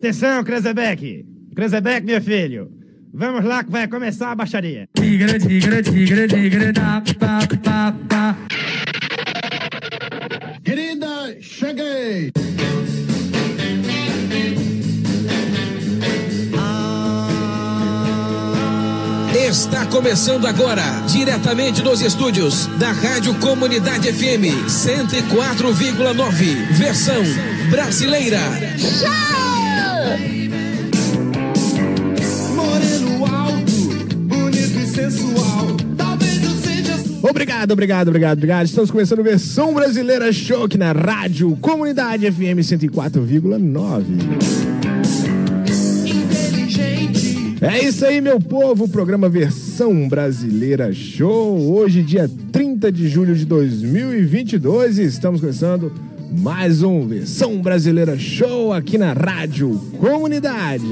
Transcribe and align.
Atenção, 0.00 0.42
Krezebeck! 0.42 1.26
Krezebeck, 1.54 2.06
meu 2.06 2.22
filho! 2.22 2.72
Vamos 3.12 3.44
lá 3.44 3.62
que 3.62 3.70
vai 3.70 3.86
começar 3.86 4.30
a 4.30 4.34
baixaria. 4.34 4.88
Da, 6.72 7.02
pa, 7.18 7.40
pa, 7.62 7.94
pa. 8.08 8.36
Querida, 10.64 11.36
cheguei! 11.42 12.32
Está 19.50 19.84
começando 19.86 20.46
agora, 20.46 20.82
diretamente 21.08 21.82
dos 21.82 22.00
estúdios 22.00 22.66
da 22.78 22.92
Rádio 22.92 23.34
Comunidade 23.40 24.12
FM 24.12 24.64
104,9, 24.66 26.78
versão 26.78 27.20
brasileira. 27.68 28.38
Moreno 32.54 33.26
alto, 33.26 33.72
bonito 34.26 34.78
e 34.78 34.86
sensual. 34.86 35.76
Obrigado, 37.22 37.72
obrigado, 37.72 38.08
obrigado, 38.08 38.38
obrigado. 38.38 38.66
Estamos 38.66 38.90
começando 38.90 39.20
a 39.20 39.22
versão 39.22 39.74
brasileira 39.74 40.32
show 40.32 40.64
aqui 40.64 40.78
na 40.78 40.92
rádio 40.92 41.56
Comunidade 41.60 42.30
FM 42.30 42.58
104,9. 42.60 44.04
inteligente. 46.06 47.56
É 47.60 47.84
isso 47.84 48.06
aí, 48.06 48.20
meu 48.20 48.40
povo. 48.40 48.88
Programa 48.88 49.28
Versão 49.28 50.08
Brasileira 50.08 50.92
Show. 50.94 51.74
Hoje, 51.74 52.02
dia 52.02 52.28
30 52.50 52.90
de 52.90 53.06
julho 53.06 53.34
de 53.34 53.44
2022. 53.44 54.98
E 54.98 55.04
estamos 55.04 55.40
começando 55.40 55.92
mais 56.30 56.82
um 56.82 57.06
Versão 57.06 57.60
Brasileira 57.60 58.16
Show 58.18 58.72
aqui 58.72 58.96
na 58.96 59.12
rádio 59.12 59.80
Comunidade. 59.98 60.86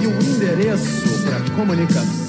E 0.00 0.06
um 0.06 0.34
endereço 0.34 1.24
pra 1.24 1.40
comunicação. 1.56 2.23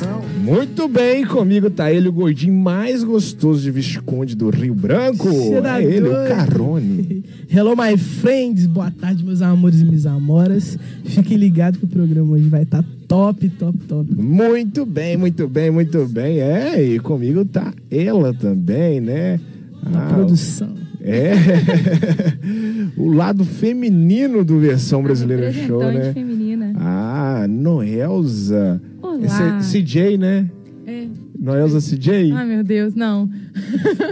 Muito 0.45 0.88
bem, 0.88 1.25
comigo 1.25 1.71
tá 1.71 1.91
ele, 1.91 2.07
o 2.07 2.13
gordinho 2.13 2.53
mais 2.53 3.03
gostoso 3.03 3.63
de 3.63 3.71
Visconde 3.71 4.35
do 4.35 4.51
Rio 4.51 4.75
Branco. 4.75 5.27
Será 5.31 5.81
É 5.81 5.85
ele, 5.85 6.07
o? 6.07 6.11
Carone. 6.27 7.23
Hello, 7.49 7.75
my 7.75 7.97
friends. 7.97 8.67
Boa 8.67 8.91
tarde, 8.91 9.23
meus 9.25 9.41
amores 9.41 9.81
e 9.81 9.85
minhas 9.85 10.05
amoras. 10.05 10.77
Fiquem 11.03 11.35
ligados 11.38 11.79
que 11.79 11.85
o 11.85 11.88
programa 11.88 12.33
hoje 12.33 12.47
vai 12.47 12.61
estar 12.61 12.85
top, 13.07 13.49
top, 13.49 13.75
top. 13.88 14.13
Muito 14.16 14.85
bem, 14.85 15.17
muito 15.17 15.47
bem, 15.47 15.71
muito 15.71 16.05
bem. 16.07 16.39
É, 16.39 16.79
e 16.79 16.99
comigo 16.99 17.43
tá 17.43 17.73
ela 17.89 18.31
também, 18.31 19.01
né? 19.01 19.39
Na 19.91 20.03
Ah, 20.09 20.13
produção. 20.13 20.69
É. 21.01 21.33
o 22.97 23.11
lado 23.11 23.43
feminino 23.45 24.43
do 24.45 24.59
Versão 24.59 25.01
Brasileira 25.01 25.51
Show, 25.51 25.79
né? 25.91 26.13
feminina. 26.13 26.71
Ah, 26.75 27.45
Noelza. 27.49 28.81
Olá. 29.14 29.59
Esse- 29.59 29.81
CJ, 29.84 30.17
né? 30.17 30.50
É. 30.88 31.08
Noelza 31.39 31.80
CJ? 31.80 32.31
Ai, 32.31 32.45
meu 32.45 32.64
Deus, 32.64 32.94
não. 32.95 33.28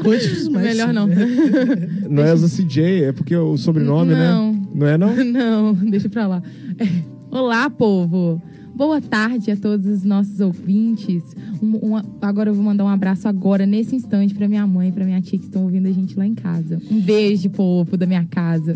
Conte-nos 0.04 0.48
mais. 0.50 0.66
Melhor 0.68 0.94
não. 0.94 1.08
Noelza 2.10 2.48
CJ, 2.50 3.06
é 3.06 3.12
porque 3.12 3.36
o 3.36 3.58
sobrenome, 3.58 4.14
Não. 4.14 4.54
né? 4.54 4.60
Não 4.76 4.88
é 4.88 4.98
não? 4.98 5.14
Não, 5.24 5.74
deixa 5.74 6.10
pra 6.10 6.28
lá. 6.28 6.42
É. 6.80 6.88
Olá, 7.32 7.70
povo. 7.70 8.42
Boa 8.76 9.00
tarde 9.00 9.52
a 9.52 9.56
todos 9.56 9.86
os 9.86 10.04
nossos 10.04 10.40
ouvintes. 10.40 11.24
Um- 11.62 11.94
um- 11.96 12.02
agora 12.22 12.50
eu 12.50 12.56
vou 12.56 12.64
mandar 12.64 12.84
um 12.84 12.90
abraço 12.90 13.28
agora, 13.28 13.68
nesse 13.68 13.96
instante, 13.96 14.34
pra 14.34 14.48
minha 14.48 14.66
mãe 14.66 14.90
e 14.90 14.92
pra 14.92 15.06
minha 15.06 15.22
tia 15.22 15.38
que 15.38 15.46
estão 15.46 15.62
ouvindo 15.64 15.88
a 15.88 15.92
gente 15.92 16.18
lá 16.18 16.26
em 16.26 16.34
casa. 16.34 16.80
Um 16.92 17.00
beijo, 17.00 17.50
povo 17.52 17.96
da 17.96 18.08
minha 18.08 18.26
casa. 18.26 18.74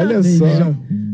Olha 0.00 0.22
só. 0.22 0.46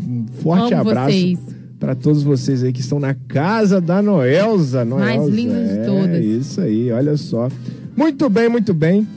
Um 0.07 0.27
forte 0.43 0.75
Amo 0.75 0.91
abraço 0.91 1.11
vocês. 1.13 1.39
Para 1.81 1.95
todos 1.95 2.23
vocês 2.23 2.63
aí 2.63 2.73
que 2.73 2.81
estão 2.81 3.01
na 3.01 3.15
casa 3.15 3.81
da 3.81 4.03
Noelza. 4.03 4.85
Noelza. 4.85 5.31
linda 5.31 5.55
de 5.55 5.79
é, 5.79 5.85
todas. 5.85 6.25
Isso 6.25 6.61
aí, 6.61 6.93
olha 6.93 7.17
só. 7.17 7.49
Muito 7.97 8.29
bem, 8.29 8.49
muito 8.51 8.75
bem. 8.75 9.09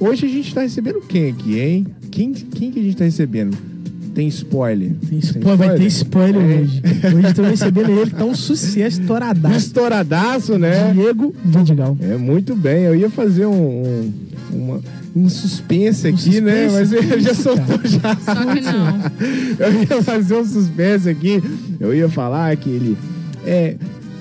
Hoje 0.00 0.26
a 0.26 0.28
gente 0.28 0.54
tá 0.54 0.62
recebendo 0.62 1.00
quem 1.00 1.30
aqui, 1.30 1.58
hein? 1.58 1.86
Quem, 2.10 2.32
quem 2.32 2.70
que 2.70 2.78
a 2.78 2.82
gente 2.82 2.96
tá 2.96 3.04
recebendo? 3.04 3.56
Tem 4.14 4.28
spoiler? 4.28 4.92
Tem 5.08 5.20
spo- 5.20 5.56
vai 5.56 5.76
ter 5.76 5.86
spoiler 5.86 6.42
hoje. 6.42 6.82
Hoje 7.16 7.26
estou 7.26 7.44
recebendo 7.44 7.90
ele 7.90 8.10
que 8.10 8.16
tá 8.16 8.24
um 8.24 8.34
sucesso 8.34 9.00
estouradaço. 9.00 9.56
Estouradaço, 9.56 10.58
né? 10.58 10.92
Diego 10.92 11.34
Vidigal. 11.44 11.96
É, 12.00 12.16
muito 12.16 12.54
bem. 12.54 12.82
Eu 12.84 12.94
ia 12.94 13.08
fazer 13.08 13.46
um, 13.46 13.52
um, 13.82 14.12
uma- 14.62 14.80
um 15.14 15.28
suspense 15.28 16.06
aqui, 16.08 16.16
suspense? 16.18 16.40
né? 16.42 16.68
Mas 16.70 16.92
ele 16.92 17.20
já 17.20 17.34
soltou 17.34 17.80
já. 17.84 18.16
Só 18.16 18.54
que 18.54 18.60
não. 18.60 18.98
Eu 19.58 19.82
ia 19.82 20.02
fazer 20.02 20.34
um 20.36 20.44
suspense 20.44 21.08
aqui. 21.08 21.42
Eu 21.80 21.94
ia 21.94 22.08
falar 22.08 22.56
que 22.56 22.68
ele 22.70 22.96
é 23.46 23.76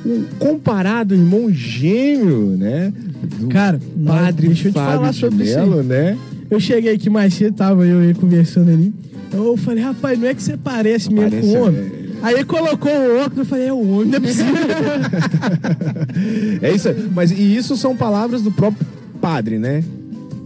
o 0.06 0.24
comparado 0.40 1.14
irmão 1.14 1.52
gêmeo, 1.52 2.56
né? 2.58 2.92
Do 3.40 3.48
Cara, 3.48 3.80
padre 4.06 4.48
deixa 4.48 4.70
eu 4.70 4.72
te 4.72 4.76
Fábio 4.76 4.94
falar 5.00 5.14
sobre 5.14 5.44
isso 5.46 5.58
aí. 5.60 5.70
Mello, 5.70 5.84
né? 5.84 6.18
Eu 6.50 6.60
cheguei 6.60 6.94
aqui 6.94 7.10
mais 7.10 7.34
cedo, 7.34 7.56
tava 7.56 7.86
eu 7.86 8.00
aí 8.00 8.14
conversando 8.14 8.72
ali. 8.72 8.94
Eu 9.32 9.56
falei, 9.56 9.84
rapaz, 9.84 10.20
não 10.20 10.28
é 10.28 10.34
que 10.34 10.44
você 10.44 10.58
parece 10.58 11.12
mesmo 11.14 11.30
Parece, 11.30 11.48
com 11.52 11.58
o 11.58 11.62
homem? 11.68 11.80
é. 11.80 12.02
Aí 12.24 12.36
ele 12.36 12.46
colocou 12.46 12.92
o 12.92 13.18
óculos, 13.20 13.38
eu 13.40 13.46
falei, 13.46 13.68
é 13.68 13.74
o 13.74 13.80
homem, 13.90 14.08
não 14.10 14.18
é 14.18 14.20
possível. 14.20 14.54
É 16.62 16.72
isso. 16.74 16.90
aí. 16.90 17.10
Mas 17.14 17.32
e 17.32 17.56
isso 17.56 17.78
são 17.78 17.96
palavras 17.96 18.42
do 18.42 18.52
próprio 18.52 18.86
padre, 19.22 19.58
né? 19.58 19.84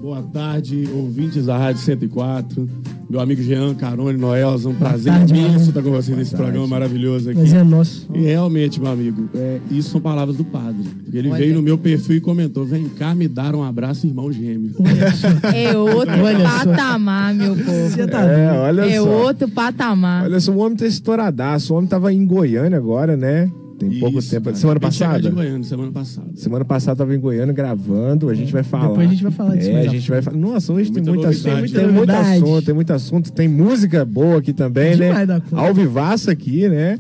Boa 0.06 0.22
tarde, 0.22 0.88
ouvintes 0.94 1.48
da 1.48 1.58
Rádio 1.58 1.82
104. 1.82 2.70
Meu 3.10 3.20
amigo 3.20 3.42
Jean 3.42 3.74
Carone 3.74 4.16
Noelza, 4.20 4.70
um 4.70 4.76
prazer 4.76 5.12
tarde, 5.12 5.34
imenso 5.34 5.70
estar 5.70 5.82
com 5.82 5.90
vocês 5.90 6.16
nesse 6.16 6.30
tarde. 6.30 6.44
programa 6.46 6.68
maravilhoso 6.68 7.32
aqui. 7.32 7.40
Mas 7.40 7.52
é 7.52 7.64
nosso. 7.64 8.08
E 8.14 8.20
realmente, 8.22 8.80
meu 8.80 8.92
amigo, 8.92 9.28
é, 9.34 9.60
isso 9.72 9.90
são 9.90 10.00
palavras 10.00 10.38
do 10.38 10.44
padre. 10.44 10.86
Ele 11.12 11.28
Olha. 11.32 11.40
veio 11.40 11.56
no 11.56 11.64
meu 11.64 11.76
perfil 11.76 12.18
e 12.18 12.22
comentou: 12.22 12.64
vem 12.66 12.88
cá 12.88 13.16
me 13.16 13.28
dar 13.28 13.56
um 13.56 13.64
abraço, 13.64 14.06
irmão 14.06 14.32
gêmeo. 14.32 14.76
Olha 14.80 15.12
só. 15.12 15.28
É 15.52 15.76
outro 15.76 16.24
Olha 16.24 16.50
só. 16.52 16.66
patamar, 16.70 17.34
meu 17.34 17.56
povo. 17.56 17.90
Você 17.90 18.06
tá 18.06 18.22
É, 18.26 18.60
olha 18.60 18.82
É 18.84 18.98
só. 19.02 19.10
outro 19.10 19.50
patamar. 19.50 20.26
Olha 20.26 20.40
só, 20.40 20.52
o 20.52 20.58
homem 20.60 20.78
tá 20.78 20.86
estouradaço. 20.86 21.74
O 21.74 21.78
homem 21.78 21.90
tava 21.90 22.14
em 22.14 22.24
Goiânia 22.28 22.78
agora, 22.78 23.18
né? 23.18 23.50
Tem 23.78 24.00
pouco 24.00 24.20
Isso, 24.20 24.30
tempo. 24.30 24.46
cara. 24.46 24.56
Semana 24.56 24.80
passada? 24.80 25.22
De 25.22 25.30
Goiânia, 25.30 25.64
semana 25.64 25.92
passada. 25.92 26.28
Semana 26.36 26.66
passada 26.66 26.98
tava 26.98 27.14
em 27.16 27.20
Goiânia 27.20 27.54
gravando, 27.54 28.30
a 28.30 28.34
gente 28.34 28.52
vai 28.52 28.64
falar. 28.64 28.88
Depois 28.90 29.08
a 29.08 29.12
gente 29.12 29.24
vai 29.24 29.32
falar 29.32 29.56
disso 29.58 29.70
É, 29.70 29.82
a 29.82 29.88
gente 29.88 30.10
vai 30.10 30.22
falar. 30.22 30.38
Nossa, 30.38 30.72
hoje 30.74 30.92
tem, 30.92 31.04
Tem 31.04 31.14
muito 31.14 31.26
muita 31.26 31.30
assunto. 31.30 31.74
Tem 31.74 31.86
né? 31.86 31.92
muito 31.92 32.10
assunto, 32.12 32.66
tem 32.66 32.76
muito 32.76 32.94
assunto. 32.94 33.32
Tem 33.34 33.48
música 33.48 34.06
boa 34.06 34.38
aqui 34.38 34.54
também, 34.54 34.96
né? 34.96 35.08
Demais 35.08 35.28
da 35.28 35.42
conta. 35.42 35.62
Ao 35.62 35.74
vivaço 35.74 36.32
aqui, 36.32 36.70
né? 36.70 36.98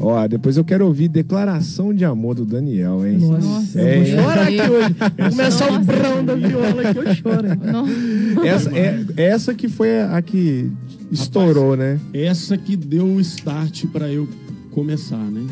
Ó, 0.00 0.28
depois 0.28 0.56
eu 0.56 0.64
quero 0.64 0.86
ouvir 0.86 1.08
Declaração 1.08 1.92
de 1.92 2.04
Amor 2.04 2.34
do 2.36 2.44
Daniel, 2.46 3.04
hein? 3.04 3.18
Nossa, 3.18 3.80
É, 3.80 3.96
eu 3.96 4.04
vou 4.04 4.22
chorar 4.22 4.42
aqui 4.42 4.60
hoje. 4.60 4.94
Vou 5.18 5.30
começar 5.30 5.72
o 5.72 5.78
brão 5.84 6.24
da 6.24 6.34
viola 6.36 6.82
aqui, 6.88 6.98
eu 6.98 7.14
choro. 7.16 7.48
Não. 8.34 8.44
Essa, 8.44 8.70
é, 8.78 9.04
essa 9.16 9.54
que 9.54 9.68
foi 9.68 10.02
a 10.02 10.22
que 10.22 10.70
estourou, 11.10 11.76
né? 11.76 11.98
Essa 12.14 12.56
que 12.56 12.76
deu 12.76 13.06
o 13.06 13.20
start 13.20 13.86
pra 13.86 14.08
eu 14.08 14.28
começar, 14.70 15.16
né? 15.18 15.44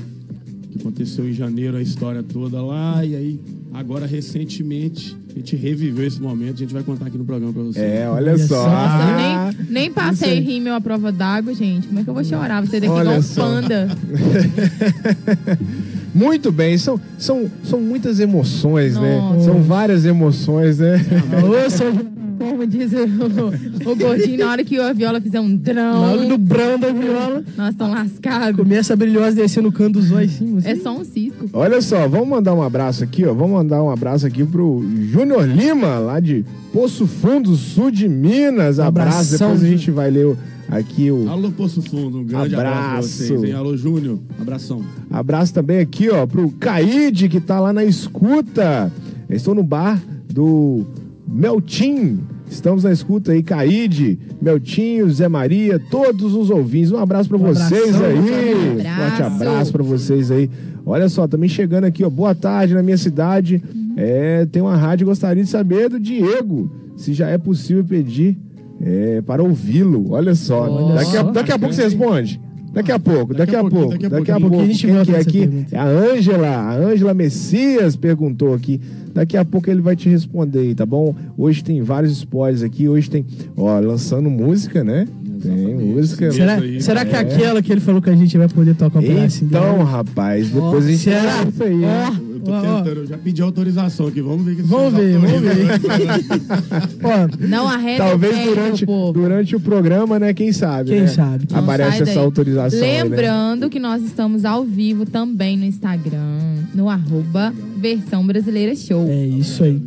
Aconteceu 0.80 1.28
em 1.28 1.32
janeiro 1.32 1.76
a 1.76 1.82
história 1.82 2.22
toda 2.22 2.62
lá, 2.62 3.04
e 3.04 3.14
aí, 3.16 3.40
agora 3.74 4.06
recentemente, 4.06 5.16
a 5.34 5.38
gente 5.38 5.56
reviveu 5.56 6.06
esse 6.06 6.20
momento, 6.20 6.54
a 6.54 6.58
gente 6.58 6.72
vai 6.72 6.82
contar 6.82 7.06
aqui 7.06 7.18
no 7.18 7.24
programa 7.24 7.52
pra 7.52 7.62
vocês. 7.62 7.84
É, 7.84 8.08
olha, 8.08 8.32
Olha 8.32 8.38
só. 8.38 8.46
só. 8.62 8.68
Nossa, 8.68 8.96
Ah, 8.98 9.50
eu 9.50 9.64
nem, 9.64 9.72
nem 9.72 9.90
passei 9.92 10.40
rímel 10.40 10.74
à 10.74 10.80
prova 10.80 11.10
d'água, 11.12 11.52
gente. 11.54 11.86
Como 11.86 12.00
é 12.00 12.04
que 12.04 12.08
eu 12.10 12.14
vou 12.14 12.24
chorar? 12.24 12.64
Você 12.64 12.80
daqui 12.80 12.92
Olha 12.92 13.02
igual 13.08 13.22
só. 13.22 13.42
panda. 13.42 13.88
Muito 16.14 16.50
bem, 16.50 16.78
são, 16.78 16.98
são, 17.18 17.50
são 17.62 17.78
muitas 17.80 18.20
emoções, 18.20 18.94
né? 18.94 19.16
Nossa. 19.18 19.44
São 19.44 19.62
várias 19.62 20.06
emoções, 20.06 20.78
né? 20.78 20.98
Seu 21.68 21.92
Como 22.38 22.66
diz 22.66 22.92
o, 22.92 23.90
o 23.90 23.96
gordinho, 23.96 24.38
na 24.38 24.50
hora 24.50 24.64
que 24.64 24.78
a 24.78 24.92
viola 24.92 25.20
fizer 25.20 25.40
um 25.40 25.60
na 25.74 25.98
hora 26.00 26.26
do 26.26 26.38
drão, 26.38 26.38
brão 26.38 26.78
da 26.78 26.92
viola, 26.92 27.44
nós 27.56 27.70
estamos 27.70 27.94
lascados. 27.94 28.56
começa 28.56 28.92
a 28.92 28.96
brilhosa 28.96 29.36
descer 29.36 29.62
no 29.62 29.72
canto 29.72 29.94
dos 30.00 30.10
olhos 30.12 30.34
assim. 30.34 30.58
É 30.64 30.76
só 30.76 30.96
um 30.96 31.04
cisco. 31.04 31.48
Olha 31.52 31.80
só, 31.80 32.06
vamos 32.08 32.28
mandar 32.28 32.54
um 32.54 32.62
abraço 32.62 33.02
aqui, 33.04 33.24
ó. 33.24 33.32
Vamos 33.34 33.52
mandar 33.52 33.82
um 33.82 33.90
abraço 33.90 34.26
aqui 34.26 34.44
pro 34.44 34.84
Júnior 35.10 35.46
Lima, 35.46 35.98
lá 35.98 36.20
de 36.20 36.44
Poço 36.72 37.06
Fundo, 37.06 37.54
sul 37.56 37.90
de 37.90 38.08
Minas. 38.08 38.78
Abraço. 38.78 39.08
Abração, 39.18 39.48
Depois 39.52 39.62
a 39.64 39.66
gente 39.68 39.90
vai 39.90 40.10
ler 40.10 40.26
o- 40.26 40.36
aqui 40.68 41.10
o 41.10 41.28
Alô, 41.28 41.50
Poço 41.52 41.80
Fundo, 41.82 42.18
um 42.18 42.24
grande 42.24 42.54
abraço, 42.54 42.74
pra 42.74 42.88
Abraço. 42.90 43.08
vocês, 43.08 43.44
hein? 43.44 43.52
Alô, 43.52 43.76
Júnior, 43.76 44.18
abração. 44.40 44.82
abraço 45.10 45.54
também 45.54 45.78
aqui, 45.78 46.10
ó, 46.10 46.26
pro 46.26 46.50
Caide, 46.58 47.28
que 47.28 47.40
tá 47.40 47.60
lá 47.60 47.72
na 47.72 47.84
escuta. 47.84 48.92
Eu 49.28 49.36
estou 49.36 49.54
no 49.54 49.62
bar 49.62 50.00
do 50.32 50.84
Meltim. 51.26 52.20
Estamos 52.48 52.84
na 52.84 52.92
escuta 52.92 53.32
aí, 53.32 53.42
Caide, 53.42 54.18
Meltinho, 54.40 55.10
Zé 55.10 55.28
Maria, 55.28 55.80
todos 55.90 56.32
os 56.34 56.48
ouvintes. 56.48 56.92
Um 56.92 56.98
abraço 56.98 57.28
pra 57.28 57.36
Um 57.38 57.40
vocês 57.40 57.94
abração, 57.94 58.06
aí. 58.06 58.54
um 58.54 58.72
abraço. 58.80 59.00
Forte 59.00 59.22
abraço 59.22 59.72
pra 59.72 59.82
vocês 59.82 60.30
aí. 60.30 60.48
Olha 60.84 61.08
só, 61.08 61.26
também 61.26 61.48
chegando 61.48 61.84
aqui, 61.84 62.04
ó. 62.04 62.10
Boa 62.10 62.34
tarde 62.34 62.74
na 62.74 62.82
minha 62.82 62.96
cidade. 62.96 63.60
É, 63.96 64.46
tem 64.46 64.62
uma 64.62 64.76
rádio, 64.76 65.06
gostaria 65.06 65.42
de 65.42 65.50
saber 65.50 65.88
do 65.88 65.98
Diego. 65.98 66.70
Se 66.96 67.12
já 67.12 67.28
é 67.28 67.36
possível 67.36 67.84
pedir 67.84 68.38
é, 68.80 69.20
para 69.22 69.42
ouvi-lo. 69.42 70.12
Olha 70.12 70.34
só. 70.34 70.94
Daqui, 70.94 71.16
a, 71.16 71.24
só. 71.24 71.30
daqui 71.32 71.52
a 71.52 71.58
pouco 71.58 71.74
você 71.74 71.82
responde. 71.82 72.40
Daqui 72.76 72.92
a 72.92 72.98
pouco, 72.98 73.32
daqui, 73.32 73.52
Daqui 73.52 73.56
a 73.56 73.70
pouco, 73.70 73.88
daqui 73.92 74.04
a 74.04 74.08
daqui 74.10 74.30
a 74.30 74.38
pouco. 74.38 74.60
A 74.60 74.66
gente 74.66 74.86
Quem 74.86 74.90
que 74.90 75.10
é 75.10 75.14
nessa 75.14 75.16
aqui? 75.16 75.38
pergunta. 75.38 75.74
É 75.74 75.78
a 75.78 75.86
Ângela, 75.86 76.48
a 76.48 76.76
Ângela 76.76 77.14
Messias 77.14 77.96
perguntou 77.96 78.52
aqui. 78.52 78.78
Daqui 79.14 79.34
a 79.34 79.46
pouco 79.46 79.70
ele 79.70 79.80
vai 79.80 79.96
te 79.96 80.10
responder 80.10 80.58
aí, 80.58 80.74
tá 80.74 80.84
bom? 80.84 81.14
Hoje 81.38 81.64
tem 81.64 81.80
vários 81.80 82.12
spoilers 82.12 82.62
aqui. 82.62 82.86
Hoje 82.86 83.08
tem, 83.08 83.24
ó, 83.56 83.78
lançando 83.80 84.28
música, 84.28 84.84
né? 84.84 85.08
Tem 85.42 85.74
música. 85.74 86.30
Será, 86.30 86.56
aí, 86.56 86.82
será 86.82 87.04
que 87.06 87.16
é. 87.16 87.18
aquela 87.18 87.62
que 87.62 87.72
ele 87.72 87.80
falou 87.80 88.02
que 88.02 88.10
a 88.10 88.14
gente 88.14 88.36
vai 88.36 88.46
poder 88.48 88.74
tocar 88.74 88.98
um 88.98 89.02
pedacinho? 89.02 89.48
Então, 89.48 89.82
rapaz, 89.82 90.50
depois 90.50 90.84
a 90.84 90.90
gente 90.90 90.98
será? 90.98 91.44
isso 91.48 91.62
aí. 91.62 91.82
Eu 91.82 92.25
tô 92.46 92.52
ó, 92.52 92.78
tentando, 92.78 93.00
eu 93.00 93.06
já 93.06 93.18
pedi 93.18 93.42
autorização 93.42 94.06
aqui. 94.08 94.20
Vamos 94.20 94.44
ver 94.44 94.56
que 94.56 94.62
Vamos 94.62 94.94
ver, 94.94 95.18
vamos 95.18 95.40
ver. 95.40 95.56
Ó, 97.02 97.46
Não 97.46 97.68
arrega 97.68 98.04
Talvez 98.04 98.44
durante, 98.44 98.86
durante 98.86 99.56
o 99.56 99.60
programa, 99.60 100.18
né? 100.18 100.32
Quem 100.34 100.52
sabe? 100.52 100.90
Quem 100.90 101.00
né? 101.02 101.06
sabe? 101.06 101.46
Não 101.50 101.58
Aparece 101.58 102.02
essa 102.02 102.14
daí. 102.14 102.18
autorização. 102.18 102.78
aí, 102.82 102.86
né? 102.96 103.02
Lembrando 103.04 103.68
que 103.70 103.78
nós 103.78 104.02
estamos 104.02 104.44
ao 104.44 104.64
vivo 104.64 105.04
também 105.06 105.56
no 105.56 105.64
Instagram, 105.64 106.38
no 106.74 106.88
arroba 106.88 107.52
Versão 107.76 108.26
Brasileira 108.26 108.74
Show. 108.74 109.06
é 109.08 109.26
isso 109.26 109.62
aí. 109.64 109.80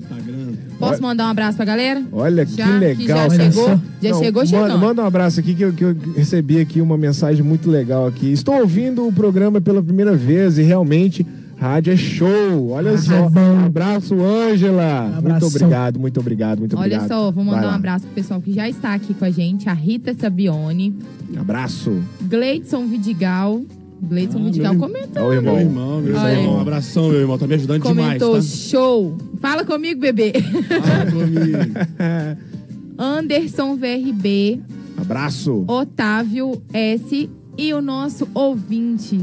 Posso 0.77 1.01
mandar 1.01 1.25
um 1.27 1.31
abraço 1.31 1.57
pra 1.57 1.65
galera? 1.65 2.01
Olha 2.11 2.45
Já, 2.45 2.65
que 2.65 2.71
que 2.71 2.77
legal. 2.79 3.17
já 3.17 3.23
Olha 3.27 3.43
chegou, 3.51 3.65
só. 3.65 3.79
já 4.01 4.09
Não, 4.11 4.19
chegou 4.19 4.43
manda, 4.47 4.77
manda 4.77 5.01
um 5.01 5.05
abraço 5.05 5.39
aqui 5.41 5.53
que 5.53 5.61
eu, 5.63 5.73
que 5.73 5.83
eu 5.83 5.95
recebi 6.15 6.59
aqui 6.61 6.79
uma 6.79 6.97
mensagem 6.97 7.43
muito 7.43 7.69
legal 7.69 8.07
aqui. 8.07 8.31
Estou 8.31 8.55
ouvindo 8.61 9.05
o 9.05 9.11
programa 9.11 9.59
pela 9.59 9.83
primeira 9.83 10.15
vez 10.15 10.57
e 10.57 10.61
realmente 10.63 11.25
rádio 11.59 11.93
é 11.93 11.97
show. 11.97 12.69
Olha 12.71 12.97
só. 12.97 13.29
bom. 13.29 13.39
Um 13.39 13.65
abraço, 13.65 14.15
Ângela. 14.21 15.03
Muito 15.03 15.17
Abração. 15.19 15.47
obrigado, 15.49 15.99
muito 15.99 16.19
obrigado, 16.19 16.59
muito 16.59 16.77
Olha 16.77 16.97
obrigado. 16.97 17.07
só, 17.07 17.31
vou 17.31 17.43
mandar 17.43 17.67
um 17.67 17.75
abraço 17.75 18.05
pro 18.05 18.15
pessoal 18.15 18.41
que 18.41 18.53
já 18.53 18.67
está 18.69 18.93
aqui 18.93 19.13
com 19.13 19.25
a 19.25 19.29
gente, 19.29 19.67
a 19.69 19.73
Rita 19.73 20.13
Sabione, 20.13 20.95
Abraço. 21.37 22.01
Gleidson 22.23 22.87
Vidigal. 22.87 23.61
Gleidson 24.01 24.39
Ah, 24.39 24.43
Vidigal 24.45 24.73
meu- 24.73 24.81
comentou. 24.87 25.23
O 25.27 25.33
irmão. 25.33 25.53
Meu 25.55 25.61
irmão, 25.65 26.01
meu 26.01 26.15
Olha 26.17 26.31
irmão. 26.33 26.55
Um 26.55 26.61
abração, 26.61 27.09
meu 27.09 27.19
irmão. 27.19 27.37
Tá 27.37 27.45
me 27.45 27.55
ajudando 27.55 27.81
Comentou 27.81 28.29
demais, 28.39 28.45
show. 28.69 29.17
Fala 29.41 29.65
comigo, 29.65 29.99
bebê. 29.99 30.31
tá? 30.31 30.81
Fala 30.81 31.11
comigo. 31.11 32.39
Anderson 32.97 33.75
VRB, 33.75 34.61
Abraço. 34.97 35.63
Otávio 35.67 36.61
S 36.73 37.29
e 37.57 37.73
o 37.73 37.81
nosso 37.81 38.27
ouvinte 38.33 39.19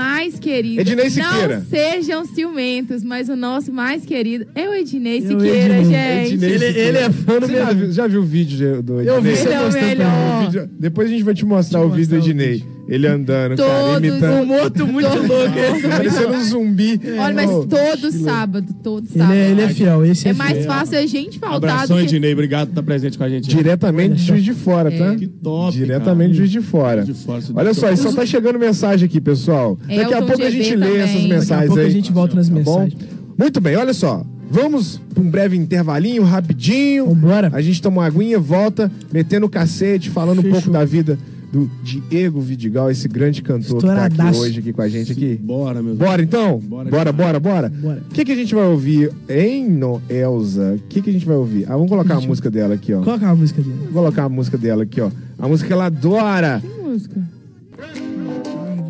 mais 0.00 0.38
querido. 0.38 0.80
Ednei 0.80 1.10
Siqueira. 1.10 1.56
Não 1.58 1.64
sejam 1.66 2.24
ciumentos, 2.24 3.04
mas 3.04 3.28
o 3.28 3.36
nosso 3.36 3.70
mais 3.72 4.04
querido 4.04 4.46
é 4.54 4.68
o 4.68 4.72
Ednei 4.74 5.20
Siqueira, 5.20 5.78
Ednei. 5.78 5.84
gente. 5.84 6.34
Ednei 6.34 6.50
Ele, 6.50 6.66
Siqueira. 6.66 6.88
ele 6.88 6.98
é 6.98 7.10
fã 7.10 7.38
do 7.38 7.46
Você 7.46 7.52
já 7.56 7.64
meu. 7.66 7.74
viu, 7.76 7.92
já 7.92 8.06
viu 8.06 8.20
o 8.20 8.24
vídeo 8.24 8.82
do 8.82 9.00
Eu 9.02 9.20
vi 9.20 9.30
Ednei? 9.30 9.56
você 9.58 9.78
é 9.78 9.84
melhor. 9.94 10.68
Depois 10.78 11.08
a 11.08 11.10
gente 11.10 11.22
vai 11.22 11.34
te 11.34 11.44
mostrar 11.44 11.80
Te 11.80 11.86
o 11.86 11.90
vídeo 11.90 12.08
do 12.08 12.16
mostrar 12.16 12.30
Ednei. 12.32 12.64
Ele 12.90 13.06
andando, 13.06 13.56
cara, 13.56 13.56
Todos 13.56 13.96
imitando. 14.08 14.42
Um 14.42 14.46
morto 14.46 14.86
muito 14.88 15.08
louco. 15.08 15.88
Parecendo 15.88 16.32
um 16.34 16.44
zumbi. 16.44 17.00
Olha, 17.20 17.34
mas 17.34 17.48
Oh, 17.50 17.64
todo 17.64 18.10
sábado, 18.12 18.74
todo 18.82 19.06
Ele 19.08 19.18
sábado. 19.18 19.32
é, 19.38 19.50
ele 19.52 19.62
é 19.62 19.68
fiel. 19.68 20.04
Esse 20.04 20.26
é, 20.26 20.30
É 20.32 20.34
mais 20.34 20.52
fiel. 20.58 20.66
fácil 20.66 20.98
a 20.98 21.06
gente 21.06 21.38
faltar 21.38 21.70
Abração, 21.70 21.96
do 21.96 22.00
que... 22.06 22.16
Ednei. 22.16 22.32
Obrigado 22.32 22.66
por 22.66 22.72
estar 22.72 22.82
presente 22.82 23.16
com 23.16 23.22
a 23.22 23.28
gente. 23.28 23.48
Diretamente 23.48 24.14
de 24.16 24.22
Juiz 24.24 24.42
de 24.42 24.52
Fora, 24.52 24.90
tá? 24.90 25.14
Que 25.14 25.28
top, 25.28 25.72
Diretamente 25.72 26.32
de 26.32 26.38
Juiz 26.38 26.50
de 26.50 26.60
Fora. 26.60 27.04
De 27.04 27.14
fora, 27.14 27.40
Olha 27.54 27.72
só, 27.74 27.86
top. 27.90 27.96
só 28.00 28.12
tá 28.12 28.26
chegando 28.26 28.58
mensagem 28.58 29.06
aqui, 29.06 29.20
pessoal. 29.20 29.78
Daqui 29.86 30.12
a 30.14 30.22
pouco 30.22 30.42
a 30.42 30.50
gente 30.50 30.74
lê 30.74 30.86
também. 30.86 31.00
essas 31.00 31.12
Daqui 31.14 31.24
a 31.24 31.28
mensagens 31.28 31.48
Daqui 31.48 31.62
a 31.62 31.66
pouco 31.68 31.80
aí. 31.80 31.86
a 31.86 31.90
gente 31.90 32.12
volta 32.12 32.34
nas 32.34 32.48
tá 32.48 32.54
bom? 32.54 32.58
mensagens. 32.80 32.96
Muito 33.38 33.60
bem, 33.60 33.76
olha 33.76 33.94
só. 33.94 34.24
Vamos 34.50 35.00
pra 35.14 35.22
um 35.22 35.30
breve 35.30 35.56
intervalinho, 35.56 36.24
rapidinho. 36.24 37.06
Vambora. 37.06 37.50
A 37.52 37.62
gente 37.62 37.80
toma 37.80 38.00
uma 38.00 38.06
aguinha, 38.08 38.36
volta, 38.36 38.90
metendo 39.12 39.46
o 39.46 39.48
cacete, 39.48 40.10
falando 40.10 40.40
um 40.40 40.42
Fechou. 40.42 40.54
pouco 40.60 40.70
da 40.72 40.84
vida 40.84 41.16
do 41.52 41.70
Diego 41.82 42.40
Vidigal, 42.40 42.90
esse 42.90 43.08
grande 43.08 43.42
cantor 43.42 43.80
que 43.80 43.86
tá 43.86 44.04
aqui 44.04 44.36
hoje 44.36 44.60
aqui 44.60 44.72
com 44.72 44.82
a 44.82 44.88
gente 44.88 45.12
aqui. 45.12 45.36
Bora, 45.36 45.82
meu 45.82 45.94
Bora 45.96 46.22
então? 46.22 46.58
Bora, 46.58 47.12
Bora, 47.12 47.40
bora. 47.40 47.72
O 48.08 48.14
que, 48.14 48.24
que 48.24 48.32
a 48.32 48.36
gente 48.36 48.54
vai 48.54 48.64
ouvir 48.64 49.12
em 49.28 49.68
No 49.68 50.00
Elza? 50.08 50.74
O 50.74 50.88
que, 50.88 51.02
que 51.02 51.10
a 51.10 51.12
gente 51.12 51.26
vai 51.26 51.36
ouvir? 51.36 51.64
Ah, 51.66 51.72
vamos 51.72 51.88
colocar 51.88 52.14
a 52.14 52.16
Gente, 52.20 52.28
música 52.28 52.50
dela 52.50 52.74
aqui, 52.74 52.92
ó. 52.92 53.02
Coloca 53.02 53.28
a 53.28 53.34
música 53.34 53.62
dele. 53.62 53.76
Vou 53.84 54.02
colocar 54.02 54.24
a 54.24 54.28
música 54.28 54.56
dela 54.56 54.82
aqui, 54.84 55.00
ó. 55.00 55.10
A 55.38 55.48
música 55.48 55.66
que 55.66 55.72
ela 55.72 55.86
adora. 55.86 56.60
Que 56.60 56.82
música? 56.82 57.20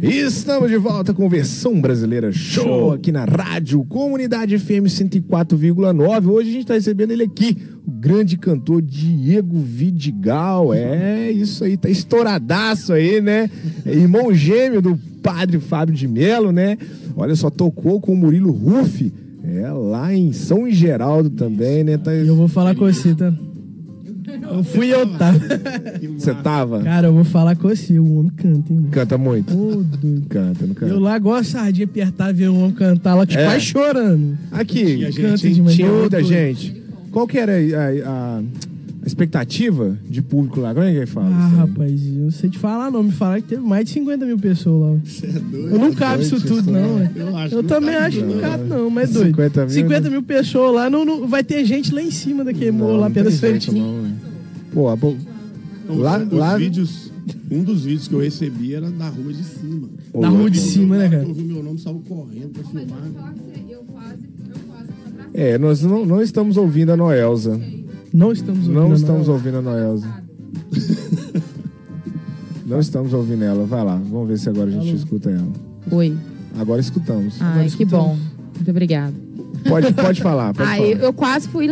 Estamos 0.02 0.70
de 0.70 0.78
volta 0.78 1.12
com 1.12 1.28
versão 1.28 1.78
brasileira 1.78 2.32
show, 2.32 2.64
Show. 2.64 2.92
aqui 2.92 3.12
na 3.12 3.24
rádio 3.24 3.84
Comunidade 3.84 4.58
FM 4.58 4.86
104,9. 4.86 6.26
Hoje 6.26 6.48
a 6.48 6.52
gente 6.52 6.66
tá 6.66 6.74
recebendo 6.74 7.10
ele 7.10 7.24
aqui, 7.24 7.56
o 7.86 7.90
grande 7.90 8.38
cantor 8.38 8.80
Diego 8.80 9.58
Vidigal. 9.58 10.72
É 10.72 11.30
isso 11.30 11.64
aí, 11.64 11.76
tá 11.76 11.90
estouradaço 11.90 12.94
aí, 12.94 13.20
né? 13.20 13.50
É 13.84 13.92
irmão 13.92 14.32
gêmeo 14.32 14.80
do 14.80 14.98
padre 15.22 15.60
Fábio 15.60 15.94
de 15.94 16.08
Melo, 16.08 16.50
né? 16.50 16.78
Olha 17.14 17.36
só, 17.36 17.50
tocou 17.50 18.00
com 18.00 18.14
o 18.14 18.16
Murilo 18.16 18.52
Ruff. 18.52 19.12
É, 19.44 19.70
lá 19.70 20.14
em 20.14 20.32
São 20.32 20.70
Geraldo 20.70 21.28
também, 21.28 21.84
né? 21.84 21.98
Tá... 21.98 22.12
Eu 22.12 22.36
vou 22.36 22.48
falar 22.48 22.74
com 22.74 22.86
você, 22.86 23.14
tá? 23.14 23.32
Eu 24.52 24.64
fui 24.64 24.88
eu, 24.92 25.06
tá? 25.16 25.32
Você 26.18 26.34
tava? 26.34 26.82
Cara, 26.82 27.08
eu 27.08 27.12
vou 27.14 27.24
falar 27.24 27.56
com 27.56 27.68
você. 27.68 27.98
O 27.98 28.18
homem 28.18 28.30
canta, 28.36 28.72
hein, 28.72 28.78
mano? 28.80 28.88
Canta 28.90 29.18
muito. 29.18 29.54
Doido. 29.54 30.22
Canta, 30.28 30.66
não 30.66 30.74
canta. 30.74 30.92
Eu 30.92 30.98
lá 31.00 31.18
gosto 31.18 31.56
de 31.72 31.82
apertar, 31.82 32.32
ver 32.32 32.48
um 32.50 32.58
homem 32.62 32.72
cantar 32.74 33.14
lá, 33.14 33.26
que 33.26 33.36
É. 33.36 33.44
quase 33.44 33.60
chorando. 33.64 34.36
Aqui, 34.52 34.84
Tinha 34.96 35.10
gente, 35.12 35.22
Canta. 35.22 35.70
Tinha 35.74 35.92
muita 35.92 36.22
gente. 36.22 36.82
Qual 37.10 37.26
que 37.26 37.38
era 37.38 37.52
a, 37.52 37.56
a- 37.56 38.38
a 38.38 38.42
expectativa 39.06 39.96
de 40.08 40.20
público 40.22 40.60
lá? 40.60 40.74
Como 40.74 40.84
é 40.86 40.90
que 40.92 40.96
ele 40.98 41.06
fala? 41.06 41.28
Ah, 41.28 41.48
rapaz, 41.48 42.06
eu 42.06 42.12
não 42.24 42.30
sei 42.30 42.50
te 42.50 42.58
falar 42.58 42.90
não. 42.90 43.02
Me 43.02 43.12
falaram 43.12 43.40
que 43.42 43.48
teve 43.48 43.62
mais 43.62 43.84
de 43.86 43.92
50 43.92 44.26
mil 44.26 44.38
pessoas 44.38 44.92
lá. 44.92 44.98
Você 45.04 45.26
é 45.26 45.30
doido. 45.32 45.68
Eu 45.70 45.78
não 45.78 45.92
cabe 45.94 46.22
isso 46.22 46.40
tudo, 46.40 46.60
isso 46.60 46.70
não. 46.70 47.10
Eu 47.16 47.36
acho 47.36 47.54
Eu 47.54 47.62
também 47.64 47.94
acho 47.94 48.18
que 48.18 48.24
não 48.24 48.40
cabe, 48.40 48.64
não, 48.64 48.90
mas 48.90 49.10
é 49.10 49.12
doido. 49.14 49.28
50 49.30 49.60
mil, 49.62 49.70
50 49.70 50.00
né? 50.00 50.10
mil 50.10 50.22
pessoas 50.22 50.74
lá, 50.74 50.90
não, 50.90 51.04
não- 51.04 51.26
vai 51.26 51.42
ter 51.44 51.64
gente 51.64 51.94
lá 51.94 52.02
em 52.02 52.10
cima 52.10 52.44
daquele 52.44 52.70
morro, 52.72 52.96
lá 52.98 53.08
jeito, 53.10 53.30
frente. 53.32 53.72
né? 53.72 54.12
Pô, 54.72 54.88
a 54.88 54.96
bo- 54.96 55.16
Então, 55.84 55.98
Lá- 55.98 56.18
os 56.18 56.32
lá- 56.32 56.56
vídeos, 56.56 57.10
um 57.50 57.64
dos 57.64 57.84
vídeos 57.84 58.06
que 58.06 58.14
eu 58.14 58.20
recebi 58.20 58.74
era 58.74 58.88
da 58.90 59.08
rua 59.08 59.32
de 59.32 59.42
cima. 59.42 59.88
Da 60.20 60.28
rua 60.28 60.48
de 60.50 60.58
cima, 60.60 60.96
né, 60.98 61.08
cara? 61.08 61.22
Eu 61.24 61.34
vi 61.34 61.42
meu 61.42 61.62
nome, 61.62 61.78
saiu 61.80 62.00
correndo 62.08 62.50
pra 62.50 62.62
filmar. 62.64 63.00
É, 65.32 65.56
nós 65.58 65.82
não, 65.82 66.04
não 66.04 66.20
estamos 66.22 66.56
ouvindo 66.56 66.90
a 66.90 66.96
Noelza. 66.96 67.60
Não 68.12 68.32
estamos 68.32 68.60
ouvindo. 68.66 68.80
Não 68.80 68.92
estamos 68.94 69.28
ouvindo 69.28 69.58
a 69.58 69.62
Noelza. 69.62 70.08
não 72.66 72.80
estamos 72.80 73.12
ouvindo 73.12 73.44
ela. 73.44 73.64
Vai 73.64 73.84
lá, 73.84 73.96
vamos 73.96 74.28
ver 74.28 74.38
se 74.38 74.48
agora 74.48 74.68
a 74.68 74.72
gente 74.72 74.88
Alô? 74.88 74.96
escuta 74.96 75.30
ela. 75.30 75.48
Oi. 75.90 76.16
Agora 76.58 76.80
escutamos. 76.80 77.36
Ai, 77.40 77.68
que 77.70 77.84
bom. 77.84 78.16
Muito 78.56 78.70
obrigada. 78.70 79.14
Pode, 79.68 79.92
pode 79.92 80.22
falar, 80.22 80.54
pode 80.54 80.68
Aí 80.68 80.78
falar. 80.78 80.90
eu, 80.90 80.98
eu 80.98 81.12
quase 81.12 81.48
fui. 81.48 81.68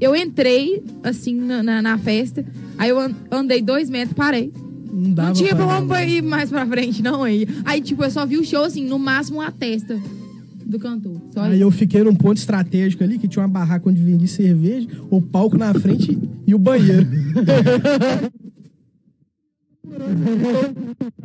Eu 0.00 0.14
entrei, 0.14 0.82
assim, 1.02 1.34
na, 1.34 1.62
na, 1.62 1.82
na 1.82 1.98
festa. 1.98 2.44
Aí 2.78 2.90
eu 2.90 2.98
an- 3.00 3.14
andei 3.30 3.60
dois 3.60 3.90
metros, 3.90 4.14
parei. 4.16 4.52
Não, 4.92 5.26
não 5.26 5.32
tinha 5.32 5.54
pra 5.54 6.04
ir 6.04 6.22
mais 6.22 6.50
pra 6.50 6.66
frente, 6.66 7.02
não. 7.02 7.22
Aí, 7.22 7.46
aí, 7.64 7.80
tipo, 7.80 8.02
eu 8.04 8.10
só 8.10 8.24
vi 8.26 8.36
o 8.38 8.44
show, 8.44 8.64
assim, 8.64 8.84
no 8.86 8.98
máximo 8.98 9.40
a 9.40 9.50
testa 9.50 9.98
do 10.70 10.78
cantor. 10.78 11.20
Só 11.34 11.42
Aí 11.42 11.54
isso. 11.54 11.62
eu 11.62 11.70
fiquei 11.70 12.02
num 12.02 12.14
ponto 12.14 12.38
estratégico 12.38 13.02
ali, 13.04 13.18
que 13.18 13.28
tinha 13.28 13.42
uma 13.42 13.48
barraca 13.48 13.88
onde 13.88 14.00
vendia 14.02 14.28
cerveja, 14.28 14.88
o 15.10 15.20
palco 15.20 15.56
na 15.58 15.72
frente 15.74 16.18
e 16.46 16.54
o 16.54 16.58
banheiro. 16.58 17.06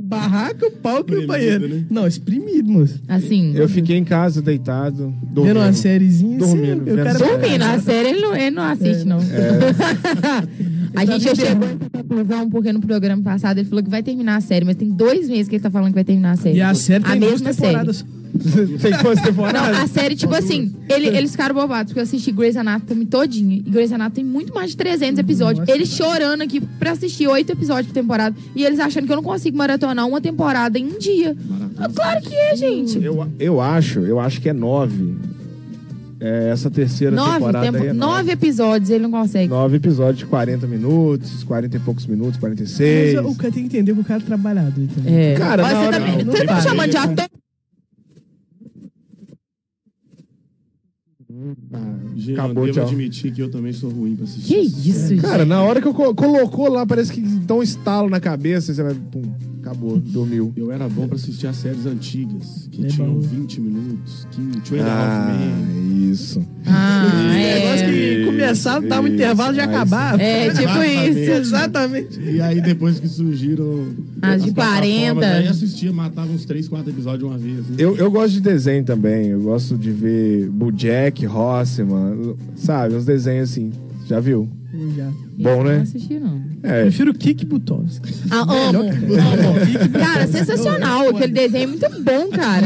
barraca, 0.01 0.67
o 0.67 0.71
palco 0.71 1.13
e 1.13 1.17
o 1.23 1.27
banheiro. 1.27 1.67
né? 1.67 1.85
Não, 1.89 2.07
exprimido, 2.07 2.71
moço. 2.71 2.99
Eu 3.07 3.15
Assim. 3.15 3.51
né? 3.53 3.67
fiquei 3.67 3.97
em 3.97 4.03
casa, 4.03 4.41
deitado, 4.41 5.13
dormindo. 5.23 5.53
Vendo 5.53 5.59
uma 5.59 5.73
sériezinha. 5.73 6.37
Dormindo, 6.37 6.81
assim, 6.81 6.89
eu 6.89 6.95
vendo 6.95 7.05
quero- 7.05 7.19
série. 7.19 7.31
Dormindo, 7.37 7.61
a 7.63 7.79
série 7.79 8.09
ele 8.09 8.21
não, 8.21 8.35
ele 8.35 8.51
não 8.55 8.63
assiste, 8.63 9.05
não. 9.05 9.19
a 10.95 11.05
gente 11.05 11.23
já 11.23 11.35
chegou 11.35 11.67
conclusão 11.91 12.49
porque 12.49 12.71
no 12.73 12.79
programa 12.79 13.21
passado 13.21 13.57
ele 13.59 13.67
falou 13.67 13.83
que 13.83 13.89
vai 13.89 14.01
terminar 14.03 14.37
a 14.37 14.41
série, 14.41 14.65
mas 14.65 14.75
tem 14.75 14.89
dois 14.89 15.27
meses 15.29 15.47
que 15.47 15.55
ele 15.55 15.63
tá 15.63 15.69
falando 15.69 15.89
que 15.89 15.95
vai 15.95 16.03
terminar 16.05 16.31
a 16.31 16.35
série. 16.37 16.57
E 16.57 16.61
a 16.61 16.73
série 16.73 17.03
tem 17.03 17.13
a 17.13 17.15
duas 17.17 17.41
mesma 17.41 17.53
série. 17.53 17.89
Tem 18.81 18.91
quantas 18.91 19.15
Não, 19.17 19.23
temporadas? 19.23 19.79
a 19.79 19.87
série, 19.87 20.15
tipo 20.15 20.33
assim, 20.35 20.73
ele- 20.89 21.07
eles 21.07 21.31
ficaram 21.31 21.55
bobados, 21.55 21.91
porque 21.91 21.99
eu 21.99 22.03
assisti 22.03 22.31
Grey's 22.31 22.57
Anatomy 22.57 23.05
todinha. 23.05 23.55
E 23.57 23.59
Grey's 23.61 23.91
Anatomy 23.91 24.15
tem 24.15 24.23
muito 24.25 24.53
mais 24.53 24.71
de 24.71 24.77
300 24.77 25.19
episódios. 25.19 25.59
Nossa. 25.59 25.71
Eles 25.71 25.89
chorando 25.89 26.41
aqui 26.41 26.59
pra 26.61 26.91
assistir 26.91 27.27
oito 27.27 27.51
episódios 27.51 27.87
por 27.87 27.93
temporada. 27.93 28.35
E 28.55 28.63
eles 28.65 28.79
achando 28.79 29.05
que 29.05 29.11
eu 29.11 29.15
não 29.17 29.23
consigo 29.23 29.57
maratonar 29.57 30.07
uma 30.07 30.19
temporada 30.21 30.77
em 30.77 30.85
um 30.85 30.99
dia. 30.99 31.35
Ah, 31.77 31.89
Claro 31.93 32.21
que 32.21 32.33
é, 32.35 32.55
gente. 32.55 33.03
Eu, 33.03 33.27
eu 33.39 33.61
acho, 33.61 33.99
eu 34.01 34.19
acho 34.19 34.39
que 34.41 34.49
é 34.49 34.53
nove. 34.53 35.15
É, 36.17 36.49
essa 36.49 36.71
terceira 36.71 37.13
Nove, 37.13 37.33
temporada 37.33 37.65
tempo- 37.71 37.83
aí 37.83 37.89
é 37.89 37.93
nove 37.93 38.31
episódios 38.31 38.89
ele 38.89 39.03
não 39.03 39.11
consegue. 39.11 39.49
Nove 39.49 39.75
episódios 39.75 40.19
de 40.19 40.25
40 40.25 40.65
minutos, 40.65 41.43
40 41.43 41.75
e 41.75 41.79
poucos 41.81 42.05
minutos, 42.05 42.33
Mas 42.33 42.39
46. 42.39 43.19
o 43.19 43.35
cara 43.35 43.51
tem 43.53 43.63
que 43.67 43.75
entender 43.77 43.93
que 43.93 43.99
o 43.99 44.03
cara 44.03 44.21
é 44.23 44.25
trabalhador 44.25 44.87
também. 44.95 45.13
É. 45.13 45.33
Cara, 45.35 45.63
Olha, 45.63 45.73
na 45.73 45.79
você 45.81 45.87
hora- 45.87 45.99
também. 45.99 46.23
não 46.25 46.31
Você 46.31 46.45
tá 46.45 46.53
vai. 46.53 46.55
me 46.63 46.69
chamando 46.69 46.89
de 46.89 46.97
ator? 46.97 47.25
Jean, 52.15 52.33
Acabou, 52.35 52.65
devo 52.65 52.73
tchau. 52.79 52.87
admitir 52.87 53.31
que 53.33 53.41
eu 53.41 53.49
também 53.51 53.73
sou 53.73 53.89
ruim 53.89 54.15
pra 54.15 54.23
assistir. 54.25 54.53
Que 54.53 54.59
isso, 54.89 55.07
gente? 55.09 55.21
Cara, 55.21 55.45
na 55.45 55.61
hora 55.61 55.81
que 55.81 55.87
eu 55.87 55.93
co- 55.93 56.15
colocou 56.15 56.69
lá, 56.69 56.85
parece 56.85 57.11
que 57.11 57.19
dá 57.21 57.55
um 57.55 57.63
estalo 57.63 58.09
na 58.09 58.19
cabeça, 58.19 58.73
você 58.73 58.81
vai, 58.81 58.93
pum, 58.93 59.21
acabou, 59.65 59.97
dormiu. 59.97 60.53
Eu 60.55 60.71
era 60.71 60.87
bom 60.87 61.07
pra 61.07 61.15
assistir 61.15 61.47
as 61.47 61.55
séries 61.55 61.85
antigas, 61.87 62.67
que 62.71 62.85
É 62.85 62.87
tinham 62.87 63.13
bom. 63.15 63.19
20 63.21 63.61
minutos, 63.61 64.27
que 64.31 64.61
Two 64.61 64.77
and 64.79 64.83
a 64.83 64.87
Ah, 64.87 65.29
Half 65.29 65.39
Men. 65.39 66.11
isso. 66.11 66.45
Ah, 66.67 67.31
Negócio 67.33 67.85
é. 67.85 67.91
que 67.91 68.25
começar, 68.25 68.79
dar 68.81 69.01
um 69.01 69.05
Isso, 69.05 69.15
intervalo 69.15 69.53
de 69.53 69.59
acabar. 69.59 70.19
É, 70.19 70.49
tipo 70.49 70.61
Exatamente. 70.61 71.19
isso. 71.19 71.31
Exatamente. 71.31 72.19
E 72.21 72.41
aí 72.41 72.61
depois 72.61 72.99
que 72.99 73.07
surgiram 73.07 73.87
As 74.21 74.43
de 74.43 74.51
plataformas, 74.51 74.85
40. 75.23 75.25
Aí 75.25 75.47
assistia, 75.47 75.91
matava 75.91 76.31
uns 76.31 76.45
3, 76.45 76.67
4 76.67 76.89
episódios 76.91 77.19
de 77.19 77.25
uma 77.25 77.37
vez. 77.37 77.57
né? 77.69 77.75
Eu, 77.79 77.95
eu 77.97 78.11
gosto 78.11 78.33
de 78.33 78.41
desenho 78.41 78.83
também, 78.83 79.27
eu 79.29 79.41
gosto 79.41 79.77
de 79.77 79.91
ver 79.91 80.47
Bojack, 80.49 81.25
Horseman, 81.25 82.35
sabe, 82.55 82.95
uns 82.95 83.05
desenhos 83.05 83.49
assim, 83.49 83.71
já 84.07 84.19
viu? 84.19 84.47
Já. 84.95 85.11
Bom, 85.37 85.63
né? 85.63 85.75
Não 85.77 85.81
assisti, 85.83 86.19
não. 86.19 86.41
É, 86.63 86.81
Prefiro 86.83 87.13
Kik 87.13 87.45
Butovski. 87.45 88.13
Ah, 88.31 88.41
amo, 88.41 88.79
amo. 88.81 89.89
Cara, 89.99 90.27
sensacional. 90.27 91.09
Aquele 91.09 91.33
desenho 91.33 91.63
é 91.63 91.67
muito 91.67 91.89
bom, 92.03 92.29
cara. 92.29 92.65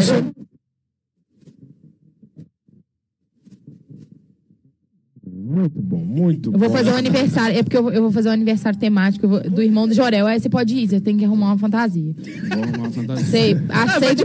muito 5.25 5.81
bom, 5.81 5.97
muito 5.97 6.51
Eu 6.53 6.59
vou 6.59 6.69
bom. 6.69 6.75
fazer 6.75 6.91
um 6.91 6.95
aniversário. 6.95 7.57
É 7.57 7.63
porque 7.63 7.77
eu 7.77 7.83
vou, 7.83 7.91
eu 7.91 8.01
vou 8.03 8.11
fazer 8.11 8.29
um 8.29 8.33
aniversário 8.33 8.79
temático 8.79 9.27
vou- 9.27 9.41
do 9.41 9.61
irmão 9.61 9.87
do 9.87 9.93
Jorel. 9.93 10.25
Aí 10.27 10.39
você 10.39 10.49
pode 10.49 10.75
ir, 10.75 10.87
você 10.87 10.99
tem 11.01 11.17
que 11.17 11.25
arrumar 11.25 11.47
uma 11.47 11.57
fantasia. 11.57 12.13
Vou 12.13 12.63
arrumar 12.63 12.77
uma 12.79 12.91
fantasia. 12.91 13.25
Sei, 13.25 13.57
aceito. 13.69 14.23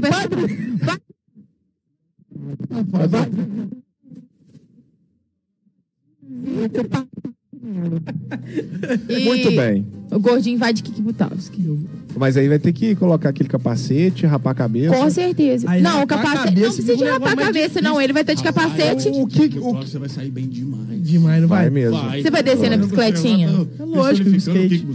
E 9.09 9.25
Muito 9.25 9.51
bem. 9.53 9.87
O 10.11 10.19
gordinho 10.19 10.59
vai 10.59 10.73
de 10.73 10.83
Kiki 10.83 11.01
Butowski. 11.01 11.79
Mas 12.17 12.37
aí 12.37 12.49
vai 12.49 12.59
ter 12.59 12.73
que 12.73 12.95
colocar 12.95 13.31
aquele 13.31 13.49
capacete, 13.49 14.27
rapar 14.27 14.53
a 14.53 14.55
cabeça. 14.55 14.95
Com 14.95 15.11
certeza. 15.11 15.69
Aí 15.69 15.83
não, 15.83 15.97
o 15.97 16.01
rapar 16.01 16.19
a 16.19 16.23
capacete. 16.23 16.45
cabeça 16.45 16.67
Não 16.67 16.75
precisa 16.75 16.93
de 16.93 16.99
fica 16.99 17.11
um 17.11 17.13
rapar 17.13 17.27
a 17.27 17.31
negócio 17.31 17.53
mais 17.53 17.57
cabeça, 17.57 17.81
não. 17.81 18.01
Ele 18.01 18.13
vai 18.13 18.23
estar 18.23 18.35
de 18.35 18.43
capacete. 18.43 19.09
O 19.09 19.27
que 19.27 19.59
O 19.59 19.73
você 19.75 19.99
vai 19.99 20.09
sair 20.09 20.31
bem 20.31 20.47
demais. 20.49 21.03
Demais, 21.03 21.41
não 21.41 21.49
vai? 21.49 21.63
vai 21.63 21.71
mesmo. 21.71 21.99
Você 21.99 22.31
vai 22.31 22.43
descer 22.43 22.71
na 22.71 22.77
bicicletinha? 22.77 23.49
É 23.79 23.83
lógico, 23.83 24.31
no 24.31 24.37
skate. 24.37 24.87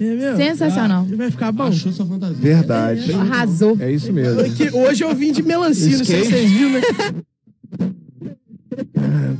É 0.00 0.04
mesmo? 0.14 0.36
Sensacional. 0.36 1.06
Ah, 1.10 1.16
vai 1.16 1.30
ficar 1.30 1.52
bom. 1.52 1.64
Achou 1.64 1.92
sua 1.92 2.06
fantasia. 2.06 2.36
Verdade. 2.36 3.12
Arrasou. 3.12 3.76
É 3.80 3.92
isso 3.92 4.12
mesmo. 4.12 4.40
É 4.40 4.48
que 4.48 4.70
hoje 4.74 5.04
eu 5.04 5.14
vim 5.14 5.32
de 5.32 5.42
melancia, 5.42 5.96
não 5.96 6.04
sei 6.04 6.24
se 6.24 6.30
vocês 6.30 6.50
viram, 6.50 6.70
né? 6.70 6.80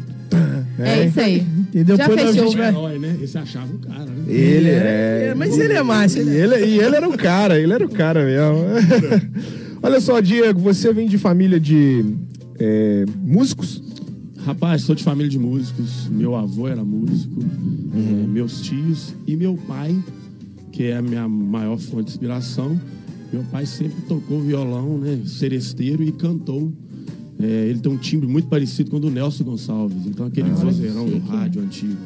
É 0.85 1.07
isso 1.07 1.21
aí. 1.21 1.41
Entendeu? 1.41 1.97
Já 1.97 2.07
a 2.07 2.11
fechou. 2.11 2.33
gente 2.51 2.59
Herói, 2.61 2.99
né? 2.99 3.19
Esse 3.23 3.39
achava 3.39 3.73
o 3.75 3.79
cara, 3.79 4.05
né? 4.05 4.25
Ele 4.29 4.69
é. 4.69 5.29
É, 5.31 5.35
mas 5.35 5.59
ele 5.59 5.75
é. 5.75 5.83
E 5.83 6.19
Ele 6.19 6.31
é... 6.31 6.63
ele, 6.63 6.67
e 6.67 6.79
ele 6.81 6.97
era 6.97 7.09
o 7.09 7.17
cara, 7.17 7.59
ele 7.59 7.73
era 7.73 7.85
o 7.85 7.89
cara 7.89 8.25
mesmo. 8.25 9.33
Olha 9.83 10.01
só, 10.01 10.21
Diego, 10.21 10.61
você 10.61 10.93
vem 10.93 11.09
de 11.09 11.19
família 11.19 11.59
de 11.59 12.05
é, 12.59 13.05
músicos? 13.21 13.83
Rapaz, 14.45 14.83
sou 14.83 14.95
de 14.95 15.05
família 15.05 15.29
de 15.31 15.39
músicos. 15.39 16.09
Meu 16.09 16.35
avô 16.35 16.67
era 16.67 16.83
músico, 16.85 17.41
eh, 17.43 18.27
meus 18.27 18.61
tios 18.61 19.15
e 19.27 19.37
meu 19.37 19.57
pai, 19.69 19.97
que 20.73 20.85
é 20.85 20.97
a 20.97 21.03
minha 21.03 21.29
maior 21.29 21.79
fonte 21.79 22.07
de 22.07 22.11
inspiração. 22.11 22.81
Meu 23.33 23.45
pai 23.45 23.67
sempre 23.67 24.03
tocou 24.03 24.41
violão, 24.41 24.99
né? 24.99 25.21
Seresteiro 25.27 26.03
e 26.03 26.11
cantou. 26.11 26.73
Eh, 27.43 27.71
ele 27.71 27.81
tem 27.81 27.91
um 27.91 27.97
timbre 27.97 28.29
muito 28.29 28.47
parecido 28.47 28.91
com 28.91 28.99
o 28.99 29.01
do 29.01 29.11
Nelson 29.11 29.43
Gonçalves. 29.43 30.07
Então, 30.07 30.27
aquele 30.27 30.51
vozeirão 30.51 31.07
do 31.07 31.19
rádio 31.19 31.61
antigo. 31.61 31.97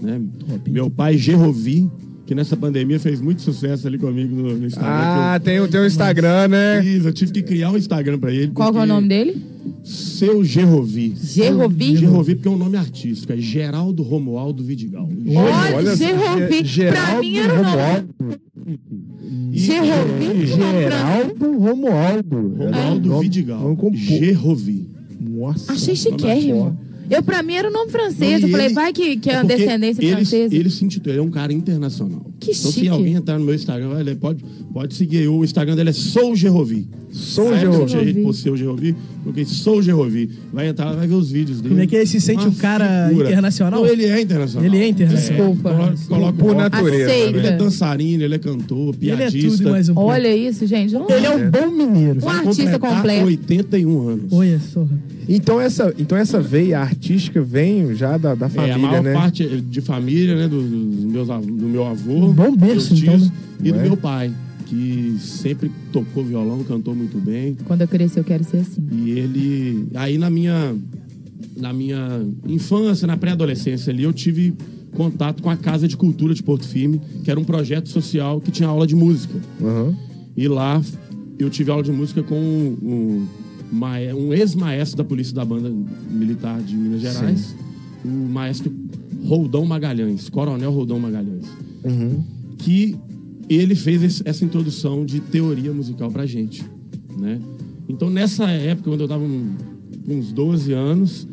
Né? 0.00 0.20
Meu 0.68 0.90
pai, 0.90 1.16
Gerrovi, 1.16 1.90
que 2.26 2.34
nessa 2.34 2.56
pandemia 2.56 2.98
fez 2.98 3.20
muito 3.20 3.42
sucesso 3.42 3.86
ali 3.86 3.98
comigo 3.98 4.34
no, 4.34 4.56
no 4.56 4.66
Instagram. 4.66 4.90
Ah, 4.92 5.36
que 5.38 5.44
tem, 5.44 5.60
o- 5.60 5.68
tem 5.68 5.80
o 5.80 5.86
Instagram, 5.86 6.48
né? 6.48 6.78
eu, 6.78 6.82
fiz. 6.82 7.04
eu 7.04 7.12
tive 7.12 7.32
que 7.32 7.42
criar 7.42 7.70
um 7.70 7.76
Instagram 7.76 8.18
pra 8.18 8.32
ele. 8.32 8.48
Qual 8.52 8.72
que 8.72 8.78
é 8.78 8.82
o 8.82 8.86
nome 8.86 9.08
dele? 9.08 9.36
Seu 9.82 10.42
Gerrovi. 10.44 11.14
Gerrovi? 11.22 11.96
Gerrovi 11.96 12.34
porque 12.34 12.48
é 12.48 12.50
um 12.50 12.56
nome 12.58 12.76
artístico, 12.76 13.32
é 13.32 13.36
Geraldo 13.36 14.02
Romualdo 14.02 14.62
Vidigal. 14.64 15.08
Olha, 15.26 15.76
Olha 15.76 15.96
Gerrovi. 15.96 16.64
Ge- 16.64 16.88
Pra 16.90 17.20
mim 17.20 17.36
era 17.36 17.52
o 17.52 17.56
nome. 17.56 17.68
Romualdo. 17.68 18.14
Gerrovi? 19.52 20.46
Geraldo 20.46 21.58
Romualdo. 21.58 22.36
Romualdo 22.56 23.08
Nome- 23.08 23.22
Vidigal. 23.24 23.76
Gerrovi. 23.94 24.88
Nossa. 25.20 25.72
Achei 25.72 25.94
chiquérrimo. 25.96 26.78
Eu, 27.10 27.22
pra 27.22 27.42
mim, 27.42 27.54
era 27.54 27.68
o 27.68 27.72
nome 27.72 27.90
francês. 27.90 28.42
Eu 28.42 28.48
E 28.48 28.50
falei, 28.50 28.66
ele- 28.66 28.74
vai 28.74 28.92
que, 28.92 29.16
que 29.16 29.30
é 29.30 29.34
uma 29.34 29.40
porque 29.42 29.56
descendência 29.56 30.02
ele, 30.02 30.12
francesa. 30.16 30.54
Ele 30.54 30.70
se 30.70 30.84
intitula, 30.84 31.12
ele 31.14 31.20
é 31.20 31.22
um 31.22 31.30
cara 31.30 31.52
internacional. 31.52 32.24
Que 32.44 32.50
então, 32.52 32.70
chique. 32.72 32.80
se 32.86 32.88
alguém 32.88 33.14
entrar 33.14 33.38
no 33.38 33.44
meu 33.44 33.54
Instagram, 33.54 33.88
ler, 34.02 34.16
pode, 34.16 34.44
pode 34.72 34.94
seguir. 34.94 35.28
O 35.28 35.42
Instagram 35.44 35.76
dele 35.76 35.90
é 35.90 35.92
Sou 35.92 36.34
Gerrovi. 36.36 36.86
Sou 37.10 37.48
do 37.50 37.86
jeito 37.88 38.22
por 38.22 38.34
Seu 38.34 38.54
porque 39.22 39.44
Sou 39.44 39.80
Gerrovi. 39.80 40.30
Vai 40.52 40.68
entrar, 40.68 40.92
vai 40.94 41.06
ver 41.06 41.14
os 41.14 41.30
vídeos 41.30 41.58
dele. 41.60 41.70
Como 41.74 41.80
é 41.82 41.86
que 41.86 41.94
ele 41.94 42.06
se 42.06 42.20
sente 42.20 42.40
Uma 42.40 42.48
um 42.48 42.54
cara 42.54 43.06
figura. 43.08 43.28
internacional? 43.28 43.80
Não, 43.80 43.88
ele 43.88 44.04
é 44.04 44.20
internacional. 44.20 44.66
Ele 44.68 44.78
é 44.82 44.88
internacional. 44.88 45.36
Desculpa. 45.54 45.70
Coloca, 45.70 45.96
coloca 46.08 46.32
Por 46.38 46.50
o- 46.50 46.54
natureza. 46.58 47.04
Aceita. 47.10 47.38
Ele 47.38 47.46
é 47.46 47.56
dançarino, 47.56 48.22
ele 48.24 48.34
é 48.34 48.38
cantor, 48.38 48.94
Ele 49.00 49.10
é 49.12 49.16
piadista. 49.16 49.58
tudo 49.58 49.70
mais 49.70 49.88
um. 49.88 49.92
Olha 49.96 50.36
isso, 50.36 50.66
gente. 50.66 50.92
Não- 50.92 51.08
Ele 51.08 51.24
é 51.26 51.30
um 51.30 51.50
bom 51.50 51.70
mineiro. 51.70 52.18
Um 52.24 52.28
artista 52.28 52.78
completo. 52.80 53.26
81 53.26 54.08
anos. 54.08 54.32
Olha 54.32 54.60
só. 54.72 54.84
Então 55.26 55.58
essa, 55.60 55.94
então 55.98 56.18
essa 56.18 56.38
veia 56.40 56.80
artística 56.80 57.40
vem 57.40 57.94
já 57.94 58.18
da, 58.18 58.34
da 58.34 58.44
É, 58.46 58.48
família, 58.50 58.74
a 58.74 58.78
maior 58.78 59.02
né? 59.02 59.12
parte 59.14 59.46
de 59.46 59.80
família, 59.80 60.34
né? 60.36 60.48
Do, 60.48 60.60
dos 60.60 61.04
meus, 61.04 61.30
av- 61.30 61.46
do 61.46 61.66
meu 61.66 61.86
avô, 61.86 62.33
bom 62.34 62.56
berço, 62.56 62.88
meus 62.94 63.00
tios, 63.00 63.22
então, 63.24 63.28
né? 63.28 63.32
e 63.62 63.72
do 63.72 63.78
Ué. 63.78 63.82
meu 63.84 63.96
pai, 63.96 64.32
que 64.66 65.16
sempre 65.20 65.70
tocou 65.92 66.24
violão, 66.24 66.62
cantou 66.64 66.94
muito 66.94 67.18
bem. 67.18 67.56
Quando 67.64 67.82
eu 67.82 67.88
crescer, 67.88 68.20
eu 68.20 68.24
quero 68.24 68.44
ser 68.44 68.58
assim. 68.58 68.82
E 68.92 69.10
ele. 69.10 69.88
Aí 69.94 70.18
na 70.18 70.28
minha. 70.30 70.74
Na 71.56 71.72
minha 71.72 72.20
infância, 72.48 73.06
na 73.06 73.16
pré-adolescência 73.16 73.92
ali, 73.92 74.02
eu 74.02 74.12
tive 74.12 74.54
contato 74.92 75.40
com 75.40 75.48
a 75.48 75.56
Casa 75.56 75.86
de 75.86 75.96
Cultura 75.96 76.34
de 76.34 76.42
Porto 76.42 76.66
Firme, 76.66 77.00
que 77.22 77.30
era 77.30 77.38
um 77.38 77.44
projeto 77.44 77.88
social 77.88 78.40
que 78.40 78.50
tinha 78.50 78.68
aula 78.68 78.86
de 78.88 78.96
música. 78.96 79.38
Aham. 79.62 79.94
E 80.36 80.48
lá 80.48 80.82
eu 81.38 81.48
tive 81.48 81.70
aula 81.70 81.82
de 81.84 81.92
música 81.92 82.24
com 82.24 82.34
um, 82.34 83.24
mae- 83.70 84.12
um 84.12 84.32
ex-maestro 84.34 84.96
da 84.98 85.04
Polícia 85.04 85.32
da 85.32 85.44
Banda 85.44 85.70
Militar 86.10 86.60
de 86.60 86.74
Minas 86.74 87.00
Gerais, 87.02 87.54
o 88.04 88.08
maestro 88.08 88.72
Roldão 89.24 89.64
Magalhães, 89.64 90.28
Coronel 90.28 90.72
Roldão 90.72 90.98
Magalhães, 90.98 91.44
Uhum. 91.84 92.22
que 92.58 92.96
ele 93.48 93.74
fez 93.74 94.02
esse- 94.02 94.22
essa 94.24 94.44
introdução 94.44 95.04
de 95.04 95.20
teoria 95.20 95.72
musical 95.72 96.10
pra 96.10 96.24
gente, 96.24 96.64
né? 97.18 97.38
Então 97.88 98.08
nessa 98.08 98.48
época, 98.50 98.90
quando 98.90 99.02
eu 99.02 99.08
tava 99.08 99.24
com 99.24 100.14
uns 100.14 100.32
12 100.32 100.72
anos, 100.72 101.26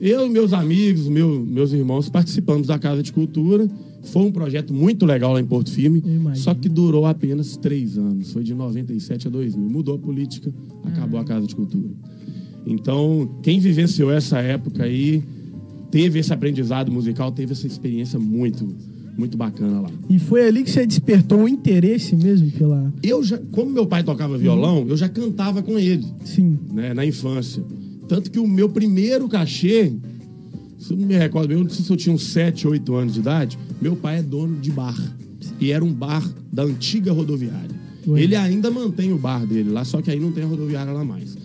eu 0.00 0.26
e 0.26 0.30
meus 0.30 0.52
amigos, 0.52 1.06
meu- 1.08 1.44
meus 1.44 1.72
irmãos 1.72 2.08
participamos 2.08 2.66
da 2.66 2.78
Casa 2.78 3.02
de 3.02 3.12
Cultura. 3.12 3.68
Foi 4.04 4.22
um 4.22 4.32
projeto 4.32 4.72
muito 4.74 5.04
legal 5.06 5.32
lá 5.32 5.40
em 5.40 5.44
Porto 5.46 5.70
Firme, 5.70 6.02
só 6.36 6.54
que 6.54 6.68
durou 6.68 7.06
apenas 7.06 7.56
três 7.56 7.96
anos. 7.98 8.32
Foi 8.32 8.42
de 8.42 8.54
97 8.54 9.28
a 9.28 9.30
2000. 9.30 9.68
Mudou 9.68 9.94
a 9.96 9.98
política, 9.98 10.52
acabou 10.84 11.18
a 11.20 11.24
Casa 11.24 11.46
de 11.46 11.54
Cultura. 11.54 11.90
Então, 12.66 13.38
quem 13.42 13.58
vivenciou 13.60 14.10
essa 14.10 14.38
época 14.38 14.84
aí, 14.84 15.22
teve 15.90 16.18
esse 16.18 16.32
aprendizado 16.32 16.90
musical, 16.92 17.30
teve 17.32 17.52
essa 17.52 17.66
experiência 17.66 18.18
muito, 18.18 18.66
muito 19.16 19.36
bacana 19.36 19.80
lá. 19.80 19.90
E 20.08 20.18
foi 20.18 20.46
ali 20.46 20.62
que 20.62 20.70
você 20.70 20.86
despertou 20.86 21.42
o 21.42 21.48
interesse 21.48 22.16
mesmo 22.16 22.50
pela. 22.50 22.92
Eu 23.02 23.22
já, 23.22 23.38
como 23.52 23.70
meu 23.70 23.86
pai 23.86 24.02
tocava 24.02 24.36
violão, 24.36 24.84
eu 24.88 24.96
já 24.96 25.08
cantava 25.08 25.62
com 25.62 25.78
ele. 25.78 26.04
Sim. 26.24 26.58
né, 26.72 26.92
na 26.94 27.04
infância. 27.06 27.62
Tanto 28.08 28.30
que 28.30 28.38
o 28.38 28.46
meu 28.46 28.68
primeiro 28.68 29.28
cachê, 29.28 29.92
se 30.78 30.92
eu 30.92 30.96
não 30.96 31.06
me 31.06 31.16
recordo, 31.16 31.52
eu 31.52 31.62
não 31.62 31.70
sei 31.70 31.84
se 31.84 31.90
eu 31.90 31.96
tinha 31.96 32.14
uns 32.14 32.24
7, 32.24 32.66
8 32.68 32.94
anos 32.94 33.14
de 33.14 33.20
idade, 33.20 33.58
meu 33.80 33.96
pai 33.96 34.18
é 34.18 34.22
dono 34.22 34.58
de 34.60 34.70
bar. 34.70 34.96
E 35.60 35.70
era 35.70 35.84
um 35.84 35.92
bar 35.92 36.28
da 36.52 36.64
antiga 36.64 37.12
rodoviária. 37.12 37.74
Ué. 38.06 38.22
Ele 38.22 38.36
ainda 38.36 38.70
mantém 38.70 39.12
o 39.12 39.18
bar 39.18 39.46
dele 39.46 39.70
lá, 39.70 39.84
só 39.84 40.02
que 40.02 40.10
aí 40.10 40.20
não 40.20 40.32
tem 40.32 40.44
a 40.44 40.46
rodoviária 40.46 40.92
lá 40.92 41.04
mais. 41.04 41.43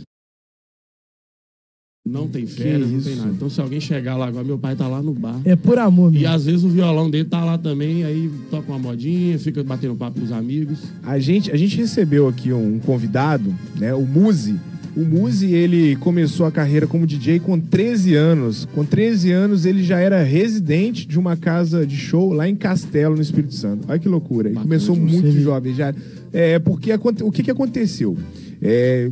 Não 2.05 2.27
tem 2.27 2.45
férias, 2.47 2.89
não 2.89 3.01
tem 3.01 3.15
nada. 3.15 3.29
Então 3.29 3.49
se 3.49 3.59
alguém 3.61 3.79
chegar 3.79 4.15
lá 4.17 4.27
agora, 4.27 4.43
meu 4.43 4.57
pai 4.57 4.75
tá 4.75 4.87
lá 4.87 5.01
no 5.01 5.13
bar. 5.13 5.39
É 5.45 5.55
por 5.55 5.77
amor, 5.77 6.09
E 6.09 6.19
mesmo. 6.19 6.29
às 6.33 6.45
vezes 6.45 6.63
o 6.63 6.69
violão 6.69 7.09
dele 7.09 7.25
tá 7.25 7.43
lá 7.43 7.57
também, 7.57 8.03
aí 8.03 8.29
toca 8.49 8.71
uma 8.71 8.79
modinha, 8.79 9.37
fica 9.37 9.63
batendo 9.63 9.95
papo 9.95 10.19
com 10.19 10.25
os 10.25 10.31
amigos. 10.31 10.79
A 11.03 11.19
gente, 11.19 11.51
a 11.51 11.55
gente 11.57 11.77
recebeu 11.77 12.27
aqui 12.27 12.51
um 12.51 12.79
convidado, 12.79 13.53
né? 13.77 13.93
O 13.93 14.05
Muzi. 14.05 14.55
O 14.97 15.01
Muzi, 15.01 15.53
ele 15.53 15.95
começou 15.97 16.45
a 16.47 16.51
carreira 16.51 16.87
como 16.87 17.05
DJ 17.05 17.39
com 17.39 17.59
13 17.59 18.15
anos. 18.15 18.67
Com 18.73 18.83
13 18.83 19.31
anos, 19.31 19.65
ele 19.65 19.83
já 19.83 19.99
era 19.99 20.23
residente 20.23 21.05
de 21.07 21.19
uma 21.19 21.37
casa 21.37 21.85
de 21.85 21.95
show 21.95 22.33
lá 22.33 22.49
em 22.49 22.55
Castelo, 22.55 23.15
no 23.15 23.21
Espírito 23.21 23.53
Santo. 23.53 23.85
Olha 23.87 23.99
que 23.99 24.09
loucura. 24.09 24.47
Ele 24.47 24.55
Bacana 24.55 24.67
começou 24.67 24.95
muito 24.95 25.31
jovem 25.39 25.75
já. 25.75 25.93
É, 26.33 26.57
porque 26.57 26.91
o 27.21 27.31
que, 27.31 27.43
que 27.43 27.51
aconteceu? 27.51 28.17
É, 28.61 29.11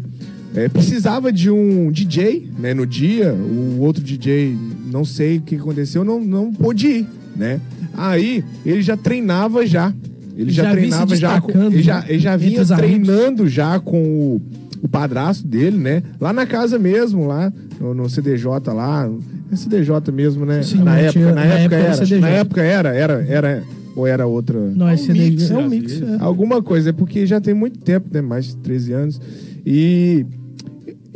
é, 0.56 0.68
precisava 0.70 1.32
de 1.32 1.50
um 1.52 1.92
DJ, 1.92 2.50
né? 2.58 2.74
No 2.74 2.86
dia, 2.86 3.34
o 3.34 3.80
outro 3.82 4.04
DJ, 4.04 4.56
não 4.92 5.04
sei 5.06 5.38
o 5.38 5.42
que 5.42 5.56
aconteceu, 5.56 6.04
não, 6.04 6.20
não 6.24 6.52
pôde 6.54 6.88
ir, 6.88 7.08
né? 7.36 7.60
Aí 7.94 8.44
ele 8.66 8.82
já 8.82 8.96
treinava 8.98 9.66
já. 9.66 9.94
Ele 10.36 10.52
já, 10.52 10.64
Já 10.66 10.72
treinava 10.72 11.16
já, 11.16 11.42
com, 11.42 11.52
ele 11.64 11.82
já, 11.82 12.00
né? 12.02 12.06
ele 12.10 12.20
já 12.20 12.38
vinha 12.38 12.62
amigos. 12.62 12.78
treinando 12.78 13.48
já 13.50 13.80
com 13.80 14.00
o, 14.04 14.42
o 14.84 14.88
padrasto 14.88 15.48
dele, 15.48 15.78
né? 15.78 16.04
Lá 16.22 16.32
na 16.32 16.46
casa 16.46 16.78
mesmo, 16.78 17.26
lá 17.26 17.52
no, 17.80 17.94
no 17.96 18.08
CDJ 18.10 18.46
lá. 18.72 19.10
É 19.52 19.56
CDJ 19.56 20.12
mesmo, 20.14 20.46
né? 20.46 20.62
Sim, 20.62 20.84
na, 20.84 20.96
época, 21.00 21.12
tinha- 21.14 21.26
na, 21.34 21.36
na 21.36 21.44
época 21.46 21.58
época 21.64 21.76
era 21.76 21.86
era. 21.88 21.96
CDJ. 21.96 22.20
Na 22.20 22.30
época 22.30 22.62
era, 22.62 22.90
era, 22.96 23.26
era. 23.28 23.64
Ou 23.96 24.06
era 24.06 24.28
outra. 24.28 24.60
Não, 24.60 24.88
é 24.88 24.94
um 24.94 24.98
CD. 24.98 25.20
mix, 25.32 25.50
é 25.50 25.58
um 25.58 25.68
mix. 25.68 26.02
é. 26.04 26.18
Alguma 26.20 26.62
coisa, 26.62 26.92
é 26.92 26.94
porque 26.94 27.26
já 27.26 27.42
tem 27.42 27.56
muito 27.56 27.80
tempo, 27.80 28.08
né? 28.12 28.22
Mais 28.22 28.46
de 28.46 28.58
13 28.58 28.94
anos. 28.94 29.20
E 29.66 30.24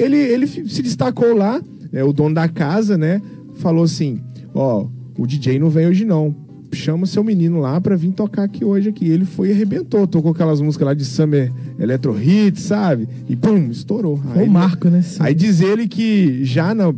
ele, 0.01 0.17
ele 0.17 0.47
se 0.47 0.81
destacou 0.81 1.35
lá, 1.35 1.61
é, 1.91 2.03
o 2.03 2.13
dono 2.13 2.35
da 2.35 2.47
casa, 2.47 2.97
né? 2.97 3.21
Falou 3.55 3.83
assim: 3.83 4.21
ó, 4.53 4.87
o 5.17 5.27
DJ 5.27 5.59
não 5.59 5.69
vem 5.69 5.87
hoje 5.87 6.05
não. 6.05 6.35
Chama 6.73 7.05
seu 7.05 7.21
menino 7.21 7.59
lá 7.59 7.81
pra 7.81 7.97
vir 7.97 8.13
tocar 8.13 8.43
aqui 8.43 8.63
hoje 8.63 8.87
aqui. 8.87 9.05
Ele 9.05 9.25
foi 9.25 9.49
e 9.49 9.51
arrebentou, 9.51 10.07
tocou 10.07 10.31
aquelas 10.31 10.61
músicas 10.61 10.85
lá 10.87 10.93
de 10.93 11.03
Summer 11.03 11.51
Electro 11.77 12.17
Hits, 12.17 12.61
sabe? 12.61 13.09
E 13.27 13.35
pum, 13.35 13.69
estourou. 13.69 14.17
Foi 14.17 14.43
Aí, 14.43 14.47
um 14.47 14.51
marco, 14.51 14.87
né? 14.87 15.03
Aí 15.19 15.33
diz 15.33 15.59
ele 15.59 15.85
que 15.85 16.45
já 16.45 16.73
na 16.73 16.93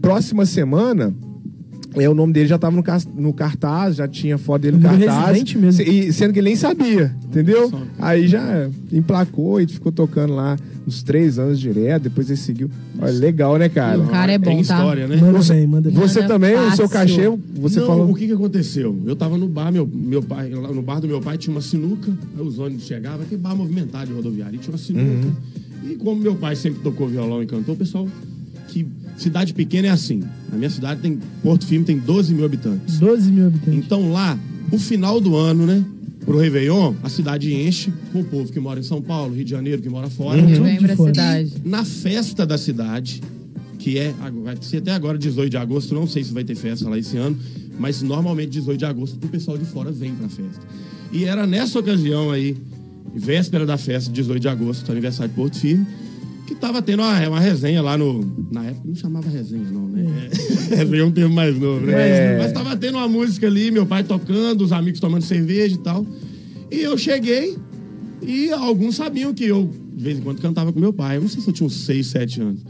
próxima 0.00 0.46
semana. 0.46 1.14
É, 1.94 2.08
o 2.08 2.14
nome 2.14 2.32
dele 2.32 2.46
já 2.46 2.58
tava 2.58 2.76
no, 2.76 2.84
no 3.16 3.32
cartaz, 3.32 3.96
já 3.96 4.06
tinha 4.06 4.36
foto 4.36 4.62
dele 4.62 4.76
no 4.76 4.82
cartaz. 4.82 5.54
mesmo. 5.54 5.82
E 5.82 6.12
sendo 6.12 6.32
que 6.32 6.38
ele 6.38 6.48
nem 6.48 6.56
sabia, 6.56 7.14
entendeu? 7.24 7.72
Aí 7.98 8.28
já 8.28 8.68
emplacou 8.92 9.60
e 9.60 9.66
ficou 9.66 9.90
tocando 9.90 10.34
lá 10.34 10.56
uns 10.86 11.02
três 11.02 11.38
anos 11.38 11.58
direto, 11.58 12.04
depois 12.04 12.28
ele 12.28 12.36
seguiu. 12.38 12.70
Olha, 13.00 13.12
legal, 13.12 13.56
né, 13.58 13.68
cara? 13.68 13.98
O 14.00 14.06
cara 14.08 14.32
é 14.32 14.38
bom, 14.38 14.44
Tem 14.46 14.56
tá? 14.64 14.76
história, 14.76 15.06
né? 15.08 15.16
Manda 15.16 15.38
Você- 15.38 15.54
bem, 15.54 15.66
manda 15.66 15.90
bem. 15.90 15.98
Você 15.98 16.20
Manda 16.20 16.34
também, 16.34 16.54
o 16.54 16.70
seu 16.76 16.88
fácil. 16.88 17.16
cachê, 17.16 17.38
você 17.54 17.80
não, 17.80 17.86
falou. 17.86 18.10
o 18.10 18.14
que 18.14 18.26
que 18.26 18.32
aconteceu? 18.32 18.96
Eu 19.06 19.16
tava 19.16 19.36
no 19.38 19.48
bar, 19.48 19.72
meu, 19.72 19.86
meu 19.90 20.22
pai, 20.22 20.50
no 20.50 20.82
bar 20.82 21.00
do 21.00 21.08
meu 21.08 21.20
pai 21.20 21.38
tinha 21.38 21.54
uma 21.54 21.60
sinuca, 21.62 22.12
aí 22.36 22.46
os 22.46 22.58
ônibus 22.58 22.84
chegavam, 22.86 23.22
aquele 23.22 23.40
bar 23.40 23.54
movimentado 23.56 24.06
de 24.08 24.12
rodoviária, 24.12 24.56
e 24.56 24.58
tinha 24.58 24.72
uma 24.72 24.78
sinuca. 24.78 25.04
Uhum. 25.26 25.90
E 25.90 25.96
como 25.96 26.20
meu 26.20 26.34
pai 26.34 26.54
sempre 26.56 26.80
tocou 26.82 27.08
violão 27.08 27.42
e 27.42 27.46
cantou, 27.46 27.74
o 27.74 27.78
pessoal, 27.78 28.06
que 28.68 28.86
cidade 29.16 29.52
pequena 29.52 29.88
é 29.88 29.90
assim. 29.90 30.22
Na 30.50 30.56
minha 30.56 30.70
cidade 30.70 31.00
tem, 31.00 31.18
Porto 31.42 31.66
Firme 31.66 31.84
tem 31.84 31.98
12 31.98 32.34
mil 32.34 32.44
habitantes. 32.44 32.98
12 32.98 33.32
mil 33.32 33.46
habitantes. 33.46 33.84
Então 33.84 34.12
lá, 34.12 34.38
o 34.70 34.78
final 34.78 35.20
do 35.20 35.34
ano, 35.36 35.66
né? 35.66 35.84
Pro 36.24 36.38
Réveillon, 36.38 36.94
a 37.02 37.08
cidade 37.08 37.52
enche 37.54 37.90
com 38.12 38.20
o 38.20 38.24
povo 38.24 38.52
que 38.52 38.60
mora 38.60 38.78
em 38.78 38.82
São 38.82 39.00
Paulo, 39.00 39.34
Rio 39.34 39.44
de 39.44 39.50
Janeiro, 39.50 39.80
que 39.80 39.88
mora 39.88 40.10
fora. 40.10 40.40
Uhum. 40.40 40.62
Lembra 40.62 40.92
a 40.92 40.96
cidade. 40.96 41.52
Na 41.64 41.84
festa 41.84 42.44
da 42.44 42.58
cidade, 42.58 43.22
que 43.78 43.98
é, 43.98 44.14
vai 44.44 44.56
ser 44.60 44.78
até 44.78 44.92
agora 44.92 45.16
18 45.16 45.50
de 45.50 45.56
agosto, 45.56 45.94
não 45.94 46.06
sei 46.06 46.22
se 46.22 46.32
vai 46.32 46.44
ter 46.44 46.54
festa 46.54 46.88
lá 46.88 46.98
esse 46.98 47.16
ano, 47.16 47.38
mas 47.78 48.02
normalmente 48.02 48.50
18 48.50 48.78
de 48.78 48.84
agosto 48.84 49.14
o 49.24 49.28
pessoal 49.28 49.56
de 49.56 49.64
fora 49.64 49.90
vem 49.90 50.14
pra 50.14 50.28
festa. 50.28 50.60
E 51.10 51.24
era 51.24 51.46
nessa 51.46 51.78
ocasião 51.78 52.30
aí, 52.30 52.54
véspera 53.14 53.64
da 53.64 53.78
festa, 53.78 54.12
18 54.12 54.40
de 54.40 54.48
agosto, 54.48 54.92
aniversário 54.92 55.30
de 55.30 55.36
Porto 55.36 55.58
Firme, 55.58 55.86
tava 56.58 56.82
tendo 56.82 57.02
uma, 57.02 57.28
uma 57.28 57.40
resenha 57.40 57.80
lá 57.82 57.96
no. 57.96 58.20
Na 58.50 58.64
época 58.64 58.86
não 58.86 58.94
chamava 58.94 59.28
resenha, 59.28 59.64
não, 59.70 59.88
né? 59.88 60.28
resenha 60.74 61.02
é 61.02 61.04
um 61.04 61.12
termo 61.12 61.34
mais 61.34 61.58
novo, 61.58 61.86
né? 61.86 62.34
É. 62.34 62.38
Mas 62.38 62.52
tava 62.52 62.76
tendo 62.76 62.98
uma 62.98 63.08
música 63.08 63.46
ali, 63.46 63.70
meu 63.70 63.86
pai 63.86 64.04
tocando, 64.04 64.62
os 64.62 64.72
amigos 64.72 65.00
tomando 65.00 65.22
cerveja 65.22 65.74
e 65.74 65.78
tal. 65.78 66.06
E 66.70 66.80
eu 66.80 66.98
cheguei 66.98 67.56
e 68.22 68.50
alguns 68.50 68.96
sabiam 68.96 69.32
que 69.32 69.44
eu, 69.44 69.70
de 69.94 70.04
vez 70.04 70.18
em 70.18 70.22
quando, 70.22 70.40
cantava 70.40 70.72
com 70.72 70.80
meu 70.80 70.92
pai. 70.92 71.16
Eu 71.16 71.22
não 71.22 71.28
sei 71.28 71.40
se 71.40 71.48
eu 71.48 71.52
tinha 71.52 71.66
uns 71.66 71.84
6, 71.84 72.06
7 72.06 72.40
anos. 72.40 72.60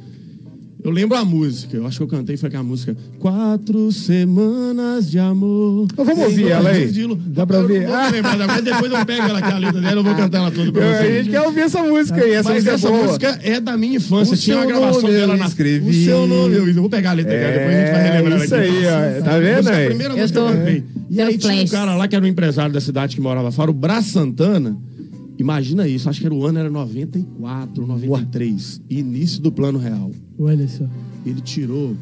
Eu 0.82 0.92
lembro 0.92 1.16
a 1.18 1.24
música, 1.24 1.76
eu 1.76 1.84
acho 1.86 1.96
que 1.98 2.02
eu 2.04 2.06
cantei 2.08 2.36
foi 2.36 2.46
aquela 2.48 2.62
música 2.62 2.96
Quatro 3.18 3.90
Semanas 3.90 5.10
de 5.10 5.18
Amor. 5.18 5.88
Então 5.92 6.04
vamos 6.04 6.22
ouvir 6.24 6.48
ela 6.50 6.70
aí? 6.70 6.84
estilo. 6.84 7.16
Dá 7.16 7.44
pra 7.44 7.56
Eu 7.56 7.62
ouvir? 7.62 7.80
Não 7.88 8.00
vou 8.02 8.10
lembrar, 8.12 8.46
mas 8.46 8.62
depois 8.64 8.92
eu 8.92 9.04
pego 9.04 9.22
ela 9.22 9.38
aqui, 9.40 9.52
a 9.52 9.58
letra 9.58 9.80
dela, 9.80 10.00
eu 10.00 10.04
vou 10.04 10.14
cantar 10.14 10.38
ela 10.38 10.50
toda 10.52 10.70
pra 10.70 10.82
Eu- 10.84 10.88
a 10.94 10.98
vocês. 10.98 11.16
gente 11.24 11.30
quer 11.30 11.40
ouvir 11.42 11.60
essa 11.62 11.82
música 11.82 12.22
aí, 12.22 12.30
essa 12.30 12.48
Mas 12.50 12.54
música 12.64 12.74
essa 12.74 12.86
é 12.86 12.90
boa. 12.92 13.02
música 13.06 13.40
é 13.42 13.60
da 13.60 13.76
minha 13.76 13.96
infância. 13.96 14.34
O 14.34 14.36
Tinha 14.36 14.56
uma 14.56 14.66
gravação 14.66 15.02
nome 15.02 15.14
dela 15.14 15.34
eu 15.34 15.38
na. 15.38 15.46
escrevi. 15.46 15.90
O 15.90 16.04
seu 16.04 16.26
nome, 16.28 16.54
eu, 16.56 16.68
eu 16.68 16.74
vou 16.74 16.88
pegar 16.88 17.10
a 17.10 17.14
letra 17.14 17.32
dela, 17.32 17.52
depois 17.52 17.74
a 17.74 17.80
gente 17.80 17.90
vai 17.90 18.00
É, 18.00 18.10
relembrar 18.12 18.44
isso 18.44 18.54
aqui. 18.54 18.64
aí, 18.64 18.86
ó. 18.86 19.24
Tá 19.24 19.38
vendo 19.38 19.68
aí? 19.68 19.82
A 19.84 19.88
primeira 19.88 20.14
Eu 20.14 20.18
música 20.18 20.40
tô 20.40 20.46
que 20.46 20.52
eu 20.52 20.58
cantei. 20.58 20.84
E 21.10 21.20
aí 21.20 21.38
tinha 21.38 21.62
um 21.64 21.66
cara 21.66 21.94
lá 21.96 22.06
que 22.08 22.14
era 22.14 22.24
um 22.24 22.28
empresário 22.28 22.72
da 22.72 22.80
cidade 22.80 23.16
que 23.16 23.20
morava 23.20 23.50
fora, 23.50 23.70
o 23.70 23.74
Brás 23.74 24.06
Santana. 24.06 24.76
Imagina 25.38 25.86
isso, 25.86 26.10
acho 26.10 26.20
que 26.20 26.26
era 26.26 26.34
o 26.34 26.44
ano 26.44 26.58
era 26.58 26.68
94, 26.68 27.86
93. 27.86 28.82
Início 28.90 29.40
do 29.40 29.52
plano 29.52 29.78
real. 29.78 30.10
Olha 30.36 30.66
só. 30.66 30.84
Ele 31.24 31.40
tirou 31.40 31.96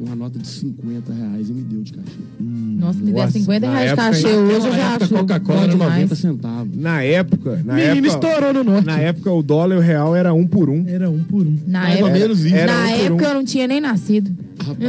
uma 0.00 0.16
nota 0.16 0.38
de 0.38 0.46
50 0.46 1.12
reais 1.12 1.48
e 1.48 1.52
me 1.52 1.62
deu 1.62 1.82
de 1.82 1.92
cachê. 1.92 2.18
Nossa, 2.40 2.98
me 2.98 3.12
der 3.12 3.20
Nossa, 3.26 3.32
50 3.32 3.66
na 3.66 3.72
reais 3.74 3.90
de 3.90 3.96
cachê 3.96 4.26
hoje, 4.26 4.54
eu 4.54 4.60
já 4.60 4.68
época, 4.94 5.04
acho 5.04 5.14
a 5.14 5.18
Coca-Cola 5.18 5.60
era 5.62 5.68
demais. 5.70 5.92
90 5.94 6.14
centavos. 6.16 6.76
Na 6.76 7.02
época, 7.02 7.62
na 7.64 7.74
Menino 7.74 8.06
época, 8.08 8.26
estourou 8.26 8.52
no 8.54 8.64
norte. 8.64 8.86
na 8.86 8.98
época 8.98 9.30
o 9.32 9.42
dólar 9.42 9.76
e 9.76 9.78
o 9.78 9.80
real 9.80 10.16
era 10.16 10.34
um 10.34 10.46
por 10.46 10.68
um. 10.68 10.84
Era 10.88 11.08
um 11.10 11.20
por 11.22 11.46
um. 11.46 11.56
Na 11.66 11.80
Mais 11.82 12.00
ou 12.00 12.06
época, 12.08 12.18
menos 12.20 12.44
isso. 12.44 12.54
Era 12.54 12.72
na 12.72 12.82
um 12.82 12.86
época 12.88 13.24
um. 13.24 13.28
eu 13.28 13.34
não 13.34 13.44
tinha 13.44 13.66
nem 13.68 13.80
nascido. 13.80 14.30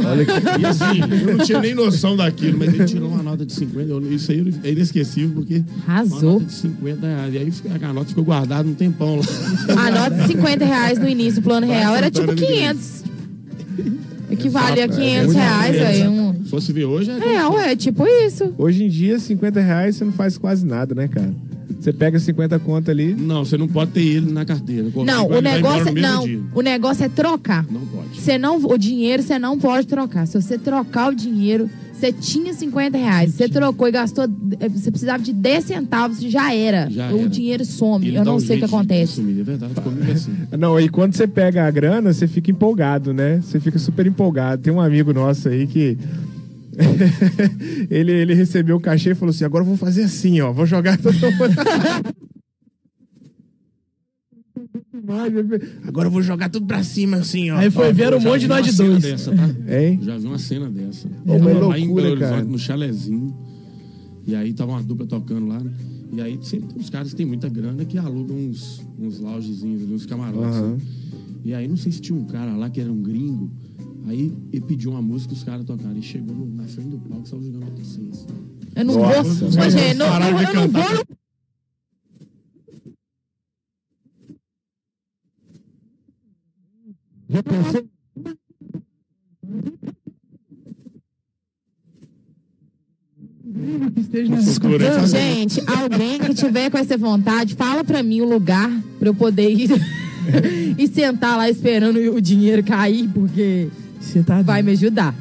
Olha 0.06 0.24
que... 0.24 0.60
E 0.60 0.66
assim, 0.66 1.00
eu 1.26 1.36
não 1.36 1.44
tinha 1.44 1.60
nem 1.60 1.74
noção 1.74 2.16
daquilo, 2.16 2.58
mas 2.58 2.68
ele 2.72 2.84
tirou 2.84 3.08
uma 3.08 3.22
nota 3.22 3.44
de 3.44 3.52
50. 3.52 3.88
eu- 3.90 4.12
Isso 4.12 4.30
aí 4.30 4.54
é 4.62 4.70
inesquecível, 4.72 5.30
porque. 5.34 5.62
Arrasou. 5.86 6.18
Uma 6.20 6.32
nota 6.40 6.44
de 6.46 6.52
50 6.52 7.06
reais. 7.06 7.34
E 7.34 7.38
aí 7.38 7.52
a 7.82 7.92
nota 7.92 8.06
ficou 8.08 8.24
guardada 8.24 8.68
um 8.68 8.74
tempão 8.74 9.16
lá. 9.16 9.86
A 9.86 9.90
nota 9.90 10.10
de 10.22 10.26
50 10.28 10.64
reais 10.64 10.98
no 10.98 11.08
início 11.08 11.40
do 11.40 11.44
plano 11.44 11.66
real 11.66 11.94
era 11.96 12.10
tipo 12.10 12.26
Santana 12.26 12.40
me 12.40 12.46
500. 12.56 13.04
Equivalia 14.34 14.84
a 14.84 14.86
Exato, 14.86 15.00
é 15.00 15.04
500 15.04 15.26
muito 15.26 15.38
reais, 15.38 15.76
sabe? 15.76 16.08
Um... 16.08 16.44
Se 16.44 16.50
fosse 16.50 16.72
ver 16.72 16.84
hoje, 16.84 17.10
é. 17.10 17.34
É, 17.34 17.46
ué, 17.48 17.76
tipo 17.76 18.06
isso. 18.06 18.52
Hoje 18.58 18.84
em 18.84 18.88
dia, 18.88 19.18
50 19.18 19.60
reais 19.60 19.96
você 19.96 20.04
não 20.04 20.12
faz 20.12 20.36
quase 20.36 20.66
nada, 20.66 20.94
né, 20.94 21.08
cara? 21.08 21.32
Você 21.80 21.92
pega 21.92 22.18
50 22.18 22.58
conto 22.60 22.90
ali. 22.90 23.14
Não, 23.14 23.44
você 23.44 23.56
não 23.56 23.68
pode 23.68 23.90
ter 23.92 24.02
ele 24.02 24.32
na 24.32 24.44
carteira. 24.44 24.88
Não, 25.04 25.26
o 25.26 25.40
negócio, 25.40 25.92
mesmo 25.92 26.00
não, 26.00 26.24
dia. 26.24 26.40
o 26.54 26.60
negócio 26.62 27.04
é 27.04 27.08
trocar. 27.08 27.66
Não 27.70 27.80
pode. 27.80 28.20
Você 28.20 28.38
não, 28.38 28.56
o 28.56 28.78
dinheiro 28.78 29.22
você 29.22 29.38
não 29.38 29.58
pode 29.58 29.86
trocar. 29.86 30.26
Se 30.26 30.40
você 30.40 30.56
trocar 30.56 31.12
o 31.12 31.14
dinheiro, 31.14 31.68
você 31.94 32.12
tinha 32.12 32.52
50 32.52 32.98
reais, 32.98 33.32
você 33.34 33.48
trocou 33.48 33.88
e 33.88 33.92
gastou, 33.92 34.24
eh, 34.60 34.68
você 34.68 34.90
precisava 34.90 35.22
de 35.22 35.32
10 35.32 35.64
centavos, 35.64 36.20
já 36.20 36.52
era. 36.54 36.88
Já 36.90 37.10
o 37.12 37.20
era. 37.20 37.28
dinheiro 37.28 37.64
some. 37.64 38.06
Ele 38.06 38.16
Eu 38.18 38.24
não 38.24 38.36
um 38.36 38.40
sei 38.40 38.56
o 38.56 38.58
que 38.58 38.64
acontece. 38.64 39.12
sumir, 39.14 39.40
É 39.40 39.44
verdade, 39.44 39.74
comigo 39.80 40.10
é 40.10 40.12
assim. 40.12 40.32
Não, 40.58 40.78
e 40.78 40.88
quando 40.88 41.14
você 41.14 41.26
pega 41.26 41.66
a 41.66 41.70
grana, 41.70 42.12
você 42.12 42.26
fica 42.26 42.50
empolgado, 42.50 43.14
né? 43.14 43.40
Você 43.42 43.60
fica 43.60 43.78
super 43.78 44.06
empolgado. 44.06 44.62
Tem 44.62 44.72
um 44.72 44.80
amigo 44.80 45.12
nosso 45.12 45.48
aí 45.48 45.66
que. 45.66 45.96
ele, 47.90 48.12
ele 48.12 48.34
recebeu 48.34 48.76
o 48.76 48.80
cachê 48.80 49.12
e 49.12 49.14
falou 49.14 49.30
assim: 49.30 49.44
agora 49.44 49.62
eu 49.62 49.68
vou 49.68 49.76
fazer 49.76 50.02
assim, 50.02 50.40
ó. 50.40 50.52
Vou 50.52 50.66
jogar 50.66 50.98
todo 50.98 51.14
mundo. 51.14 51.54
Agora 55.86 56.08
eu 56.08 56.10
vou 56.10 56.22
jogar 56.22 56.48
tudo 56.48 56.66
pra 56.66 56.82
cima, 56.82 57.18
assim, 57.18 57.50
ó. 57.50 57.56
Aí 57.56 57.70
foi 57.70 57.92
ver 57.92 58.12
Eu 58.12 58.18
um 58.18 58.20
monte 58.22 58.40
de 58.40 58.46
vi 58.46 58.48
nós 58.48 58.58
uma 58.60 58.62
de 58.70 58.72
cena 58.76 58.88
dois. 58.90 59.02
Dessa, 59.02 59.30
tá? 59.34 59.48
Hein? 59.78 60.00
Já 60.02 60.16
vi 60.18 60.26
uma 60.26 60.38
cena 60.38 60.70
dessa. 60.70 61.08
É 61.26 61.32
uma 61.32 61.50
lá 61.68 61.78
em 61.78 61.86
loucura, 61.86 62.02
Belo 62.02 62.12
Horizonte, 62.16 62.30
cara. 62.30 62.44
no 62.44 62.58
chalezinho. 62.58 63.36
E 64.26 64.34
aí 64.34 64.52
tava 64.54 64.72
uma 64.72 64.82
dupla 64.82 65.06
tocando 65.06 65.46
lá. 65.46 65.60
E 66.12 66.20
aí 66.20 66.38
sempre 66.42 66.68
tem 66.68 66.78
uns 66.80 66.90
caras 66.90 67.10
que 67.10 67.16
tem 67.16 67.26
muita 67.26 67.48
grana 67.48 67.84
que 67.84 67.98
alugam 67.98 68.36
uns, 68.36 68.82
uns 68.98 69.18
loungezinhos 69.20 69.82
ali, 69.82 69.94
uns 69.94 70.06
camarotes. 70.06 70.60
Né? 70.60 70.78
E 71.44 71.54
aí 71.54 71.68
não 71.68 71.76
sei 71.76 71.92
se 71.92 72.00
tinha 72.00 72.18
um 72.18 72.24
cara 72.24 72.56
lá 72.56 72.70
que 72.70 72.80
era 72.80 72.90
um 72.90 73.02
gringo. 73.02 73.50
Aí 74.06 74.32
ele 74.52 74.62
pediu 74.62 74.90
uma 74.92 75.02
música 75.02 75.34
e 75.34 75.36
os 75.36 75.42
caras 75.42 75.64
tocaram. 75.64 75.96
E 75.96 76.02
chegou 76.02 76.34
no- 76.34 76.54
na 76.54 76.64
frente 76.64 76.88
do 76.90 76.98
palco 76.98 77.24
e 77.26 77.28
saiu 77.28 77.42
jogando 77.42 77.84
ciência. 77.84 78.26
Eu 78.76 78.84
não 78.84 78.94
Nossa, 78.94 79.22
vou. 79.22 79.50
mas 79.56 79.72
gente, 79.72 79.84
eles 79.84 79.96
não, 79.98 80.06
de 80.08 80.44
eu 80.44 80.54
não 80.54 80.68
vou. 80.68 81.04
Na 94.28 94.40
Loucura, 94.40 95.00
hein? 95.00 95.06
Gente, 95.06 95.62
alguém 95.66 96.18
que 96.18 96.34
tiver 96.34 96.70
com 96.70 96.78
essa 96.78 96.96
vontade, 96.96 97.54
fala 97.54 97.84
pra 97.84 98.02
mim 98.02 98.20
o 98.20 98.28
lugar 98.28 98.70
pra 98.98 99.08
eu 99.08 99.14
poder 99.14 99.50
ir 99.50 99.70
e 100.78 100.88
sentar 100.88 101.36
lá 101.36 101.48
esperando 101.50 101.98
o 102.14 102.20
dinheiro 102.20 102.62
cair, 102.62 103.08
porque 103.12 103.68
tá 104.26 104.42
vai 104.42 104.62
me 104.62 104.72
ajudar. 104.72 105.14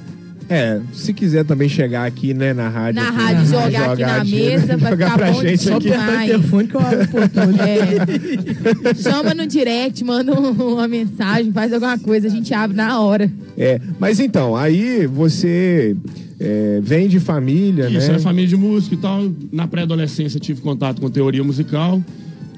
É, 0.54 0.82
se 0.94 1.14
quiser 1.14 1.44
também 1.46 1.68
chegar 1.68 2.06
aqui, 2.06 2.34
né, 2.34 2.54
na 2.54 2.70
rádio. 2.70 3.02
Na 3.02 3.10
aqui, 3.10 3.18
rádio, 3.18 3.42
né, 3.42 3.46
jogar 3.48 3.92
aqui 3.92 4.02
na 4.04 4.24
mesa, 4.24 4.78
vai 4.78 4.92
jogar 4.92 5.06
ficar 5.12 5.18
pra 5.18 5.32
bom 5.32 5.42
gente 5.42 5.64
Só 5.64 5.76
aqui. 5.78 5.84
demais. 5.90 6.04
apertar 6.10 6.24
o 6.24 6.28
telefone 6.28 6.68
que 6.68 6.76
eu 6.76 6.80
abro 6.82 7.04
o 7.04 7.08
portão. 7.08 7.44
É. 7.60 8.94
Chama 9.02 9.34
no 9.34 9.48
direct, 9.48 10.04
manda 10.04 10.40
um- 10.40 10.74
uma 10.74 10.88
mensagem, 10.88 11.52
faz 11.52 11.74
alguma 11.74 11.98
coisa, 11.98 12.28
a 12.28 12.30
gente 12.30 12.54
abre 12.54 12.76
na 12.78 13.00
hora. 13.00 13.32
É, 13.58 13.80
mas 14.00 14.20
então, 14.20 14.56
aí 14.56 15.08
você 15.08 15.96
é, 16.40 16.80
vem 16.84 17.08
de 17.08 17.20
família, 17.20 17.88
Isso, 17.88 17.98
né? 18.00 18.06
era 18.06 18.20
família 18.20 18.48
de 18.50 18.56
músico 18.58 18.96
e 18.96 18.98
tal. 18.98 19.32
Na 19.52 19.68
pré-adolescência 19.68 20.40
tive 20.40 20.62
contato 20.62 21.02
com 21.02 21.10
teoria 21.10 21.44
musical. 21.44 22.02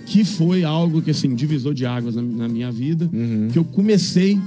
que 0.07 0.23
foi 0.23 0.63
algo 0.63 1.01
que, 1.01 1.09
assim, 1.09 1.33
divisor 1.33 1.73
de 1.73 1.83
águas 1.83 2.15
na, 2.15 2.21
na 2.21 2.47
minha 2.47 2.71
vida, 2.71 3.09
Uhum. 3.11 3.47
que 3.51 3.57
eu 3.57 3.63
comecei, 3.63 4.37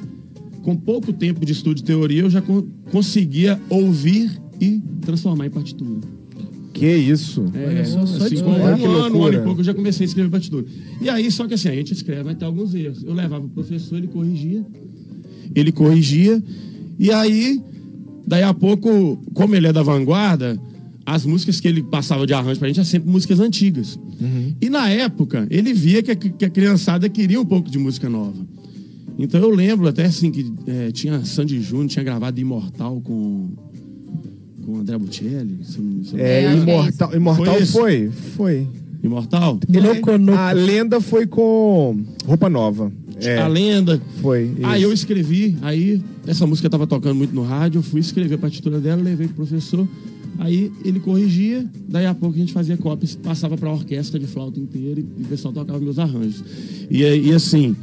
com 0.69 0.77
pouco 0.77 1.15
tempo 1.15 1.47
de 1.47 1.53
estudo 1.53 1.77
de 1.77 1.85
teoria, 1.85 2.21
eu 2.23 2.29
já 2.31 2.43
con- 2.43 2.67
conseguia 2.91 3.59
ouvir 3.71 4.31
e 4.61 4.83
transformar 5.01 5.47
em 5.47 5.51
partitura. 5.51 6.01
Que 6.75 6.87
isso? 6.95 7.51
É, 7.55 7.85
só, 7.85 8.05
só 8.05 8.25
assim, 8.27 8.37
com 8.37 8.51
um 8.51 8.55
ano, 8.67 9.19
um 9.19 9.25
ano 9.25 9.35
e 9.35 9.41
pouco, 9.41 9.61
eu 9.61 9.65
já 9.65 9.73
comecei 9.73 10.05
a 10.05 10.09
escrever 10.09 10.31
partitura. 10.31 10.67
E 11.01 11.09
aí, 11.09 11.31
só 11.31 11.49
que 11.49 11.55
assim, 11.55 11.69
a 11.69 11.75
gente 11.75 11.93
escreve, 11.95 12.23
vai 12.23 12.35
ter 12.35 12.45
alguns 12.45 12.75
erros. 12.75 13.03
Eu 13.03 13.15
levava 13.15 13.47
o 13.47 13.49
professor, 13.49 13.97
ele 13.97 14.09
corrigia, 14.09 14.65
ele 15.55 15.73
corrigia, 15.73 16.43
e 16.99 17.11
aí, 17.11 17.59
daí 18.27 18.43
a 18.43 18.53
pouco, 18.53 19.17
como 19.33 19.55
ele 19.55 19.67
é 19.69 19.73
da 19.73 19.83
vanguarda, 19.83 20.61
as 21.07 21.25
músicas 21.25 21.59
que 21.61 21.67
ele 21.67 21.83
passava 21.83 22.27
de 22.27 22.35
arranjo 22.35 22.59
pra 22.59 22.69
gente 22.69 22.77
eram 22.77 22.87
sempre 22.87 23.11
músicas 23.11 23.41
antigas. 23.41 23.99
E 24.61 24.69
na 24.69 24.91
época, 24.91 25.47
ele 25.51 25.73
via 25.73 26.03
que 26.03 26.11
a, 26.11 26.15
que 26.17 26.45
a 26.45 26.51
criançada 26.51 27.09
queria 27.09 27.41
um 27.41 27.47
pouco 27.47 27.71
de 27.71 27.79
música 27.79 28.09
nova. 28.11 28.47
Então 29.19 29.41
eu 29.41 29.51
lembro 29.51 29.89
até 29.89 30.05
assim 30.05 30.31
que 30.31 30.53
eh, 30.67 30.91
tinha 30.93 31.25
Sandy 31.25 31.61
Júnior, 31.61 31.89
tinha 31.89 32.05
gravado 32.05 32.39
Imortal 32.41 33.01
com, 33.01 33.49
com 34.65 34.77
André 34.79 34.97
não- 34.97 36.19
É, 36.19 36.43
É, 36.43 36.45
é 36.45 36.55
Imortal, 36.57 37.15
Imortal 37.17 37.55
Foi 37.57 37.67
foi, 37.67 38.11
foi. 38.37 38.69
Imortal? 39.03 39.59
Noco, 39.69 40.19
noco. 40.19 40.39
A 40.39 40.53
lenda 40.53 41.01
foi 41.01 41.27
com 41.27 42.03
roupa 42.27 42.49
nova. 42.49 42.93
É, 43.21 43.39
A 43.39 43.49
lenda. 43.49 44.01
foi. 44.21 44.53
Aí 44.63 44.81
isso. 44.81 44.89
eu 44.89 44.93
escrevi, 44.93 45.57
aí 45.63 46.01
essa 46.27 46.47
música 46.47 46.71
tava 46.71 46.87
tocando 46.87 47.17
muito 47.17 47.35
no 47.35 47.43
rádio, 47.43 47.79
eu 47.81 47.83
fui 47.83 48.01
escrever 48.01 48.37
a 48.37 48.39
partitura 48.39 48.79
dela, 48.81 49.03
levei 49.03 49.27
pro 49.27 49.37
professor, 49.37 49.89
aí 50.39 50.71
ele 50.85 51.01
corrigia, 51.01 51.67
daí 51.89 52.07
a 52.07 52.15
pouco 52.15 52.37
a 52.37 52.39
gente 52.39 52.53
fazia 52.53 52.77
cópias, 52.77 53.17
passava 53.17 53.57
pra 53.57 53.73
orquestra 53.73 54.21
de 54.21 54.27
flauta 54.29 54.61
inteira 54.61 55.01
e, 55.01 55.07
e 55.19 55.23
o 55.23 55.27
pessoal 55.27 55.53
tocava 55.53 55.81
meus 55.81 55.99
arranjos. 55.99 56.45
E, 56.89 57.05
aí, 57.05 57.27
e 57.29 57.33
assim, 57.33 57.75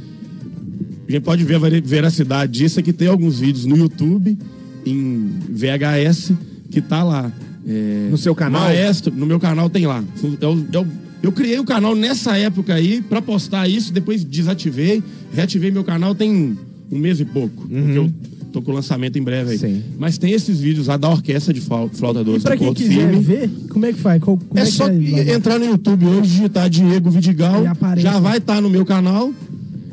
a 1.07 1.11
gente 1.11 1.21
pode 1.23 1.43
ver 1.43 1.55
a 1.55 1.59
veracidade 1.59 2.51
disso, 2.51 2.79
é 2.79 2.83
que 2.83 2.91
tem 2.93 3.07
alguns 3.07 3.39
vídeos 3.39 3.65
no 3.65 3.77
YouTube, 3.77 4.37
em 4.85 5.29
VHS, 5.49 6.33
que 6.71 6.81
tá 6.81 7.03
lá. 7.03 7.31
É, 7.67 8.07
No 8.11 8.17
seu 8.17 8.35
canal? 8.35 8.61
Maestro, 8.61 9.13
no 9.15 9.25
meu 9.25 9.39
canal 9.39 9.69
tem 9.69 9.87
lá. 9.87 10.03
Eu, 10.41 10.65
eu, 10.71 10.87
eu 11.23 11.31
criei 11.31 11.57
o 11.59 11.63
canal 11.63 11.95
nessa 11.95 12.37
época 12.37 12.73
aí 12.75 13.01
pra 13.01 13.21
postar 13.21 13.67
isso, 13.67 13.91
depois 13.91 14.23
desativei, 14.23 15.01
reativei 15.33 15.71
meu 15.71 15.83
canal 15.83 16.13
tem 16.13 16.55
um 16.91 16.97
mês 16.99 17.19
e 17.19 17.25
pouco, 17.25 17.67
porque 17.67 17.97
eu 17.97 18.11
tô 18.53 18.61
com 18.61 18.71
o 18.71 18.75
lançamento 18.75 19.17
em 19.17 19.23
breve 19.23 19.51
aí. 19.53 19.57
Sim. 19.57 19.83
Mas 19.97 20.17
tem 20.19 20.31
esses 20.31 20.59
vídeos 20.59 20.85
lá 20.87 20.95
da 20.97 21.09
orquestra 21.09 21.51
de 21.53 21.59
flau- 21.59 21.89
flauta 21.91 22.21
E 22.21 22.23
doce 22.23 22.41
pra 22.43 22.53
do 22.55 22.59
quem 22.59 22.73
quiser 22.75 22.93
Firme. 23.09 23.19
ver, 23.21 23.49
como 23.69 23.85
é 23.87 23.93
que 23.93 23.99
faz? 23.99 24.21
Como 24.21 24.39
É 24.53 24.61
que 24.63 24.71
só 24.71 24.87
é, 24.87 25.33
entrar 25.33 25.57
no 25.57 25.65
YouTube 25.65 26.05
hoje, 26.05 26.29
digitar 26.29 26.69
Diego 26.69 27.09
Vidigal, 27.09 27.63
já 27.97 28.19
vai 28.19 28.37
estar 28.37 28.61
no 28.61 28.69
meu 28.69 28.85
canal. 28.85 29.33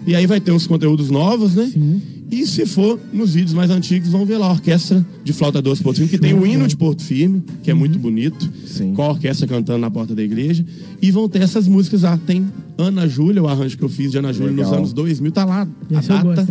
E 0.07 0.15
aí 0.15 0.27
vai 0.27 0.41
ter 0.41 0.53
uns 0.53 0.67
conteúdos 0.67 1.11
novos, 1.11 1.55
né? 1.55 1.71
Sim. 1.73 2.01
E 2.31 2.47
se 2.47 2.65
for 2.65 2.99
nos 3.12 3.35
vídeos 3.35 3.53
mais 3.53 3.71
antigos, 3.71 4.09
vão 4.09 4.25
ver 4.25 4.38
lá 4.38 4.47
a 4.47 4.53
orquestra 4.53 5.05
de 5.23 5.35
flauta 5.35 5.61
doce 5.61 5.83
Porto 5.83 5.97
Firme, 5.97 6.11
que 6.11 6.19
tem 6.19 6.33
o 6.33 6.47
hino 6.47 6.67
de 6.67 6.75
Porto 6.75 7.03
Firme, 7.03 7.43
que 7.62 7.71
é 7.71 7.75
muito 7.75 7.99
bonito, 7.99 8.51
Sim. 8.67 8.95
com 8.95 9.03
a 9.03 9.11
orquestra 9.11 9.47
cantando 9.47 9.79
na 9.79 9.91
porta 9.91 10.15
da 10.15 10.23
igreja. 10.23 10.65
E 11.01 11.11
vão 11.11 11.29
ter 11.29 11.43
essas 11.43 11.69
músicas 11.69 12.03
lá. 12.03 12.19
Tem 12.27 12.47
Ana 12.79 13.07
Júlia, 13.07 13.43
o 13.43 13.49
arranjo 13.49 13.77
que 13.77 13.85
eu 13.85 13.88
fiz 13.88 14.11
de 14.11 14.19
Ana 14.19 14.33
Júlia 14.33 14.53
nos 14.53 14.73
anos 14.73 14.93
2000, 14.95 15.31
tá 15.31 15.45
lá 15.45 15.69
a 15.95 15.99
Esse 15.99 16.11
eu 16.11 16.25
data. 16.25 16.49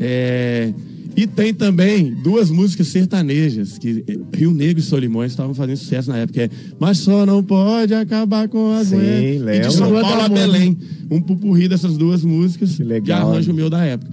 É, 0.00 0.72
E 1.14 1.26
tem 1.26 1.52
também 1.52 2.14
duas 2.14 2.50
músicas 2.50 2.88
sertanejas, 2.88 3.76
que 3.76 4.02
eh, 4.08 4.18
Rio 4.34 4.50
Negro 4.52 4.80
e 4.80 4.82
Solimões 4.82 5.32
estavam 5.32 5.54
fazendo 5.54 5.76
sucesso 5.76 6.10
na 6.10 6.18
época. 6.18 6.42
É 6.42 6.50
Mas 6.78 6.98
só 6.98 7.26
não 7.26 7.42
pode 7.42 7.92
acabar 7.94 8.48
com 8.48 8.72
as 8.72 8.88
Sim, 8.88 8.96
mulheres. 8.96 9.66
E 9.66 9.68
de 9.68 9.74
São 9.74 9.90
Paulo 10.00 10.22
a. 10.22 10.28
Belém. 10.28 10.76
Um 11.10 11.20
pupurri 11.20 11.68
dessas 11.68 11.98
duas 11.98 12.24
músicas 12.24 12.70
Que 12.70 12.76
de 12.78 12.84
legal, 12.84 13.30
arranjo 13.30 13.50
hein? 13.50 13.56
meu 13.56 13.68
da 13.68 13.84
época. 13.84 14.10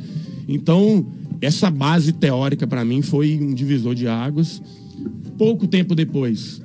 Então, 0.47 1.05
essa 1.41 1.69
base 1.69 2.12
teórica 2.12 2.67
para 2.67 2.83
mim 2.83 3.01
foi 3.01 3.39
um 3.41 3.53
divisor 3.53 3.95
de 3.95 4.07
águas. 4.07 4.62
Pouco 5.38 5.67
tempo 5.67 5.95
depois, 5.95 6.62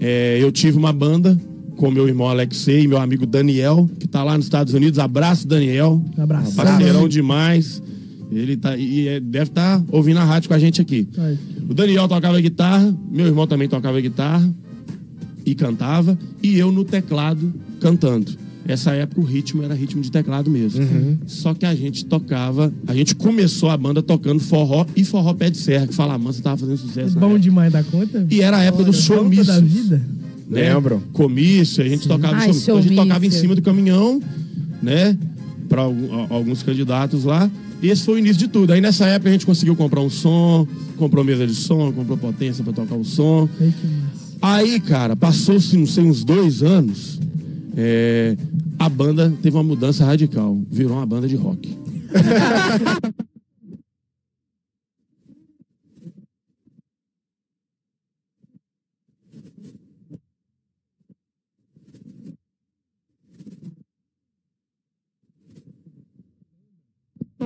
eh, 0.00 0.38
eu 0.40 0.50
tive 0.50 0.76
uma 0.76 0.92
banda 0.92 1.38
com 1.76 1.90
meu 1.90 2.08
irmão 2.08 2.28
Alexei 2.28 2.82
e 2.82 2.88
meu 2.88 2.98
amigo 2.98 3.26
Daniel, 3.26 3.88
que 3.98 4.08
tá 4.08 4.24
lá 4.24 4.36
nos 4.36 4.46
Estados 4.46 4.74
Unidos. 4.74 4.98
Abraço, 4.98 5.46
Daniel. 5.46 6.02
Abraço. 6.18 6.56
Parceirão 6.56 7.08
demais. 7.08 7.80
Ele 8.34 8.56
tá, 8.56 8.76
e 8.76 9.08
é- 9.08 9.20
deve 9.20 9.50
estar 9.50 9.82
ouvindo 9.90 10.18
a 10.18 10.24
rádio 10.24 10.48
com 10.48 10.54
a 10.54 10.58
gente 10.58 10.80
aqui. 10.80 11.06
Aí. 11.18 11.38
O 11.68 11.74
Daniel 11.74 12.08
tocava 12.08 12.40
guitarra, 12.40 12.94
meu 13.10 13.26
irmão 13.26 13.46
também 13.46 13.68
tocava 13.68 14.00
guitarra 14.00 14.48
e 15.44 15.54
cantava, 15.54 16.18
e 16.42 16.58
eu 16.58 16.70
no 16.72 16.84
teclado 16.84 17.52
cantando. 17.80 18.32
Essa 18.66 18.92
época 18.92 19.20
o 19.20 19.24
ritmo 19.24 19.62
era 19.64 19.74
ritmo 19.74 20.00
de 20.02 20.10
teclado 20.10 20.48
mesmo. 20.48 20.80
Só 21.26 21.52
que 21.52 21.66
a 21.66 21.74
gente 21.74 22.04
tocava, 22.04 22.72
a 22.86 22.94
gente 22.94 23.12
começou 23.16 23.68
a 23.70 23.76
banda 23.76 24.00
tocando 24.00 24.38
forró 24.38 24.86
e 24.94 25.02
forró 25.04 25.34
pé 25.34 25.50
de 25.50 25.58
serra, 25.58 25.86
que 25.88 25.94
Fala 25.94 26.16
Mansa 26.16 26.40
tava 26.42 26.58
fazendo 26.58 26.76
sucesso. 26.78 27.14
na 27.16 27.20
Bom 27.20 27.26
época. 27.30 27.40
demais 27.40 27.72
da 27.72 27.82
conta. 27.82 28.24
E 28.30 28.40
era 28.40 28.58
a 28.58 28.62
época 28.62 28.84
dos 28.84 29.10
Olha, 29.10 29.20
volta 29.20 29.44
showmícios 29.44 29.46
da 29.48 29.60
vida. 29.60 29.96
né? 30.48 30.72
Lembro. 30.72 31.02
Comício, 31.12 31.82
a 31.82 31.88
gente 31.88 32.06
tocava 32.06 32.36
Ai, 32.36 32.52
showmício. 32.52 32.62
Então, 32.62 32.76
a 32.76 32.80
gente 32.80 32.88
showmício. 32.94 33.08
tocava 33.08 33.26
em 33.26 33.30
cima 33.32 33.54
do 33.56 33.62
caminhão, 33.62 34.22
né? 34.80 35.18
Para 35.68 35.82
alguns 35.82 36.62
candidatos 36.62 37.24
lá. 37.24 37.50
E 37.82 37.88
esse 37.88 38.04
foi 38.04 38.14
o 38.14 38.18
início 38.18 38.38
de 38.38 38.48
tudo. 38.48 38.72
Aí 38.72 38.80
nessa 38.80 39.06
época 39.06 39.28
a 39.28 39.32
gente 39.32 39.44
conseguiu 39.44 39.74
comprar 39.74 40.00
um 40.00 40.08
som, 40.08 40.66
comprou 40.96 41.24
mesa 41.24 41.46
de 41.46 41.54
som, 41.54 41.92
comprou 41.92 42.16
potência 42.16 42.62
para 42.62 42.72
tocar 42.72 42.94
o 42.94 43.04
som. 43.04 43.48
Aí, 44.40 44.78
cara, 44.80 45.16
passou-se, 45.16 45.76
não 45.76 45.86
sei, 45.86 46.04
uns 46.04 46.24
dois 46.24 46.62
anos, 46.62 47.20
é, 47.76 48.36
a 48.78 48.88
banda 48.88 49.32
teve 49.42 49.56
uma 49.56 49.64
mudança 49.64 50.04
radical. 50.04 50.60
Virou 50.70 50.96
uma 50.96 51.06
banda 51.06 51.26
de 51.26 51.34
rock. 51.36 51.76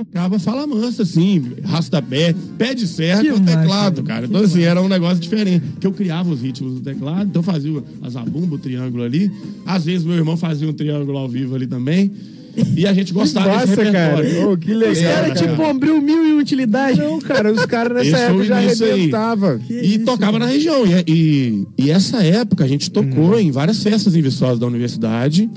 Tocava 0.05 0.39
fala 0.39 0.67
mansa, 0.67 1.03
assim, 1.03 1.43
rastapé, 1.63 2.35
pé 2.57 2.73
de 2.73 2.87
serra 2.87 3.21
Que 3.23 3.31
com 3.31 3.39
massa, 3.39 3.57
teclado, 3.57 3.95
velho. 3.95 4.07
cara. 4.07 4.21
Que 4.27 4.33
Então, 4.33 4.41
assim, 4.43 4.61
era 4.63 4.81
um 4.81 4.87
negócio 4.87 5.19
diferente. 5.19 5.63
Que 5.79 5.87
eu 5.87 5.91
criava 5.91 6.29
os 6.29 6.41
ritmos 6.41 6.75
do 6.75 6.79
teclado, 6.81 7.27
então 7.29 7.39
eu 7.39 7.43
fazia 7.43 7.83
a 8.01 8.09
zabumba, 8.09 8.55
o 8.55 8.59
triângulo 8.59 9.03
ali. 9.03 9.31
Às 9.65 9.85
vezes 9.85 10.05
meu 10.05 10.15
irmão 10.15 10.37
fazia 10.37 10.67
um 10.69 10.73
triângulo 10.73 11.17
ao 11.17 11.27
vivo 11.27 11.55
ali 11.55 11.67
também. 11.67 12.11
E 12.75 12.87
a 12.87 12.93
gente 12.93 13.13
gostava 13.13 13.49
desse 13.59 13.75
Nossa, 13.75 13.91
cara. 13.91 14.15
repertório. 14.15 14.49
Ô, 14.51 14.57
que 14.57 14.71
Os 14.71 14.77
legal. 14.79 15.03
Era, 15.03 15.13
caras, 15.21 15.39
cara. 15.39 15.51
tipo, 15.51 15.61
abriu 15.63 16.01
mil 16.01 16.25
e 16.27 16.33
utilidade. 16.41 16.99
Não, 16.99 17.19
cara, 17.19 17.53
os 17.53 17.65
caras 17.67 17.93
nessa 17.97 18.09
Esse 18.17 18.25
época 18.25 18.45
já 18.45 18.57
arrebentavam. 18.57 19.59
Que 19.59 19.73
E 19.73 19.95
isso, 19.95 20.05
tocava 20.05 20.39
na 20.39 20.47
região. 20.47 20.83
E, 20.87 21.03
e, 21.07 21.67
e 21.77 21.91
essa 21.91 22.23
época 22.23 22.63
a 22.63 22.67
gente 22.67 22.89
tocou 22.89 23.31
Uhum. 23.33 23.39
em 23.39 23.51
várias 23.51 23.83
festas 23.83 24.15
em 24.15 24.21
Viçosa 24.23 24.59
da 24.59 24.65
universidade. 24.65 25.47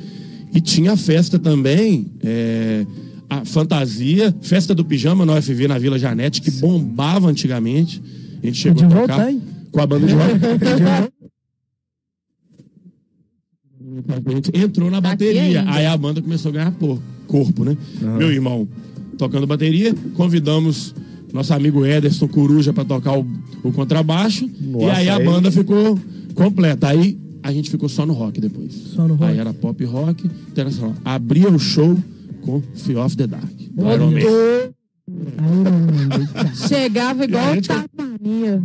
E 0.55 0.61
tinha 0.61 0.95
festa 0.95 1.39
também, 1.39 2.07
é, 2.23 2.85
a 3.31 3.45
fantasia, 3.45 4.35
festa 4.43 4.75
do 4.75 4.85
pijama 4.85 5.25
no 5.25 5.33
UFV 5.35 5.69
na 5.69 5.79
Vila 5.79 5.99
Janete, 5.99 6.43
que 6.43 6.51
bombava 6.51 7.29
antigamente. 7.29 8.03
A 8.43 8.47
gente 8.47 8.59
chegou 8.59 8.79
De 8.79 8.85
a 8.85 8.89
volta, 8.89 9.13
tocar 9.15 9.31
hein? 9.31 9.41
com 9.71 9.81
a 9.81 9.87
banda 9.87 10.07
de 10.07 10.13
rock. 10.15 10.31
Entrou 14.55 14.91
na 14.91 15.01
Tá 15.01 15.11
bateria. 15.11 15.65
Aí 15.69 15.87
a 15.87 15.97
banda 15.97 16.21
começou 16.23 16.51
a 16.51 16.53
ganhar 16.53 16.73
por 16.73 17.01
corpo, 17.27 17.65
né? 17.65 17.77
Meu 18.01 18.31
irmão 18.33 18.69
tocando 19.19 19.47
bateria, 19.47 19.95
convidamos 20.15 20.95
nosso 21.33 21.53
amigo 21.53 21.85
Ederson 21.85 22.27
Coruja 22.27 22.73
para 22.73 22.85
tocar 22.85 23.19
o, 23.19 23.27
o 23.63 23.71
contrabaixo. 23.73 24.45
e 24.61 24.67
Nossa, 24.67 24.93
aí 24.97 25.09
a 25.09 25.17
aí- 25.17 25.25
banda 25.25 25.51
ficou 25.53 25.99
completa. 26.35 26.89
Aí 26.89 27.19
a 27.43 27.53
gente 27.53 27.71
ficou 27.71 27.89
só 27.89 28.05
no 28.07 28.13
rock 28.13 28.41
depois. 28.41 28.73
Só 28.95 29.07
no 29.07 29.15
rock. 29.15 29.31
Aí 29.33 29.39
era 29.39 29.53
pop 29.53 29.85
rock 29.85 30.27
internacional. 30.51 30.95
Abria 31.05 31.49
o 31.51 31.59
show 31.59 31.97
com 32.41 32.63
Fear 32.75 33.05
of 33.05 33.17
the 33.17 33.27
Dark. 33.27 33.45
do 33.73 33.93
Iron 33.93 34.11
Man. 34.11 34.21
Chegava 36.69 37.25
igual 37.25 37.55
Gente, 37.55 37.69
Tasmania. 37.69 38.63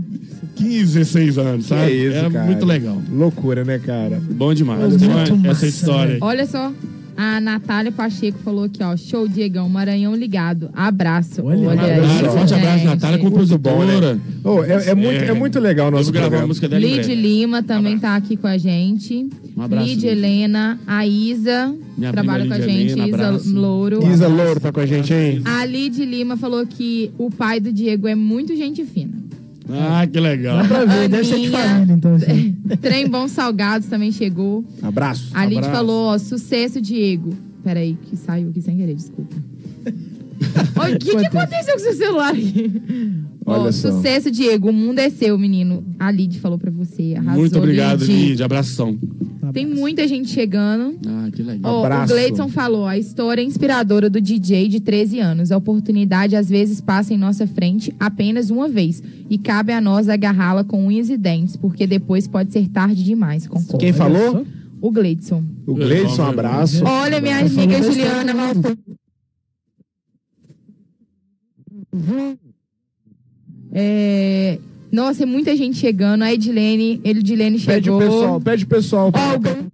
15, 0.56 0.94
16 1.00 1.38
anos, 1.38 1.64
Que 1.64 1.70
sabe? 1.70 1.92
isso, 1.92 2.16
era 2.18 2.30
cara. 2.32 2.46
muito 2.46 2.66
legal. 2.66 3.02
Loucura, 3.12 3.64
né, 3.66 3.80
cara? 3.80 4.22
Bom 4.32 4.54
demais. 4.54 4.80
Muito 4.82 5.00
Tem 5.00 5.10
uma- 5.10 5.18
massa, 5.26 5.48
essa 5.50 5.68
história. 5.68 6.14
aí. 6.16 6.20
Olha 6.22 6.46
só. 6.46 6.72
A 7.18 7.40
Natália 7.40 7.92
Pacheco 7.92 8.38
falou 8.40 8.66
aqui, 8.66 8.84
ó. 8.84 8.96
Show, 8.98 9.28
Diegão, 9.28 9.70
Maranhão 9.70 10.16
ligado. 10.16 10.70
Abraço. 10.74 11.42
Olha, 11.44 11.70
Olha, 11.70 11.82
aí. 11.82 12.26
Forte 12.26 12.54
abraço. 12.54 12.86
Natália, 12.86 13.18
compositora. 13.20 13.76
bom, 13.76 13.84
né? 13.86 14.20
Ô, 14.44 14.64
é, 14.64 14.90
é 14.90 14.96
muito, 14.96 15.24
é 15.24 15.34
muito 15.34 15.60
legal 15.60 15.88
o 15.88 15.92
nosso 15.92 16.12
programa. 16.12 16.44
a 16.44 16.48
música 16.48 16.68
dela 16.68 16.82
Lid. 16.82 17.16
Lima 17.16 17.64
também 17.64 17.98
tá 17.98 18.16
aqui 18.16 18.36
com 18.36 18.48
a 18.48 18.58
gente. 18.58 19.30
Um 19.56 19.62
abraço, 19.62 19.88
Lid. 19.88 20.06
Helena, 20.06 20.80
a 20.86 21.08
Isa, 21.08 21.74
Minha 21.98 22.12
trabalha 22.12 22.46
com 22.46 22.54
a 22.54 22.60
gente, 22.60 22.92
Helena, 22.92 23.08
Isa 23.08 23.28
abraço. 23.28 23.56
Louro. 23.56 24.08
Isa 24.08 24.28
Louro 24.28 24.60
tá 24.60 24.72
com 24.72 24.80
a 24.82 24.86
gente 24.86 25.14
aí? 25.14 25.42
A 25.46 25.66
Lid 25.66 26.04
Lima 26.04 26.36
falou 26.36 26.66
que 26.68 27.12
o 27.18 27.32
pai 27.32 27.60
do 27.60 27.72
Diego 27.72 28.08
é 28.08 28.16
muito 28.16 28.56
gente 28.56 28.84
fina. 28.84 29.25
Ah, 29.70 30.06
que 30.06 30.20
legal. 30.20 30.58
Dá 30.60 30.68
pra 30.68 30.86
ver, 30.86 31.10
deve 31.10 31.24
ser 31.24 31.40
de 31.40 31.46
Aninha. 31.48 31.60
família, 31.60 31.94
então. 31.94 32.16
Assim. 32.16 32.56
Trem 32.82 33.08
Bons 33.10 33.32
Salgados 33.32 33.88
também 33.88 34.12
chegou. 34.12 34.64
Abraço. 34.82 35.32
A 35.34 35.46
Lid 35.46 35.64
falou, 35.66 36.08
ó, 36.14 36.18
sucesso, 36.18 36.80
Diego. 36.82 37.34
Peraí, 37.64 37.98
que 38.04 38.16
saiu 38.16 38.50
aqui 38.50 38.62
sem 38.62 38.78
querer, 38.78 38.96
desculpa. 38.96 39.36
O 40.76 40.98
que, 41.00 41.16
que 41.16 41.26
aconteceu 41.28 41.74
com 41.76 41.80
seu 41.80 41.94
celular 41.94 42.32
aqui? 42.34 42.70
Ó, 43.46 43.60
Olha 43.62 43.72
só. 43.72 43.92
sucesso, 43.92 44.32
Diego. 44.32 44.70
O 44.70 44.74
mundo 44.74 44.98
é 45.00 45.10
seu, 45.10 45.38
menino. 45.38 45.84
A 46.00 46.10
Lid 46.10 46.40
falou 46.40 46.58
pra 46.58 46.72
você. 46.72 47.14
Arrasou, 47.16 47.40
Muito 47.42 47.58
obrigado, 47.58 48.04
Lid. 48.04 48.30
Lid. 48.30 48.44
Abração. 48.44 48.98
Tem 49.54 49.66
muita 49.66 50.08
gente 50.08 50.30
chegando. 50.30 50.98
Ah, 51.06 51.30
que 51.32 51.44
legal. 51.44 51.72
Ó, 51.76 52.04
o. 52.04 52.08
Gleidson 52.08 52.50
falou, 52.50 52.86
a 52.88 52.98
história 52.98 53.42
inspiradora 53.44 54.10
do 54.10 54.20
DJ 54.20 54.68
de 54.68 54.80
13 54.80 55.20
anos. 55.20 55.52
A 55.52 55.58
oportunidade 55.58 56.36
às 56.36 56.50
vezes 56.50 56.82
passa 56.82 57.14
em 57.14 57.18
nossa 57.18 57.46
frente 57.46 57.94
apenas 58.00 58.50
uma 58.50 58.68
vez. 58.68 59.02
E 59.30 59.38
cabe 59.38 59.72
a 59.72 59.80
nós 59.80 60.10
agarrá-la 60.10 60.64
com 60.64 60.86
unhas 60.88 61.10
e 61.10 61.16
dentes, 61.16 61.56
porque 61.56 61.86
depois 61.86 62.28
pode 62.28 62.52
ser 62.52 62.68
tarde 62.70 63.04
demais. 63.04 63.48
Concordo. 63.48 63.78
Quem 63.78 63.94
falou? 63.94 64.46
O 64.82 64.92
Gleidson. 64.92 65.44
O 65.66 65.74
Gleison, 65.76 66.24
um 66.24 66.26
abraço. 66.28 66.84
Olha, 66.84 67.22
minha 67.22 67.40
amiga 67.40 67.82
Juliana. 67.82 68.34
voltou. 68.34 68.76
É... 73.78 74.58
Nossa, 74.90 75.20
tem 75.20 75.28
muita 75.28 75.54
gente 75.58 75.78
chegando. 75.78 76.22
A 76.22 76.34
Edilene, 76.34 77.02
Edilene 77.04 77.60
Pede 77.60 77.90
o 77.92 78.00
chegou. 78.00 78.00
pessoal, 78.00 78.40
pede 78.42 78.64
o 78.64 78.68
pessoal. 78.68 79.12
Ó, 79.14 79.36
o 79.36 79.40
Gle- 79.40 79.66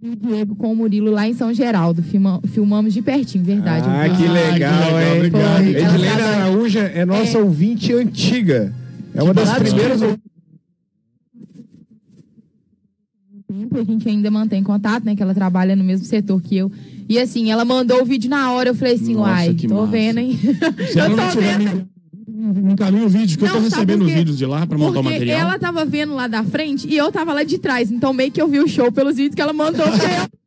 E 0.00 0.10
o 0.10 0.16
Diego 0.16 0.54
com 0.54 0.72
o 0.72 0.76
Murilo 0.76 1.10
lá 1.10 1.26
em 1.28 1.34
São 1.34 1.52
Geraldo. 1.52 2.02
Filma- 2.02 2.40
filmamos 2.52 2.94
de 2.94 3.02
pertinho, 3.02 3.42
verdade. 3.44 3.86
Ah, 3.88 4.06
Eu 4.06 4.14
vi. 4.14 4.22
que 4.22 4.28
legal, 4.28 4.52
legal, 4.52 5.00
hein? 5.00 5.16
obrigado. 5.16 5.62
Edilene 5.64 6.22
Araújo 6.22 6.78
é 6.78 7.04
nossa 7.04 7.38
ouvinte 7.38 7.92
antiga. 7.92 8.72
É 9.14 9.22
uma 9.22 9.34
das 9.34 9.52
primeiras. 9.58 10.00
Tempo, 13.68 13.78
a 13.80 13.84
gente 13.84 14.08
ainda 14.08 14.30
mantém 14.30 14.62
contato, 14.62 15.04
né? 15.04 15.14
Que 15.14 15.22
ela 15.22 15.34
trabalha 15.34 15.76
no 15.76 15.84
mesmo 15.84 16.06
setor 16.06 16.40
que 16.42 16.56
eu. 16.56 16.70
E 17.08 17.18
assim, 17.18 17.50
ela 17.50 17.64
mandou 17.64 18.02
o 18.02 18.04
vídeo 18.04 18.28
na 18.30 18.50
hora, 18.52 18.70
eu 18.70 18.74
falei 18.74 18.94
assim, 18.94 19.14
Nossa, 19.14 19.30
uai, 19.30 19.54
tô 19.54 19.74
massa. 19.74 19.86
vendo, 19.86 20.18
hein? 20.18 20.38
Eu 20.96 21.08
não 21.16 21.28
tô 21.30 21.40
vendo. 21.40 21.88
encaminha 22.72 23.04
o 23.04 23.08
vídeo, 23.08 23.38
que 23.38 23.44
eu 23.44 23.48
tô 23.48 23.54
Não, 23.56 23.62
recebendo 23.62 24.04
os 24.04 24.12
vídeos 24.12 24.36
de 24.38 24.46
lá 24.46 24.66
pra 24.66 24.76
montar 24.78 25.00
o 25.00 25.04
material. 25.04 25.40
ela 25.40 25.58
tava 25.58 25.84
vendo 25.84 26.14
lá 26.14 26.26
da 26.26 26.44
frente 26.44 26.86
e 26.88 26.96
eu 26.96 27.10
tava 27.10 27.32
lá 27.32 27.42
de 27.42 27.58
trás. 27.58 27.90
Então 27.90 28.12
meio 28.12 28.30
que 28.30 28.40
eu 28.40 28.48
vi 28.48 28.58
o 28.60 28.68
show 28.68 28.92
pelos 28.92 29.16
vídeos 29.16 29.34
que 29.34 29.40
ela 29.42 29.52
mandou 29.52 29.84
pra 29.86 30.22
eu. 30.22 30.37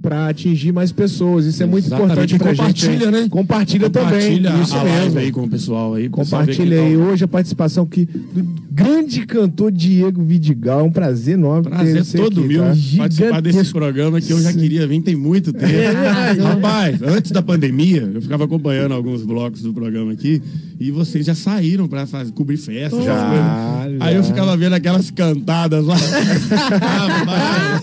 Para 0.00 0.28
atingir 0.28 0.72
mais 0.72 0.92
pessoas. 0.92 1.46
Isso 1.46 1.62
é 1.62 1.66
muito 1.66 1.86
Exatamente. 1.86 2.34
importante 2.34 2.38
Compartilha, 2.58 2.98
gente. 2.98 3.10
né? 3.10 3.28
Compartilha, 3.28 3.86
Compartilha 3.90 4.50
também. 4.50 4.62
Isso 4.62 4.76
a 4.76 4.84
mesmo. 4.84 5.18
aí 5.18 5.32
com 5.32 5.42
o 5.44 5.48
pessoal 5.48 5.94
aí. 5.94 6.08
Compartilha 6.08 6.76
que 6.76 6.82
aí 6.82 6.96
hoje 6.96 7.24
a 7.24 7.28
participação 7.28 7.84
aqui 7.84 8.06
do 8.06 8.42
grande 8.70 9.26
cantor 9.26 9.70
Diego 9.70 10.22
Vidigal. 10.22 10.80
É 10.80 10.82
um 10.82 10.90
prazer 10.90 11.34
enorme 11.34 11.64
ter 11.64 11.70
Prazer 11.70 12.04
você 12.04 12.18
todo 12.18 12.40
aqui, 12.40 12.48
meu 12.48 12.62
tá? 12.64 12.74
participar 12.98 13.40
desse 13.42 13.72
programa 13.72 14.20
que 14.20 14.32
eu 14.32 14.40
já 14.40 14.52
queria 14.52 14.86
vir 14.86 15.02
tem 15.02 15.16
muito 15.16 15.52
tempo. 15.52 15.98
Arrasou. 16.08 16.44
Rapaz, 16.44 17.02
antes 17.02 17.30
da 17.30 17.42
pandemia, 17.42 18.10
eu 18.14 18.22
ficava 18.22 18.44
acompanhando 18.44 18.92
alguns 18.92 19.22
blocos 19.22 19.62
do 19.62 19.72
programa 19.72 20.12
aqui 20.12 20.40
e 20.78 20.90
vocês 20.90 21.24
já 21.24 21.34
saíram 21.34 21.86
pra 21.86 22.06
fazer, 22.06 22.32
cobrir 22.32 22.56
festa. 22.56 22.96
Já, 23.02 23.04
já. 23.04 23.86
Aí 24.00 24.16
eu 24.16 24.24
ficava 24.24 24.56
vendo 24.56 24.72
aquelas 24.74 25.10
cantadas 25.10 25.84
lá. 25.84 25.96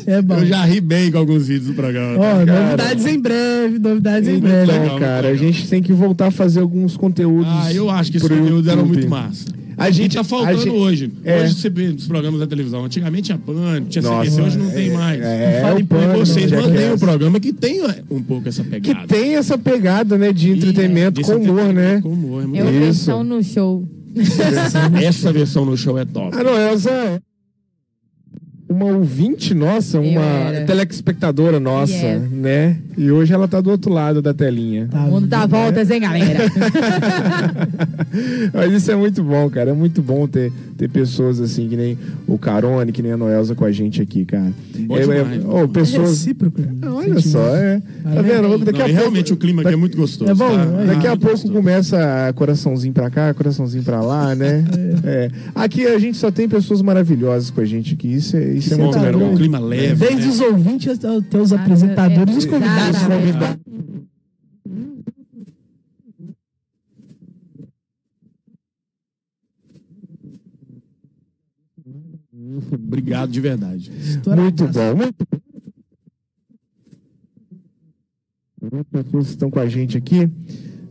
É 0.06 0.21
bom. 0.21 0.36
Eu 0.36 0.45
já 0.47 0.65
ri 0.65 0.82
bem 0.82 1.12
com 1.12 1.17
alguns 1.19 1.47
vídeos 1.47 1.67
do 1.67 1.73
programa. 1.73 2.17
Cara. 2.17 2.63
novidades 2.63 3.06
em 3.06 3.19
breve, 3.19 3.80
novidades 3.80 4.30
em 4.30 4.39
breve. 4.39 4.71
legal, 4.71 4.99
cara, 4.99 5.27
a 5.27 5.32
legal. 5.32 5.38
gente 5.38 5.67
tem 5.67 5.82
que 5.82 5.93
voltar 5.93 6.27
a 6.27 6.32
fazer 6.32 6.60
alguns 6.60 6.97
conteúdos. 6.97 7.47
Ah, 7.47 7.73
eu 7.73 7.89
acho 7.89 8.12
que 8.12 8.17
esses 8.17 8.27
conteúdos 8.27 8.67
eram 8.67 8.86
muito 8.86 9.08
massa. 9.08 9.45
A 9.77 9.89
gente- 9.89 10.15
tá 10.17 10.23
faltando 10.23 10.57
gente- 10.60 10.69
hoje. 10.69 11.12
é. 11.23 11.43
Hoje 11.43 11.53
você 11.55 11.69
vê 11.69 11.88
nos 11.89 12.07
programas 12.07 12.39
da 12.39 12.47
televisão. 12.47 12.84
Antigamente 12.86 13.23
tinha 13.23 13.38
PAN, 13.38 13.84
tinha 13.89 14.01
Nossa, 14.01 14.29
CQC, 14.29 14.41
hoje 14.41 14.57
não 14.57 14.69
tem 14.71 14.91
mais. 14.91 15.21
É, 15.21 15.60
Fala 15.62 15.75
o 15.75 15.79
em 15.79 15.86
pano, 15.86 16.13
E 16.13 16.17
vocês 16.19 16.49
Jackass. 16.49 16.69
mantêm 16.71 16.91
o 16.93 16.99
programa 16.99 17.39
que 17.39 17.53
tem 17.53 17.81
é, 17.86 18.03
um 18.10 18.21
pouco 18.21 18.47
essa 18.49 18.63
Que 18.63 18.69
pegada. 18.69 19.07
tem 19.07 19.36
essa 19.36 19.57
pegada, 19.57 20.17
né, 20.17 20.31
de 20.34 20.51
entretenimento 20.51 21.21
Desse 21.21 21.31
com 21.34 21.39
humor, 21.41 21.73
né? 21.73 21.99
Com 22.01 22.10
humor, 22.10 22.43
é 22.43 22.47
muito 22.47 22.62
É 22.62 22.69
Isso. 22.71 22.79
versão 22.79 23.23
no 23.23 23.43
show. 23.43 23.88
Essa 25.01 25.31
versão 25.31 25.65
no 25.65 25.77
show 25.77 25.97
é 25.97 26.05
top. 26.05 26.36
Ah, 26.38 26.43
não, 26.43 26.57
essa 26.57 26.89
é 26.89 27.19
uma 28.71 28.86
ouvinte 28.86 29.53
nossa, 29.53 29.97
Eu 29.97 30.03
uma 30.03 30.21
era. 30.21 30.65
telespectadora 30.65 31.60
nossa, 31.60 31.93
Yes. 31.93 32.31
né? 32.31 32.77
E 32.97 33.12
hoje 33.12 33.34
ela 33.34 33.47
tá 33.47 33.62
do 33.62 33.69
outro 33.69 33.91
lado 33.91 34.21
da 34.21 34.34
telinha. 34.34 34.88
Tá 34.91 35.03
O 35.05 35.12
mundo 35.12 35.27
dá 35.27 35.41
vendo? 35.45 35.51
voltas, 35.51 35.89
hein, 35.91 36.01
galera? 36.01 36.39
Mas 38.53 38.71
isso 38.73 38.91
é 38.91 38.95
muito 38.95 39.23
bom, 39.23 39.49
cara. 39.49 39.71
É 39.71 39.73
muito 39.73 40.01
bom 40.01 40.27
ter, 40.27 40.51
ter 40.77 40.89
pessoas 40.89 41.39
assim, 41.39 41.67
que 41.67 41.75
nem 41.75 41.97
o 42.27 42.38
Carone, 42.38 42.91
que 42.91 43.01
nem 43.01 43.12
a 43.13 43.17
Noelza 43.17 43.55
com 43.55 43.65
a 43.65 43.71
gente 43.71 44.01
aqui, 44.01 44.25
cara. 44.25 44.51
Bom 44.81 44.97
É, 44.97 45.01
demais, 45.01 45.19
é, 45.19 45.23
demais. 45.38 45.71
pessoas. 45.71 46.10
Recíproco. 46.10 46.62
Ah, 46.81 46.93
Olha 46.93 47.19
só, 47.21 47.55
é. 47.55 47.81
Tá 48.03 48.21
vendo? 48.21 48.57
Daqui 48.65 48.79
Não, 48.79 48.86
a 48.86 48.88
pouco. 48.88 49.01
realmente 49.01 49.34
o 49.34 49.38
clima 49.38 49.62
aqui 49.62 49.73
é 49.73 49.77
muito 49.77 49.97
gostoso. 49.97 50.31
É 50.31 50.36
bom, 50.36 50.49
tá? 50.55 50.81
é. 50.81 50.86
Daqui 50.88 51.07
a 51.07 51.12
pouco 51.17 51.31
gostoso. 51.31 51.53
começa 51.53 52.34
coraçãozinho 52.36 52.93
pra 52.93 53.10
cá, 53.10 53.34
coraçãozinho 53.34 53.84
pra 53.84 54.01
lá, 54.01 54.36
né? 54.36 54.63
É. 55.03 55.31
Aqui 55.55 55.86
a 55.88 55.97
gente 55.97 56.17
só 56.17 56.29
tem 56.29 56.47
pessoas 56.47 56.81
maravilhosas 56.81 57.49
com 57.49 57.60
a 57.62 57.65
gente 57.65 57.95
aqui. 57.95 58.13
Isso 58.13 58.36
é, 58.38 58.43
isso 58.62 58.74
é 58.74 58.78
muito 58.78 58.93
tá 58.93 59.02
legal. 59.02 59.21
Um 59.21 59.36
clima 59.36 59.60
leve. 59.60 59.95
Desde 59.95 60.21
né? 60.21 60.28
os 60.28 60.39
ouvintes 60.39 61.04
até 61.04 61.39
os 61.39 61.54
Ah, 61.54 61.62
apresentadores 61.62 62.36
e 62.36 62.38
os 62.38 62.45
é- 62.45 62.50
convidados. 62.50 62.97
exatamente. 63.02 63.62
Obrigado 72.74 73.32
de 73.32 73.39
verdade. 73.39 73.91
Muito 74.26 74.67
bom. 74.67 74.95
Muito 74.95 75.28
As 78.93 79.04
pessoas 79.04 79.28
estão 79.30 79.50
com 79.50 79.60
a 79.60 79.67
gente 79.67 79.97
aqui. 79.97 80.30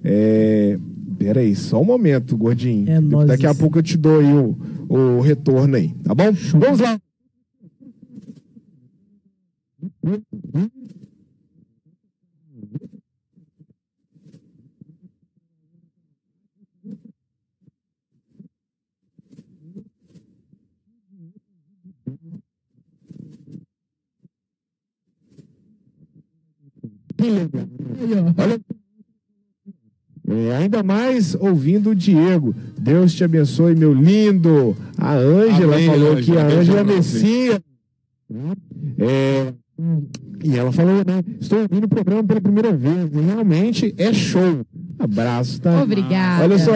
É... 0.02 0.78
Pera 1.18 1.40
aí, 1.40 1.54
só 1.54 1.80
um 1.80 1.84
momento, 1.84 2.36
gordinho. 2.36 2.90
É. 2.90 3.26
Daqui 3.26 3.46
a 3.46 3.54
pouco 3.54 3.78
eu 3.78 3.82
te 3.82 3.96
dou 3.96 4.20
aí 4.20 4.32
o, 4.32 4.56
o 4.88 5.20
retorno 5.20 5.76
aí, 5.76 5.92
tá 6.02 6.14
bom? 6.14 6.32
Vamos 6.58 6.80
lá. 6.80 6.98
Olha. 28.36 28.60
É, 30.28 30.56
ainda 30.56 30.82
mais 30.82 31.34
ouvindo 31.34 31.90
o 31.90 31.94
Diego. 31.94 32.54
Deus 32.78 33.12
te 33.14 33.24
abençoe, 33.24 33.74
meu 33.74 33.92
lindo. 33.92 34.76
A 34.96 35.14
Ângela 35.14 35.78
falou 35.80 36.16
que 36.16 36.36
a 36.36 36.46
Ângela 36.46 36.84
pra 36.84 36.94
você. 36.94 37.18
Messia. 37.18 37.62
É, 38.98 39.52
e 40.42 40.56
ela 40.56 40.72
falou, 40.72 40.96
né? 41.06 41.22
Estou 41.40 41.60
ouvindo 41.60 41.84
o 41.84 41.88
programa 41.88 42.24
pela 42.24 42.40
primeira 42.40 42.72
vez. 42.72 43.10
E 43.12 43.20
realmente 43.20 43.94
é 43.98 44.12
show. 44.12 44.60
Abraço, 44.98 45.60
tá? 45.60 45.82
Obrigada. 45.82 46.44
Olha 46.44 46.58
só, 46.58 46.72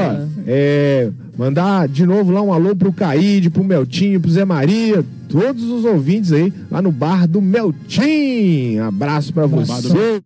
é, 0.47 1.11
mandar 1.37 1.89
de 1.89 2.07
novo 2.07 2.33
lá 2.33 2.43
um 2.43 2.53
alô 2.53 2.75
pro 2.75 2.93
Caíde, 2.93 3.51
pro 3.51 3.65
Meltinho, 3.65 4.21
pro 4.21 4.31
Zé 4.31 4.45
Maria, 4.45 5.05
todos 5.29 5.65
os 5.65 5.85
ouvintes 5.85 6.33
aí, 6.33 6.53
lá 6.71 6.81
no 6.81 6.93
bar 6.93 7.27
do 7.27 7.41
Meltim. 7.41 8.79
Abraço 8.79 9.33
do 9.33 9.49
você. 9.49 10.23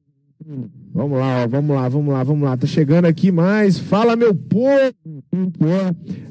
Vamos 0.94 1.18
lá, 1.18 1.44
ó, 1.44 1.48
vamos 1.48 1.76
lá, 1.76 1.88
vamos 1.88 2.12
lá, 2.14 2.22
vamos 2.24 2.42
lá. 2.48 2.56
Tá 2.56 2.66
chegando 2.66 3.04
aqui 3.04 3.30
mais. 3.30 3.78
Fala, 3.78 4.16
meu 4.16 4.34
povo. 4.34 4.94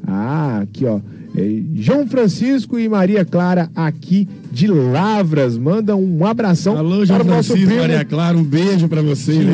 Ah, 0.05 0.59
aqui, 0.63 0.85
ó. 0.85 0.99
É, 1.35 1.61
João 1.75 2.07
Francisco 2.07 2.79
e 2.79 2.89
Maria 2.89 3.23
Clara 3.23 3.69
aqui 3.75 4.27
de 4.51 4.67
Lavras. 4.67 5.57
Manda 5.57 5.95
um 5.95 6.25
abração 6.25 6.77
Alô, 6.77 7.05
João 7.05 7.19
para 7.19 7.25
Francisco, 7.33 7.65
primo. 7.67 7.79
Maria 7.81 8.03
Clara, 8.05 8.37
um 8.37 8.43
beijo 8.43 8.87
pra 8.87 9.01
vocês. 9.01 9.45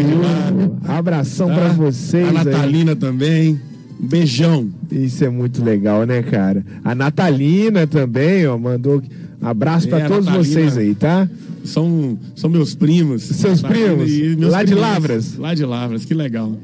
Abração 0.88 1.50
Tá? 1.50 1.56
pra 1.56 1.68
vocês. 1.70 2.26
A 2.26 2.28
aí. 2.30 2.34
Natalina 2.34 2.96
também. 2.96 3.60
Um 4.02 4.08
beijão. 4.08 4.70
Isso 4.92 5.24
é 5.26 5.30
muito 5.30 5.64
legal, 5.64 6.06
né, 6.06 6.22
cara? 6.24 6.66
A 6.84 6.96
Natalina 6.96 7.86
também, 7.88 8.46
ó, 8.48 8.58
mandou 8.58 9.02
abraço 9.42 9.88
É, 9.88 9.90
pra 9.90 10.06
a 10.06 10.08
todos 10.08 10.26
Natalina. 10.26 10.44
vocês 10.54 10.78
aí, 10.78 10.96
tá? 10.96 11.28
São, 11.64 12.18
são 12.36 12.50
meus 12.50 12.76
primos. 12.76 13.24
Seus 13.24 13.62
Natalina 13.62 13.96
primos? 13.96 14.12
e 14.12 14.36
meus 14.36 14.52
Lá 14.52 14.60
de 14.64 14.66
primos. 14.68 14.82
Lavras? 14.82 15.38
Lá 15.38 15.54
de 15.54 15.66
Lavras, 15.66 16.06
que 16.06 16.14
legal. 16.14 16.56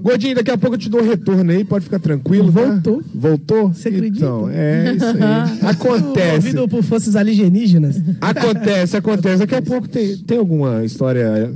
Gordinho, 0.00 0.34
daqui 0.36 0.50
a 0.50 0.56
pouco 0.56 0.76
eu 0.76 0.78
te 0.78 0.88
dou 0.88 1.00
o 1.00 1.04
retorno 1.04 1.50
aí, 1.50 1.64
pode 1.64 1.84
ficar 1.84 1.98
tranquilo. 1.98 2.52
tá? 2.52 2.60
Voltou. 2.64 3.02
Voltou? 3.14 3.68
Você 3.74 3.88
acredita? 3.88 4.16
Então, 4.24 4.48
é 4.48 4.94
isso 4.94 5.04
aí. 5.06 5.58
Acontece. 5.68 6.36
Movido 6.36 6.68
por 6.68 6.82
forças 6.82 7.16
alienígenas. 7.16 8.00
Acontece, 8.20 8.96
acontece. 8.96 9.38
Daqui 9.38 9.54
a 9.56 9.62
pouco 9.62 9.88
tem, 9.88 10.16
tem 10.18 10.38
alguma 10.38 10.84
história 10.84 11.52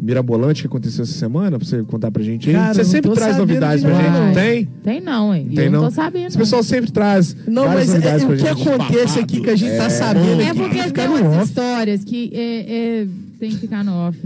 mirabolante 0.00 0.62
que 0.62 0.66
aconteceu 0.66 1.02
essa 1.04 1.12
semana 1.12 1.58
pra 1.58 1.66
você 1.66 1.82
contar 1.82 2.10
pra 2.10 2.22
gente 2.22 2.48
aí? 2.48 2.54
Cara, 2.54 2.74
você 2.74 2.82
não 2.82 2.90
sempre 2.90 3.10
traz 3.12 3.36
novidades 3.38 3.80
de 3.84 3.90
pra 3.90 3.96
gente, 4.02 4.10
não 4.12 4.32
tem? 4.32 4.64
Tem 4.82 5.00
não, 5.00 5.34
hein? 5.34 5.48
Tem 5.54 5.64
eu 5.66 5.70
não? 5.72 5.80
não 5.82 5.88
tô 5.88 5.94
sabendo. 5.94 6.26
Esse 6.28 6.38
pessoal 6.38 6.62
sempre 6.62 6.90
traz 6.92 7.36
Não, 7.46 7.66
mas 7.66 7.88
é, 7.88 7.92
novidades 7.92 8.24
o 8.24 8.28
que 8.28 8.36
gente. 8.38 8.68
acontece 8.68 9.18
aqui 9.18 9.40
que 9.40 9.50
a 9.50 9.56
gente 9.56 9.76
tá 9.76 9.88
sabendo 9.90 10.40
É 10.42 10.48
aqui 10.50 10.58
porque 10.60 10.82
fica 10.82 11.02
tem 11.02 11.08
umas 11.08 11.22
off. 11.36 11.44
histórias 11.44 12.04
que 12.04 12.30
é, 12.34 13.00
é, 13.02 13.06
tem 13.38 13.50
que 13.50 13.56
ficar 13.56 13.82
no 13.84 13.92
off. 13.92 14.18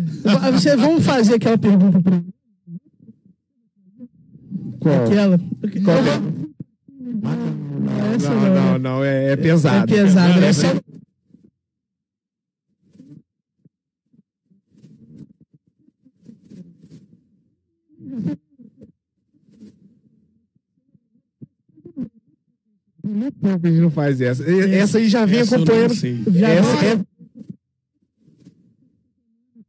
Você, 0.52 0.76
vamos 0.76 1.04
fazer 1.04 1.35
aquela 1.35 1.59
pergunta 1.59 2.00
pra 2.00 2.20
Qual? 4.80 5.04
aquela. 5.04 5.38
Qual? 5.85 5.98
Essa 8.14 8.30
Não, 8.30 8.54
não, 8.54 8.78
não, 8.78 9.04
é, 9.04 9.33
é 9.33 9.37
pesado. 9.37 9.92
É 9.92 9.96
pesado, 9.96 10.40
né? 10.40 10.50
Não, 23.10 23.54
a 23.62 23.68
gente 23.68 23.80
não 23.80 23.90
faz 23.90 24.20
essa. 24.20 24.48
E- 24.48 24.74
Essa 24.74 24.98
aí 24.98 25.08
já 25.08 25.24
vem 25.26 25.40
Essa 25.40 25.56
acompanhando. 25.56 25.94
Já 25.94 26.48
Essa 26.48 26.84
é 26.86 27.00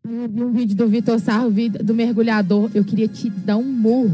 Eu 0.04 0.30
vi 0.30 0.44
um 0.44 0.52
vídeo 0.52 0.76
do 0.76 0.88
Vitor 0.88 1.20
Sarro, 1.20 1.52
do 1.84 1.96
mergulhador. 1.96 2.70
Eu 2.76 2.84
queria 2.84 3.08
te 3.08 3.30
dar 3.30 3.58
um 3.58 3.64
murro. 3.64 4.14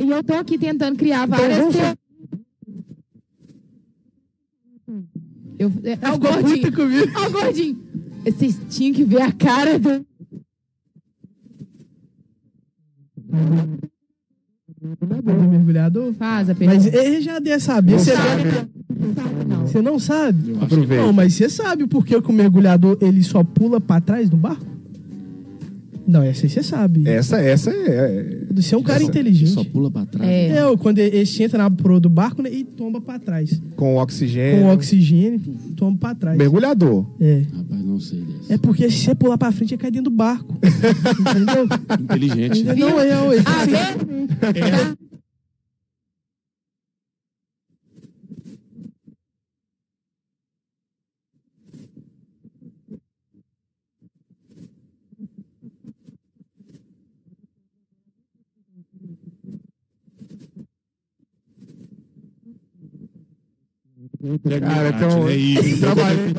E 0.00 0.10
eu 0.10 0.22
tô 0.24 0.34
aqui 0.34 0.58
tentando 0.58 0.96
criar 0.96 1.26
várias 1.26 1.58
teorias. 1.72 1.96
Eu, 5.56 5.72
é, 5.84 5.92
é 5.92 6.10
o 6.10 6.14
Ficou 6.14 6.16
puta 6.42 6.70
gordinho. 6.70 7.12
Ó, 7.16 7.26
o 7.26 7.30
gordinho. 7.30 7.83
Vocês 8.24 8.58
tinham 8.70 8.94
que 8.94 9.04
ver 9.04 9.22
a 9.22 9.32
cara 9.32 9.78
do. 9.78 10.04
Do 14.80 15.48
mergulhador. 15.48 16.12
Faz 16.14 16.48
a 16.50 16.54
Mas 16.54 16.58
pergunta. 16.84 16.96
ele 16.96 17.20
já 17.20 17.38
deve 17.38 17.60
saber. 17.62 17.98
Você, 17.98 18.12
Não. 19.46 19.66
você 19.66 19.82
não 19.82 19.98
sabe? 19.98 20.50
Eu 20.50 20.56
acho 20.56 20.64
Aproveita. 20.66 21.04
Não, 21.04 21.12
mas 21.12 21.34
você 21.34 21.48
sabe 21.48 21.86
por 21.86 22.04
que 22.04 22.20
que 22.20 22.30
o 22.30 22.34
mergulhador 22.34 22.98
ele 23.00 23.22
só 23.22 23.42
pula 23.42 23.80
pra 23.80 24.00
trás 24.00 24.28
do 24.28 24.36
barco? 24.36 24.64
Não, 26.06 26.22
essa 26.22 26.44
aí 26.44 26.50
você 26.50 26.62
sabe. 26.62 27.08
Essa, 27.08 27.38
essa 27.40 27.70
é. 27.70 28.43
Você 28.62 28.74
é 28.74 28.78
um 28.78 28.82
cara 28.82 29.00
que 29.00 29.06
inteligente. 29.06 29.50
só 29.50 29.64
pula 29.64 29.90
pra 29.90 30.06
trás. 30.06 30.28
É. 30.30 30.48
É, 30.58 30.76
quando 30.76 30.98
ele 30.98 31.16
ele 31.18 31.42
entra 31.42 31.58
na 31.58 31.70
proa 31.70 32.00
do 32.00 32.08
barco 32.08 32.42
né, 32.42 32.50
e 32.52 32.64
tomba 32.64 33.00
pra 33.00 33.18
trás. 33.18 33.60
Com 33.76 33.96
oxigênio. 33.96 34.62
Com 34.62 34.72
oxigênio, 34.72 35.40
tomba 35.76 35.98
pra 35.98 36.14
trás. 36.14 36.38
Mergulhador. 36.38 37.06
É. 37.20 37.42
Rapaz, 37.54 37.84
não 37.84 38.00
sei 38.00 38.20
dessa. 38.20 38.54
É 38.54 38.58
porque 38.58 38.90
se 38.90 38.98
você 38.98 39.14
pular 39.14 39.38
pra 39.38 39.52
frente, 39.52 39.74
ele 39.74 39.80
cai 39.80 39.90
dentro 39.90 40.10
do 40.10 40.16
barco. 40.16 40.58
Entendeu? 41.20 41.68
Inteligente. 42.00 42.62
Não, 42.78 43.00
é, 43.00 43.08
é, 43.08 43.14
Ah, 43.44 43.64
vê? 43.66 45.13
Cara, 64.60 64.88
então. 64.88 65.28
É 65.28 65.36
isso. 65.36 65.68
eu 65.68 65.78
trabalhei. 65.78 66.34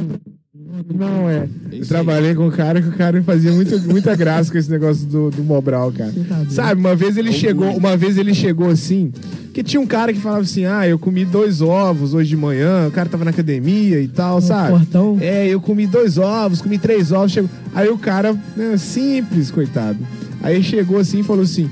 Não, 0.94 1.30
é. 1.30 1.48
Eu 1.72 1.80
isso 1.80 1.84
aí. 1.84 1.88
trabalhei 1.88 2.36
com 2.36 2.48
um 2.48 2.52
cara 2.52 2.82
que 2.82 2.90
o 2.90 2.92
cara 2.92 3.22
fazia 3.24 3.52
muito, 3.52 3.80
muita 3.88 4.16
graça 4.16 4.52
com 4.52 4.58
esse 4.58 4.70
negócio 4.70 5.06
do, 5.08 5.30
do 5.32 5.44
Mobral, 5.44 5.92
cara. 5.92 6.12
tá. 6.28 6.46
Sabe, 6.50 6.82
uma 6.82 6.96
vez 6.96 7.18
ele 7.18 7.32
chegou, 7.32 7.76
uma 7.76 7.96
vez 7.96 8.18
ele 8.18 8.34
chegou 8.34 8.70
assim, 8.70 9.12
que 9.54 9.64
tinha 9.64 9.80
um 9.80 9.86
cara 9.88 10.12
que 10.12 10.20
falava 10.20 10.42
assim: 10.42 10.66
"Ah, 10.66 10.88
eu 10.88 11.00
comi 11.00 11.24
dois 11.24 11.62
ovos 11.62 12.14
hoje 12.14 12.30
de 12.30 12.38
manhã". 12.38 12.88
O 12.88 12.92
cara 12.92 13.08
tava 13.08 13.24
na 13.24 13.32
academia 13.32 14.02
e 14.02 14.08
tal, 14.08 14.42
sabe? 14.42 14.78
fortão. 14.78 15.18
É, 15.22 15.48
eu 15.48 15.62
comi 15.62 15.88
dois 15.88 16.18
ovos, 16.18 16.62
comi 16.62 16.78
três 16.78 17.12
ovos, 17.12 17.32
chegou. 17.32 17.50
Aí 17.74 17.88
o 17.90 17.98
cara, 17.98 18.36
né, 18.56 18.76
simples, 18.78 19.50
coitado. 19.52 20.00
Aí 20.42 20.62
chegou 20.62 20.98
assim 21.00 21.20
e 21.20 21.24
falou 21.24 21.44
assim: 21.44 21.70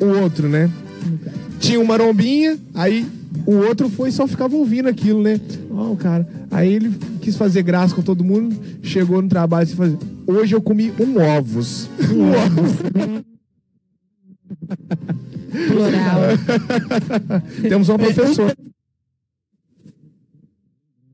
"O 0.00 0.06
outro, 0.22 0.48
né? 0.48 0.70
Tinha 1.60 1.78
uma 1.78 1.88
marombinha, 1.88 2.58
aí 2.74 3.06
o 3.46 3.56
outro 3.56 3.88
foi 3.88 4.08
e 4.08 4.12
só 4.12 4.26
ficava 4.26 4.56
ouvindo 4.56 4.88
aquilo, 4.88 5.22
né? 5.22 5.40
Ó, 5.70 5.92
o 5.92 5.96
cara. 5.96 6.26
Aí 6.50 6.72
ele 6.72 6.90
quis 7.20 7.36
fazer 7.36 7.62
graça 7.62 7.94
com 7.94 8.02
todo 8.02 8.24
mundo, 8.24 8.56
chegou 8.82 9.20
no 9.20 9.28
trabalho 9.28 9.68
e 9.68 9.74
falou: 9.74 9.98
Hoje 10.26 10.54
eu 10.54 10.62
comi 10.62 10.92
um 10.98 11.18
ovos. 11.18 11.88
Um 12.12 12.30
ovos. 12.32 12.72
Plural. 15.68 16.20
Temos 17.68 17.88
uma 17.88 17.98
professora. 17.98 18.56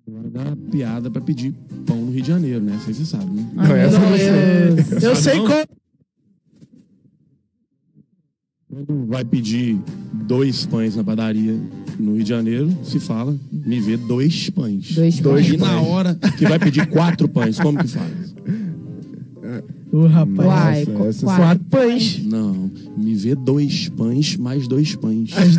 Agora 0.07 0.31
dá 0.31 0.57
piada 0.71 1.11
pra 1.11 1.21
pedir 1.21 1.55
pão 1.87 1.97
no 1.97 2.13
Rio 2.13 2.23
de 2.23 2.29
Janeiro, 2.29 2.61
né? 2.65 2.75
Essa 2.77 2.89
aí 2.89 2.95
você 2.95 3.05
sabe, 3.05 3.31
né? 3.31 3.51
Não, 3.55 3.77
essa 3.77 3.97
eu 3.97 4.01
não 4.01 4.17
sei. 4.17 5.09
Eu 5.09 5.17
sei 5.17 5.37
não? 5.37 5.47
como. 5.47 5.80
Quando 8.71 9.07
vai 9.09 9.25
pedir 9.25 9.79
dois 10.13 10.65
pães 10.65 10.95
na 10.95 11.03
padaria 11.03 11.59
no 11.99 12.15
Rio 12.15 12.23
de 12.23 12.29
Janeiro, 12.29 12.71
se 12.85 13.01
fala, 13.01 13.37
me 13.53 13.81
vê 13.81 13.97
dois 13.97 14.49
pães. 14.51 14.95
Dois 14.95 15.19
Dois 15.19 15.47
E 15.49 15.59
pães. 15.59 15.61
na 15.61 15.81
hora 15.81 16.15
que 16.39 16.47
vai 16.47 16.59
pedir 16.59 16.87
quatro 16.87 17.29
pães, 17.29 17.59
como 17.59 17.79
que 17.79 17.89
faz? 17.89 18.35
Ô, 19.93 20.07
rapaz. 20.07 20.47
Uai, 20.49 20.85
Nossa, 20.87 21.27
quatro. 21.27 21.43
Quatro 21.43 21.65
pães. 21.65 22.23
Não, 22.25 22.71
me 22.97 23.15
vê 23.17 23.35
dois 23.35 23.89
pães 23.89 24.37
mais 24.37 24.69
dois 24.69 24.95
pães. 24.95 25.31
Dois 25.33 25.57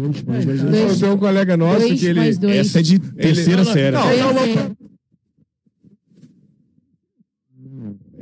pães 0.00 0.44
mais 0.44 0.44
dois 0.44 0.60
Dois- 0.62 0.92
Eu 0.94 0.98
tenho 1.00 1.14
um 1.14 1.18
colega 1.18 1.56
nosso 1.56 1.80
dois 1.86 2.00
que 2.00 2.06
ele. 2.06 2.34
dois. 2.36 2.56
Essa 2.56 2.80
é 2.80 2.82
de 2.82 2.98
terceira 2.98 3.64
série. 3.64 3.96
Não, 3.96 4.02
Dois, 4.06 4.18
não, 4.20 4.32
não. 4.34 4.42
é. 4.42 4.70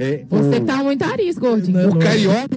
É, 0.01 0.25
Você 0.31 0.57
o, 0.59 0.65
tá 0.65 0.83
muito 0.85 1.03
arisco, 1.03 1.41
gordinho. 1.41 1.77
Não, 1.83 1.91
o 1.91 1.99
carioca. 1.99 2.57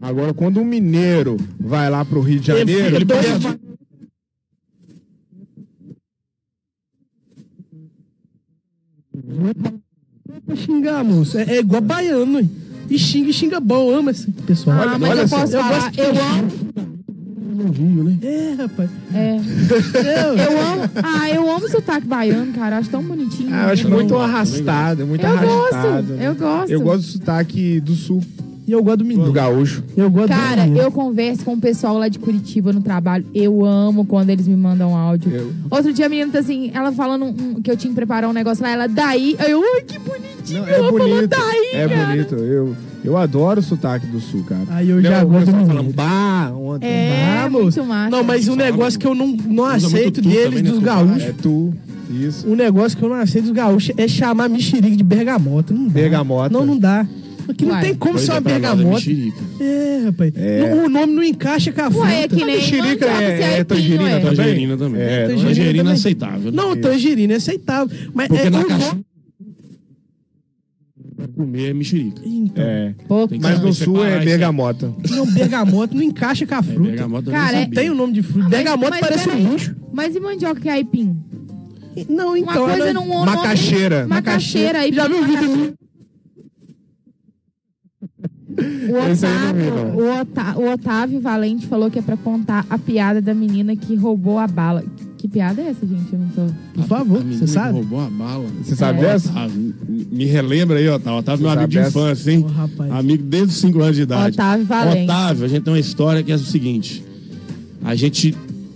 Agora, 0.00 0.32
quando 0.34 0.60
um 0.60 0.64
mineiro 0.64 1.36
vai 1.58 1.90
lá 1.90 2.04
pro 2.04 2.20
Rio 2.20 2.40
de 2.40 2.46
Janeiro, 2.46 2.96
ele 2.96 3.04
dois- 3.04 3.26
pode- 3.26 3.58
Pra 10.44 10.56
xingar, 10.56 11.02
moço. 11.04 11.38
É, 11.38 11.56
é 11.56 11.58
igual 11.60 11.80
baiano, 11.80 12.40
hein? 12.40 12.50
E 12.88 12.98
xinga, 12.98 13.30
e 13.30 13.32
xinga 13.32 13.60
bom. 13.60 13.90
Ama 13.94 14.10
esse 14.10 14.30
pessoal. 14.30 14.76
Ah, 14.80 14.98
mas 14.98 15.10
olha 15.10 15.20
eu 15.22 15.28
só, 15.28 15.40
posso 15.40 15.56
eu 15.56 15.62
falar. 15.62 15.92
Eu 15.96 16.10
amo. 16.10 18.04
né? 18.04 18.18
É, 18.22 18.54
rapaz. 18.62 18.90
É. 19.14 19.36
Eu, 19.36 20.60
amo. 20.60 20.90
Ah, 21.02 21.30
eu 21.30 21.50
amo 21.50 21.64
o 21.66 21.70
sotaque 21.70 22.06
baiano, 22.06 22.52
cara. 22.52 22.78
Acho 22.78 22.90
tão 22.90 23.02
bonitinho. 23.02 23.48
Ah, 23.52 23.64
eu 23.64 23.72
acho 23.72 23.88
muito 23.88 24.16
arrastado, 24.16 25.02
é 25.02 25.04
muito 25.04 25.24
Eu 25.24 25.30
arrastado. 25.32 26.06
gosto. 26.06 26.22
Eu 26.22 26.34
gosto. 26.34 26.70
Eu 26.70 26.80
gosto 26.80 27.00
do 27.00 27.06
sotaque 27.12 27.80
do 27.80 27.94
sul, 27.94 28.22
E 28.66 28.72
eu 28.72 28.82
gosto 28.82 28.96
do 28.98 29.04
do 29.04 29.08
menino. 29.08 29.32
gaúcho. 29.32 29.84
Eu 29.96 30.10
gosto 30.10 30.28
Cara, 30.28 30.66
do 30.66 30.76
eu 30.76 30.90
converso 30.90 31.44
com 31.44 31.54
o 31.54 31.60
pessoal 31.60 31.96
lá 31.98 32.08
de 32.08 32.18
Curitiba 32.18 32.72
no 32.72 32.80
trabalho. 32.80 33.24
Eu 33.32 33.64
amo 33.64 34.04
quando 34.04 34.30
eles 34.30 34.48
me 34.48 34.56
mandam 34.56 34.96
áudio. 34.96 35.30
Eu- 35.32 35.52
Outro 35.70 35.92
dia 35.92 36.06
a 36.06 36.08
menina 36.08 36.32
tá 36.32 36.40
assim, 36.40 36.70
ela 36.74 36.90
falando 36.92 37.26
um- 37.26 37.60
que 37.62 37.70
eu 37.70 37.76
tinha 37.76 37.90
que 37.90 37.94
preparar 37.94 38.28
um 38.28 38.32
negócio 38.32 38.64
lá, 38.64 38.70
ela 38.70 38.88
daí. 38.88 39.36
Aí 39.38 39.52
eu, 39.52 39.62
ai, 39.62 39.82
que 39.82 39.98
bonitinho. 40.00 40.62
Não, 40.62 40.68
ela 40.68 40.88
é 40.88 40.90
falou 40.92 41.08
bonito. 41.08 41.28
daí, 41.28 41.70
É 41.74 41.88
cara. 41.88 42.06
bonito. 42.10 42.34
Eu, 42.34 42.76
eu 43.04 43.16
adoro 43.16 43.60
o 43.60 43.62
sotaque 43.62 44.06
do 44.08 44.18
sul, 44.20 44.42
cara. 44.42 44.62
Aí 44.70 44.90
eu 44.90 45.00
já 45.00 45.22
gosto 45.22 45.46
do 45.46 45.52
menino. 45.52 45.66
falando, 45.68 45.94
bah, 45.94 46.52
ontem. 46.56 46.86
É, 46.88 47.42
Ah, 47.44 47.48
muito 47.48 47.84
massa. 47.84 48.10
Não, 48.10 48.24
mas 48.24 48.48
um 48.48 48.56
negócio 48.56 48.98
que 48.98 49.06
eu 49.06 49.14
não, 49.14 49.28
não 49.28 49.62
Usa 49.64 49.72
muito 49.74 49.86
aceito 49.86 50.22
tu 50.22 50.28
deles, 50.28 50.44
também, 50.46 50.62
né, 50.64 50.70
dos 50.70 50.78
tu 50.80 50.84
gaúchos. 50.84 51.22
É 51.22 51.34
tu. 51.40 51.72
Isso. 52.10 52.48
Um 52.48 52.56
negócio 52.56 52.98
que 52.98 53.04
eu 53.04 53.08
não 53.08 53.16
aceito 53.16 53.44
dos 53.44 53.52
gaúchos 53.54 53.92
é 53.96 54.08
chamar 54.08 54.48
mexerique 54.48 54.96
de 54.96 55.04
bergamota. 55.04 55.72
Não 55.72 55.84
dá. 55.86 55.92
Bergamota. 55.92 56.48
Não, 56.52 56.66
não 56.66 56.76
dá. 56.78 57.06
Que 57.54 57.64
não 57.64 57.72
Uai. 57.74 57.82
tem 57.82 57.94
como 57.94 58.18
ser 58.18 58.30
é, 58.30 58.34
uma 58.34 58.42
pra 58.42 58.50
é 58.52 58.54
bergamota. 58.54 59.04
É, 59.60 60.00
rapaz. 60.06 60.32
É. 60.36 60.70
Não- 60.74 60.84
O 60.86 60.88
nome 60.88 61.12
não 61.12 61.22
encaixa 61.22 61.72
com 61.72 61.80
a 61.80 61.90
fruta. 61.90 62.06
Ué, 62.06 62.22
é 62.24 62.28
que 62.28 62.36
nem 62.36 62.56
mexerica 62.56 63.06
é- 63.06 63.36
se 63.36 63.42
é 63.42 63.46
aipim, 63.56 63.64
tangerina 63.64 64.02
ué. 64.04 64.18
também? 64.20 64.36
Tangerina 64.36 64.76
também. 64.76 65.00
É, 65.02 65.06
tangerina, 65.26 65.48
tangerina 65.48 65.78
também. 65.78 65.92
é 65.92 65.94
aceitável. 65.96 66.52
né? 66.52 66.56
Não, 66.56 66.76
tangerina 66.76 67.32
é 67.32 67.36
aceitável. 67.36 67.96
Mas 68.14 68.28
Porque 68.28 68.46
é 68.46 68.50
na 68.50 68.64
caixa 68.64 68.86
nome- 68.88 69.04
comer 71.34 71.70
é 71.70 71.74
mexerica. 71.74 72.22
Então, 72.24 72.64
É. 72.64 72.94
Mas 73.40 73.60
no 73.60 73.72
sul 73.72 74.04
é 74.04 74.20
bergamota. 74.24 74.92
não, 75.10 75.26
bergamota 75.26 75.94
não 75.94 76.02
encaixa 76.02 76.46
com 76.46 76.54
a 76.54 76.58
É, 76.58 76.62
fruta. 76.62 76.80
bergamota 76.90 77.30
Cara, 77.30 77.56
é- 77.56 77.60
sabia. 77.62 77.74
Tem 77.80 77.90
o 77.90 77.94
nome 77.94 78.12
de 78.12 78.22
fruta. 78.22 78.40
Mas- 78.40 78.50
bergamota 78.50 78.90
mas 78.90 79.00
parece 79.00 79.28
um 79.30 79.44
bucho. 79.44 79.76
Mas 79.92 80.14
e 80.14 80.20
mandioca 80.20 80.60
que 80.60 80.68
é 80.68 80.72
aipim? 80.72 81.16
Não, 82.08 82.28
Uma 82.28 82.38
então. 82.38 82.64
coisa 82.66 82.78
ela- 82.88 82.92
não... 82.92 83.06
Macaxeira. 83.24 84.06
Macaxeira. 84.06 84.92
Já 84.92 85.08
viu 85.08 85.20
o 85.20 85.24
vídeo. 85.24 85.74
O 88.58 89.10
Esse 89.10 89.26
Otávio, 89.26 89.74
o, 89.94 90.20
Otá- 90.20 90.54
o 90.56 90.72
Otávio 90.72 91.20
Valente 91.20 91.66
falou 91.66 91.90
que 91.90 91.98
é 91.98 92.02
pra 92.02 92.16
contar 92.16 92.64
a 92.70 92.78
piada 92.78 93.20
da 93.20 93.34
menina 93.34 93.76
que 93.76 93.94
roubou 93.94 94.38
a 94.38 94.46
bala. 94.46 94.82
Que 95.18 95.28
piada 95.28 95.60
é 95.60 95.68
essa, 95.68 95.86
gente? 95.86 96.12
Eu 96.12 96.18
não 96.18 96.28
tô. 96.28 96.42
Por 96.74 96.84
favor, 96.86 97.22
você 97.22 97.40
que 97.44 97.50
sabe? 97.50 97.72
roubou 97.72 98.00
a 98.00 98.08
bala. 98.08 98.46
Você 98.62 98.76
sabe 98.76 99.00
É. 99.00 99.02
dessa? 99.02 99.30
Ah, 99.34 99.48
me- 99.48 99.74
me 100.10 100.24
relembra 100.24 100.78
aí, 100.78 100.88
Otávio. 100.88 101.18
Otávio 101.18 101.46
é 101.46 101.50
meu 101.50 101.50
amigo 101.58 101.68
de 101.68 101.74
sabe 101.74 101.86
essa? 101.88 101.98
infância, 101.98 102.30
hein? 102.32 102.44
Ô, 102.44 102.46
rapaz. 102.48 102.90
Amigo 102.92 103.22
desde 103.24 103.48
os 103.48 103.56
5 103.60 103.82
anos 103.82 103.96
de 103.96 104.02
idade. 104.02 104.34
Otávio 104.34 104.66
Valente. 104.66 105.04
Otávio, 105.04 105.44
a 105.44 105.48
gente 105.48 105.62
tem 105.62 105.72
uma 105.74 105.80
história 105.80 106.22
que 106.22 106.32
é 106.32 106.34
o 106.34 106.38
seguinte. 106.38 107.04
A 107.84 107.94
gente 107.94 108.34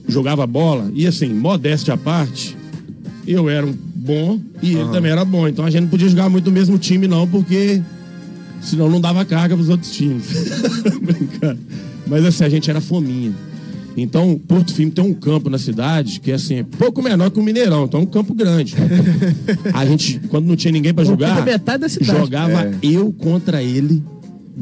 jogava 0.08 0.46
bola 0.46 0.90
e 0.94 1.06
assim, 1.06 1.32
modéstia 1.32 1.94
à 1.94 1.96
parte, 1.96 2.56
eu 3.26 3.48
era 3.48 3.64
um 3.66 3.74
bom 3.94 4.38
e 4.62 4.74
ele 4.74 4.88
também 4.90 5.12
era 5.12 5.24
bom. 5.24 5.46
Então 5.46 5.64
a 5.64 5.70
gente 5.70 5.82
não 5.82 5.88
podia 5.88 6.08
jogar 6.08 6.28
muito 6.28 6.46
no 6.46 6.52
mesmo 6.52 6.78
time 6.78 7.06
não, 7.06 7.26
porque 7.28 7.80
senão 8.62 8.88
não 8.90 9.00
dava 9.00 9.24
carga 9.24 9.54
pros 9.54 9.68
outros 9.68 9.90
times. 9.92 10.26
Brincando. 11.02 11.60
Mas 12.06 12.24
assim, 12.24 12.44
a 12.44 12.48
gente 12.48 12.68
era 12.70 12.80
fominha. 12.80 13.32
Então, 13.96 14.40
Porto 14.48 14.72
Firme 14.72 14.92
tem 14.92 15.04
um 15.04 15.12
campo 15.12 15.50
na 15.50 15.58
cidade 15.58 16.20
que 16.20 16.30
assim, 16.32 16.56
é 16.56 16.62
pouco 16.62 17.02
menor 17.02 17.30
que 17.30 17.38
o 17.40 17.42
Mineirão, 17.42 17.84
então 17.84 18.00
é 18.00 18.02
um 18.02 18.06
campo 18.06 18.32
grande. 18.32 18.74
A 19.74 19.84
gente, 19.84 20.20
quando 20.28 20.46
não 20.46 20.56
tinha 20.56 20.72
ninguém 20.72 20.94
pra 20.94 21.04
jogar, 21.04 21.44
jogava 22.00 22.66
É. 22.66 22.74
eu 22.82 23.12
contra 23.12 23.62
ele. 23.62 24.02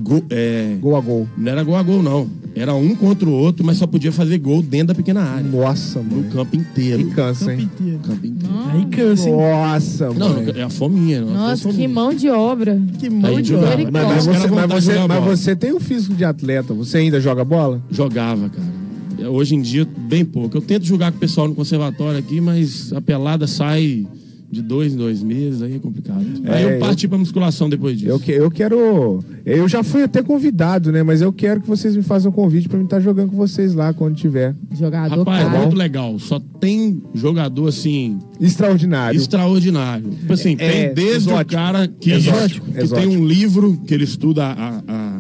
Go- 0.03 0.25
é, 0.31 0.77
Gol 0.81 0.97
a 0.97 1.01
gol. 1.01 1.29
não 1.37 1.53
era 1.53 1.63
gol 1.63 1.77
a 1.77 1.83
gol, 1.83 2.03
não. 2.03 2.29
Era 2.55 2.75
um 2.75 2.95
contra 2.95 3.29
o 3.29 3.33
outro, 3.33 3.65
mas 3.65 3.77
só 3.77 3.87
podia 3.87 4.11
fazer 4.11 4.37
gol 4.39 4.61
dentro 4.63 4.89
da 4.89 4.95
pequena 4.95 5.21
área. 5.23 5.49
Nossa, 5.49 6.01
No 6.01 6.17
mano. 6.17 6.31
campo 6.33 6.57
inteiro. 6.57 7.05
Que 7.07 7.15
cansa, 7.15 7.53
hein? 7.55 7.71
Inteiro. 7.73 7.99
Campo 8.01 8.27
inteiro. 8.27 8.55
Aí 8.73 8.85
cansa, 8.87 9.29
hein? 9.29 9.37
Nossa, 9.37 10.11
Não, 10.13 10.29
mano. 10.31 10.51
é 10.57 10.63
a 10.63 10.69
fominha. 10.71 11.21
não, 11.21 11.35
Nossa, 11.35 11.63
foi 11.63 11.71
a 11.71 11.75
que 11.75 11.83
fominha. 11.83 11.89
mão 11.89 12.13
de 12.15 12.29
obra. 12.29 12.83
Que 12.99 13.09
mão 13.11 13.31
Aí 13.37 13.43
de 13.43 13.55
obra. 13.55 13.77
Mas, 13.93 13.93
mas 13.93 14.27
você, 14.27 14.49
mas, 14.49 14.85
você, 14.85 15.07
mas 15.07 15.25
você 15.25 15.55
tem 15.57 15.73
o 15.73 15.79
físico 15.79 16.15
de 16.15 16.25
atleta. 16.25 16.75
Você 16.75 16.99
ainda 16.99 17.21
joga 17.21 17.45
bola? 17.45 17.81
Jogava, 17.91 18.49
cara. 18.49 19.31
Hoje 19.31 19.55
em 19.55 19.61
dia, 19.61 19.87
bem 19.97 20.25
pouco. 20.25 20.57
Eu 20.57 20.61
tento 20.61 20.85
jogar 20.85 21.11
com 21.13 21.17
o 21.19 21.21
pessoal 21.21 21.47
no 21.47 21.55
conservatório 21.55 22.19
aqui, 22.19 22.41
mas 22.41 22.93
a 22.93 23.01
pelada 23.01 23.47
sai 23.47 24.07
de 24.51 24.63
dois 24.63 24.95
em 24.95 24.97
dois 24.97 25.23
meses, 25.23 25.61
aí 25.61 25.75
é 25.77 25.79
complicado. 25.79 26.25
aí 26.47 26.63
É, 26.65 26.77
eu 26.77 26.79
parti 26.79 27.07
pra 27.07 27.19
musculação 27.19 27.69
depois 27.69 27.99
disso. 27.99 28.11
Eu, 28.11 28.19
que- 28.19 28.33
eu 28.33 28.51
quero. 28.51 29.23
Eu 29.45 29.69
já 29.69 29.83
fui 29.83 30.03
até 30.03 30.23
convidado, 30.23 30.91
né? 30.91 31.03
Mas 31.03 31.21
eu 31.21 31.31
quero 31.33 31.61
que 31.61 31.69
vocês 31.69 31.95
me 31.95 32.03
façam 32.03 32.31
um 32.31 32.35
convite 32.35 32.69
pra 32.69 32.79
mim 32.79 32.85
estar 32.85 32.99
jogando 33.01 33.31
com 33.31 33.37
vocês 33.37 33.75
lá 33.75 33.93
quando 33.93 34.15
tiver. 34.17 34.55
Jogador 34.79 35.19
Rapaz, 35.19 35.45
caro. 35.45 35.59
muito 35.63 35.77
legal. 35.77 36.19
Só 36.19 36.41
tem 36.61 37.03
jogador 37.15 37.69
assim, 37.69 38.19
Extraordinário. 38.41 39.19
extraordinário. 39.21 40.11
Tipo 40.11 40.33
assim, 40.33 40.57
É, 40.59 40.87
tem 40.87 40.95
desde 40.95 41.29
exótico. 41.31 41.53
o 41.53 41.57
cara 41.57 41.87
que, 41.89 42.11
Exótico, 42.13 42.67
que 42.73 42.79
exótico. 42.81 43.09
tem 43.09 43.19
um 43.19 43.27
livro 43.27 43.79
que 43.87 43.93
ele 43.93 44.05
estuda 44.05 44.45
a- 44.47 44.83
a- 44.89 45.19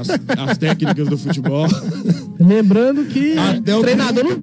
as, 0.00 0.08
as 0.50 0.58
técnicas 0.58 1.06
do 1.08 1.16
futebol. 1.18 1.66
Lembrando 2.40 3.04
que 3.06 3.36
Até 3.36 3.76
o 3.76 3.80
treinador 3.80 4.24
não. 4.24 4.38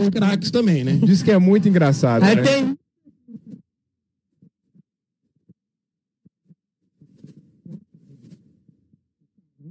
Os 0.00 0.08
craques 0.10 0.50
também, 0.50 0.82
né? 0.84 0.98
Diz 1.02 1.22
que 1.22 1.30
é 1.30 1.38
muito 1.38 1.68
engraçado. 1.68 2.22
Aí 2.24 2.34
né? 2.36 2.42
tem. 2.42 2.78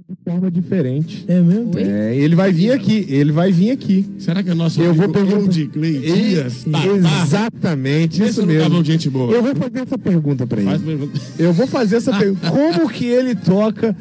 De 0.08 0.16
forma 0.24 0.50
diferente. 0.50 1.24
É 1.28 1.40
mesmo? 1.40 1.74
Oi? 1.74 1.82
É, 1.82 2.14
ele 2.16 2.34
vai 2.34 2.52
vir 2.52 2.70
aqui. 2.72 3.04
Ele 3.08 3.32
vai 3.32 3.50
vir 3.52 3.70
aqui. 3.72 4.06
Será 4.18 4.42
que 4.42 4.50
é 4.50 4.54
nosso 4.54 4.80
Eu 4.80 4.94
vou 4.94 5.08
perguntar- 5.08 5.40
Eudicley 5.40 5.98
Dias? 6.00 6.64
Tá, 6.64 6.78
tá. 6.80 6.86
Exatamente, 7.24 8.22
Esse 8.22 8.30
isso 8.32 8.46
mesmo. 8.46 8.82
gente 8.84 9.10
boa. 9.10 9.32
Eu 9.32 9.42
vou 9.42 9.54
fazer 9.54 9.80
essa 9.80 9.98
pergunta 9.98 10.46
pra 10.46 10.60
ele. 10.60 10.78
Pergunta. 10.78 11.20
Eu 11.38 11.52
vou 11.52 11.66
fazer 11.66 11.96
essa 11.96 12.12
pergunta. 12.16 12.50
Como 12.50 12.88
que 12.88 13.04
ele 13.06 13.34
toca? 13.34 13.94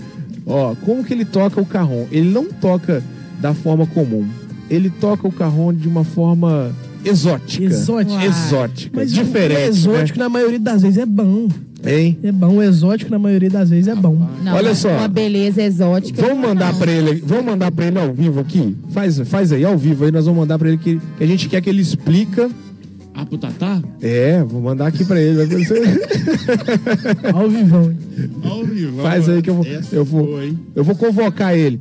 Ó, 0.45 0.75
como 0.75 1.03
que 1.03 1.13
ele 1.13 1.25
toca 1.25 1.59
o 1.59 1.65
carrom? 1.65 2.05
Ele 2.11 2.29
não 2.29 2.45
toca 2.45 3.03
da 3.41 3.53
forma 3.53 3.85
comum. 3.87 4.25
Ele 4.69 4.89
toca 4.89 5.27
o 5.27 5.31
carrom 5.31 5.73
de 5.73 5.87
uma 5.87 6.03
forma 6.03 6.71
exótica. 7.05 7.63
Exótica. 7.63 8.25
Exótica. 8.25 8.91
Mas 8.99 9.11
diferente. 9.13 9.61
o 9.61 9.69
exótico, 9.69 10.19
na 10.19 10.27
maioria 10.29 10.59
das 10.59 10.81
vezes, 10.81 10.97
é 10.97 11.05
bom. 11.05 11.47
né? 11.81 11.99
Hein? 12.01 12.17
É 12.23 12.31
bom. 12.31 12.55
O 12.57 12.61
exótico, 12.63 13.09
na 13.11 13.19
maioria 13.19 13.49
das 13.49 13.69
vezes, 13.69 13.87
é 13.87 13.95
bom. 13.95 14.17
Não, 14.43 14.55
Olha 14.55 14.75
só. 14.75 14.89
Uma 14.89 15.07
beleza 15.07 15.61
exótica. 15.61 16.21
Vamos 16.21 16.39
mandar 16.47 16.73
não. 16.73 16.79
pra 16.79 16.91
ele, 16.91 17.21
vamos 17.25 17.45
mandar 17.45 17.71
para 17.71 17.85
ele 17.85 17.97
ao 17.99 18.13
vivo 18.13 18.39
aqui. 18.41 18.75
Faz, 18.89 19.19
faz 19.25 19.51
aí 19.53 19.63
ao 19.63 19.77
vivo 19.77 20.03
aí, 20.03 20.11
nós 20.11 20.25
vamos 20.25 20.39
mandar 20.41 20.59
pra 20.59 20.67
ele 20.67 20.77
que, 20.77 20.99
que 21.17 21.23
a 21.23 21.27
gente 21.27 21.47
quer 21.47 21.61
que 21.61 21.69
ele 21.69 21.81
explica. 21.81 22.49
Ah, 23.19 23.25
pro 23.25 23.37
Tatá? 23.37 23.81
É, 24.01 24.43
vou 24.43 24.61
mandar 24.61 24.87
aqui 24.87 25.03
pra 25.05 25.19
ele. 25.19 25.41
Ao 27.33 27.49
vivão. 27.49 27.83
hein? 27.89 27.97
Ao 28.43 28.63
vivo. 28.63 29.01
Faz 29.01 29.27
aí 29.29 29.41
que 29.41 29.49
eu 29.49 29.55
vou, 29.55 29.65
Essa 29.65 29.95
eu 29.95 30.05
vou, 30.05 30.43
hein? 30.43 30.57
eu 30.75 30.83
vou 30.83 30.95
convocar 30.95 31.55
ele. 31.57 31.79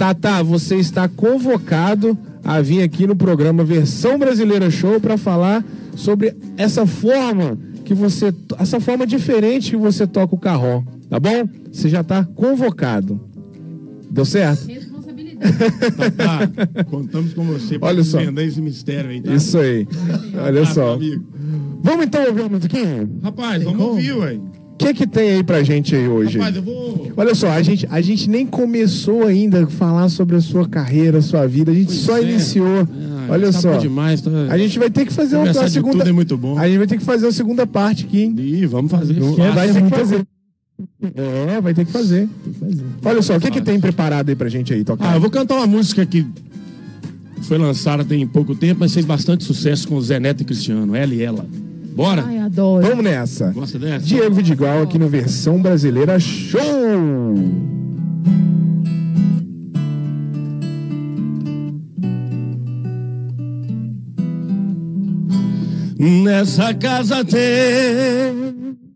Tata, 0.00 0.42
você 0.42 0.76
está 0.76 1.06
convocado 1.10 2.16
a 2.42 2.58
vir 2.62 2.80
aqui 2.82 3.06
no 3.06 3.14
programa 3.14 3.62
Versão 3.62 4.18
Brasileira 4.18 4.70
Show 4.70 4.98
para 4.98 5.18
falar 5.18 5.62
sobre 5.94 6.34
essa 6.56 6.86
forma 6.86 7.58
que 7.84 7.92
você, 7.92 8.32
essa 8.58 8.80
forma 8.80 9.06
diferente 9.06 9.72
que 9.72 9.76
você 9.76 10.06
toca 10.06 10.34
o 10.34 10.38
carrom, 10.38 10.82
tá 11.10 11.20
bom? 11.20 11.46
Você 11.70 11.90
já 11.90 12.00
está 12.00 12.24
convocado. 12.24 13.20
Deu 14.10 14.24
certo? 14.24 14.66
Responsabilidade. 14.68 15.52
Tatá, 15.98 16.48
contamos 16.84 17.34
com 17.34 17.44
você 17.44 17.78
só. 17.78 18.16
desvendar 18.16 18.44
esse 18.46 18.62
mistério 18.62 19.10
aí, 19.10 19.20
tá? 19.20 19.34
Isso 19.34 19.58
aí. 19.58 19.86
Olha 20.42 20.62
Tá, 20.62 20.72
só. 20.72 20.98
Vamos 21.82 22.06
então 22.06 22.26
ouvir 22.26 22.40
uma 22.40 22.48
musiquinha? 22.48 23.06
Rapaz, 23.22 23.62
vamos 23.62 23.82
ouvir, 23.82 24.14
ué. 24.14 24.40
O 24.80 24.82
que 24.82 24.94
que 24.94 25.06
tem 25.06 25.30
aí 25.32 25.42
pra 25.44 25.62
gente 25.62 25.94
aí 25.94 26.08
hoje? 26.08 26.38
Rapaz, 26.38 26.56
eu 26.56 26.62
vou... 26.62 27.12
Olha 27.14 27.34
só, 27.34 27.50
a 27.50 27.60
gente, 27.60 27.86
a 27.90 28.00
gente 28.00 28.30
nem 28.30 28.46
começou 28.46 29.24
ainda 29.26 29.64
a 29.64 29.66
falar 29.66 30.08
sobre 30.08 30.36
a 30.36 30.40
sua 30.40 30.66
carreira, 30.66 31.18
a 31.18 31.22
sua 31.22 31.46
vida. 31.46 31.70
A 31.70 31.74
gente 31.74 31.88
Pois 31.88 31.98
só 31.98 32.16
é. 32.16 32.22
iniciou. 32.22 32.88
Ah, 32.90 33.26
Olha 33.28 33.52
só. 33.52 33.76
demais, 33.76 34.22
tá... 34.22 34.30
A 34.48 34.56
gente 34.56 34.78
vai 34.78 34.88
ter 34.88 35.04
que 35.04 35.12
fazer 35.12 35.36
uma, 35.36 35.40
Conversar 35.42 35.60
uma 35.60 35.66
de 35.66 35.72
segunda. 35.74 35.98
tudo 35.98 36.08
é 36.08 36.12
muito 36.12 36.36
bom. 36.38 36.58
A 36.58 36.66
gente 36.66 36.78
vai 36.78 36.86
ter 36.86 36.96
que 36.96 37.04
fazer 37.04 37.26
uma 37.26 37.32
segunda 37.32 37.66
parte 37.66 38.06
aqui, 38.06 38.22
hein? 38.22 38.34
Ih, 38.38 38.64
vamos 38.66 38.90
fazer. 38.90 39.14
Fácil. 39.14 39.52
vai 39.52 39.68
ter 39.72 39.82
que 39.82 39.90
fazer. 39.90 40.26
É, 41.14 41.60
vai 41.60 41.74
ter 41.74 41.84
que 41.84 41.92
fazer. 41.92 42.28
Olha 43.04 43.20
só, 43.20 43.36
o 43.36 43.40
que, 43.40 43.50
que 43.50 43.60
tem 43.60 43.78
preparado 43.78 44.30
aí 44.30 44.34
pra 44.34 44.48
gente 44.48 44.72
aí, 44.72 44.82
tocar? 44.82 45.10
Ah, 45.12 45.16
eu 45.16 45.20
vou 45.20 45.28
cantar 45.28 45.56
uma 45.56 45.66
música 45.66 46.06
que 46.06 46.24
foi 47.42 47.58
lançada 47.58 48.02
tem 48.02 48.26
pouco 48.26 48.54
tempo, 48.54 48.80
mas 48.80 48.94
fez 48.94 49.04
bastante 49.04 49.44
sucesso 49.44 49.86
com 49.86 49.96
o 49.96 50.02
Zé 50.02 50.18
Neto 50.18 50.40
e 50.40 50.44
Cristiano, 50.44 50.96
ela 50.96 51.14
e 51.14 51.22
ela. 51.22 51.46
Bora? 51.94 52.24
Ai, 52.26 52.38
adoro. 52.38 52.86
Vamos 52.86 53.04
nessa. 53.04 53.50
Gosta 53.52 53.78
dessa? 53.78 54.04
Diego 54.06 54.34
Vidigal 54.34 54.82
aqui 54.82 54.98
no 54.98 55.08
Versão 55.08 55.60
Brasileira 55.60 56.18
Show! 56.18 56.60
Nessa 65.98 66.72
casa 66.72 67.22
tem. 67.24 68.89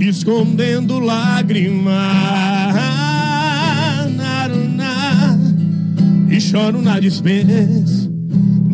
Escondendo 0.00 0.98
lágrimas. 0.98 1.84
Naruná, 4.16 5.38
e 6.30 6.40
choro 6.40 6.80
na 6.80 6.98
dispensa. 7.00 8.10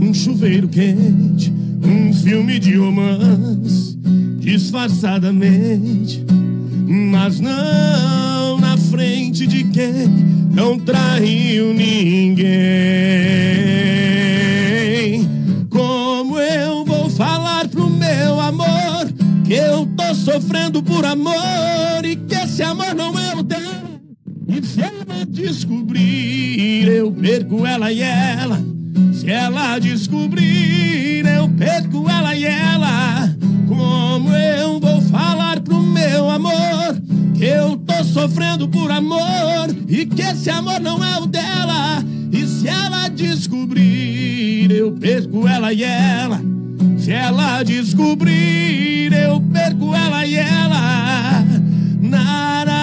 Um 0.01 0.15
chuveiro 0.15 0.69
quente, 0.69 1.53
um 1.85 2.13
filme 2.13 2.59
de 2.59 2.77
romance, 2.77 3.99
disfarçadamente, 4.39 6.25
mas 6.87 7.39
não 7.39 8.59
na 8.59 8.77
frente 8.77 9.47
de 9.47 9.65
quem 9.65 10.09
não 10.53 10.79
traiu 10.79 11.75
ninguém. 11.75 13.50
Que 19.51 19.57
eu 19.57 19.85
tô 19.85 20.15
sofrendo 20.15 20.81
por 20.81 21.05
amor 21.05 22.05
e 22.05 22.15
que 22.15 22.37
esse 22.37 22.63
amor 22.63 22.95
não 22.95 23.19
é 23.19 23.35
o 23.35 23.43
dela. 23.43 24.01
E 24.47 24.65
se 24.65 24.81
ela 24.81 25.27
descobrir, 25.27 26.87
eu 26.87 27.11
perco 27.11 27.67
ela 27.67 27.91
e 27.91 28.01
ela. 28.01 28.63
Se 29.13 29.29
ela 29.29 29.77
descobrir, 29.81 31.27
eu 31.27 31.49
perco 31.49 32.09
ela 32.09 32.37
e 32.37 32.45
ela. 32.45 33.37
Como 33.67 34.33
eu 34.33 34.79
vou 34.79 35.03
falar 35.03 35.59
pro 35.59 35.83
meu 35.83 36.31
amor 36.31 37.03
que 37.35 37.45
eu 37.45 37.77
tô 37.77 38.05
sofrendo 38.05 38.69
por 38.69 38.89
amor 38.93 39.67
e 39.89 40.07
que 40.07 40.23
esse 40.23 40.49
amor 40.49 40.79
não 40.79 41.03
é 41.03 41.19
o 41.19 41.27
dela? 41.27 42.05
E 42.31 42.47
se 42.47 42.69
ela 42.69 43.09
descobrir, 43.09 44.71
eu 44.71 44.93
perco 44.93 45.49
ela 45.49 45.73
e 45.73 45.83
ela. 45.83 46.41
Se 46.97 47.11
ela 47.11 47.63
descobrir, 47.63 49.00
eu 49.13 49.41
perco 49.41 49.95
ela 49.95 50.27
e 50.27 50.37
ela. 50.37 51.45
Nara, 52.01 52.75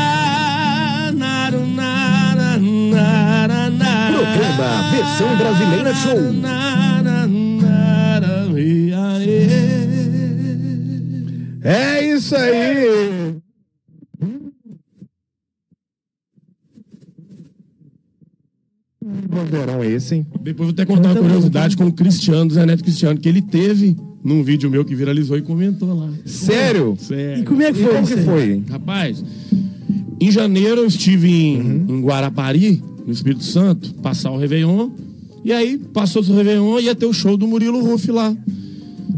naru, 1.11 1.67
nara, 1.67 2.57
nara, 2.57 3.69
nara. 3.69 4.17
Programa 4.17 4.91
Versão 4.91 5.37
Brasileira 5.37 5.93
Show. 5.93 6.33
Nara, 6.33 7.27
nara. 7.27 7.67
É 11.69 12.01
isso 12.01 12.33
aí. 12.33 13.35
Verão 19.51 19.83
esse, 19.83 20.15
hein? 20.15 20.27
Depois 20.41 20.67
vou 20.67 20.73
até 20.73 20.85
contar 20.85 21.11
uma 21.11 21.19
curiosidade 21.19 21.75
com 21.75 21.87
o 21.87 21.91
Cristiano, 21.91 22.49
Zé 22.51 22.65
Neto 22.65 22.83
Cristiano, 22.83 23.19
que 23.19 23.27
ele 23.27 23.41
teve 23.41 23.97
num 24.27 24.43
vídeo 24.43 24.69
meu 24.69 24.83
que 24.83 24.93
viralizou 24.93 25.37
e 25.37 25.41
comentou 25.41 25.97
lá. 25.97 26.09
Sério? 26.25 26.97
Sério. 26.99 27.41
E 27.43 27.45
como 27.45 27.61
é 27.63 27.71
que 27.71 27.79
foi? 27.81 27.93
como 27.93 28.07
que 28.07 28.17
foi? 28.17 28.63
Rapaz, 28.69 29.23
em 30.19 30.29
janeiro 30.29 30.81
eu 30.81 30.85
estive 30.85 31.31
em, 31.31 31.61
Uhum. 31.61 31.85
em 31.87 32.01
Guarapari, 32.01 32.83
no 33.05 33.13
Espírito 33.13 33.45
Santo, 33.45 33.93
passar 33.95 34.31
o 34.31 34.37
Réveillon. 34.37 34.89
E 35.45 35.53
aí, 35.53 35.77
passou 35.77 36.21
o 36.21 36.35
Réveillon 36.35 36.77
e 36.79 36.83
ia 36.83 36.95
ter 36.95 37.05
o 37.05 37.13
show 37.13 37.37
do 37.37 37.47
Murilo 37.47 37.81
Ruff 37.81 38.11
lá. 38.11 38.35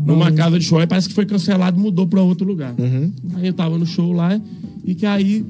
Numa 0.06 0.32
casa 0.32 0.60
de 0.60 0.66
show. 0.66 0.78
Aí 0.78 0.86
parece 0.86 1.10
que 1.10 1.16
foi 1.16 1.26
cancelado 1.26 1.80
mudou 1.80 2.06
pra 2.06 2.22
outro 2.22 2.46
lugar. 2.48 2.76
Uhum. 2.78 3.12
Aí 3.34 3.48
eu 3.48 3.54
tava 3.54 3.78
no 3.80 3.86
show 3.88 4.12
lá 4.14 4.40
e 4.86 4.94
que 4.94 5.08
aí, 5.08 5.44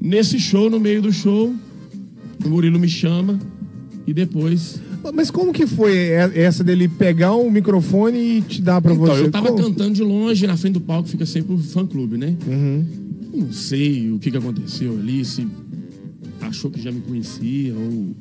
nesse 0.00 0.38
show, 0.38 0.70
no 0.70 0.78
meio 0.78 1.02
do 1.02 1.12
show, 1.12 1.52
o 2.44 2.48
Murilo 2.48 2.78
me 2.78 2.88
chama 2.88 3.38
e 4.06 4.14
depois 4.14 4.80
Mas 5.14 5.30
como 5.30 5.52
que 5.52 5.66
foi 5.66 5.94
essa 6.34 6.62
dele 6.62 6.86
pegar 6.88 7.34
um 7.36 7.50
microfone 7.50 8.18
e 8.38 8.42
te 8.42 8.60
dar 8.60 8.80
pra 8.80 8.92
Então, 8.92 9.06
você? 9.06 9.22
eu 9.22 9.30
tava 9.30 9.48
Como? 9.50 9.62
cantando 9.62 9.92
de 9.94 10.02
longe, 10.02 10.46
na 10.46 10.56
frente 10.56 10.74
do 10.74 10.80
palco 10.80 11.08
fica 11.08 11.24
sempre 11.26 11.54
o 11.54 11.58
fã-clube, 11.58 12.16
né? 12.18 12.34
Uhum. 12.46 12.84
Não 13.32 13.52
sei 13.52 14.10
o 14.10 14.18
que, 14.18 14.30
que 14.30 14.36
aconteceu 14.36 14.92
ali, 14.98 15.24
se 15.24 15.46
achou 16.40 16.70
que 16.70 16.80
já 16.82 16.90
me 16.90 17.00
conhecia 17.00 17.74
ou, 17.74 18.14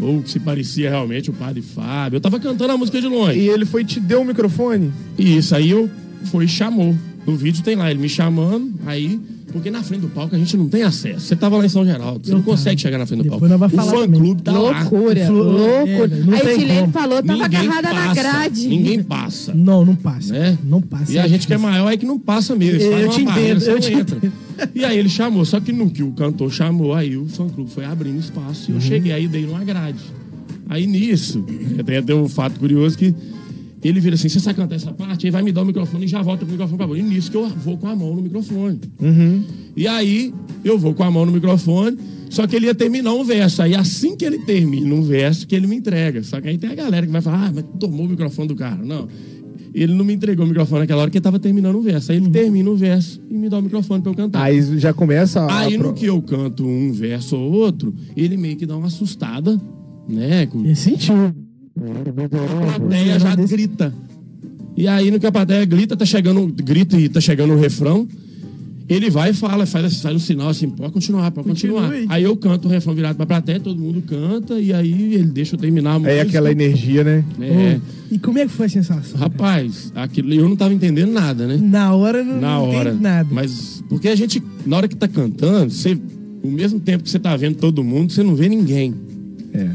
ou, 0.00 0.08
ou 0.16 0.22
que 0.22 0.30
se 0.30 0.40
parecia 0.40 0.90
realmente 0.90 1.30
o 1.30 1.32
Padre 1.32 1.62
Fábio. 1.62 2.16
Eu 2.16 2.20
tava 2.20 2.38
cantando 2.40 2.72
a 2.72 2.76
música 2.76 3.00
de 3.00 3.06
longe. 3.06 3.38
E 3.38 3.48
ele 3.48 3.64
foi 3.64 3.82
e 3.82 3.84
te 3.84 4.00
deu 4.00 4.20
o 4.22 4.24
microfone? 4.24 4.92
E 5.16 5.36
isso 5.36 5.54
aí 5.54 5.70
eu 5.70 5.88
foi 6.24 6.44
e 6.44 6.48
chamou. 6.48 6.94
No 7.26 7.36
vídeo 7.36 7.62
tem 7.62 7.76
lá 7.76 7.90
ele 7.90 8.00
me 8.00 8.08
chamando, 8.08 8.72
aí. 8.86 9.20
Porque 9.52 9.70
na 9.70 9.82
frente 9.82 10.02
do 10.02 10.08
palco 10.08 10.34
a 10.34 10.38
gente 10.38 10.56
não 10.56 10.68
tem 10.68 10.82
acesso. 10.82 11.20
Você 11.20 11.34
tava 11.34 11.56
lá 11.56 11.64
em 11.64 11.68
São 11.70 11.84
Geraldo, 11.84 12.26
você 12.26 12.32
não 12.32 12.42
consegue 12.42 12.80
chegar 12.80 12.98
na 12.98 13.06
frente 13.06 13.22
do 13.22 13.30
palco. 13.30 13.46
O 13.46 13.68
fã-clube 13.70 14.42
tá 14.42 14.52
lá. 14.52 14.58
Loucura, 14.82 15.30
loucura. 15.30 16.14
é, 16.16 16.24
não 16.24 16.34
Aí 16.34 16.40
tem 16.40 16.52
o 16.56 16.60
Silene 16.60 16.80
como. 16.80 16.92
falou, 16.92 17.22
tava 17.22 17.42
Ninguém 17.44 17.58
agarrada 17.60 17.88
na 17.92 18.02
passa, 18.08 18.14
grade. 18.14 18.68
Ninguém 18.68 19.02
passa. 19.02 19.54
Não, 19.54 19.84
não 19.84 19.96
passa. 19.96 20.32
né? 20.34 20.58
Não 20.62 20.82
passa. 20.82 21.10
E 21.12 21.18
a 21.18 21.24
é 21.24 21.28
gente 21.28 21.46
que 21.46 21.54
é 21.54 21.58
maior 21.58 21.90
é 21.90 21.96
que 21.96 22.04
não 22.04 22.18
passa 22.18 22.54
mesmo. 22.54 22.80
Eu 22.82 22.92
fazem 22.92 23.08
te 23.10 23.22
entendo, 23.22 23.62
eu 23.62 23.80
te 23.80 23.92
entra. 23.92 24.32
E 24.74 24.84
aí 24.84 24.98
ele 24.98 25.08
chamou, 25.08 25.44
só 25.44 25.58
que 25.60 25.72
no 25.72 25.88
que 25.88 26.02
o 26.02 26.10
cantor 26.12 26.52
chamou, 26.52 26.92
aí 26.92 27.16
o 27.16 27.26
fã-clube 27.26 27.70
foi 27.70 27.84
abrindo 27.84 28.18
espaço. 28.20 28.70
E 28.70 28.72
Uhum. 28.72 28.78
eu 28.78 28.82
cheguei, 28.82 29.12
aí 29.12 29.26
dei 29.26 29.46
numa 29.46 29.64
grade. 29.64 29.98
Aí 30.68 30.86
nisso, 30.86 31.42
tem 31.86 31.96
até 31.96 32.14
um 32.14 32.28
fato 32.28 32.58
curioso 32.60 32.98
que 32.98 33.14
ele 33.82 34.00
vira 34.00 34.14
assim, 34.14 34.28
você 34.28 34.40
sabe 34.40 34.56
cantar 34.56 34.74
essa 34.74 34.92
parte? 34.92 35.26
Aí 35.26 35.30
vai 35.30 35.42
me 35.42 35.52
dar 35.52 35.62
o 35.62 35.64
microfone 35.64 36.04
e 36.04 36.08
já 36.08 36.20
volta 36.20 36.44
pro 36.44 36.52
microfone 36.52 36.76
pra 36.76 36.86
boca. 36.86 36.98
E 36.98 37.02
nisso 37.02 37.30
que 37.30 37.36
eu 37.36 37.48
vou 37.48 37.76
com 37.76 37.86
a 37.86 37.94
mão 37.94 38.14
no 38.14 38.22
microfone. 38.22 38.80
E 39.76 39.86
aí 39.86 40.34
eu 40.64 40.78
vou 40.78 40.94
com 40.94 41.04
a 41.04 41.10
mão 41.10 41.24
no 41.24 41.32
microfone, 41.32 41.96
só 42.28 42.46
que 42.46 42.56
ele 42.56 42.66
ia 42.66 42.74
terminar 42.74 43.12
um 43.12 43.24
verso. 43.24 43.62
Aí 43.62 43.74
assim 43.74 44.16
que 44.16 44.24
ele 44.24 44.38
termina 44.40 44.94
um 44.94 45.02
verso, 45.02 45.46
que 45.46 45.54
ele 45.54 45.66
me 45.66 45.76
entrega. 45.76 46.22
Só 46.22 46.40
que 46.40 46.48
aí 46.48 46.58
tem 46.58 46.70
a 46.70 46.74
galera 46.74 47.06
que 47.06 47.12
vai 47.12 47.22
falar, 47.22 47.46
ah, 47.46 47.52
mas 47.54 47.64
tomou 47.78 48.06
o 48.06 48.08
microfone 48.08 48.48
do 48.48 48.56
cara. 48.56 48.82
Não. 48.82 49.08
Ele 49.74 49.94
não 49.94 50.04
me 50.04 50.12
entregou 50.12 50.44
o 50.44 50.48
microfone 50.48 50.80
naquela 50.80 51.02
hora 51.02 51.10
que 51.10 51.18
ele 51.18 51.22
tava 51.22 51.38
terminando 51.38 51.76
o 51.76 51.82
verso. 51.82 52.10
Aí 52.10 52.18
ele 52.18 52.30
termina 52.30 52.68
o 52.68 52.76
verso 52.76 53.20
e 53.30 53.34
me 53.34 53.48
dá 53.48 53.58
o 53.58 53.62
microfone 53.62 54.02
pra 54.02 54.10
eu 54.10 54.16
cantar. 54.16 54.42
Aí 54.42 54.60
já 54.78 54.92
começa 54.92 55.40
a. 55.40 55.60
Aí 55.60 55.78
no 55.78 55.92
que 55.92 56.06
eu 56.06 56.20
canto 56.22 56.66
um 56.66 56.92
verso 56.92 57.36
ou 57.36 57.52
outro, 57.52 57.94
ele 58.16 58.36
meio 58.36 58.56
que 58.56 58.66
dá 58.66 58.76
uma 58.76 58.86
assustada, 58.88 59.60
né? 60.08 60.46
Com, 60.46 60.64
Ele 60.64 60.74
sentiu. 60.74 61.14
A 61.78 62.78
plateia 62.80 63.18
já 63.18 63.34
grita. 63.34 63.94
E 64.76 64.86
aí, 64.86 65.10
no 65.10 65.18
que 65.18 65.26
a 65.26 65.32
plateia 65.32 65.64
grita, 65.64 65.96
tá 65.96 66.04
chegando, 66.04 66.46
grita 66.46 66.98
e 66.98 67.08
tá 67.08 67.20
chegando 67.20 67.52
o 67.52 67.58
refrão. 67.58 68.06
Ele 68.88 69.10
vai 69.10 69.30
e 69.30 69.34
fala, 69.34 69.66
faz, 69.66 70.00
faz 70.00 70.16
um 70.16 70.18
sinal 70.18 70.48
assim, 70.48 70.70
pode 70.70 70.92
continuar, 70.92 71.30
pode 71.30 71.46
continuar. 71.46 71.88
Continue. 71.90 72.06
Aí 72.08 72.22
eu 72.22 72.34
canto 72.34 72.68
o 72.68 72.70
refrão 72.70 72.94
virado 72.94 73.16
pra 73.16 73.26
plateia, 73.26 73.60
todo 73.60 73.78
mundo 73.78 74.00
canta, 74.00 74.58
e 74.58 74.72
aí 74.72 75.14
ele 75.14 75.26
deixa 75.26 75.56
eu 75.56 75.60
terminar 75.60 75.94
a 75.94 75.98
música. 75.98 76.14
Aí 76.14 76.20
aquela 76.20 76.50
energia, 76.50 77.04
né? 77.04 77.22
É. 77.38 77.78
E 78.10 78.18
como 78.18 78.38
é 78.38 78.46
que 78.46 78.52
foi 78.52 78.64
a 78.64 78.68
sensação? 78.70 79.20
Rapaz, 79.20 79.92
aquilo, 79.94 80.32
eu 80.32 80.48
não 80.48 80.56
tava 80.56 80.72
entendendo 80.72 81.12
nada, 81.12 81.46
né? 81.46 81.58
Na 81.60 81.92
hora 81.92 82.24
não, 82.24 82.40
Na 82.40 82.48
não 82.54 82.68
hora. 82.70 82.94
nada. 82.94 83.28
Mas, 83.30 83.84
porque 83.90 84.08
a 84.08 84.16
gente, 84.16 84.42
na 84.64 84.78
hora 84.78 84.88
que 84.88 84.96
tá 84.96 85.06
cantando, 85.06 85.70
você, 85.70 85.98
ao 86.42 86.50
mesmo 86.50 86.80
tempo 86.80 87.04
que 87.04 87.10
você 87.10 87.18
tá 87.18 87.36
vendo 87.36 87.56
todo 87.56 87.84
mundo, 87.84 88.10
você 88.10 88.22
não 88.22 88.34
vê 88.34 88.48
ninguém. 88.48 88.94
É. 89.52 89.68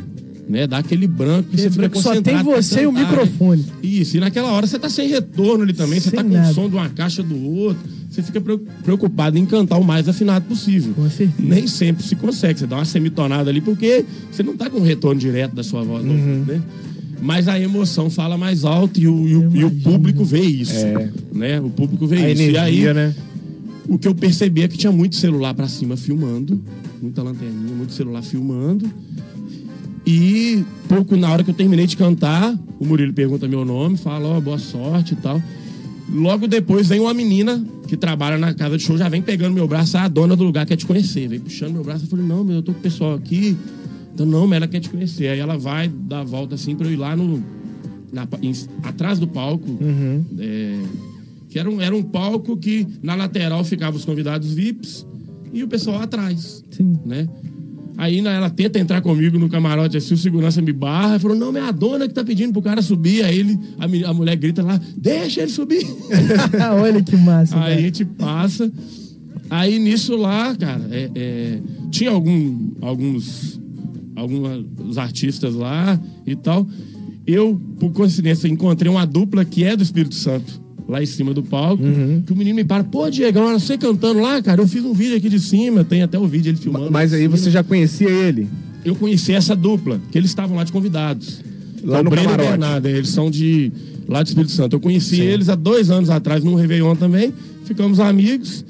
né? 0.47 0.67
Dá 0.67 0.77
aquele 0.79 1.07
branco 1.07 1.49
que 1.49 1.57
você 1.57 1.69
fica 1.69 1.99
só 2.01 2.19
tem 2.21 2.41
você 2.43 2.83
e 2.83 2.87
o 2.87 2.91
microfone. 2.91 3.61
né? 3.61 3.67
Isso, 3.81 4.17
e 4.17 4.19
naquela 4.19 4.51
hora 4.51 4.67
você 4.67 4.77
tá 4.77 4.89
sem 4.89 5.07
retorno 5.07 5.63
ali 5.63 5.73
também, 5.73 5.99
você 5.99 6.09
Sem 6.09 6.17
tá 6.17 6.23
com 6.23 6.29
nada. 6.29 6.51
o 6.51 6.53
som 6.53 6.69
de 6.69 6.75
uma 6.75 6.89
caixa 6.89 7.23
do 7.23 7.35
outro, 7.49 7.81
você 8.09 8.21
fica 8.21 8.39
preo- 8.41 8.61
preocupado 8.83 9.37
em 9.37 9.45
cantar 9.45 9.77
o 9.77 9.83
mais 9.83 10.07
afinado 10.09 10.45
possível. 10.45 10.93
Com 10.93 11.09
certeza. 11.09 11.47
Nem 11.47 11.67
sempre 11.67 12.03
se 12.03 12.15
consegue, 12.15 12.59
você 12.59 12.67
dá 12.67 12.75
uma 12.77 12.85
semitonada 12.85 13.49
ali, 13.49 13.61
porque 13.61 14.05
você 14.31 14.43
não 14.43 14.55
tá 14.57 14.69
com 14.69 14.77
o 14.79 14.83
retorno 14.83 15.19
direto 15.19 15.55
da 15.55 15.63
sua 15.63 15.83
voz, 15.83 16.03
Uhum. 16.05 16.43
né? 16.47 16.61
Mas 17.21 17.47
a 17.47 17.57
emoção 17.57 18.09
fala 18.09 18.37
mais 18.37 18.65
alto 18.65 18.99
e 18.99 19.07
o, 19.07 19.27
e 19.27 19.35
o- 19.37 19.55
e 19.55 19.63
o 19.63 19.71
público 19.71 20.25
vê 20.25 20.41
isso, 20.41 20.75
É. 20.75 21.09
né? 21.31 21.61
O 21.61 21.69
público 21.69 22.05
vê 22.05 22.17
A 22.17 22.29
isso. 22.29 22.41
energia, 22.41 22.69
e 22.69 22.87
aí, 22.87 22.93
né? 22.93 23.15
o 23.87 23.97
que 23.97 24.07
eu 24.07 24.13
percebi 24.15 24.61
é 24.61 24.67
que 24.67 24.77
tinha 24.77 24.91
muito 24.91 25.15
celular 25.15 25.53
pra 25.53 25.67
cima 25.67 25.95
filmando, 25.97 26.61
muita 27.01 27.21
lanterninha, 27.23 27.73
muito 27.75 27.93
celular 27.93 28.21
filmando. 28.21 28.89
E 30.05 30.63
pouco 30.87 31.15
na 31.15 31.31
hora 31.31 31.43
que 31.43 31.49
eu 31.49 31.53
terminei 31.53 31.87
de 31.87 31.95
cantar, 31.95 32.57
o 32.79 32.85
Murilo 32.85 33.13
pergunta 33.13 33.47
meu 33.47 33.63
nome, 33.63 33.97
fala, 33.97 34.27
ó, 34.29 34.41
boa 34.41 34.57
sorte 34.59 35.13
e 35.13 35.17
tal. 35.17 35.41
Logo 36.13 36.47
depois 36.47 36.87
vem 36.89 36.99
uma 36.99 37.13
menina 37.13 37.63
que 37.87 37.95
trabalha 37.95 38.37
na 38.37 38.53
casa 38.53 38.77
de 38.77 38.83
show, 38.83 38.97
já 38.97 39.07
vem 39.07 39.21
pegando 39.21 39.53
meu 39.53 39.67
braço, 39.67 39.97
ah, 39.97 40.03
a 40.03 40.07
dona 40.07 40.35
do 40.35 40.43
lugar 40.43 40.65
quer 40.65 40.75
te 40.75 40.85
conhecer. 40.85 41.27
Vem 41.29 41.39
puxando 41.39 41.73
meu 41.73 41.83
braço, 41.83 42.05
eu 42.05 42.09
falei, 42.09 42.25
não, 42.25 42.43
meu, 42.43 42.57
eu 42.57 42.61
tô 42.61 42.73
com 42.73 42.79
o 42.79 42.81
pessoal 42.81 43.13
aqui. 43.15 43.57
Então, 44.13 44.25
não, 44.25 44.45
mas 44.45 44.57
ela 44.57 44.67
quer 44.67 44.79
te 44.81 44.89
conhecer. 44.89 45.27
Aí 45.29 45.39
ela 45.39 45.57
vai 45.57 45.87
dar 45.87 46.19
a 46.19 46.23
volta 46.23 46.55
assim 46.55 46.75
pra 46.75 46.85
eu 46.85 46.91
ir 46.93 46.97
lá 46.97 47.15
no. 47.15 47.41
na- 48.11 48.27
em- 48.41 48.53
atrás 48.83 49.17
do 49.17 49.27
palco. 49.27 49.77
É, 50.37 50.79
que 51.49 51.57
era 51.57 51.69
um, 51.69 51.81
era 51.81 51.95
um 51.95 52.03
palco 52.03 52.57
que 52.57 52.85
na 53.01 53.15
lateral 53.15 53.63
ficavam 53.63 53.97
os 53.97 54.05
convidados 54.05 54.53
VIPs 54.53 55.05
e 55.53 55.63
o 55.63 55.67
pessoal 55.67 56.01
atrás. 56.01 56.63
Sim. 56.71 56.95
Né? 57.05 57.27
Aí 57.97 58.19
ela 58.19 58.49
tenta 58.49 58.79
entrar 58.79 59.01
comigo 59.01 59.37
no 59.37 59.47
camarote, 59.47 59.97
assim, 59.97 60.13
o 60.13 60.17
segurança 60.17 60.61
me 60.61 60.73
barra, 60.73 61.17
e 61.17 61.19
falou, 61.19 61.37
não, 61.37 61.55
é 61.55 61.61
a 61.61 61.71
dona 61.71 62.07
que 62.07 62.13
tá 62.13 62.23
pedindo 62.23 62.51
pro 62.51 62.61
cara 62.61 62.81
subir. 62.81 63.23
Aí 63.23 63.39
ele, 63.39 63.59
a, 63.77 64.09
a 64.09 64.13
mulher 64.13 64.35
grita 64.35 64.63
lá, 64.63 64.79
deixa 64.97 65.41
ele 65.41 65.51
subir. 65.51 65.85
Olha 66.81 67.01
que 67.03 67.15
massa. 67.15 67.55
Aí 67.55 67.61
a 67.61 67.67
cara. 67.67 67.81
gente 67.81 68.05
passa. 68.05 68.71
Aí 69.49 69.77
nisso 69.77 70.15
lá, 70.15 70.55
cara, 70.55 70.81
é, 70.89 71.11
é, 71.13 71.59
tinha 71.91 72.09
algum, 72.09 72.71
alguns, 72.81 73.59
alguns 74.15 74.97
artistas 74.97 75.53
lá 75.53 75.99
e 76.25 76.35
tal. 76.35 76.67
Eu, 77.25 77.61
por 77.79 77.91
coincidência, 77.91 78.47
encontrei 78.47 78.91
uma 78.91 79.05
dupla 79.05 79.45
que 79.45 79.63
é 79.63 79.77
do 79.77 79.83
Espírito 79.83 80.15
Santo, 80.15 80.59
lá 80.87 81.01
em 81.01 81.05
cima 81.05 81.33
do 81.33 81.41
palco. 81.43 81.83
Que 82.25 82.33
o 82.33 82.35
menino 82.35 82.55
me 82.57 82.63
para, 82.63 82.83
pô, 82.83 83.09
Diego, 83.09 83.39
olha 83.39 83.59
você 83.59 83.77
cantando 83.77 84.19
lá, 84.21 84.41
cara, 84.41 84.61
eu 84.61 84.67
fiz 84.67 84.83
um 84.83 84.93
vídeo 84.93 85.15
aqui 85.17 85.29
de 85.29 85.39
cima, 85.39 85.83
tem 85.83 86.01
até 86.03 86.17
o 86.19 86.27
vídeo 86.27 86.49
ele 86.49 86.57
filmando. 86.57 86.91
Mas 86.91 87.13
aí 87.13 87.27
você 87.27 87.49
já 87.49 87.63
conhecia 87.63 88.09
ele? 88.09 88.47
Eu 88.83 88.95
conheci 88.95 89.31
essa 89.33 89.55
dupla, 89.55 89.99
que 90.11 90.17
eles 90.17 90.29
estavam 90.29 90.57
lá 90.57 90.63
de 90.63 90.71
convidados. 90.71 91.41
Lá 91.83 91.99
o 91.99 92.03
no 92.03 92.09
Breno 92.09 92.25
e 92.27 92.31
camarote. 92.31 92.49
Bernardo, 92.51 92.85
eles 92.87 93.09
são 93.09 93.29
de 93.31 93.71
lá 94.07 94.21
do 94.21 94.27
Espírito 94.27 94.51
Santo. 94.51 94.75
Eu 94.75 94.79
conheci 94.79 95.19
eles 95.21 95.49
há 95.49 95.55
dois 95.55 95.89
anos 95.89 96.09
atrás, 96.09 96.43
num 96.43 96.55
Réveillon 96.55 96.95
também. 96.95 97.33
Ficamos 97.65 97.99
amigos. 97.99 98.63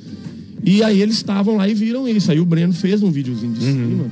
E 0.64 0.82
aí 0.84 1.02
eles 1.02 1.16
estavam 1.18 1.58
lá 1.58 1.68
e 1.68 1.74
viram 1.74 2.08
isso. 2.08 2.32
Aí 2.32 2.40
o 2.40 2.46
Breno 2.46 2.74
fez 2.74 3.04
um 3.04 3.12
videozinho 3.12 3.54
de 3.54 3.66
Uhum. 3.66 3.72
cima. 3.90 4.06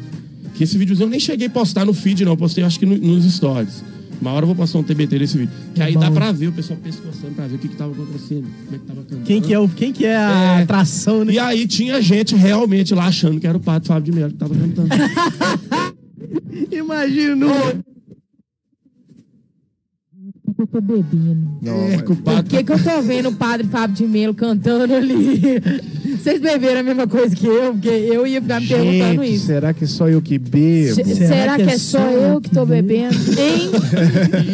Que 0.55 0.63
esse 0.65 0.77
videozinho 0.77 1.05
eu 1.05 1.09
nem 1.11 1.19
cheguei 1.19 1.47
a 1.47 1.49
postar 1.49 1.85
no 1.85 1.93
feed, 1.93 2.25
não. 2.25 2.33
Eu 2.33 2.37
postei, 2.37 2.63
acho 2.63 2.77
que 2.79 2.85
no- 2.85 2.97
nos 2.97 3.23
stories. 3.33 3.83
Uma 4.21 4.31
hora 4.33 4.43
eu 4.43 4.47
vou 4.47 4.55
postar 4.55 4.77
um 4.79 4.83
TBT 4.83 5.17
desse 5.19 5.35
vídeo. 5.37 5.53
Que 5.73 5.81
aí 5.81 5.93
Bom. 5.95 5.99
dá 5.99 6.11
pra 6.11 6.31
ver 6.31 6.47
o 6.47 6.51
pessoal 6.51 6.77
pescoçando 6.81 7.33
pra 7.35 7.47
ver 7.47 7.55
o 7.55 7.57
que, 7.59 7.67
que 7.67 7.75
tava 7.75 7.91
acontecendo, 7.91 8.45
como 8.65 8.75
é 8.75 8.79
que 8.79 8.85
tava 8.85 9.01
cantando. 9.01 9.23
Quem 9.23 9.41
que 9.41 9.53
é, 9.53 9.59
o, 9.59 9.67
quem 9.67 9.91
que 9.91 10.05
é 10.05 10.15
a 10.15 10.59
É. 10.59 10.63
atração, 10.63 11.25
né? 11.25 11.33
E 11.33 11.39
aí 11.39 11.65
tinha 11.65 11.99
gente 12.01 12.35
realmente 12.35 12.93
lá 12.93 13.07
achando 13.07 13.39
que 13.39 13.47
era 13.47 13.57
o 13.57 13.61
Pato 13.61 13.87
Fábio 13.87 14.11
de 14.13 14.19
Mello 14.19 14.31
que 14.31 14.37
tava 14.37 14.53
cantando. 14.55 14.89
Imagina. 16.71 17.47
Eu 20.61 20.67
tô 20.67 20.79
bebendo. 20.79 21.49
Não, 21.59 21.73
É, 21.87 21.97
culpado. 22.03 22.43
Por 22.43 22.49
que, 22.49 22.63
que 22.63 22.71
eu 22.71 22.83
tô 22.83 23.01
vendo 23.01 23.29
o 23.29 23.33
padre 23.35 23.65
Fábio 23.67 23.95
de 23.95 24.05
Melo 24.05 24.33
cantando 24.35 24.93
ali? 24.93 25.41
Vocês 26.21 26.39
beberam 26.39 26.81
a 26.81 26.83
mesma 26.83 27.07
coisa 27.07 27.35
que 27.35 27.47
eu? 27.47 27.73
Porque 27.73 27.89
eu 27.89 28.27
ia 28.27 28.39
ficar 28.39 28.61
me 28.61 28.67
perguntando 28.67 29.23
Gente, 29.23 29.33
isso. 29.35 29.45
será 29.47 29.73
que 29.73 29.87
só 29.87 30.07
eu 30.07 30.21
que 30.21 30.37
bebo? 30.37 30.93
Se- 30.95 31.15
Será, 31.15 31.55
que, 31.55 31.63
é 31.63 31.77
só 31.79 31.99
eu 32.11 32.39
que 32.39 32.51
tô 32.51 32.63
bebendo? 32.63 33.15
Hein? 33.15 33.71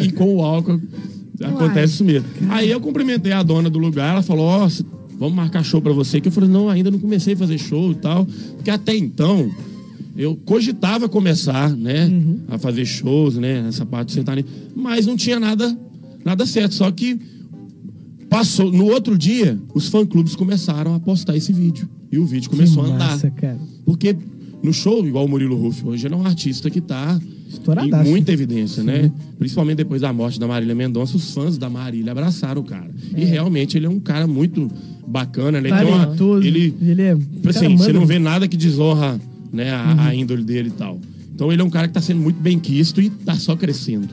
e 0.04 0.12
com 0.12 0.36
o 0.36 0.42
álcool 0.42 0.80
acontece 1.44 1.92
isso 1.94 2.04
mesmo. 2.04 2.26
Aí 2.48 2.70
eu 2.70 2.80
cumprimentei 2.80 3.32
a 3.32 3.42
dona 3.42 3.68
do 3.68 3.78
lugar, 3.78 4.12
ela 4.12 4.22
falou: 4.22 4.46
Ó, 4.46 4.66
cê- 4.70 4.82
vamos 5.18 5.34
marcar 5.34 5.62
show 5.62 5.82
pra 5.82 5.92
você. 5.92 6.22
Que 6.22 6.28
eu 6.28 6.32
falei: 6.32 6.48
Não, 6.48 6.70
ainda 6.70 6.90
não 6.90 6.98
comecei 6.98 7.34
a 7.34 7.36
fazer 7.36 7.58
show 7.58 7.92
e 7.92 7.96
tal. 7.96 8.26
Porque 8.56 8.70
até 8.70 8.96
então 8.96 9.50
eu 10.16 10.34
cogitava 10.44 11.08
começar, 11.08 11.70
né, 11.76 12.10
a 12.48 12.58
fazer 12.58 12.84
shows, 12.86 13.36
né, 13.36 13.62
nessa 13.62 13.86
parte 13.86 14.08
de 14.08 14.14
sertanejo, 14.14 14.48
mas 14.74 15.06
não 15.06 15.16
tinha 15.16 15.38
nada, 15.38 15.78
nada 16.28 16.46
certo. 16.46 16.74
Só 16.74 16.90
que 16.90 17.18
passou, 18.28 18.70
no 18.72 18.86
outro 18.86 19.16
dia, 19.16 19.58
os 19.74 19.88
fã-clubes 19.88 20.34
começaram 20.36 20.94
a 20.94 21.00
postar 21.00 21.36
esse 21.36 21.52
vídeo. 21.52 21.88
E 22.10 22.18
o 22.18 22.24
vídeo 22.26 22.48
começou 22.50 22.82
a 22.84 22.86
andar. 22.86 23.10
Massa, 23.10 23.30
cara. 23.30 23.58
Porque 23.84 24.16
no 24.62 24.72
show, 24.72 25.06
igual 25.06 25.24
o 25.24 25.28
Murilo 25.28 25.56
Ruff, 25.56 25.86
hoje 25.86 26.06
ele 26.06 26.14
é 26.14 26.16
um 26.16 26.26
artista 26.26 26.70
que 26.70 26.80
tá 26.80 27.18
em 27.84 27.90
muita 28.10 28.32
evidência, 28.32 28.82
né? 28.82 29.10
Principalmente 29.38 29.76
depois 29.78 30.00
da 30.02 30.12
morte 30.12 30.38
da 30.40 30.46
Marília 30.46 30.74
Mendonça, 30.74 31.16
os 31.16 31.32
fãs 31.32 31.56
da 31.58 31.68
Marília 31.70 32.12
abraçaram 32.12 32.60
o 32.60 32.64
cara. 32.64 32.90
E 33.16 33.24
realmente 33.24 33.76
ele 33.76 33.86
é 33.86 33.90
um 33.90 34.00
cara 34.00 34.26
muito 34.26 34.70
bacana, 35.06 35.60
né? 35.60 35.68
Ele, 35.68 35.90
uma- 35.90 36.46
ele, 36.46 36.74
Ele 36.80 37.02
é. 37.02 37.14
tipo 37.16 37.48
assim, 37.48 37.76
você 37.76 37.92
não 37.92 38.06
vê 38.06 38.18
nada 38.18 38.46
que 38.48 38.56
desonra 38.56 39.18
né, 39.52 39.70
a, 39.70 40.06
a 40.08 40.14
índole 40.14 40.44
dele 40.44 40.68
e 40.68 40.72
tal. 40.72 41.00
Então 41.34 41.52
ele 41.52 41.62
é 41.62 41.64
um 41.64 41.70
cara 41.70 41.88
que 41.88 41.94
tá 41.94 42.00
sendo 42.00 42.20
muito 42.20 42.40
bem 42.40 42.58
quisto 42.58 43.00
e 43.00 43.08
tá 43.10 43.34
só 43.36 43.54
crescendo. 43.56 44.08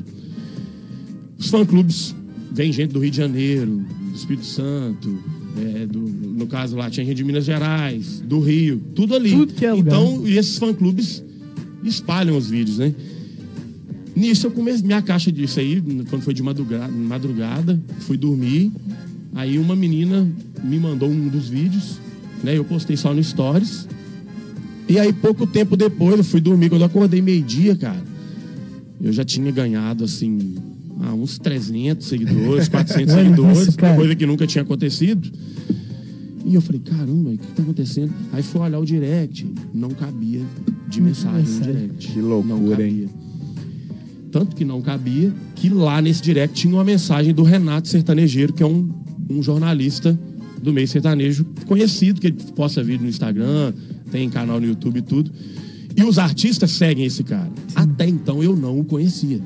Os 1.38 1.50
fã-clubes, 1.50 2.16
vem 2.52 2.72
gente 2.72 2.92
do 2.94 3.00
Rio 3.00 3.12
de 3.12 3.18
Janeiro, 3.18 3.84
do 4.12 4.16
Espírito 4.16 4.46
Santo, 4.46 5.18
é, 5.58 5.86
do- 5.86 6.00
no 6.00 6.48
caso 6.48 6.76
lá, 6.76 6.90
tinha 6.90 7.06
gente 7.06 7.18
de 7.18 7.24
Minas 7.24 7.46
Gerais, 7.46 8.22
do 8.22 8.40
Rio, 8.40 8.82
tudo 8.94 9.16
ali. 9.16 9.32
Tudo 9.32 9.54
que 9.54 9.66
é 9.66 9.74
lugar. 9.74 9.96
Então, 10.00 10.28
e 10.28 10.38
esses 10.38 10.58
fã-clubes 10.58 11.24
espalham 11.84 12.38
os 12.38 12.50
vídeos, 12.50 12.78
né? 12.78 12.94
Nisso 14.16 14.48
eu 14.48 14.52
comecei 14.52 14.86
minha 14.86 15.02
caixa 15.02 15.30
disso 15.32 15.60
aí, 15.60 15.82
quando 16.10 16.22
foi 16.22 16.34
de 16.34 16.42
madrugada, 16.42 16.92
madrugada, 16.92 17.82
fui 18.02 18.16
dormir. 18.18 18.72
Aí 19.34 19.60
uma 19.60 19.76
menina 19.76 20.26
me 20.64 20.80
mandou 20.80 21.10
um 21.10 21.28
dos 21.28 21.50
vídeos, 21.50 22.00
né? 22.42 22.58
Eu 22.58 22.64
postei 22.64 22.96
só 22.96 23.14
no 23.14 23.22
Stories. 23.22 23.88
E 24.88 24.98
aí, 25.00 25.12
pouco 25.12 25.46
tempo 25.46 25.76
depois, 25.76 26.18
eu 26.18 26.24
fui 26.24 26.40
dormir. 26.40 26.70
Quando 26.70 26.82
eu 26.82 26.88
acordei 26.88 27.22
meio-dia, 27.22 27.76
cara, 27.76 28.02
eu 29.02 29.12
já 29.12 29.26
tinha 29.26 29.52
ganhado, 29.52 30.06
assim, 30.06 30.56
ah, 31.02 31.14
uns 31.14 31.38
300 31.38 32.06
seguidores, 32.08 32.68
400 32.70 33.14
Olha 33.14 33.24
seguidores, 33.24 33.76
coisa 33.96 34.16
que 34.16 34.26
nunca 34.26 34.48
tinha 34.48 34.62
acontecido. 34.62 35.30
E 36.46 36.54
eu 36.54 36.62
falei, 36.62 36.80
caramba, 36.82 37.32
o 37.32 37.38
que 37.38 37.48
tá 37.54 37.64
acontecendo? 37.64 38.14
Aí 38.32 38.44
fui 38.44 38.62
olhar 38.62 38.80
o 38.80 38.86
direct, 38.86 39.48
não 39.74 39.90
cabia 39.90 40.42
de 40.88 41.02
mensagem 41.02 41.42
no 41.42 41.50
mensagem. 41.50 41.74
direct. 41.74 42.12
Que 42.12 42.22
loucura, 42.22 42.56
não 42.56 42.70
cabia. 42.70 42.86
hein? 42.88 43.10
Tanto 44.32 44.56
que 44.56 44.64
não 44.66 44.82
cabia, 44.82 45.34
que 45.56 45.70
lá 45.70 46.02
nesse 46.02 46.22
direct 46.22 46.56
tinha 46.56 46.74
uma 46.74 46.84
mensagem 46.84 47.34
do 47.34 47.42
Renato 47.42 47.88
Sertanejeiro, 47.88 48.54
que 48.54 48.62
é 48.62 48.66
um, 48.66 48.90
um 49.30 49.42
jornalista 49.42 50.18
do 50.62 50.72
meio 50.74 50.88
sertanejo 50.88 51.46
conhecido, 51.66 52.20
que 52.22 52.28
ele 52.28 52.38
posta 52.56 52.84
vídeo 52.84 53.04
no 53.04 53.10
Instagram, 53.10 53.74
tem 54.12 54.30
canal 54.30 54.60
no 54.60 54.68
YouTube 54.68 54.98
e 54.98 55.02
tudo. 55.02 55.32
E 55.96 56.04
os 56.04 56.20
artistas 56.20 56.72
seguem 56.72 57.06
esse 57.06 57.24
cara. 57.24 57.50
Até 57.74 58.08
então 58.08 58.44
eu 58.44 58.56
não 58.56 58.80
o 58.80 58.84
conhecia. 58.84 59.40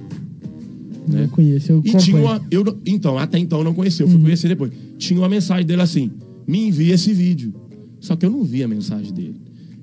Não 1.09 1.19
né? 1.21 1.29
conheço, 1.31 1.71
eu 1.71 1.81
E 1.83 1.95
tinha 1.97 2.17
uma. 2.17 2.41
Eu, 2.51 2.63
não- 2.63 2.77
então, 2.85 3.17
até 3.17 3.37
então 3.37 3.59
eu 3.59 3.65
não 3.65 3.73
conhecia, 3.73 4.05
eu 4.05 4.09
fui 4.09 4.21
conhecer 4.21 4.47
depois. 4.47 4.71
Tinha 4.97 5.19
uma 5.19 5.29
mensagem 5.29 5.65
dele 5.65 5.81
assim: 5.81 6.11
me 6.47 6.67
envia 6.67 6.93
esse 6.95 7.13
vídeo. 7.13 7.53
Só 7.99 8.15
que 8.15 8.25
eu 8.25 8.29
não 8.29 8.43
vi 8.43 8.63
a 8.63 8.67
mensagem 8.67 9.13
dele. 9.13 9.35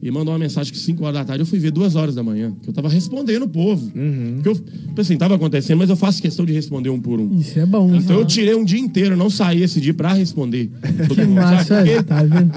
Ele 0.07 0.12
mandou 0.12 0.32
uma 0.32 0.38
mensagem 0.38 0.72
que 0.72 0.78
5 0.78 1.02
horas 1.04 1.14
da 1.18 1.24
tarde 1.24 1.42
eu 1.42 1.46
fui 1.46 1.59
ver 1.59 1.72
2 1.72 1.96
horas 1.96 2.14
da 2.14 2.22
manhã. 2.22 2.54
Que 2.62 2.68
eu 2.68 2.72
tava 2.72 2.88
respondendo 2.88 3.42
o 3.42 3.48
povo. 3.48 3.90
Que 4.42 4.48
eu, 4.48 4.54
tipo 4.54 5.00
assim, 5.00 5.16
tava 5.16 5.34
acontecendo, 5.34 5.78
mas 5.78 5.90
eu 5.90 5.96
faço 5.96 6.22
questão 6.22 6.46
de 6.46 6.52
responder 6.52 6.90
um 6.90 7.00
por 7.00 7.18
um. 7.20 7.36
Isso 7.40 7.59
é 7.59 7.66
bom. 7.66 7.92
Então 7.94 8.16
eu 8.18 8.24
tirei 8.24 8.54
um 8.54 8.64
dia 8.64 8.78
inteiro, 8.78 9.14
eu 9.14 9.18
não 9.18 9.28
saí 9.28 9.62
esse 9.64 9.80
dia 9.80 9.92
pra 9.92 10.12
responder. 10.12 10.70
todo 11.09 11.16
Que 11.16 11.24
mundo, 11.24 11.34
massa, 11.34 11.76
Porque 11.76 12.02
tá 12.04 12.22
vendo? 12.22 12.52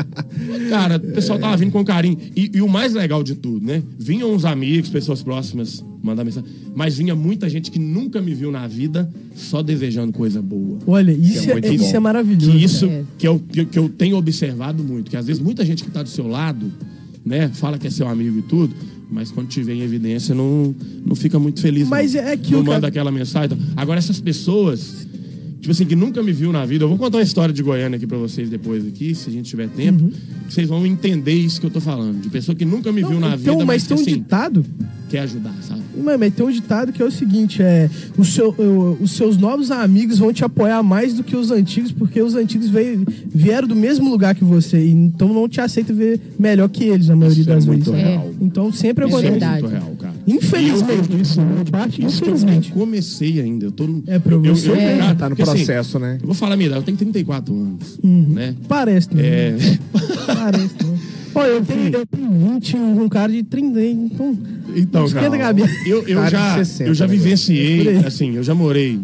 Cara, 0.69 0.97
o 0.97 0.99
pessoal 0.99 1.39
tava 1.39 1.57
vindo 1.57 1.71
com 1.71 1.83
carinho. 1.83 2.17
E, 2.35 2.51
e 2.53 2.61
o 2.61 2.67
mais 2.69 2.93
legal 2.93 3.23
de 3.23 3.33
tudo, 3.35 3.65
né? 3.65 3.81
Vinham 3.97 4.31
uns 4.31 4.45
amigos, 4.45 4.89
pessoas 4.89 5.23
próximas 5.23 5.83
mandar 6.03 6.23
mensagem. 6.23 6.49
Mas 6.75 6.97
vinha 6.97 7.15
muita 7.15 7.49
gente 7.49 7.71
que 7.71 7.79
nunca 7.79 8.21
me 8.21 8.33
viu 8.33 8.51
na 8.51 8.67
vida 8.67 9.09
só 9.35 9.61
desejando 9.61 10.13
coisa 10.13 10.41
boa. 10.41 10.77
Olha, 10.87 11.11
isso, 11.11 11.49
é 11.51 11.59
é, 11.61 11.73
isso 11.73 11.91
bom. 11.91 11.97
é 11.97 11.99
maravilhoso. 11.99 12.51
Que 12.51 12.63
isso 12.63 12.85
É. 12.85 13.03
que 13.17 13.27
eu, 13.27 13.39
que, 13.51 13.65
que 13.65 13.79
eu 13.79 13.89
tenho 13.89 14.15
observado 14.17 14.83
muito. 14.83 15.09
Que 15.09 15.17
às 15.17 15.25
vezes 15.27 15.41
muita 15.41 15.65
gente 15.65 15.83
que 15.83 15.91
tá 15.91 16.01
do 16.03 16.09
seu 16.09 16.27
lado, 16.27 16.71
né, 17.25 17.49
fala 17.53 17.77
que 17.77 17.87
é 17.87 17.89
seu 17.89 18.07
amigo 18.07 18.39
e 18.39 18.41
tudo. 18.41 18.73
Mas 19.11 19.31
quando 19.31 19.49
vê 19.63 19.73
em 19.73 19.81
evidência, 19.81 20.35
não, 20.35 20.73
não 21.05 21.15
fica 21.15 21.39
muito 21.39 21.61
feliz. 21.61 21.87
Mas 21.87 22.13
não. 22.13 22.21
é 22.21 22.37
que 22.37 22.51
Não 22.51 22.59
o 22.59 22.63
manda 22.63 22.75
cara- 22.75 22.87
aquela 22.89 23.11
mensagem. 23.11 23.57
Agora, 23.75 23.97
essas 23.97 24.21
pessoas, 24.21 25.07
tipo 25.59 25.71
assim, 25.71 25.83
que 25.85 25.95
nunca 25.95 26.21
me 26.21 26.31
viu 26.31 26.51
na 26.51 26.63
vida. 26.63 26.83
Eu 26.83 26.89
vou 26.89 26.97
contar 26.97 27.17
uma 27.17 27.23
história 27.23 27.51
de 27.51 27.63
Goiânia 27.63 27.97
aqui 27.97 28.05
pra 28.05 28.19
vocês 28.19 28.49
depois 28.51 28.85
aqui, 28.87 29.15
se 29.15 29.27
a 29.29 29.33
gente 29.33 29.49
tiver 29.49 29.67
tempo. 29.69 30.03
Uhum. 30.03 30.11
Vocês 30.47 30.69
vão 30.69 30.85
entender 30.85 31.33
isso 31.33 31.59
que 31.59 31.65
eu 31.65 31.71
tô 31.71 31.81
falando. 31.81 32.21
De 32.21 32.29
pessoa 32.29 32.55
que 32.55 32.65
nunca 32.65 32.91
me 32.91 33.01
viu 33.01 33.19
na 33.19 33.29
Então, 33.35 33.37
vida, 33.37 33.65
mas 33.65 33.65
mas, 33.65 33.87
tem 33.87 33.97
um 33.97 34.01
assim, 34.01 34.13
ditado 34.13 34.63
quer 35.09 35.21
ajudar, 35.21 35.55
sabe? 35.63 35.81
Mas, 36.03 36.19
mas 36.19 36.33
tem 36.33 36.45
um 36.45 36.51
ditado 36.51 36.91
que 36.91 37.01
é 37.01 37.05
o 37.05 37.11
seguinte: 37.11 37.61
é, 37.61 37.89
o 38.17 38.23
seu, 38.25 38.49
o- 38.49 38.97
os 39.01 39.11
seus 39.11 39.37
novos 39.37 39.71
amigos 39.71 40.17
vão 40.19 40.31
te 40.33 40.43
apoiar 40.43 40.81
mais 40.83 41.13
do 41.13 41.23
que 41.23 41.35
os 41.35 41.51
antigos, 41.51 41.91
porque 41.91 42.21
os 42.21 42.35
antigos 42.35 42.69
veio, 42.69 43.05
vieram 43.27 43.67
do 43.67 43.75
mesmo 43.75 44.09
lugar 44.09 44.33
que 44.35 44.43
você, 44.43 44.87
então 44.89 45.33
não 45.33 45.47
te 45.47 45.61
aceita 45.61 45.93
ver 45.93 46.19
melhor 46.37 46.67
que 46.69 46.83
eles, 46.83 47.07
na 47.07 47.15
maioria 47.15 47.41
Isso 47.41 47.49
é 47.49 47.55
das 47.55 47.65
muito 47.65 47.91
vezes. 47.91 48.07
real. 48.07 48.31
Então 48.41 48.71
sempre 48.71 49.05
Isso 49.05 49.17
é 49.17 49.27
acontece. 49.27 49.51
muito 49.61 49.67
real, 49.67 49.95
cara. 49.99 50.13
Infelizmente, 50.27 51.21
isso, 51.21 51.39
parte, 51.71 52.05
Isso 52.05 52.21
que 52.21 52.29
eu 52.29 52.33
infelizmente. 52.35 52.69
nem 52.69 52.79
comecei 52.79 53.41
ainda. 53.41 53.65
Eu 53.65 53.71
tô 53.71 53.87
no, 53.87 54.03
É 54.07 54.19
pra 54.19 54.33
eu, 54.35 54.45
eu, 54.45 54.55
você 54.55 54.69
eu, 54.69 54.75
ver. 54.75 54.97
cara, 54.99 55.15
Tá 55.15 55.29
no 55.29 55.35
porque, 55.35 55.49
assim, 55.49 55.65
processo, 55.65 55.99
né? 55.99 56.17
Eu 56.21 56.25
vou 56.27 56.35
falar 56.35 56.53
a 56.53 56.57
minha 56.57 56.67
idade, 56.67 56.81
eu 56.81 56.85
tenho 56.85 56.97
34 56.97 57.53
anos, 57.53 57.99
Uhum. 58.03 58.27
né? 58.29 58.55
Parece, 58.67 59.13
né? 59.13 59.21
É, 59.23 59.57
Parece, 60.27 60.75
né? 60.85 60.97
Pô, 61.33 61.41
eu 61.43 61.63
tenho, 61.63 61.89
eu 61.95 62.05
tenho 62.05 62.31
20, 62.31 62.75
um 62.77 63.09
cara 63.09 63.31
de 63.31 63.43
30, 63.43 63.81
hein? 63.81 64.09
então. 64.11 64.37
então, 64.75 65.05
Esquenta 65.05 65.29
cara, 65.29 65.35
a 65.35 65.39
cabeça. 65.39 65.73
eu, 65.87 66.07
eu 66.07 66.17
Cara 66.17 66.29
já, 66.29 66.55
60, 66.65 66.89
eu 66.89 66.93
já 66.93 67.07
né? 67.07 67.13
vivenciei, 67.13 67.97
assim, 67.97 68.35
eu 68.35 68.43
já 68.43 68.55
morei. 68.55 68.99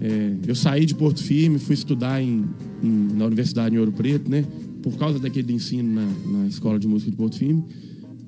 é, 0.00 0.32
eu 0.46 0.54
saí 0.54 0.86
de 0.86 0.94
Porto 0.94 1.22
Firme, 1.22 1.58
fui 1.58 1.74
estudar 1.74 2.22
em, 2.22 2.44
em- 2.82 3.08
na 3.16 3.26
Universidade 3.26 3.74
em 3.74 3.78
Ouro 3.78 3.92
Preto, 3.92 4.30
né? 4.30 4.44
Por 4.82 4.96
causa 4.96 5.18
daquele 5.18 5.52
ensino 5.52 5.92
na, 5.94 6.06
na 6.40 6.46
Escola 6.46 6.78
de 6.78 6.86
Música 6.86 7.10
de 7.10 7.16
Porto 7.16 7.36
Firme. 7.36 7.64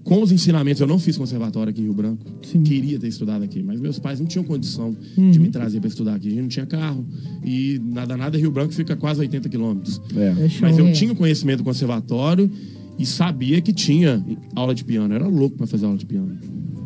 Com 0.02 0.22
os 0.22 0.32
ensinamentos, 0.32 0.80
eu 0.80 0.86
não 0.86 0.98
fiz 0.98 1.16
conservatório 1.16 1.70
aqui 1.70 1.80
em 1.80 1.84
Rio 1.84 1.92
Branco. 1.94 2.24
Sim. 2.42 2.62
Queria 2.62 2.98
ter 2.98 3.06
estudado 3.06 3.44
aqui, 3.44 3.62
mas 3.62 3.78
meus 3.78 3.98
pais 3.98 4.18
não 4.18 4.26
tinham 4.26 4.42
condição 4.44 4.96
Uhum. 5.16 5.30
de 5.30 5.38
me 5.38 5.50
trazer 5.50 5.78
para 5.78 5.88
estudar 5.88 6.14
aqui. 6.14 6.28
A 6.28 6.30
gente 6.30 6.40
não 6.40 6.48
tinha 6.48 6.66
carro. 6.66 7.04
E 7.44 7.80
nada, 7.84 8.16
nada, 8.16 8.36
Rio 8.38 8.50
Branco 8.50 8.72
fica 8.72 8.96
quase 8.96 9.20
80 9.20 9.48
quilômetros. 9.48 10.00
É. 10.16 10.20
É. 10.46 10.50
Mas 10.60 10.78
eu 10.78 10.86
É. 10.88 10.92
tinha 10.92 11.14
conhecimento 11.14 11.58
do 11.58 11.64
conservatório 11.64 12.50
e 13.00 13.06
sabia 13.06 13.62
que 13.62 13.72
tinha 13.72 14.22
aula 14.54 14.74
de 14.74 14.84
piano. 14.84 15.14
Era 15.14 15.26
louco 15.26 15.56
para 15.56 15.66
fazer 15.66 15.86
aula 15.86 15.96
de 15.96 16.04
piano. 16.04 16.36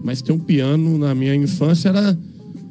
Mas 0.04 0.22
ter 0.22 0.30
um 0.30 0.38
piano 0.38 0.96
na 0.96 1.12
minha 1.12 1.34
infância 1.34 1.88
era, 1.88 2.16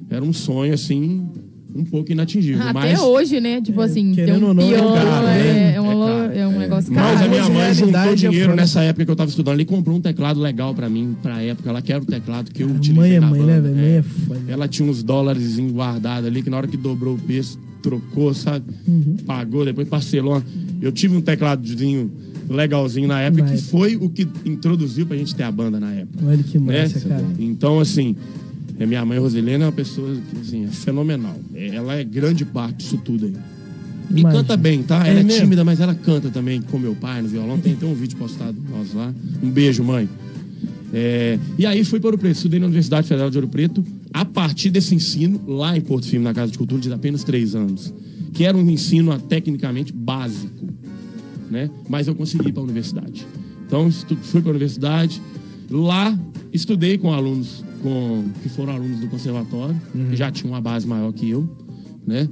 era 0.09 0.23
um 0.23 0.31
sonho, 0.31 0.73
assim, 0.73 1.27
um 1.75 1.83
pouco 1.83 2.09
inatingível. 2.09 2.61
Até 2.61 2.73
mas, 2.73 2.99
hoje, 3.01 3.41
né? 3.41 3.59
Tipo 3.59 3.81
assim, 3.81 4.15
ter 4.15 4.31
um 4.31 4.53
não, 4.53 4.63
é 4.63 4.67
piano 4.69 4.93
caro, 4.93 5.27
é, 5.27 5.43
né? 5.43 5.73
é, 5.75 5.81
uma 5.81 5.91
É 5.91 6.07
caro, 6.07 6.39
é 6.39 6.47
um 6.47 6.57
negócio 6.57 6.93
mas 6.93 7.19
caro. 7.19 7.25
a 7.25 7.27
minha 7.27 7.49
mãe 7.49 7.73
juntou 7.73 7.99
é 7.99 8.15
dinheiro 8.15 8.55
nessa 8.55 8.81
época 8.81 9.03
que 9.03 9.11
eu 9.11 9.15
tava 9.15 9.29
estudando 9.29 9.55
ali, 9.55 9.65
comprou 9.65 9.97
um 9.97 10.01
teclado 10.01 10.39
legal 10.39 10.73
para 10.73 10.87
mim, 10.87 11.17
pra 11.21 11.41
época. 11.41 11.69
Ela 11.69 11.81
quer 11.81 12.01
o 12.01 12.05
teclado 12.05 12.49
que 12.49 12.63
eu 12.63 12.69
utilizei 12.69 12.93
Mãe 12.93 13.13
é 13.15 13.19
na 13.19 13.29
mãe, 13.29 13.39
banda. 13.41 13.61
né? 13.61 13.81
Mãe 13.81 13.91
é 13.97 14.03
foda. 14.03 14.41
Ela 14.47 14.67
tinha 14.69 14.89
uns 14.89 15.03
dólares 15.03 15.59
guardados 15.59 16.27
ali, 16.27 16.41
que 16.41 16.49
na 16.49 16.55
hora 16.55 16.67
que 16.67 16.77
dobrou 16.77 17.15
o 17.15 17.17
preço, 17.17 17.59
trocou, 17.81 18.33
sabe? 18.33 18.65
Uhum. 18.87 19.17
Pagou, 19.25 19.65
depois 19.65 19.85
parcelou. 19.89 20.41
Eu 20.81 20.93
tive 20.93 21.17
um 21.17 21.21
tecladozinho 21.21 22.09
legalzinho 22.49 23.07
na 23.07 23.19
época, 23.21 23.43
que 23.43 23.57
foi 23.61 23.95
o 23.95 24.09
que 24.09 24.27
introduziu 24.45 25.05
pra 25.05 25.15
gente 25.17 25.35
ter 25.35 25.43
a 25.43 25.51
banda 25.51 25.79
na 25.79 25.91
época. 25.93 26.25
Olha 26.25 26.43
que 26.43 26.59
Né? 26.59 26.83
massa, 26.83 26.99
cara. 27.07 27.25
Então, 27.39 27.79
assim, 27.79 28.15
é, 28.79 28.85
minha 28.85 29.05
mãe 29.05 29.17
Rosilene 29.19 29.63
é 29.63 29.65
uma 29.67 29.71
pessoa 29.71 30.15
assim, 30.41 30.65
é 30.65 30.67
fenomenal. 30.67 31.35
É, 31.53 31.67
Ela 31.75 31.95
é 31.95 32.03
grande 32.03 32.43
parte 32.45 32.77
disso 32.77 32.97
tudo 32.97 33.25
aí. 33.25 33.33
E 34.13 34.19
Imagina. 34.19 34.41
canta 34.43 34.57
bem, 34.57 34.83
tá? 34.83 35.07
É 35.07 35.11
Ela 35.11 35.19
é, 35.21 35.23
mesmo? 35.23 35.41
tímida, 35.41 35.63
mas 35.63 35.79
ela 35.79 35.95
canta 35.95 36.29
também 36.29 36.61
com 36.61 36.77
meu 36.77 36.93
pai 36.93 37.21
no 37.21 37.27
violão. 37.29 37.57
Tem 37.57 37.73
até 37.73 37.85
um 37.85 37.93
vídeo 37.95 38.17
postado 38.17 38.55
nós 38.69 38.93
lá. 38.93 39.13
Um 39.41 39.49
beijo, 39.49 39.83
mãe. 39.83 40.07
É, 40.93 41.39
e 41.57 41.65
aí 41.65 41.83
fui 41.83 41.99
para 41.99 42.09
Ouro 42.09 42.17
Preto, 42.19 42.35
estudei 42.35 42.59
na 42.59 42.65
Universidade 42.67 43.07
Federal 43.07 43.29
de 43.31 43.37
Ouro 43.37 43.47
Preto, 43.47 43.83
a 44.13 44.23
partir 44.23 44.69
desse 44.69 44.93
ensino, 44.93 45.41
lá 45.47 45.75
em 45.75 45.81
Porto 45.81 46.05
Firme, 46.05 46.23
na 46.23 46.33
Casa 46.33 46.51
de 46.51 46.57
Cultura, 46.57 46.79
de 46.81 46.93
apenas 46.93 47.23
três 47.23 47.55
anos. 47.55 47.91
Que 48.31 48.43
era 48.43 48.55
um 48.55 48.69
ensino 48.69 49.11
ah, 49.11 49.17
tecnicamente 49.19 49.91
básico, 49.91 50.67
né? 51.53 51.69
Mas 51.87 52.07
eu 52.07 52.15
consegui 52.15 52.49
ir 52.49 52.51
para 52.51 52.61
a 52.61 52.65
universidade. 52.65 53.25
Então, 53.65 53.89
fui 53.91 54.41
para 54.41 54.49
a 54.49 54.51
universidade, 54.51 55.21
lá 55.69 56.17
estudei 56.51 56.97
com 56.97 57.13
alunos 57.13 57.63
com 57.81 58.25
que 58.41 58.49
foram 58.49 58.73
alunos 58.73 58.99
do 58.99 59.07
conservatório, 59.07 59.75
Uhum. 59.93 60.09
que 60.09 60.15
já 60.15 60.31
tinham 60.31 60.53
uma 60.53 60.61
base 60.61 60.87
maior 60.87 61.11
que 61.13 61.29
eu, 61.29 61.47
né? 62.05 62.27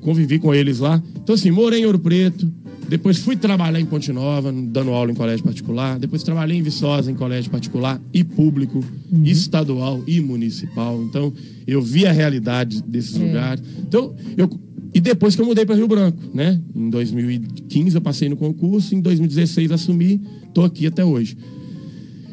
Convivi 0.00 0.38
com 0.38 0.54
eles 0.54 0.78
lá. 0.78 1.02
Então, 1.22 1.34
assim, 1.34 1.50
morei 1.50 1.82
em 1.82 1.86
Ouro 1.86 1.98
Preto. 1.98 2.50
Depois 2.88 3.18
fui 3.18 3.36
trabalhar 3.36 3.78
em 3.78 3.84
Ponte 3.86 4.12
Nova, 4.12 4.50
dando 4.50 4.90
aula 4.90 5.12
em 5.12 5.14
colégio 5.14 5.44
particular. 5.44 5.96
Depois 5.98 6.22
trabalhei 6.24 6.56
em 6.58 6.62
Viçosa, 6.62 7.10
em 7.10 7.14
colégio 7.14 7.48
particular 7.50 8.00
e 8.12 8.24
público, 8.24 8.82
estadual 9.24 10.02
e 10.08 10.20
municipal. 10.20 11.00
Então, 11.02 11.32
eu 11.66 11.80
vi 11.80 12.04
a 12.06 12.10
realidade 12.12 12.82
desses 12.82 13.14
lugares. 13.16 13.62
Então, 13.78 14.14
eu. 14.36 14.48
E 14.92 15.00
depois 15.00 15.36
que 15.36 15.42
eu 15.42 15.46
mudei 15.46 15.64
para 15.64 15.76
Rio 15.76 15.86
Branco, 15.86 16.18
né? 16.34 16.60
Em 16.74 16.90
2015 16.90 17.94
eu 17.94 18.00
passei 18.00 18.28
no 18.28 18.36
concurso, 18.36 18.94
em 18.94 19.00
2016 19.00 19.70
assumi, 19.70 20.20
tô 20.52 20.62
aqui 20.64 20.86
até 20.86 21.04
hoje. 21.04 21.36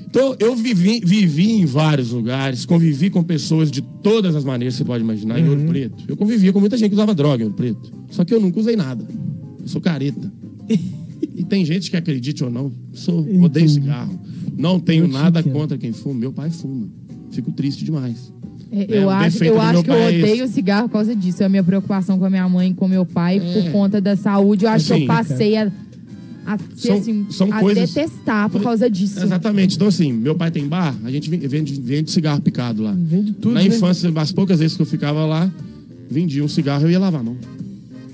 Então, 0.10 0.36
eu 0.40 0.56
vivi, 0.56 1.02
vivi 1.04 1.52
em 1.52 1.66
vários 1.66 2.12
lugares, 2.12 2.66
convivi 2.66 3.10
com 3.10 3.22
pessoas 3.22 3.70
de 3.70 3.82
todas 3.82 4.36
as 4.36 4.44
maneiras 4.44 4.74
que 4.74 4.80
você 4.80 4.86
pode 4.86 5.04
imaginar 5.04 5.38
em 5.40 5.48
Ouro 5.48 5.66
Preto. 5.66 6.04
Eu 6.08 6.16
convivia 6.18 6.52
com 6.52 6.60
muita 6.60 6.78
gente 6.78 6.90
que 6.90 6.96
usava 6.96 7.14
droga 7.14 7.44
em 7.44 7.46
Ouro 7.46 7.56
Preto. 7.56 7.92
Só 8.10 8.24
que 8.24 8.34
eu 8.34 8.40
nunca 8.40 8.60
usei 8.60 8.76
nada. 8.76 9.06
Eu 9.62 9.68
sou 9.68 9.82
careta. 9.82 10.32
e 11.36 11.44
tem 11.44 11.64
gente 11.66 11.92
que 11.92 11.98
acredite 11.98 12.44
ou 12.44 12.50
não, 12.50 12.72
sou, 12.94 13.20
odeio 13.20 13.46
Entendi. 13.46 13.70
cigarro. 13.74 14.20
Não 14.58 14.80
tenho 14.80 15.08
nada 15.08 15.44
contra 15.44 15.78
quem 15.78 15.92
fuma. 15.92 16.20
Meu 16.20 16.32
pai 16.34 16.50
fuma. 16.50 16.88
Fico 17.30 17.52
triste 17.52 17.86
demais. 17.86 18.34
É, 18.72 18.82
É, 18.82 19.04
eu 19.04 19.10
acho, 19.10 19.44
eu 19.44 19.62
acho 19.62 19.84
que 19.84 19.90
eu 19.90 19.96
é 19.96 20.08
odeio 20.10 20.46
o 20.46 20.48
cigarro 20.48 20.88
por 20.90 20.94
causa 20.94 21.16
disso. 21.16 21.42
É 21.44 21.46
a 21.46 21.50
minha 21.50 21.64
preocupação 21.64 22.18
com 22.20 22.26
a 22.26 22.30
minha 22.30 22.48
mãe 22.50 22.72
e 22.72 22.74
com 22.74 22.88
meu 22.88 23.06
pai 23.06 23.38
É. 23.38 23.62
por 23.62 23.72
conta 23.72 24.02
da 24.02 24.16
saúde. 24.16 24.66
Eu 24.66 24.72
acho 24.72 24.86
que 24.88 24.94
Assim, 24.94 25.02
eu 25.04 25.08
passei 25.08 25.58
a, 25.58 25.72
a, 26.46 26.58
ser, 26.58 26.88
São- 26.88 26.98
assim, 26.98 27.26
são 27.30 27.54
a 27.54 27.60
coisas- 27.60 27.94
detestar 27.94 28.50
por 28.50 28.62
causa 28.62 28.90
disso. 28.90 29.22
Exatamente. 29.24 29.76
Então, 29.76 29.88
assim, 29.88 30.12
meu 30.12 30.36
pai 30.36 30.52
tem 30.52 30.68
bar, 30.68 30.96
a 31.04 31.12
gente 31.12 31.30
vende, 31.30 31.74
vende, 31.82 32.12
cigarro 32.12 32.42
picado 32.42 32.84
lá. 32.84 32.94
Vende 32.98 33.34
tudo, 33.34 33.54
Na 33.54 33.62
né? 33.62 33.68
infância, 33.68 34.12
as 34.16 34.32
poucas 34.32 34.60
vezes 34.60 34.76
que 34.76 34.82
eu 34.82 34.86
ficava 34.86 35.26
lá, 35.26 35.50
vendia 36.10 36.44
um 36.44 36.48
cigarro, 36.48 36.84
eu 36.86 36.92
ia 36.92 37.00
lavar 37.00 37.22
a 37.22 37.24
mão. 37.24 37.38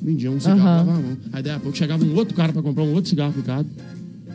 Vendia 0.02 0.30
um 0.30 0.40
cigarro, 0.40 0.60
Aham. 0.60 0.78
lavava 0.78 0.92
a 1.00 1.02
mão. 1.02 1.18
Aí 1.32 1.44
daí 1.44 1.54
a 1.56 1.60
pouco 1.60 1.78
chegava 1.78 2.04
um 2.04 2.14
outro 2.16 2.36
cara 2.36 2.52
pra 2.52 2.62
comprar 2.62 2.84
um 2.84 2.94
outro 2.94 3.10
cigarro 3.10 3.34
picado. 3.34 3.68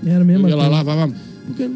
Era 0.05 0.25
mesmo. 0.25 0.47
Eu 0.47 0.51
ia 0.51 0.57
lá, 0.57 0.65
assim. 0.65 0.73
lavava 0.73 1.03
a 1.03 1.07
mão. 1.09 1.17
Porque 1.47 1.69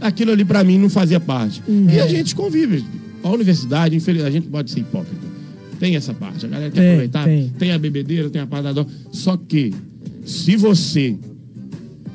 aquilo 0.00 0.32
ali 0.32 0.44
pra 0.44 0.64
mim 0.64 0.78
não 0.78 0.88
fazia 0.90 1.20
parte. 1.20 1.62
Uhum. 1.68 1.88
E 1.90 2.00
a 2.00 2.06
gente 2.08 2.34
convive. 2.34 2.84
A 3.22 3.28
universidade, 3.30 3.94
infelizmente, 3.96 4.28
a 4.28 4.32
gente 4.32 4.48
pode 4.48 4.70
ser 4.70 4.80
hipócrita. 4.80 5.26
Tem 5.78 5.96
essa 5.96 6.12
parte. 6.14 6.44
A 6.44 6.48
galera 6.48 6.70
quer 6.70 6.80
Tem, 6.80 6.88
aproveitar. 6.90 7.26
tem. 7.58 7.72
a 7.72 7.78
bebedeira, 7.78 8.28
tem 8.30 8.40
a 8.42 8.46
parte 8.46 8.64
da 8.64 8.72
dó. 8.72 8.86
Só 9.12 9.36
que, 9.36 9.72
se 10.24 10.56
você 10.56 11.16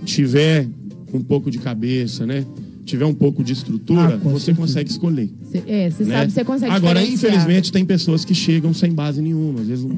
tiver 0.05 0.67
um 1.13 1.21
pouco 1.21 1.49
de 1.49 1.57
cabeça, 1.59 2.25
né? 2.25 2.45
Tiver 2.85 3.05
um 3.05 3.13
pouco 3.13 3.43
de 3.43 3.53
estrutura, 3.53 4.01
Ah, 4.15 4.17
você 4.17 4.45
certeza. 4.45 4.57
consegue 4.57 4.89
escolher. 4.91 5.29
Cê- 5.51 5.63
é, 5.65 5.89
você 5.89 6.03
né? 6.03 6.17
sabe, 6.19 6.31
você 6.31 6.43
consegue 6.43 6.71
Agora, 6.71 7.03
infelizmente, 7.03 7.71
tem 7.71 7.83
pessoas 7.83 8.23
que 8.23 8.35
chegam 8.35 8.73
sem 8.73 8.91
base 8.91 9.21
nenhuma. 9.21 9.61
Às 9.61 9.67
vezes, 9.67 9.83
um, 9.83 9.97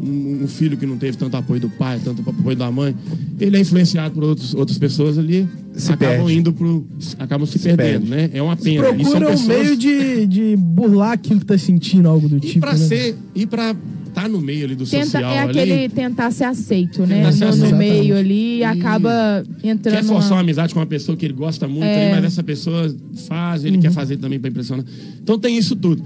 um- 0.00 0.44
um 0.44 0.48
filho 0.48 0.76
que 0.76 0.84
não 0.86 0.96
teve 0.96 1.16
tanto 1.16 1.36
apoio 1.36 1.60
do 1.60 1.70
pai, 1.70 2.00
tanto 2.04 2.22
apoio 2.28 2.56
da 2.56 2.70
mãe, 2.70 2.94
ele 3.40 3.56
é 3.56 3.60
influenciado 3.60 4.14
por 4.14 4.24
outros, 4.24 4.54
outras 4.54 4.76
pessoas 4.78 5.18
ali, 5.18 5.46
Se 5.74 5.92
acabam 5.92 6.16
perde. 6.26 6.38
indo 6.38 6.52
pro. 6.52 6.86
acabam 7.18 7.46
se, 7.46 7.58
perdendo, 7.58 8.06
perde. 8.06 8.10
né? 8.10 8.30
É 8.32 8.42
uma 8.42 8.56
pena. 8.56 8.88
E 8.90 9.04
são 9.04 9.12
Procura 9.12 9.26
um 9.28 9.30
pessoas- 9.32 9.46
meio 9.46 9.76
de, 9.76 10.26
de 10.26 10.56
burlar 10.56 11.12
aquilo 11.12 11.40
que 11.40 11.46
tá 11.46 11.56
sentindo, 11.58 12.08
algo 12.08 12.28
do 12.28 12.36
E 12.36 12.40
tipo. 12.40 12.60
pra 12.60 12.72
né? 12.72 12.78
ser. 12.78 13.16
E 13.34 13.46
pra 13.46 13.74
estar 14.08 14.28
no 14.28 14.40
meio 14.40 14.64
ali 14.66 14.76
do 14.76 14.86
Tenta, 14.86 15.04
social 15.06 15.32
é 15.32 15.38
ali. 15.40 15.58
aquele 15.58 15.88
tentar 15.88 16.30
ser 16.30 16.44
aceito, 16.44 17.04
né? 17.06 17.16
Tentar 17.16 17.32
ser 17.32 17.44
no, 17.46 17.50
no 17.50 17.64
aceito. 17.64 17.76
meio 17.76 18.16
ali 18.16 18.58
e 18.58 18.64
acaba 18.64 19.42
entrando. 19.62 19.94
Quer 19.96 20.04
forçar 20.04 20.22
uma 20.30 20.36
numa- 20.36 20.40
amizade 20.42 20.72
com 20.72 20.78
uma 20.80 20.86
pessoa 20.86 21.16
que 21.16 21.24
ele 21.26 21.34
gosta 21.34 21.66
muito, 21.66 21.84
É. 21.84 22.04
ali, 22.06 22.14
mas 22.16 22.24
essa 22.24 22.42
pessoa 22.42 22.94
faz, 23.26 23.64
ele 23.64 23.78
quer 23.78 23.90
fazer 23.90 24.16
também 24.18 24.38
pra 24.38 24.48
impressionar. 24.50 24.84
Então 25.22 25.38
tem 25.38 25.56
isso 25.58 25.74
tudo. 25.74 26.02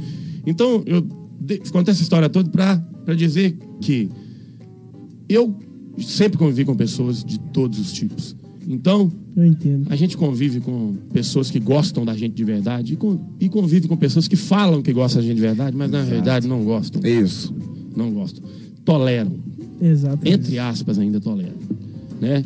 Então, 0.46 0.82
eu 0.86 1.06
de- 1.40 1.58
conto 1.70 1.90
essa 1.90 2.02
história 2.02 2.28
toda 2.28 2.48
pra 2.50 3.14
dizer 3.14 3.56
que 3.80 4.08
eu 5.28 5.54
sempre 5.98 6.38
convivi 6.38 6.64
com 6.64 6.74
pessoas 6.76 7.24
de 7.24 7.38
todos 7.38 7.78
os 7.78 7.92
tipos. 7.92 8.36
Então, 8.66 9.10
Eu 9.36 9.46
entendo. 9.46 9.86
a 9.90 9.96
gente 9.96 10.16
convive 10.16 10.60
com 10.60 10.94
pessoas 11.12 11.50
que 11.50 11.58
gostam 11.58 12.04
da 12.04 12.14
gente 12.14 12.34
de 12.34 12.44
verdade 12.44 12.92
e, 12.92 12.96
com- 12.96 13.18
e 13.40 13.48
convive 13.48 13.88
com 13.88 13.96
pessoas 13.96 14.28
que 14.28 14.36
falam 14.36 14.82
que 14.82 14.92
gostam 14.92 15.22
da 15.22 15.26
gente 15.26 15.36
de 15.36 15.40
verdade, 15.42 15.76
mas 15.76 15.90
na 15.90 16.02
verdade 16.02 16.46
não 16.46 16.62
gostam. 16.64 17.00
Isso. 17.04 17.54
Não 17.96 18.12
gostam. 18.12 18.42
Toleram. 18.84 19.32
Exato. 19.80 20.26
Entre 20.28 20.58
aspas, 20.58 20.98
ainda 20.98 21.18
toleram. 21.20 21.56
Né? 22.20 22.44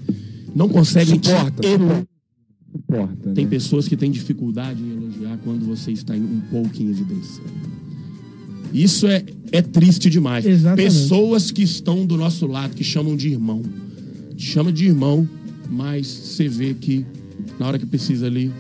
Não 0.55 0.69
conseguem 0.69 1.19
te 1.19 1.29
Suporta. 1.31 1.67
elogiar. 1.67 2.07
Importa. 2.75 3.31
Tem 3.33 3.45
né? 3.45 3.51
pessoas 3.51 3.89
que 3.89 3.97
têm 3.97 4.11
dificuldade 4.11 4.81
em 4.83 4.93
elogiar 4.93 5.39
quando 5.45 5.65
você 5.67 5.93
está 5.93 6.17
em- 6.17 6.23
um 6.23 6.41
pouco 6.51 6.71
em 6.83 6.89
evidência. 6.89 7.43
Isso 8.73 9.07
é, 9.07 9.25
é 9.51 9.61
triste 9.63 10.09
demais. 10.09 10.47
Exatamente. 10.47 10.85
Pessoas 10.85 11.51
que 11.51 11.63
estão 11.63 12.07
do 12.07 12.17
nosso 12.17 12.47
lado, 12.47 12.75
que 12.75 12.83
chamam 12.85 13.17
de 13.17 13.29
irmão. 13.29 13.63
Chama 14.37 14.73
de 14.73 14.87
irmão, 14.87 15.29
mas 15.71 16.07
você 16.07 16.49
vê 16.49 16.75
que 16.75 17.05
na 17.59 17.67
hora 17.69 17.79
que 17.79 17.87
precisa 17.87 18.27
ali, 18.27 18.51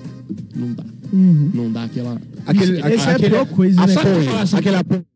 não 0.54 0.72
dá. 0.72 0.84
Uhum. 1.12 1.50
Não 1.54 1.72
dá 1.72 1.84
aquela. 1.84 2.20
Aquele- 2.46 2.78
Isso- 2.78 2.86
Essa 2.86 3.10
é 3.10 3.12
a 3.12 3.16
aquele- 3.16 3.30
pior 3.30 3.46
coisa, 3.46 3.80
né? 3.86 3.92
Sabe 3.92 4.06
cara? 4.06 4.18
o 4.18 4.22
que 4.22 4.28
eu 4.28 4.36
acho? 4.36 4.56
Aquele 4.56 4.76
apoio. 4.76 5.06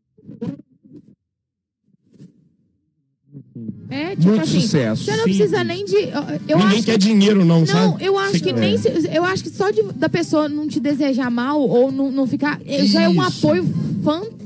É, 3.89 4.09
tipo 4.15 4.27
Muito 4.27 4.41
assim. 4.41 4.59
sucesso. 4.61 5.03
Você 5.03 5.11
não 5.11 5.17
Simples. 5.19 5.37
precisa 5.37 5.63
nem 5.63 5.85
de. 5.85 5.95
Eu, 5.95 6.57
Ninguém 6.57 6.77
acho 6.77 6.83
quer 6.83 6.91
que- 6.93 6.97
dinheiro, 6.97 7.45
não, 7.45 7.65
sabe? 7.65 7.79
Não, 7.87 7.99
eu 7.99 8.17
acho 8.17 8.31
Você 8.33 8.39
que 8.39 8.53
quer- 8.53 8.59
nem. 8.59 8.77
se- 8.77 8.89
eu 9.11 9.23
acho 9.23 9.43
que 9.43 9.49
só 9.49 9.71
de- 9.71 9.93
da 9.95 10.09
pessoa 10.09 10.49
não 10.49 10.67
te 10.67 10.79
desejar 10.79 11.29
mal 11.31 11.61
ou 11.61 11.91
não, 11.91 12.11
não 12.11 12.27
ficar. 12.27 12.59
Já 12.85 13.03
é 13.03 13.09
um 13.09 13.13
Isso. 13.13 13.37
apoio 13.47 13.65
fantástico. 14.03 14.36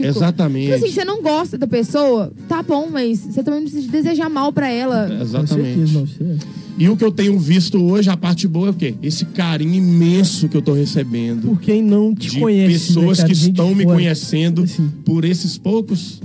Exatamente. 0.00 0.72
Tipo 0.72 0.84
assim, 0.84 0.92
você 0.94 1.04
não 1.04 1.22
gosta 1.22 1.56
da 1.58 1.66
pessoa, 1.66 2.32
tá 2.48 2.62
bom, 2.62 2.88
mas 2.90 3.20
você 3.20 3.42
também 3.42 3.60
não 3.60 3.68
precisa 3.70 3.90
desejar 3.90 4.28
mal 4.28 4.52
pra 4.52 4.68
ela. 4.68 5.06
Com 5.08 5.22
Exatamente. 5.22 5.92
certeza, 5.92 6.38
E 6.78 6.88
o 6.88 6.96
que 6.96 7.04
eu 7.04 7.10
tenho 7.10 7.38
visto 7.38 7.82
hoje, 7.82 8.10
a 8.10 8.16
parte 8.16 8.46
boa 8.46 8.68
é 8.68 8.70
o 8.70 8.74
quê? 8.74 8.94
Esse 9.02 9.24
carinho 9.26 9.74
imenso 9.74 10.48
que 10.48 10.56
eu 10.56 10.62
tô 10.62 10.74
recebendo 10.74 11.48
Por 11.48 11.60
quem 11.60 11.82
não 11.82 12.14
te 12.14 12.30
de 12.30 12.40
conhece. 12.40 12.72
pessoas 12.88 13.18
né, 13.20 13.24
que 13.26 13.32
estão 13.32 13.74
me 13.74 13.84
fora. 13.84 13.96
conhecendo 13.96 14.62
Assim. 14.64 14.90
por 15.04 15.24
esses 15.24 15.56
poucos 15.56 16.20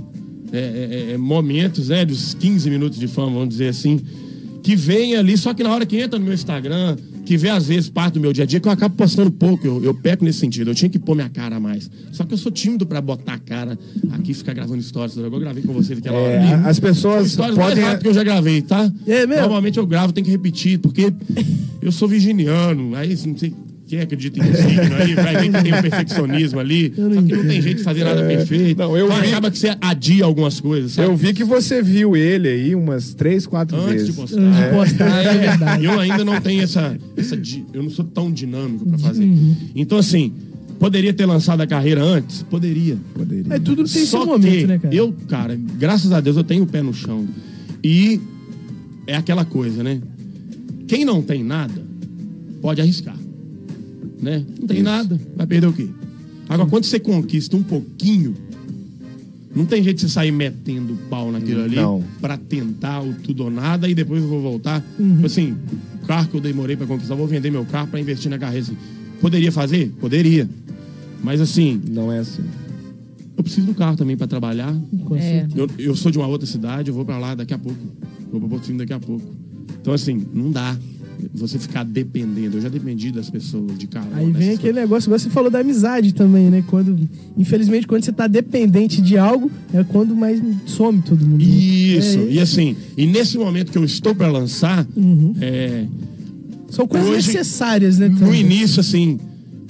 é, 0.52 0.58
é, 0.58 1.12
é, 1.14 1.16
momentos, 1.18 1.88
né? 1.88 2.04
Dos 2.04 2.34
15 2.34 2.68
minutos 2.68 2.98
de 2.98 3.08
fama, 3.08 3.32
vamos 3.32 3.48
dizer 3.48 3.68
assim, 3.68 3.98
que 4.62 4.76
vem 4.76 5.16
ali, 5.16 5.36
só 5.38 5.54
que 5.54 5.62
na 5.62 5.72
hora 5.74 5.86
que 5.86 5.96
entra 5.96 6.18
no 6.18 6.24
meu 6.26 6.34
Instagram, 6.34 6.96
que 7.32 7.38
vê 7.38 7.48
às 7.48 7.66
vezes 7.66 7.88
parte 7.88 8.14
do 8.14 8.20
meu 8.20 8.30
dia 8.30 8.44
a 8.44 8.46
dia, 8.46 8.60
que 8.60 8.68
eu 8.68 8.72
acabo 8.72 8.94
postando 8.94 9.30
pouco, 9.30 9.66
eu, 9.66 9.82
eu 9.82 9.94
peco 9.94 10.22
nesse 10.22 10.38
sentido, 10.40 10.70
eu 10.70 10.74
tinha 10.74 10.90
que 10.90 10.98
pôr 10.98 11.14
minha 11.14 11.30
cara 11.30 11.56
a 11.56 11.60
mais. 11.60 11.90
Só 12.12 12.24
que 12.24 12.34
eu 12.34 12.36
sou 12.36 12.52
tímido 12.52 12.84
pra 12.84 13.00
botar 13.00 13.32
a 13.34 13.38
cara 13.38 13.78
aqui 14.10 14.32
e 14.32 14.34
ficar 14.34 14.52
gravando 14.52 14.82
stories. 14.82 15.16
Eu 15.16 15.30
gravei 15.40 15.62
com 15.62 15.72
vocês 15.72 15.98
aquela 15.98 16.18
hora 16.18 16.30
É, 16.30 16.52
ali. 16.52 16.68
as 16.68 16.78
pessoas 16.78 17.28
Histórias 17.28 17.56
mais 17.56 17.70
podem. 17.70 17.84
rápidas 17.84 18.02
que 18.02 18.08
eu 18.10 18.14
já 18.14 18.22
gravei, 18.22 18.60
tá? 18.60 18.92
É 19.06 19.26
mesmo? 19.26 19.40
Normalmente 19.42 19.78
eu 19.78 19.86
gravo, 19.86 20.12
tem 20.12 20.22
que 20.22 20.30
repetir, 20.30 20.78
porque 20.78 21.10
eu 21.80 21.90
sou 21.90 22.06
virginiano, 22.06 22.94
aí 22.94 23.16
não 23.26 23.38
sei 23.38 23.54
quem 23.92 24.00
acredita 24.00 24.38
em 24.40 24.54
signo 24.54 24.96
aí, 24.96 25.14
vai 25.14 25.36
ver 25.36 25.52
que 25.52 25.62
tem 25.64 25.74
um 25.74 25.82
perfeccionismo 25.82 26.58
ali, 26.58 26.94
só 26.96 27.22
que 27.22 27.34
não 27.36 27.44
tem 27.46 27.60
jeito 27.60 27.76
de 27.76 27.84
fazer 27.84 28.04
nada 28.04 28.22
perfeito. 28.26 28.78
não, 28.78 28.96
eu 28.96 29.04
então 29.04 29.20
vi- 29.20 29.28
acaba 29.28 29.50
que 29.50 29.58
você 29.58 29.76
adia 29.78 30.24
algumas 30.24 30.58
coisas, 30.60 30.92
sabe? 30.92 31.08
Eu 31.08 31.14
vi 31.14 31.34
que 31.34 31.44
você 31.44 31.82
viu 31.82 32.16
ele 32.16 32.48
aí 32.48 32.74
umas 32.74 33.12
três, 33.12 33.46
quatro 33.46 33.76
Antes 33.76 33.90
vezes. 33.92 34.06
de 34.06 34.12
postar. 34.14 34.40
Antes 34.40 34.58
de 34.64 34.70
postar, 34.70 35.24
é 35.26 35.38
verdade. 35.38 35.84
Eu 35.84 36.00
ainda 36.00 36.24
não 36.24 36.40
tenho 36.40 36.62
essa, 36.62 36.96
essa. 37.18 37.36
di- 37.36 37.66
Eu 37.74 37.82
não 37.82 37.90
sou 37.90 38.06
tão 38.06 38.32
dinâmico 38.32 38.86
pra 38.88 38.96
fazer. 38.96 39.24
Uhum. 39.24 39.54
Então, 39.76 39.98
assim, 39.98 40.32
poderia 40.78 41.12
ter 41.12 41.26
lançado 41.26 41.60
a 41.60 41.66
carreira 41.66 42.02
antes? 42.02 42.42
Poderia. 42.44 42.96
Poderia. 43.14 43.52
É, 43.54 43.58
tudo 43.58 43.84
tem 43.84 44.06
Só 44.06 44.20
seu 44.22 44.26
momento, 44.26 44.56
que 44.56 44.66
né, 44.68 44.78
cara? 44.78 44.94
eu, 44.94 45.14
cara, 45.28 45.60
graças 45.78 46.12
a 46.12 46.20
Deus 46.22 46.38
eu 46.38 46.44
tenho 46.44 46.62
o 46.62 46.66
pé 46.66 46.80
no 46.80 46.94
chão. 46.94 47.26
E 47.84 48.18
é 49.06 49.16
aquela 49.16 49.44
coisa, 49.44 49.82
né? 49.82 50.00
Quem 50.88 51.04
não 51.04 51.20
tem 51.20 51.44
nada, 51.44 51.74
pode 52.62 52.80
arriscar. 52.80 53.16
Né? 54.22 54.44
Não 54.60 54.66
tem 54.68 54.76
Isso. 54.78 54.84
nada, 54.84 55.20
vai 55.36 55.46
perder 55.46 55.66
o 55.66 55.72
quê? 55.72 55.88
Agora, 56.48 56.68
quando 56.70 56.84
você 56.84 57.00
conquista 57.00 57.56
um 57.56 57.62
pouquinho, 57.62 58.34
não 59.54 59.66
tem 59.66 59.82
jeito 59.82 59.96
de 59.96 60.02
você 60.02 60.08
sair 60.08 60.30
metendo 60.30 60.96
pau 61.10 61.32
naquilo 61.32 61.62
ali 61.64 61.76
Não. 61.76 62.02
pra 62.20 62.36
tentar 62.38 63.02
o 63.02 63.12
tudo 63.14 63.44
ou 63.44 63.50
nada 63.50 63.88
e 63.88 63.94
depois 63.94 64.22
eu 64.22 64.28
vou 64.28 64.40
voltar. 64.40 64.82
Uhum. 64.98 65.14
Tipo 65.14 65.26
Assim, 65.26 65.56
o 66.02 66.06
carro 66.06 66.28
que 66.28 66.36
eu 66.36 66.40
demorei 66.40 66.76
pra 66.76 66.86
conquistar, 66.86 67.14
eu 67.14 67.18
vou 67.18 67.26
vender 67.26 67.50
meu 67.50 67.64
carro 67.64 67.88
pra 67.88 67.98
investir 68.00 68.30
na 68.30 68.38
carreira. 68.38 68.64
Assim. 68.64 68.76
Poderia 69.20 69.50
fazer? 69.50 69.92
Poderia. 70.00 70.48
Mas 71.22 71.40
assim, 71.40 71.80
Não 71.88 72.10
é 72.12 72.18
assim. 72.20 72.42
eu 73.36 73.42
preciso 73.42 73.66
do 73.66 73.74
carro 73.74 73.96
também 73.96 74.16
pra 74.16 74.26
trabalhar. 74.26 74.74
É. 75.16 75.46
Eu, 75.54 75.68
eu 75.78 75.96
sou 75.96 76.10
de 76.12 76.18
uma 76.18 76.26
outra 76.26 76.46
cidade, 76.46 76.90
eu 76.90 76.94
vou 76.94 77.04
pra 77.04 77.18
lá 77.18 77.34
daqui 77.34 77.54
a 77.54 77.58
pouco. 77.58 77.78
Vou 78.30 78.40
pra 78.40 78.48
Porto 78.48 78.66
Fino 78.66 78.78
daqui 78.78 78.92
a 78.92 79.00
pouco. 79.00 79.24
Então, 79.80 79.92
assim, 79.92 80.26
não 80.32 80.50
dá 80.50 80.76
você 81.34 81.58
ficar 81.58 81.84
dependendo. 81.84 82.56
Eu 82.56 82.60
já 82.62 82.68
dependi 82.68 83.10
das 83.12 83.28
pessoas 83.30 83.78
de 83.78 83.86
carona. 83.86 84.16
Aí 84.16 84.30
vem 84.30 84.50
aquele 84.50 84.72
negócio, 84.80 85.08
igual 85.08 85.18
você 85.18 85.30
falou 85.30 85.50
da 85.50 85.60
amizade 85.60 86.12
também, 86.14 86.50
né? 86.50 86.62
Quando, 86.68 86.98
infelizmente, 87.36 87.86
quando 87.86 88.04
você 88.04 88.12
tá 88.12 88.26
dependente 88.26 89.00
de 89.00 89.16
algo, 89.16 89.50
é 89.72 89.82
quando 89.84 90.14
mais 90.16 90.40
some 90.66 91.00
todo 91.02 91.26
mundo. 91.26 91.38
né? 91.44 91.44
Isso, 91.50 92.18
É, 92.18 92.30
e 92.32 92.40
assim, 92.40 92.76
e 92.96 93.06
nesse 93.06 93.38
momento 93.38 93.70
que 93.72 93.78
eu 93.78 93.84
estou 93.84 94.14
pra 94.14 94.30
lançar, 94.30 94.86
Uhum. 94.96 95.34
é, 95.40 95.86
São 96.70 96.86
coisas 96.86 97.08
hoje, 97.08 97.26
necessárias, 97.28 97.98
né? 97.98 98.08
no 98.08 98.18
também. 98.18 98.40
início, 98.40 98.80
assim, 98.80 99.18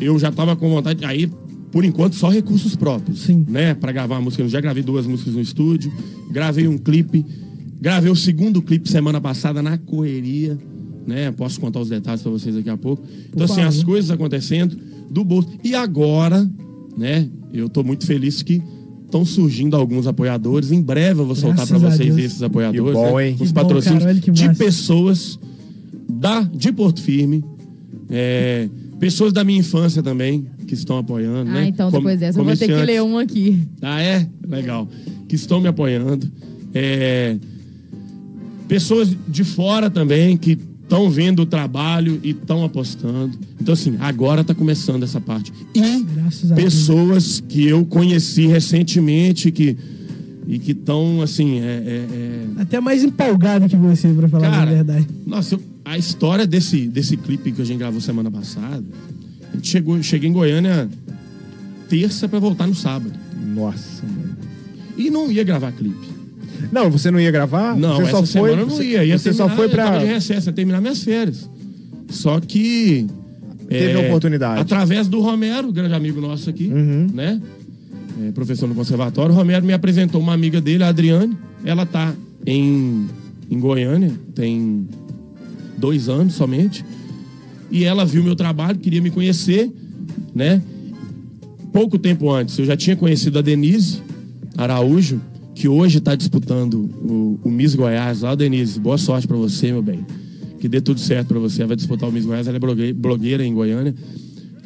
eu 0.00 0.18
já 0.18 0.30
tava 0.32 0.54
com 0.56 0.68
vontade. 0.70 1.04
Aí, 1.04 1.28
por 1.70 1.84
enquanto, 1.84 2.14
só 2.16 2.28
recursos 2.28 2.76
próprios. 2.76 3.22
Sim. 3.22 3.44
Né? 3.48 3.74
Pra 3.74 3.90
gravar 3.92 4.16
uma 4.16 4.22
música. 4.22 4.42
Eu 4.42 4.48
já 4.48 4.60
gravei 4.60 4.82
duas 4.82 5.06
músicas 5.06 5.34
no 5.34 5.40
estúdio, 5.40 5.92
gravei 6.30 6.68
um 6.68 6.76
clipe, 6.78 7.24
gravei 7.80 8.10
o 8.10 8.14
segundo 8.16 8.60
clipe 8.62 8.88
semana 8.88 9.20
passada 9.20 9.62
na 9.62 9.78
correria. 9.78 10.56
Né? 11.06 11.30
Posso 11.32 11.60
contar 11.60 11.80
os 11.80 11.88
detalhes 11.88 12.22
pra 12.22 12.30
vocês 12.30 12.54
daqui 12.54 12.70
a 12.70 12.76
pouco. 12.76 13.02
Então, 13.32 13.44
assim, 13.44 13.60
as 13.62 13.82
coisas 13.82 14.10
acontecendo 14.10 14.76
do 15.10 15.24
bolso. 15.24 15.48
E 15.64 15.74
agora, 15.74 16.48
né? 16.96 17.28
Eu 17.52 17.68
tô 17.68 17.82
muito 17.82 18.06
feliz 18.06 18.42
que 18.42 18.62
estão 19.04 19.24
surgindo 19.24 19.76
alguns 19.76 20.06
apoiadores. 20.06 20.70
Em 20.72 20.80
breve 20.80 21.20
eu 21.20 21.26
vou 21.26 21.34
soltar 21.34 21.66
pra 21.66 21.78
Graças 21.78 21.84
a 21.84 21.96
vocês 21.96 22.14
Deus. 22.14 22.26
esses 22.30 22.42
apoiadores. 22.42 22.84
Que 22.86 22.92
bom, 22.92 23.16
né? 23.18 23.30
Os 23.32 23.38
Que 23.38 23.46
bom, 23.48 23.52
patrocínios 23.52 23.98
cara, 24.00 24.12
olha 24.14 24.20
que 24.22 24.30
de 24.30 24.46
massa. 24.46 24.58
pessoas 24.64 25.38
da, 26.08 26.40
de 26.42 26.72
Porto 26.72 27.00
Firme. 27.02 27.44
é, 28.08 28.68
pessoas 29.00 29.32
da 29.32 29.42
minha 29.42 29.58
infância 29.58 30.02
também, 30.02 30.46
que 30.66 30.74
estão 30.74 30.96
apoiando. 30.98 31.50
Ah, 31.50 31.54
né? 31.54 31.66
então 31.66 31.90
Com- 31.90 31.96
depois 31.98 32.20
dessa 32.20 32.38
eu 32.38 32.44
vou 32.44 32.56
ter 32.56 32.66
que 32.68 32.72
ler 32.74 33.02
um 33.02 33.18
aqui. 33.18 33.58
Ah, 33.82 34.00
é? 34.00 34.26
Legal. 34.46 34.88
Que 35.28 35.34
estão 35.34 35.60
me 35.60 35.66
apoiando. 35.68 36.30
É, 36.72 37.36
pessoas 38.68 39.14
de 39.28 39.44
fora 39.44 39.90
também 39.90 40.36
que 40.36 40.58
estão 40.92 41.10
vendo 41.10 41.40
o 41.42 41.46
trabalho 41.46 42.20
e 42.22 42.30
estão 42.30 42.62
apostando. 42.64 43.30
Então, 43.58 43.72
assim, 43.72 43.96
agora 43.98 44.42
está 44.42 44.54
começando 44.54 45.02
essa 45.02 45.18
parte. 45.20 45.50
E 45.74 45.80
Graças 46.02 46.52
a 46.52 46.54
Deus. 46.54 46.74
pessoas 46.74 47.42
que 47.48 47.66
eu 47.66 47.84
conheci 47.86 48.46
recentemente 48.46 49.50
que, 49.50 49.74
e 50.46 50.58
que 50.58 50.72
estão, 50.72 51.22
assim, 51.22 51.60
é- 51.60 51.62
é- 51.64 52.06
é, 52.12 52.46
Até 52.60 52.78
mais 52.78 53.02
empolgado 53.02 53.68
que 53.70 53.76
você, 53.76 54.08
pra 54.12 54.28
falar 54.28 54.50
Cara, 54.50 54.70
a 54.70 54.74
verdade. 54.74 55.06
nossa, 55.26 55.54
eu- 55.54 55.62
a 55.82 55.96
história 55.96 56.46
desse, 56.46 56.86
desse 56.86 57.16
clipe 57.16 57.52
que 57.52 57.62
a 57.62 57.64
gente 57.64 57.78
gravou 57.78 58.00
semana 58.00 58.30
passada, 58.30 58.84
a 59.50 59.56
gente 59.56 59.68
chegou, 59.68 60.00
cheguei 60.02 60.28
em 60.28 60.32
Goiânia 60.32 60.90
terça 61.88 62.28
pra 62.28 62.38
voltar 62.38 62.66
no 62.66 62.74
sábado. 62.74 63.12
Nossa, 63.54 64.02
mano. 64.04 64.36
E 64.98 65.08
não 65.10 65.32
ia 65.32 65.42
gravar 65.42 65.72
clipe. 65.72 66.11
Não, 66.72 66.90
você 66.90 67.10
não 67.10 67.20
ia 67.20 67.30
gravar? 67.30 67.76
Não, 67.76 67.96
você 67.96 68.10
só 68.10 68.16
foi, 68.18 68.26
semana 68.26 68.62
eu 68.62 68.66
não 68.66 68.82
ia. 68.82 69.04
ia 69.04 69.18
você 69.18 69.32
só 69.32 69.46
terminar- 69.46 69.56
foi 69.56 69.66
eu 69.66 69.84
tava 69.84 69.98
de 70.00 70.06
recesso, 70.06 70.48
ia 70.48 70.52
terminar 70.52 70.80
minhas 70.80 71.02
férias. 71.04 71.48
Só 72.08 72.40
que... 72.40 73.06
Teve 73.68 73.94
a 73.94 74.00
oportunidade. 74.06 74.60
Através 74.60 75.08
do 75.08 75.20
Romero, 75.20 75.72
grande 75.72 75.94
amigo 75.94 76.20
nosso 76.20 76.50
aqui, 76.50 76.66
Uhum. 76.66 77.08
né? 77.14 77.40
É, 78.26 78.32
professor 78.32 78.68
no 78.68 78.74
conservatório, 78.74 79.32
o 79.34 79.36
Romero 79.36 79.64
me 79.64 79.72
apresentou 79.72 80.20
uma 80.20 80.34
amiga 80.34 80.60
dele, 80.60 80.84
a 80.84 80.88
Adriane. 80.88 81.34
Ela 81.64 81.86
tá 81.86 82.12
em, 82.46 83.06
em 83.50 83.58
Goiânia, 83.58 84.12
tem 84.34 84.86
dois 85.78 86.08
anos 86.10 86.34
somente. 86.34 86.84
E 87.70 87.84
ela 87.84 88.04
viu 88.04 88.22
meu 88.22 88.36
trabalho, 88.36 88.78
queria 88.78 89.00
me 89.00 89.10
conhecer, 89.10 89.70
né? 90.34 90.60
Pouco 91.72 91.98
tempo 91.98 92.30
antes, 92.30 92.58
eu 92.58 92.66
já 92.66 92.76
tinha 92.76 92.94
conhecido 92.94 93.38
a 93.38 93.42
Denise 93.42 94.02
Araújo, 94.58 95.18
que 95.62 95.68
hoje 95.68 95.98
está 95.98 96.16
disputando 96.16 96.74
o, 96.74 97.38
o 97.44 97.48
Miss 97.48 97.76
Goiás. 97.76 98.22
Lá, 98.22 98.34
Denise, 98.34 98.80
boa 98.80 98.98
sorte 98.98 99.28
para 99.28 99.36
você, 99.36 99.70
meu 99.70 99.80
bem. 99.80 100.04
Que 100.58 100.68
dê 100.68 100.80
tudo 100.80 100.98
certo 100.98 101.28
para 101.28 101.38
você. 101.38 101.62
Ela 101.62 101.68
vai 101.68 101.76
disputar 101.76 102.08
o 102.08 102.12
Miss 102.12 102.26
Goiás, 102.26 102.48
ela 102.48 102.56
é 102.56 102.58
blogue- 102.58 102.92
blogueira 102.92 103.46
em 103.46 103.54
Goiânia, 103.54 103.94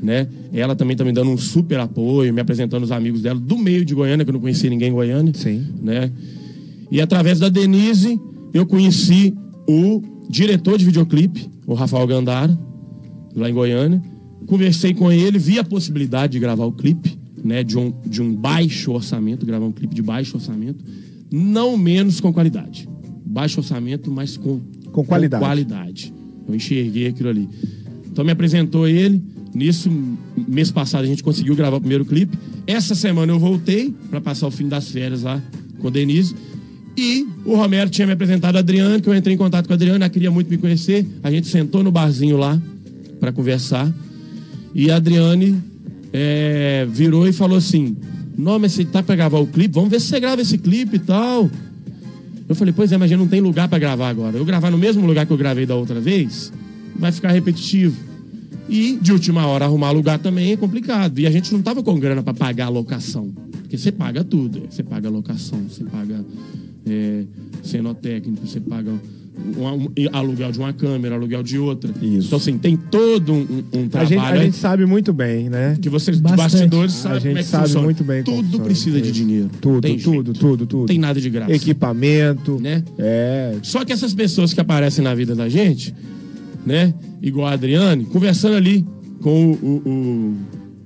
né? 0.03 0.27
Ela 0.55 0.75
também 0.75 0.97
tá 0.97 1.05
me 1.05 1.13
dando 1.13 1.31
um 1.31 1.37
super 1.37 1.79
apoio, 1.81 2.33
me 2.33 2.41
apresentando 2.41 2.83
os 2.83 2.91
amigos 2.91 3.21
dela 3.21 3.39
do 3.39 3.59
meio 3.59 3.85
de 3.85 3.95
Goiânia, 3.95 4.25
que 4.25 4.31
eu 4.31 4.33
não 4.33 4.41
conhecia 4.41 4.71
ninguém 4.71 4.89
em 4.89 4.95
Goiânia 4.95 5.35
Sim. 5.35 5.67
né? 5.83 6.11
E 6.91 6.99
através 6.99 7.39
da 7.39 7.51
Denise, 7.51 8.19
eu 8.55 8.65
conheci 8.65 9.35
o 9.69 10.01
diretor 10.31 10.79
de 10.79 10.87
videoclipe, 10.87 11.47
o 11.67 11.75
Rafael 11.75 12.07
Gandara, 12.07 12.59
lá 13.35 13.51
em 13.51 13.53
Goiânia. 13.53 14.03
Conversei 14.47 14.95
com 14.95 15.13
ele, 15.13 15.39
vi 15.39 15.59
a 15.59 15.65
possibilidade 15.65 16.33
de 16.33 16.39
gravar 16.39 16.65
o 16.65 16.73
clipe, 16.73 17.19
né? 17.47 17.63
De 17.63 17.79
um, 17.79 17.93
de 18.05 18.21
um 18.21 18.35
baixo 18.35 18.93
orçamento, 18.93 19.47
gravar 19.47 19.67
um 19.67 19.73
clipe 19.73 19.95
de 19.95 20.03
baixo 20.03 20.37
orçamento, 20.37 20.85
não 21.31 21.77
menos 21.77 22.21
com 22.21 22.33
qualidade. 22.33 22.89
Baixo 23.25 23.61
orçamento, 23.61 24.11
mas 24.11 24.37
com, 24.37 24.61
Com 24.93 25.05
qualidade. 25.05 25.43
qualidade. 25.43 26.15
Eu 26.49 26.55
enxerguei 26.55 27.07
aquilo 27.09 27.29
ali. 27.29 27.49
Então 28.11 28.25
me 28.25 28.33
apresentou 28.33 28.87
ele. 28.89 29.23
Nisso, 29.55 29.91
mês 30.47 30.71
passado, 30.71 31.05
a 31.05 31.07
gente 31.07 31.23
conseguiu 31.23 31.57
gravar 31.57 31.79
o 31.79 31.81
primeiro 31.81 32.05
clipe. 32.05 32.37
Essa 32.67 32.95
semana 32.95 33.33
eu 33.33 33.39
voltei 33.39 33.95
para 34.11 34.21
passar 34.21 34.47
o 34.47 34.51
fim 34.51 34.69
das 34.69 34.91
férias 34.91 35.23
lá 35.23 35.43
com 35.79 35.89
a 35.89 35.91
Denise. 35.91 36.35
E 36.97 37.27
o 37.45 37.55
Romero 37.57 37.89
tinha 37.89 38.07
me 38.07 38.13
apresentado 38.13 38.57
a 38.57 38.59
Adriane, 38.59 39.01
que 39.01 39.09
eu 39.09 39.15
entrei 39.15 39.35
em 39.35 39.39
contato 39.39 39.67
com 39.67 39.73
a 39.73 39.77
Adriane, 39.77 39.97
ela 39.97 40.09
queria 40.09 40.31
muito 40.31 40.49
me 40.51 40.59
conhecer. 40.59 41.07
A 41.23 41.31
gente 41.31 41.47
sentou 41.47 41.83
no 41.83 41.91
barzinho 41.91 42.37
lá 42.37 42.61
para 43.21 43.33
conversar. 43.33 43.93
E 44.75 44.91
a 44.91 44.97
Adriane 44.97 45.57
é, 46.19 46.87
virou 46.89 47.29
e 47.29 47.33
falou 47.33 47.59
assim: 47.59 47.95
Não, 48.39 48.59
mas 48.59 48.73
você 48.73 48.87
tá 48.87 49.03
pra 49.03 49.15
gravar 49.15 49.39
o 49.39 49.47
clipe? 49.47 49.75
Vamos 49.75 49.91
ver 49.91 50.01
se 50.01 50.07
você 50.07 50.19
grava 50.19 50.41
esse 50.41 50.57
clipe 50.57 50.97
e 50.97 50.99
tal. 50.99 51.51
Eu 52.49 52.55
falei, 52.55 52.73
pois 52.73 52.91
é, 52.91 52.97
mas 52.97 53.11
gente 53.11 53.19
não 53.19 53.29
tem 53.29 53.41
lugar 53.41 53.69
pra 53.69 53.79
gravar 53.79 54.09
agora. 54.09 54.37
Eu 54.37 54.45
gravar 54.45 54.71
no 54.71 54.79
mesmo 54.79 55.05
lugar 55.05 55.27
que 55.27 55.33
eu 55.33 55.37
gravei 55.37 55.67
da 55.67 55.75
outra 55.75 56.01
vez, 56.01 56.53
vai 56.95 57.13
ficar 57.13 57.33
repetitivo. 57.33 57.97
E 58.69 58.99
de 59.03 59.13
última 59.13 59.47
hora 59.47 59.65
arrumar 59.65 59.91
lugar 59.91 60.19
também 60.19 60.53
é 60.53 60.57
complicado. 60.57 61.19
E 61.19 61.27
a 61.27 61.31
gente 61.31 61.53
não 61.53 61.61
tava 61.61 61.83
com 61.83 61.99
grana 61.99 62.23
pra 62.23 62.33
pagar 62.33 62.67
a 62.67 62.69
locação. 62.69 63.31
Porque 63.51 63.77
você 63.77 63.93
paga 63.93 64.25
tudo. 64.25 64.63
Você 64.71 64.83
paga 64.83 65.09
a 65.09 65.11
locação, 65.11 65.61
você 65.69 65.85
paga 65.85 66.25
é, 66.87 67.25
cenotécnico, 67.63 68.47
você 68.47 68.61
paga 68.61 68.93
um, 69.39 69.67
um- 69.67 69.91
aluguel 70.13 70.51
de 70.53 70.59
uma 70.59 70.73
câmera, 70.73 71.15
aluguel 71.15 71.43
de 71.43 71.59
outra. 71.59 71.93
Isso. 72.03 72.27
Então, 72.27 72.39
assim, 72.39 72.57
tem 72.59 72.77
todo 72.77 73.33
um, 73.33 73.37
um- 73.37 73.79
um 73.81 73.85
A 73.87 73.89
trabalho 73.89 74.09
gente, 74.09 74.21
a 74.21 74.45
gente 74.45 74.57
sabe 74.57 74.87
muito 74.87 75.13
bem, 75.13 75.49
né? 75.49 75.77
que 75.81 75.89
vocês 75.89 76.17
de 76.17 76.23
Bastante. 76.23 76.53
bastidores 76.53 76.95
A 76.95 76.97
sabem 76.97 77.21
gente 77.21 77.29
como 77.29 77.39
é 77.39 77.43
que 77.43 77.49
sabe 77.49 77.65
funciona. 77.65 77.85
muito 77.85 78.05
bem 78.05 78.23
Tudo 78.23 78.61
precisa 78.61 79.01
de 79.01 79.13
dinheiro. 79.13 79.51
Tudo, 79.61 79.81
Tem 79.83 79.97
tudo, 79.99 80.25
jeito. 80.25 80.33
tudo, 80.41 80.67
tudo. 80.67 80.87
Tem 80.87 80.99
nada 80.99 81.21
de 81.21 81.29
graça. 81.31 81.53
Equipamento. 81.53 82.59
Né? 82.61 82.83
É. 82.99 83.55
Só 83.63 83.85
que 83.85 83.93
essas 83.93 84.15
pessoas 84.15 84.53
que 84.55 84.61
aparecem 84.61 85.03
na 85.05 85.15
vida 85.15 85.35
da 85.35 85.49
gente, 85.49 85.95
né? 86.65 86.95
Igual 87.23 87.47
a 87.49 87.53
Adriane, 87.53 88.05
conversando 88.07 88.57
ali 88.57 88.85
com 89.21 89.53
o, 89.53 89.55
o, 89.55 89.89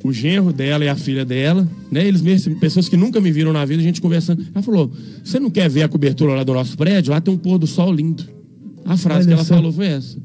o, 0.05 0.09
o 0.09 0.13
genro 0.13 0.53
dela 0.53 0.85
e 0.85 0.89
a 0.89 0.97
filha 0.97 1.25
dela, 1.25 1.67
né? 1.91 2.07
Eles 2.07 2.21
mesmos, 2.23 2.59
pessoas 2.59 2.89
que 2.89 2.97
nunca 2.97 3.21
me 3.21 3.31
viram 3.31 3.53
na 3.53 3.65
vida, 3.65 3.81
a 3.81 3.85
gente 3.85 4.01
conversando. 4.01 4.45
Ela 4.55 4.63
falou: 4.63 4.91
Você 5.25 5.39
não 5.41 5.51
quer 5.51 5.69
ver 5.69 5.83
a 5.83 5.89
cobertura 5.89 6.35
lá 6.35 6.43
do 6.45 6.53
nosso 6.55 6.77
prédio? 6.77 7.13
Lá 7.13 7.21
tem 7.21 7.33
um 7.33 7.39
pôr 7.39 7.59
do 7.59 7.67
sol 7.67 7.93
lindo. 7.93 8.25
A 8.85 8.97
frase 8.97 9.21
Olha 9.21 9.27
que 9.29 9.33
ela 9.35 9.45
só. 9.45 9.55
falou 9.55 9.73
foi 9.73 9.87
essa. 9.87 10.19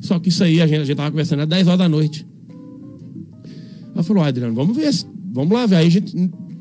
Só 0.00 0.18
que 0.18 0.28
isso 0.28 0.42
aí 0.44 0.60
a 0.60 0.66
gente, 0.66 0.80
a 0.80 0.84
gente 0.84 0.96
tava 0.96 1.10
conversando 1.10 1.40
às 1.40 1.48
10 1.48 1.66
horas 1.66 1.78
da 1.78 1.88
noite. 1.88 2.26
Ela 3.94 4.02
falou, 4.02 4.22
Adriano, 4.22 4.54
vamos 4.54 4.76
ver, 4.76 4.90
vamos 5.32 5.52
lá 5.52 5.66
ver. 5.66 5.76
Aí 5.76 5.86
a 5.86 5.90
gente, 5.90 6.14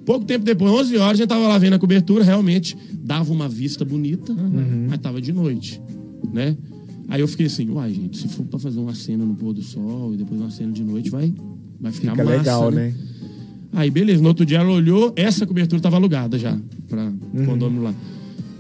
pouco 0.06 0.26
tempo 0.26 0.44
depois, 0.46 0.72
11 0.72 0.98
horas, 0.98 1.12
a 1.12 1.16
gente 1.16 1.28
tava 1.28 1.48
lá 1.48 1.58
vendo 1.58 1.74
a 1.74 1.80
cobertura, 1.80 2.24
realmente 2.24 2.78
dava 3.04 3.32
uma 3.32 3.48
vista 3.48 3.84
bonita, 3.86 4.34
mas 4.90 5.00
tava 5.00 5.22
de 5.22 5.32
noite, 5.34 5.82
né? 6.34 6.56
Aí 7.08 7.20
eu 7.22 7.28
fiquei 7.28 7.48
assim, 7.48 7.70
uai, 7.70 7.94
gente, 7.94 8.18
se 8.18 8.28
for 8.30 8.46
pra 8.46 8.58
fazer 8.60 8.80
uma 8.80 8.94
cena 8.96 9.26
no 9.26 9.34
pôr 9.36 9.54
do 9.54 9.62
sol 9.62 10.14
e 10.14 10.18
depois 10.18 10.40
uma 10.40 10.50
cena 10.52 10.72
de 10.72 10.84
noite, 10.84 11.10
vai, 11.10 11.34
vai 11.80 11.92
ficar 11.92 12.12
Fica 12.12 12.24
massa, 12.24 12.38
legal, 12.38 12.72
né? 12.72 12.94
Aí, 13.74 13.90
beleza. 13.90 14.22
No 14.22 14.28
outro 14.30 14.46
dia 14.46 14.58
ela 14.60 14.70
olhou, 14.72 15.14
essa 15.16 15.46
cobertura 15.48 15.78
estava 15.80 15.96
alugada 15.96 16.38
já 16.38 16.58
para 16.90 17.04
Uhum. 17.34 17.46
condomínio 17.46 17.84
lá. 17.84 17.94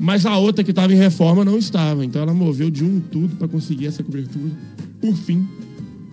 Mas 0.02 0.26
a 0.26 0.36
outra 0.36 0.64
que 0.64 0.72
estava 0.72 0.91
em 0.91 0.97
reforma 0.97 1.45
não 1.45 1.60
estava. 1.60 2.04
Então 2.04 2.24
ela 2.24 2.34
moveu 2.34 2.72
de 2.72 2.84
um 2.84 2.99
tudo 2.99 3.36
para 3.36 3.47
conseguir 3.47 3.86
essa 3.86 4.02
cobertura. 4.02 4.52
Por 4.99 5.16
fim, 5.16 5.47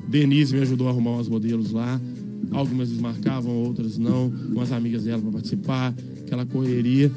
Denise 0.06 0.54
me 0.54 0.60
ajudou 0.60 0.88
a 0.88 0.90
arrumar 0.90 1.12
uns 1.12 1.26
modelos 1.26 1.72
lá. 1.72 1.98
Algumas 2.50 2.90
desmarcavam, 2.90 3.50
outras 3.50 3.96
não. 3.96 4.26
Umas 4.26 4.72
amigas 4.72 5.04
dela 5.04 5.22
para 5.22 5.30
participar. 5.30 5.94
Aquela 6.20 6.44
correria. 6.44 7.10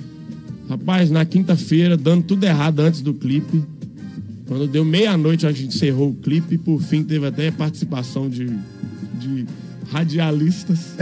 Rapaz, 0.70 1.12
na 1.12 1.26
quinta-feira, 1.26 1.98
dando 1.98 2.24
tudo 2.24 2.46
errado 2.46 2.80
antes 2.80 3.02
do 3.02 3.14
clipe. 3.14 3.62
Quando 4.48 4.66
deu 4.66 4.86
meia-noite, 4.86 5.46
a 5.46 5.52
gente 5.52 5.76
encerrou 5.76 6.12
o 6.12 6.16
clipe. 6.16 6.56
E 6.56 6.58
por 6.58 6.82
fim, 6.82 7.04
teve 7.04 7.28
até 7.28 7.52
participação 7.52 8.30
de, 8.30 8.46
de 9.20 9.46
radialistas 9.90 10.96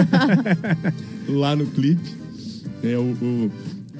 lá 1.28 1.54
no 1.54 1.66
clipe. 1.66 2.16
É, 2.82 2.96
o, 2.96 3.02
o, 3.02 3.50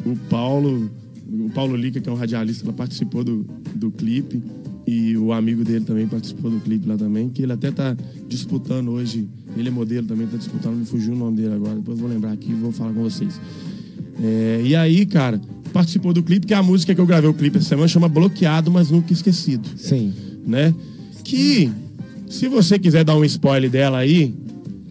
o 0.04 0.16
Paulo, 0.28 0.90
o 1.28 1.50
Paulo 1.50 1.76
Lica, 1.76 2.00
que 2.00 2.08
é 2.08 2.12
um 2.12 2.16
radialista, 2.16 2.64
ela 2.64 2.72
participou 2.72 3.24
do, 3.24 3.44
do 3.74 3.90
clipe. 3.90 4.42
E 4.86 5.16
o 5.18 5.34
amigo 5.34 5.64
dele 5.64 5.84
também 5.84 6.06
participou 6.06 6.50
do 6.50 6.60
clipe 6.60 6.88
lá 6.88 6.96
também, 6.96 7.28
que 7.28 7.42
ele 7.42 7.52
até 7.52 7.70
tá 7.70 7.94
disputando 8.26 8.88
hoje. 8.88 9.28
Ele 9.54 9.68
é 9.68 9.70
modelo 9.70 10.06
também, 10.06 10.26
tá 10.26 10.38
disputando, 10.38 10.76
me 10.76 10.86
fugiu 10.86 11.12
o 11.12 11.16
nome 11.16 11.36
dele 11.36 11.54
agora. 11.54 11.74
Depois 11.74 11.98
eu 11.98 12.06
vou 12.06 12.12
lembrar 12.12 12.32
aqui 12.32 12.50
e 12.50 12.54
vou 12.54 12.72
falar 12.72 12.92
com 12.94 13.02
vocês. 13.02 13.38
É, 14.22 14.62
e 14.64 14.74
aí, 14.74 15.04
cara, 15.04 15.40
participou 15.74 16.14
do 16.14 16.22
clipe, 16.22 16.46
que 16.46 16.54
é 16.54 16.56
a 16.56 16.62
música 16.62 16.94
que 16.94 17.00
eu 17.00 17.06
gravei 17.06 17.28
o 17.28 17.34
clipe 17.34 17.58
essa 17.58 17.68
semana, 17.68 17.86
chama 17.86 18.08
Bloqueado, 18.08 18.70
mas 18.70 18.90
Nunca 18.90 19.12
Esquecido 19.12 19.68
Sim. 19.76 20.14
né? 20.46 20.74
Que, 21.22 21.70
se 22.26 22.48
você 22.48 22.78
quiser 22.78 23.04
dar 23.04 23.14
um 23.14 23.24
spoiler 23.24 23.70
dela 23.70 23.98
aí, 23.98 24.34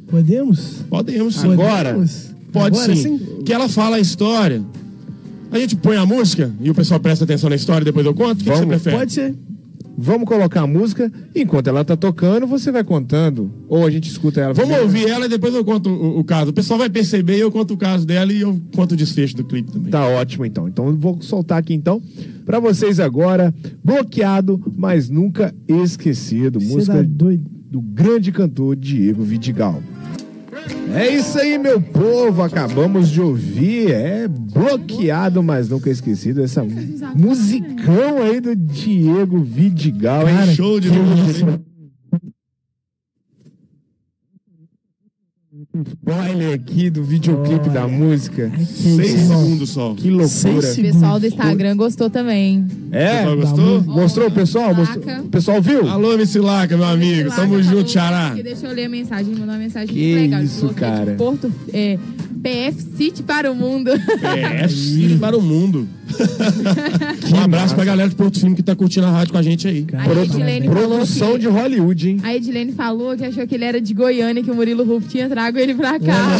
Podemos? 0.07 0.85
podemos 0.89 1.35
sim. 1.35 1.51
Agora? 1.51 1.89
Podemos? 1.93 2.27
Pode 2.51 2.77
Agora 2.77 2.95
sim. 2.95 3.19
Que 3.45 3.53
ela 3.53 3.67
fala 3.67 3.97
a 3.97 3.99
história. 3.99 4.63
A 5.51 5.59
gente 5.59 5.75
põe 5.75 5.97
a 5.97 6.05
música 6.05 6.51
e 6.61 6.69
o 6.69 6.75
pessoal 6.75 6.99
presta 6.99 7.23
atenção 7.23 7.49
na 7.49 7.55
história 7.55 7.83
e 7.83 7.85
depois 7.85 8.05
eu 8.05 8.13
conto? 8.13 8.41
O 8.41 8.43
que, 8.43 8.51
que 8.51 8.57
você 8.57 8.65
prefere? 8.65 8.97
Pode 8.97 9.13
ser. 9.13 9.35
Vamos 9.99 10.27
colocar 10.27 10.61
a 10.61 10.67
música. 10.67 11.11
Enquanto 11.33 11.67
ela 11.67 11.83
tá 11.83 11.97
tocando, 11.97 12.45
você 12.45 12.71
vai 12.71 12.83
contando. 12.83 13.51
Ou 13.67 13.83
a 13.83 13.89
gente 13.89 14.07
escuta 14.07 14.39
ela. 14.39 14.53
Vamos 14.53 14.69
primeiro. 14.69 14.83
ouvir 14.83 15.09
ela 15.09 15.25
e 15.25 15.29
depois 15.29 15.55
eu 15.55 15.65
conto 15.65 15.89
o, 15.89 16.19
o 16.19 16.23
caso. 16.23 16.51
O 16.51 16.53
pessoal 16.53 16.77
vai 16.77 16.89
perceber, 16.89 17.39
eu 17.39 17.51
conto 17.51 17.73
o 17.73 17.77
caso 17.77 18.05
dela 18.05 18.31
e 18.31 18.41
eu 18.41 18.61
conto 18.75 18.91
o 18.91 18.95
desfecho 18.95 19.35
do 19.35 19.43
clipe 19.43 19.71
também. 19.71 19.89
Tá 19.89 20.07
ótimo 20.07 20.45
então. 20.45 20.67
Então 20.67 20.87
eu 20.87 20.95
vou 20.95 21.19
soltar 21.21 21.57
aqui 21.57 21.73
então 21.73 21.99
pra 22.45 22.59
vocês 22.59 22.99
agora. 22.99 23.51
Bloqueado, 23.83 24.61
mas 24.77 25.09
nunca 25.09 25.51
esquecido. 25.67 26.59
Você 26.59 26.73
Música 26.75 26.97
tá 26.97 27.01
doido. 27.03 27.43
do 27.71 27.81
grande 27.81 28.31
cantor 28.31 28.75
Diego 28.75 29.23
Vidigal. 29.23 29.81
É 30.95 31.13
isso 31.13 31.37
aí, 31.37 31.57
meu 31.57 31.81
povo. 31.81 32.41
Acabamos 32.41 33.09
de 33.09 33.21
ouvir. 33.21 33.91
É 33.91 34.27
bloqueado, 34.27 35.43
mas 35.43 35.69
nunca 35.69 35.89
esquecido. 35.89 36.43
Essa 36.43 36.63
musicão 37.15 38.21
aí 38.21 38.39
do 38.39 38.55
Diego 38.55 39.39
Vidigal? 39.39 40.25
Cara, 40.25 40.53
Show 40.53 40.79
de 40.79 40.89
que 40.89 40.97
luz. 40.97 41.29
isso. 41.29 41.45
Spoiler 45.85 46.53
aqui 46.53 46.89
do 46.89 47.03
videoclipe 47.03 47.69
da 47.69 47.87
música. 47.87 48.51
Seis 48.65 49.11
segundos 49.21 49.69
só. 49.69 49.93
Que 49.93 50.09
loucura. 50.09 50.27
Seis 50.61 50.77
O 50.77 50.81
pessoal 50.81 51.19
do 51.19 51.27
Instagram 51.27 51.75
gostou 51.75 52.09
também. 52.09 52.65
É? 52.91 53.17
Pessoal, 53.17 53.37
gostou? 53.37 53.81
Mostrou 53.83 54.27
o 54.27 54.31
pessoal? 54.31 54.69
Laca. 54.69 54.77
Mostrou- 54.77 55.19
O 55.19 55.29
pessoal 55.29 55.61
viu? 55.61 55.87
Alô, 55.89 56.13
MC 56.13 56.39
Laca, 56.39 56.75
meu 56.77 56.85
amigo. 56.85 57.29
Tamo 57.31 57.61
junto, 57.61 57.89
Xará. 57.89 58.33
Deixa 58.33 58.65
eu 58.67 58.73
ler 58.73 58.85
a 58.85 58.89
mensagem, 58.89 59.33
mandou 59.33 59.49
uma 59.49 59.57
mensagem 59.57 59.93
Que 59.93 60.11
muito 60.11 60.21
legal. 60.21 60.39
Ele 60.39 60.47
isso, 60.47 60.59
falou 60.59 60.73
que 60.73 60.83
é 60.83 60.89
de 60.89 60.95
cara. 60.97 61.15
Porto, 61.15 61.51
é, 61.73 61.99
PF 62.41 62.81
City 62.97 63.23
para 63.23 63.51
o 63.51 63.55
mundo. 63.55 63.89
É, 63.91 64.67
filho 64.67 65.19
para 65.19 65.37
o 65.37 65.41
mundo. 65.41 65.87
um 67.33 67.39
abraço 67.43 67.75
pra 67.75 67.83
galera 67.83 68.09
de 68.09 68.15
Porto 68.15 68.39
Filme 68.39 68.55
que 68.55 68.63
tá 68.63 68.75
curtindo 68.75 69.05
a 69.05 69.09
rádio 69.11 69.33
com 69.33 69.37
a 69.37 69.41
gente 69.41 69.67
aí. 69.67 69.85
Aí 69.93 70.17
a 70.17 70.23
Edilene 70.23 70.67
falou 70.67 70.89
Produção 70.89 71.33
que... 71.33 71.39
de 71.39 71.47
Hollywood, 71.47 72.09
hein? 72.09 72.19
A 72.23 72.35
Edilene 72.35 72.71
falou 72.71 73.15
que 73.17 73.25
achou 73.25 73.45
que 73.45 73.55
ele 73.55 73.65
era 73.65 73.81
de 73.81 73.93
Goiânia, 73.93 74.41
que 74.43 74.49
o 74.49 74.55
Murilo 74.55 74.83
Rufo 74.85 75.07
tinha 75.07 75.27
trago 75.27 75.57
ele 75.57 75.66
pra 75.75 75.99
cá. 75.99 76.37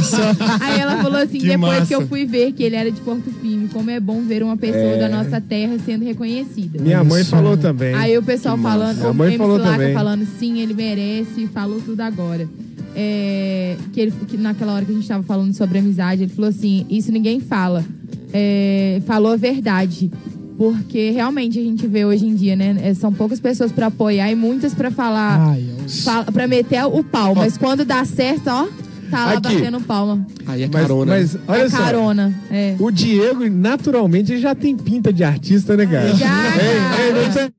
Aí 0.62 0.80
ela 0.80 1.02
falou 1.02 1.18
assim, 1.20 1.40
Que 1.40 1.48
depois 1.48 1.74
massa. 1.80 1.86
que 1.86 1.96
eu 1.96 2.08
fui 2.08 2.26
ver 2.26 2.52
que 2.54 2.64
ele 2.64 2.76
era 2.76 2.92
de 2.92 3.00
Porto 3.02 3.30
Firme, 3.42 3.68
como 3.70 3.90
é 3.90 4.00
bom 4.00 4.22
ver 4.22 4.44
uma 4.44 4.58
pessoa 4.58 4.82
É. 4.82 4.98
da 5.00 5.10
nossa 5.10 5.40
terra 5.42 5.78
sendo 5.86 6.04
reconhecida. 6.06 6.82
Minha 6.82 7.04
mãe 7.04 7.22
Isso. 7.22 7.32
falou 7.32 7.56
também. 7.58 7.94
Aí 7.96 8.18
o 8.18 8.24
pessoal 8.24 8.56
Que 8.56 8.62
massa. 8.64 8.78
falando, 8.96 9.16
Minha 9.16 9.30
o 9.36 9.38
falou 9.38 9.58
Laca 9.58 9.72
também. 9.72 9.94
falando, 9.94 10.28
sim, 10.40 10.60
ele 10.60 10.74
merece, 10.74 11.48
falou 11.54 11.82
tudo 11.82 12.02
agora. 12.02 12.48
É, 12.96 13.76
que, 13.94 14.00
ele, 14.02 14.12
que 14.28 14.38
naquela 14.38 14.74
hora 14.74 14.84
que 14.86 14.92
a 14.92 14.96
gente 14.96 15.08
tava 15.08 15.24
falando 15.24 15.54
sobre 15.54 15.78
amizade, 15.78 16.24
ele 16.24 16.32
falou 16.34 16.50
assim, 16.50 16.86
isso 16.90 17.12
ninguém 17.12 17.40
fala. 17.40 17.86
É, 18.34 19.02
falou 19.06 19.34
a 19.34 19.36
verdade. 19.38 20.10
Porque 20.58 21.12
realmente 21.12 21.60
a 21.60 21.62
gente 21.62 21.86
vê 21.86 22.04
hoje 22.04 22.26
em 22.26 22.34
dia, 22.34 22.56
né? 22.56 22.76
é, 22.82 22.92
São 22.96 23.14
poucas 23.14 23.40
pessoas 23.40 23.72
pra 23.72 23.88
apoiar 23.88 24.32
e 24.32 24.36
muitas 24.36 24.74
pra 24.74 24.90
falar, 24.90 25.40
Ai, 25.52 25.64
eu- 25.84 25.88
fala, 26.04 26.26
pra 26.32 26.48
meter 26.48 26.84
o 26.86 27.04
pau. 27.04 27.36
Mas 27.36 27.56
quando 27.60 27.86
dá 27.86 28.04
certo, 28.04 28.48
ó, 28.48 28.68
tá 29.10 29.26
lá 29.26 29.32
Aqui. 29.34 29.42
batendo 29.56 29.82
palma. 29.82 30.26
Aí 30.46 30.64
é 30.64 30.68
Mas, 30.72 30.82
carona. 30.82 31.06
mas 31.14 31.38
olha 31.48 31.62
é 31.62 31.70
só. 31.70 31.78
carona. 31.78 32.34
É. 32.52 32.76
O 32.80 32.92
Diego, 32.92 33.50
naturalmente, 33.50 34.32
ele 34.34 34.42
já 34.42 34.54
tem 34.56 34.76
pinta 34.78 35.12
de 35.14 35.24
artista, 35.24 35.76
né, 35.78 35.86
cara? 35.86 36.14
Já, 36.16 36.28
Ei, 36.58 37.06
ei, 37.08 37.14
não 37.26 37.32
sei- 37.34 37.52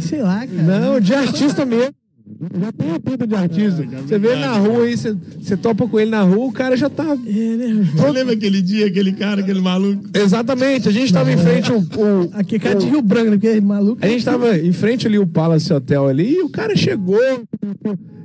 sei 0.00 0.22
lá, 0.22 0.46
cara. 0.46 0.62
Não, 0.62 1.00
de 1.00 1.14
artista 1.14 1.64
mesmo. 1.64 1.92
Já 2.60 2.72
tem 2.72 2.90
a 2.92 3.00
pinta 3.00 3.26
de 3.26 3.34
artista. 3.34 3.84
Você 4.06 4.18
vê 4.18 4.28
ele 4.32 4.40
na 4.40 4.52
rua 4.58 4.84
aí, 4.84 4.96
você, 4.96 5.16
você 5.40 5.56
topa 5.56 5.86
com 5.86 5.98
ele 5.98 6.10
na 6.10 6.22
rua, 6.22 6.46
o 6.46 6.52
cara 6.52 6.76
já 6.76 6.90
tá. 6.90 7.04
É, 7.04 7.56
né? 7.56 7.88
Você 7.94 8.10
lembra 8.10 8.34
aquele 8.34 8.60
dia, 8.60 8.86
aquele 8.86 9.12
cara, 9.12 9.40
aquele 9.40 9.60
maluco? 9.60 10.02
Exatamente, 10.12 10.88
a 10.88 10.92
gente 10.92 11.12
tava 11.12 11.32
em 11.32 11.36
frente 11.36 11.72
o. 11.72 11.78
o- 11.78 12.30
Aqui 12.32 12.56
é 12.56 12.58
cara 12.58 12.74
de 12.78 12.86
Rio 12.86 13.00
Branco, 13.00 13.26
né? 13.30 13.36
Porque 13.36 13.46
é 13.48 13.60
maluco. 13.60 13.98
a 14.04 14.08
gente 14.08 14.24
tava 14.24 14.58
em 14.58 14.72
frente 14.72 15.06
ali 15.06 15.18
o 15.18 15.26
Palace 15.26 15.72
Hotel 15.72 16.06
ali 16.08 16.34
e 16.34 16.42
o 16.42 16.48
cara 16.48 16.76
chegou. 16.76 17.18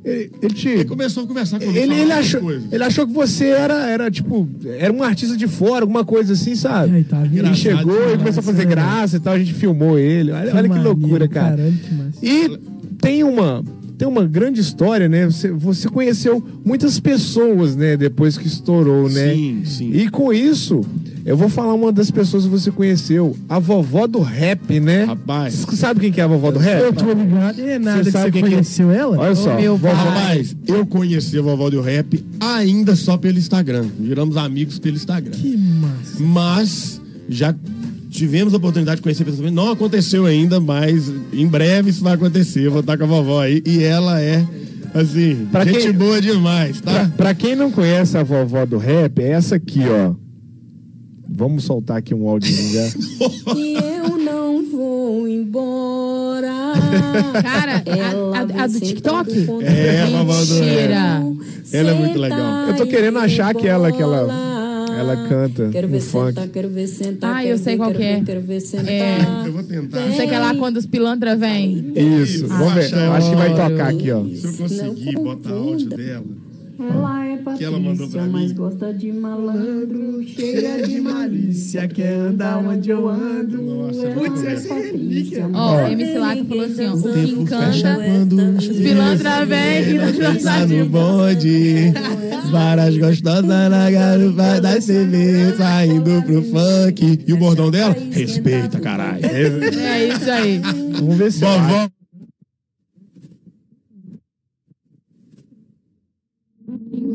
Ele, 0.04 0.32
ele 0.41 0.54
te. 0.54 0.68
Ele 0.68 0.86
começou 0.86 1.24
a 1.24 1.28
conversar 1.28 1.60
comigo. 1.60 1.78
Ele, 1.78 1.93
ele, 1.93 2.12
achou, 2.12 2.52
ele 2.52 2.84
achou 2.84 3.06
que 3.06 3.14
você 3.14 3.45
era, 3.45 3.88
era, 3.88 4.10
tipo, 4.10 4.49
era 4.80 4.91
um 4.91 5.04
artista 5.04 5.38
de 5.38 5.47
fora, 5.47 5.84
alguma 5.84 6.04
coisa 6.04 6.34
assim, 6.34 6.56
sabe? 6.56 6.95
Ai, 6.95 7.04
tá? 7.04 7.22
Ele 7.32 7.54
chegou 7.54 8.14
e 8.14 8.18
começou 8.18 8.39
a 8.39 8.43
fazer 8.43 8.66
né? 8.66 8.72
graça 8.72 9.18
e 9.18 9.20
tal, 9.20 9.34
a 9.34 9.39
gente 9.39 9.54
filmou 9.54 9.99
ele. 9.99 10.32
Olha, 10.32 10.56
olha 10.56 10.70
que 10.70 10.80
loucura, 10.80 11.28
cara. 11.28 11.56
Caralho, 11.58 11.74
que. 12.20 12.28
E 12.28 12.58
tem 12.99 13.24
uma, 13.24 13.64
tem 14.02 14.08
uma 14.08 14.26
grande 14.26 14.60
história, 14.60 15.08
né? 15.08 15.28
Você, 15.28 15.52
você 15.52 15.88
conheceu 15.88 16.43
muitas 16.66 16.99
pessoas, 16.99 17.76
né? 17.76 17.95
Depois 17.95 18.36
que 18.36 18.47
estourou, 18.47 19.08
né? 19.08 19.32
Sim, 19.32 19.62
sim. 19.64 19.91
E 19.93 20.10
com 20.10 20.34
isso, 20.34 20.82
eu 21.24 21.38
vou 21.38 21.47
falar 21.47 21.76
uma 21.76 21.91
das 21.91 22.10
pessoas 22.10 22.45
que 22.45 22.49
você 22.49 22.72
conheceu, 22.72 23.38
a 23.47 23.60
vovó 23.60 24.08
do 24.08 24.20
rap, 24.20 24.80
né? 24.80 25.04
Rapaz. 25.04 25.54
Você 25.54 25.76
sabe 25.76 25.99
quem 25.99 26.12
que 26.12 26.20
é 26.20 26.24
a 26.24 26.28
vovó 26.28 26.49
do 26.49 26.58
rap? 26.58 26.82
Eu 26.82 26.91
tô 26.93 27.14
ligado. 27.14 27.62
É 27.62 27.78
nada 27.78 27.99
Você 27.99 28.06
que 28.06 28.12
sabe 28.12 28.26
você 28.26 28.32
quem 28.32 28.41
que 28.41 28.47
é? 28.47 28.52
conheceu 28.54 28.89
ela? 28.89 29.20
Olha 29.20 29.36
só, 29.36 29.56
meu 29.56 29.78
vovó- 29.78 29.93
pai. 29.93 30.06
Rapaz, 30.08 30.56
eu 30.66 30.84
conheci 30.88 31.38
a 31.38 31.41
vovó 31.43 31.70
do 31.70 31.80
rap 31.80 32.26
ainda 32.39 32.95
só 32.95 33.18
pelo 33.18 33.38
Instagram. 33.38 33.86
Viramos 33.99 34.36
amigos 34.36 34.80
pelo 34.80 34.95
Instagram. 34.95 35.30
Que 35.34 35.56
massa. 35.56 36.24
Mas 36.24 37.02
já 37.30 37.54
tivemos 38.12 38.53
a 38.53 38.57
oportunidade 38.57 38.97
de 38.97 39.01
conhecer 39.01 39.24
pessoalmente. 39.24 39.55
Não 39.55 39.72
aconteceu 39.72 40.26
ainda, 40.26 40.59
mas 40.59 41.12
em 41.34 41.47
breve 41.47 41.89
isso 41.89 42.03
vai 42.03 42.14
acontecer. 42.14 42.66
Eu 42.66 42.72
vou 42.72 42.82
estar 42.82 42.97
com 42.97 43.05
a 43.05 43.07
vovó 43.07 43.41
aí. 43.41 43.64
E 43.66 43.82
ela 43.84 44.22
é, 44.22 44.45
assim, 44.93 45.47
Pra 45.51 45.64
gente 45.66 45.80
quem- 45.80 45.93
boa 45.93 46.22
demais, 46.22 46.80
Pra, 46.82 46.93
tá? 47.05 47.12
pra 47.18 47.34
quem 47.34 47.55
não 47.55 47.72
conhece 47.72 48.18
a 48.18 48.24
vovó 48.24 48.66
do 48.66 48.78
rap, 48.78 49.20
é 49.20 49.30
essa 49.32 49.55
aqui, 49.55 49.80
ó. 49.89 50.14
Vamos 51.34 51.64
soltar 51.64 51.97
aqui 51.97 52.14
um 52.14 52.28
áudio 52.28 52.51
já. 52.53 52.89
E 53.55 53.76
eu 53.78 54.18
não 54.18 54.70
vou 54.70 55.28
embora. 55.28 56.74
Cara, 57.41 57.82
a, 57.88 58.59
a- 58.59 58.64
a 58.64 58.68
do 58.68 58.80
TikTok? 58.80 59.32
É, 59.64 60.01
a 60.01 60.05
vovó 60.07 60.43
do 60.43 60.53
Mentira. 60.55 61.24
Ela 61.74 61.91
é 61.91 61.93
muito 61.93 62.20
legal. 62.20 62.68
Eu 62.68 62.76
tô 62.76 62.86
querendo 62.86 63.18
achar 63.20 63.53
que 63.55 63.66
ela- 63.66 63.91
que 63.91 64.01
ela- 65.02 65.14
ela 65.14 65.28
canta 65.30 65.70
Quero 65.70 65.88
ver 65.88 65.99
funk. 65.99 66.28
sentar, 66.28 66.47
quero 66.47 66.70
ver 66.70 66.88
sentar. 66.88 67.36
Ah, 67.36 67.45
eu 67.45 67.58
sei 67.58 67.74
ver, 67.74 67.78
qual 67.78 67.89
quero 67.89 67.99
que 67.99 68.06
é. 68.06 68.16
ver, 68.18 68.26
Quero 68.26 68.41
ver 68.41 68.60
sentar. 68.62 68.89
É. 68.89 69.18
Eu 69.47 69.54
vou 69.54 69.64
tentar. 69.64 69.99
Não 70.02 70.16
sei 70.16 70.28
que 70.28 70.34
é 70.34 70.39
lá 70.39 70.56
quando 70.56 70.78
os 70.78 70.86
pilantra 70.86 71.36
vêm. 71.36 71.91
Isso, 71.95 72.47
vamos 72.47 72.74
ver. 72.74 72.93
Acho 72.95 73.30
que 73.30 73.36
vai 73.36 73.49
tocar 73.49 73.88
aqui, 73.89 74.12
ó. 74.12 74.24
Se 74.26 74.45
eu 74.47 74.54
conseguir 74.54 75.12
Não 75.14 75.24
botar 75.24 75.49
áudio 75.52 75.89
dela. 75.89 76.24
Ela 76.89 77.27
é 77.27 77.38
Que 77.57 77.63
ela 77.63 77.79
mandou 77.79 78.07
pra 78.09 78.21
Patrícia, 78.21 78.32
mas 78.32 78.49
mim. 78.49 78.55
gosta 78.55 78.93
de 78.93 79.11
malandro, 79.11 80.23
cheia 80.23 80.82
de 80.88 81.01
Malícia 81.01 81.88
quer 81.88 82.13
andar 82.13 82.57
onde 82.57 82.89
eu 82.89 83.07
ando. 83.07 83.61
Nossa, 83.61 84.07
Putz, 84.09 84.43
é 84.43 84.53
essa 84.53 84.73
é 84.73 84.82
relíquia. 84.82 85.49
Ó, 85.53 85.88
MC 85.88 86.17
Laca 86.17 86.45
falou 86.45 86.65
assim, 86.65 86.88
ó. 86.88 86.93
O 86.93 87.13
que 87.13 87.19
encanta, 87.19 87.99
os 88.57 88.67
pilantra 88.67 89.45
vêm 89.45 89.95
e 89.95 90.41
Tá 90.41 90.59
no 90.61 90.67
de 90.67 90.84
bonde, 90.84 91.93
várias 92.51 92.97
gostosas 92.97 93.45
na 93.45 93.91
garupa 93.91 94.59
da 94.61 94.79
CV, 94.79 95.55
saindo 95.57 96.23
pro 96.23 96.41
funk. 96.43 97.19
E 97.27 97.34
o 97.34 97.38
bordão 97.38 97.69
dela? 97.69 97.95
Respeita, 98.11 98.79
caralho. 98.79 99.25
É 99.25 100.07
isso 100.07 100.32
aí. 100.32 100.61
Vamos 100.93 101.17
ver 101.17 101.32
se. 101.32 101.39
Vovó. 101.39 102.01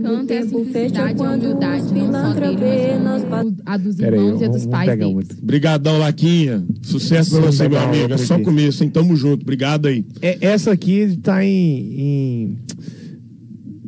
Encanta 0.07 0.35
é 0.35 0.39
a 0.39 0.43
fecha 0.43 0.57
simplicidade 0.57 1.21
e 1.21 1.25
a 1.25 1.31
humildade, 1.31 1.95
não 1.95 2.13
só 2.13 2.33
dele, 2.33 2.99
mas 3.03 3.25
nós 3.29 3.55
a 3.67 3.77
dos 3.77 3.97
Pera 3.97 4.17
aí, 4.17 4.23
irmãos 4.23 4.41
e 4.41 4.45
a 4.45 4.49
dos 4.49 4.67
pais 4.67 4.91
pegar 4.91 5.05
deles. 5.05 5.17
outra. 5.17 5.37
Brigadão, 5.43 5.99
Laquinha. 5.99 6.65
Sucesso 6.83 7.31
pra 7.33 7.47
você, 7.47 7.69
meu 7.69 7.79
amigo. 7.81 8.13
É 8.13 8.17
só 8.17 8.39
começo, 8.39 8.85
hein? 8.85 8.91
Tamo 8.91 9.17
junto. 9.17 9.43
Obrigado 9.43 9.87
aí. 9.87 10.05
É, 10.23 10.39
essa 10.47 10.71
aqui 10.73 11.19
tá 11.23 11.45
em, 11.45 12.01
em. 12.01 12.59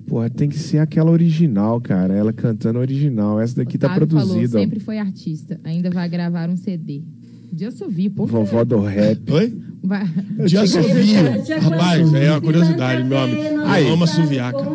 Porra, 0.07 0.29
tem 0.29 0.49
que 0.49 0.59
ser 0.59 0.79
aquela 0.79 1.11
original, 1.11 1.81
cara. 1.81 2.15
Ela 2.15 2.33
cantando 2.33 2.79
original. 2.79 3.41
Essa 3.41 3.57
daqui 3.57 3.79
tá 3.79 3.89
falou, 3.89 4.07
produzida. 4.07 4.59
ó. 4.59 4.61
sempre 4.61 4.81
foi 4.81 4.99
artista, 4.99 5.61
ainda 5.63 5.91
vai 5.91 6.09
gravar 6.09 6.49
um 6.49 6.57
CD. 6.57 7.03
Podia 7.49 7.71
subir, 7.71 8.11
pô. 8.11 8.27
Vovó 8.27 8.65
do 8.65 8.81
rap. 8.81 9.33
Oi? 9.33 9.57
Vai... 9.83 10.03
Assovio. 10.63 11.61
Rapaz, 11.61 12.15
é 12.15 12.31
uma 12.31 12.41
curiosidade, 12.41 13.05
meu 13.05 13.19
amigo. 13.19 13.61
Aí. 13.67 13.87
Eu 13.87 13.95
amo 13.95 14.05
assoviar, 14.05 14.53
cara. 14.53 14.69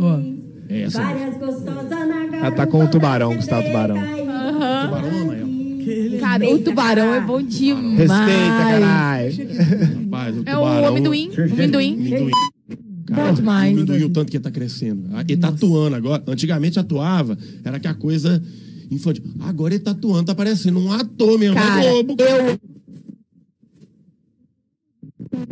Ó, 0.00 0.35
É 0.68 0.82
essa. 0.82 1.02
Várias 1.02 1.36
gostosas 1.38 1.90
na 1.90 2.36
Ela 2.38 2.50
tá 2.52 2.66
com 2.66 2.84
o 2.84 2.88
tubarão, 2.88 3.34
Gustavo 3.36 3.66
Tubarão. 3.66 3.96
Tubarão 3.96 5.20
ama 5.22 5.34
ela. 5.36 5.46
Cara, 6.20 6.50
o 6.50 6.58
tubarão 6.58 7.14
é 7.14 7.20
bom 7.20 7.40
demais. 7.42 7.98
Respeita, 7.98 8.56
caralho. 8.58 9.34
Rapaz, 10.04 10.36
o 10.36 10.40
É 10.40 10.42
tubarão. 10.54 10.82
o 10.82 10.86
amendoim. 10.86 11.30
Amendoim. 11.52 11.92
Amendoim. 11.94 12.30
Bom 13.08 13.32
demais. 13.34 13.70
O 13.72 13.76
amendoim, 13.76 14.02
o 14.04 14.08
tanto 14.10 14.30
que 14.30 14.36
ele 14.36 14.42
tá 14.44 14.50
crescendo. 14.50 15.04
Ah, 15.12 15.20
Ele 15.20 15.36
tá 15.36 15.48
atuando 15.48 15.94
agora. 15.96 16.22
Antigamente 16.26 16.78
atuava, 16.78 17.38
era 17.64 17.78
que 17.78 17.86
a 17.86 17.94
coisa 17.94 18.42
infantil. 18.90 19.22
Agora 19.40 19.74
ele 19.74 19.82
tá 19.84 19.92
atuando, 19.92 20.24
tá 20.24 20.34
parecendo 20.34 20.80
um 20.80 20.92
ator 20.92 21.38
mesmo. 21.38 21.54
Cara, 21.54 21.84
é 21.84 22.02
Globo. 22.02 22.16
eu. 22.20 22.75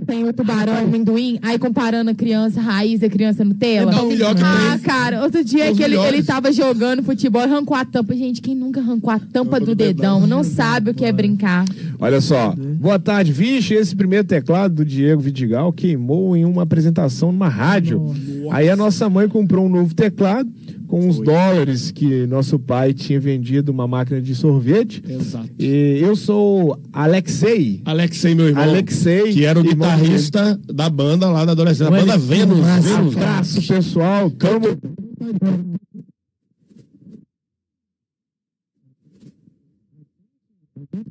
Tem 0.07 0.24
o 0.28 0.32
tubarão, 0.32 0.76
amendoim, 0.78 1.39
aí 1.43 1.59
comparando 1.59 2.11
a 2.11 2.14
criança 2.14 2.61
raiz 2.61 3.03
e 3.03 3.07
a 3.07 3.11
criança 3.11 3.45
Nutella. 3.45 3.93
É 3.93 4.01
o 4.01 4.07
melhor 4.09 4.35
que 4.35 4.43
ah, 4.43 4.78
cara, 4.82 5.22
outro 5.22 5.43
dia 5.45 5.66
É 5.66 5.70
os 5.70 5.76
que 5.76 5.82
ele, 5.82 5.97
melhores. 5.97 6.14
ele 6.18 6.22
tava 6.22 6.53
jogando 6.53 7.03
futebol 7.03 7.43
e 7.43 7.45
arrancou 7.45 7.76
a 7.76 7.85
tampa. 7.85 8.14
Gente, 8.14 8.41
quem 8.43 8.55
nunca 8.55 8.80
arrancou 8.80 9.11
a 9.11 9.18
tampa 9.18 9.59
do 9.59 9.66
do 9.66 9.74
dedão 9.74 10.20
dedão. 10.20 10.26
não 10.26 10.45
sabe 10.45 10.91
o 10.91 10.95
que 10.95 11.05
é 11.05 11.12
brincar. 11.12 11.64
Olha 11.99 12.20
só, 12.20 12.55
Boa 12.57 12.99
tarde, 12.99 13.32
vixe, 13.32 13.74
esse 13.74 13.97
primeiro 13.97 14.26
teclado 14.26 14.74
do 14.74 14.85
Diego 14.85 15.22
Vidigal 15.22 15.72
queimou 15.72 16.37
em 16.37 16.45
uma 16.45 16.62
apresentação 16.62 17.32
numa 17.32 17.49
rádio. 17.49 18.14
Aí 18.51 18.68
a 18.68 18.76
nossa 18.76 19.09
mãe 19.09 19.28
comprou 19.28 19.64
um 19.66 19.68
novo 19.70 19.95
teclado 19.95 20.51
com 20.95 21.09
os 21.09 21.18
dólares 21.18 21.90
que 21.90 22.24
nosso 22.28 22.57
pai 22.57 22.95
tinha 22.95 23.18
vendido 23.18 23.72
uma 23.72 23.84
máquina 23.84 24.22
de 24.22 24.32
sorvete. 24.32 25.03
Exato. 25.09 25.51
E 25.59 25.99
eu 26.01 26.14
sou 26.14 26.78
Alexei. 26.92 27.82
Alexei, 27.84 28.32
meu 28.32 28.47
irmão. 28.47 28.62
Alexei, 28.62 29.32
Que 29.32 29.45
era 29.45 29.59
o 29.59 29.64
guitarrista 29.64 30.57
da 30.72 30.88
banda 30.88 31.28
lá 31.28 31.45
da 31.45 31.51
adolescência. 31.51 31.90
Da 31.90 31.99
banda 31.99 32.16
Vênus. 32.16 32.61
Vênus. 32.61 33.16
Abraço, 33.16 33.66
pessoal. 33.66 34.30
Tamo... 34.30 34.78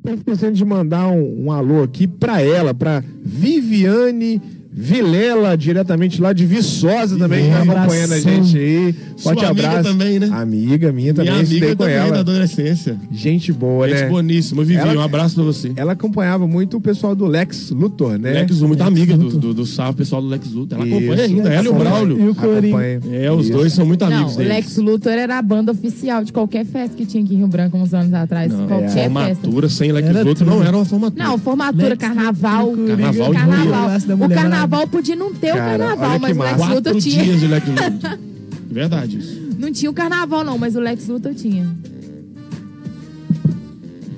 Tô 0.02 0.14
esquecendo 0.14 0.52
de 0.52 0.64
mandar 0.64 1.08
um, 1.08 1.44
um 1.44 1.52
alô 1.52 1.82
aqui 1.82 2.06
pra 2.06 2.40
ela, 2.40 2.72
pra 2.72 3.04
Viviane 3.22 4.40
Vilela, 4.76 5.56
diretamente 5.56 6.20
lá 6.20 6.32
de 6.32 6.44
Viçosa 6.44 7.16
também, 7.16 7.44
que 7.44 7.50
tá 7.50 7.62
acompanhando 7.62 8.12
a 8.12 8.20
gente 8.20 8.58
aí. 8.58 8.92
Forte 9.16 9.38
Sua 9.40 9.48
amiga 9.50 9.68
abraço. 9.68 9.88
também, 9.88 10.18
né? 10.18 10.28
Amiga 10.32 10.92
minha 10.92 11.14
também, 11.14 11.30
Minha 11.32 11.44
amiga 11.46 11.66
com 11.68 11.76
também 11.76 11.94
da 11.94 12.00
ela. 12.06 12.18
adolescência. 12.18 12.96
Gente 13.12 13.52
boa, 13.52 13.88
Gente 13.88 14.00
né? 14.02 14.08
boníssima. 14.08 14.64
Vivi, 14.64 14.80
Ela- 14.80 14.94
um 14.94 15.00
abraço 15.00 15.36
pra 15.36 15.44
você. 15.44 15.72
Ela 15.76 15.92
acompanhava 15.92 16.46
muito 16.48 16.76
o 16.76 16.80
pessoal 16.80 17.14
do 17.14 17.24
Lex 17.24 17.70
Luthor, 17.70 18.18
né? 18.18 18.32
Lex 18.32 18.50
Luthor, 18.50 18.68
muito 18.68 18.82
amiga 18.82 19.16
do, 19.16 19.28
do, 19.38 19.54
do 19.54 19.64
Salve, 19.64 19.96
pessoal 19.98 20.20
do 20.20 20.26
Lex 20.28 20.50
Luthor. 20.52 20.76
Ela 20.78 20.88
Isso. 20.88 20.96
acompanha 20.98 21.22
ainda, 21.22 21.48
ela 21.54 21.64
e 21.66 21.68
o. 21.68 21.74
Braulio. 21.74 22.20
E 22.20 22.28
o 22.28 22.34
Corinho. 22.34 22.76
É, 23.12 23.30
os 23.30 23.44
Isso. 23.46 23.52
dois 23.56 23.72
são 23.72 23.86
muito 23.86 24.04
Não, 24.04 24.12
amigos 24.12 24.34
o 24.34 24.38
deles. 24.38 24.52
Lex 24.52 24.76
Luthor 24.78 25.12
era 25.12 25.38
a 25.38 25.42
banda 25.42 25.70
oficial 25.70 26.24
de 26.24 26.32
qualquer 26.32 26.64
festa 26.66 26.96
que 26.96 27.06
tinha 27.06 27.22
aqui 27.22 27.34
em 27.34 27.38
Rio 27.38 27.46
Branco 27.46 27.76
uns 27.78 27.94
anos 27.94 28.12
atrás. 28.12 28.52
Não, 28.52 28.66
qualquer 28.66 28.90
festa. 28.90 29.10
formatura 29.10 29.68
sem 29.68 29.92
Lex 29.92 30.08
Era 30.08 30.22
Luthor 30.24 30.46
não 30.46 30.56
tudo. 30.56 30.66
era 30.66 30.76
uma 30.76 30.84
formatura. 30.84 31.24
Não, 31.24 31.38
formatura, 31.38 31.88
Lex 31.90 31.98
carnaval. 32.00 32.70
Luthor, 32.70 32.86
Carnaval 32.88 33.30
de 33.30 33.38
carnaval. 33.38 34.00
Da 34.04 34.14
O 34.14 34.18
Mulher 34.18 34.36
carnaval 34.68 34.88
podia 34.88 35.16
não 35.16 35.32
ter 35.34 35.52
o 35.52 35.56
Cara, 35.56 35.64
olha 35.72 35.78
carnaval, 35.96 36.18
mas 36.20 36.36
o 36.36 36.40
Lex 36.42 36.58
massa. 36.58 36.74
Luthor 36.74 36.92
Quatro 36.92 37.00
tinha. 37.10 37.24
dias 37.24 37.40
de 37.40 37.46
Lex 37.46 37.66
Luthor. 37.68 38.18
Verdade 38.70 39.18
isso. 39.18 39.44
Não 39.58 39.72
tinha 39.72 39.90
o 39.90 39.94
carnaval, 39.94 40.44
não, 40.44 40.58
mas 40.58 40.74
o 40.76 40.80
Lex 40.80 41.06
Luthor 41.08 41.34
tinha. 41.34 41.66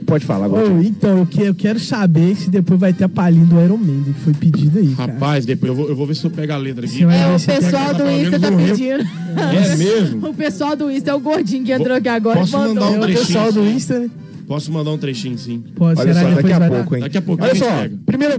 Pode 0.07 0.25
falar 0.25 0.47
agora. 0.47 0.69
Ô, 0.73 0.81
então, 0.83 1.19
eu, 1.19 1.27
que- 1.27 1.43
eu 1.43 1.55
quero 1.55 1.81
saber 1.81 2.37
se 2.37 2.49
depois 2.49 2.79
vai 2.79 2.93
ter 2.93 3.03
a 3.05 3.09
palhinha 3.09 3.45
do 3.45 3.61
Iron 3.61 3.77
Man, 3.77 4.05
que 4.05 4.13
foi 4.21 4.33
pedido 4.35 4.79
aí, 4.79 4.95
cara. 4.95 5.13
Rapaz, 5.13 5.45
depois 5.45 5.69
eu 5.71 5.75
vou, 5.75 5.89
eu 5.89 5.97
vou 5.97 6.07
ver 6.07 6.15
se 6.15 6.25
eu 6.25 6.31
pego 6.31 6.53
a 6.53 6.57
letra 6.57 6.87
aqui. 6.87 6.99
Você 6.99 7.07
vai- 7.07 7.19
É, 7.19 7.27
o 7.37 7.41
pessoal 7.41 7.89
do 7.93 7.97
pelo 8.05 8.11
Insta 8.13 8.39
menos 8.39 8.41
tá 8.41 8.57
pedindo. 8.57 9.09
É 9.41 9.77
mesmo? 9.77 10.29
O 10.31 10.35
pessoal 10.35 10.77
do 10.77 10.91
Insta 10.93 11.11
é 11.11 11.15
o 11.15 11.19
gordinho 11.19 11.65
que 11.65 11.73
entrou 11.73 11.97
aqui 11.97 12.09
agora 12.09 12.39
e 12.39 12.41
Posso 12.43 12.57
mandou. 12.57 12.75
mandar 12.75 12.87
um 12.91 12.95
É 12.95 12.99
o 12.99 13.03
trechinho? 13.03 13.27
pessoal 13.27 13.53
do 13.53 13.67
Insta, 13.67 13.99
né? 13.99 14.11
Posso 14.47 14.71
mandar 14.73 14.91
um 14.93 14.99
trechinho, 14.99 15.37
sim. 15.37 15.65
Pode, 15.75 16.01
Olha 16.01 16.15
será 16.15 16.21
só, 16.23 16.29
que 16.29 16.35
daqui 16.37 16.43
depois 16.49 16.55
a 16.55 16.59
vai 16.61 16.69
pouco, 16.71 16.91
dar? 16.91 16.97
hein? 16.99 17.03
Daqui 17.03 17.19
a 17.19 17.23
pouco 17.23 17.43
Olha 17.43 17.51
a 17.51 17.55
gente 17.57 17.65
só, 17.65 17.77
pega. 17.83 17.99
primeira 18.07 18.39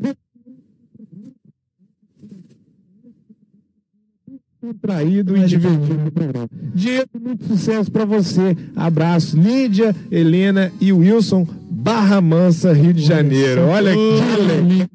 vez. 4.71 4.81
Traído 4.81 5.37
e 5.37 5.45
divertido 5.45 5.93
no 5.95 6.11
programa. 6.11 6.49
Diego, 6.73 7.09
muito 7.19 7.45
sucesso 7.45 7.91
pra 7.91 8.05
você. 8.05 8.55
Abraço, 8.75 9.39
Lídia, 9.39 9.95
Helena 10.11 10.71
e 10.79 10.91
Wilson, 10.93 11.47
Barra 11.69 12.21
Mansa, 12.21 12.73
Rio 12.73 12.93
de 12.93 13.03
Janeiro. 13.03 13.61
Olha 13.63 13.93
que 13.93 14.41
legal. 14.41 14.87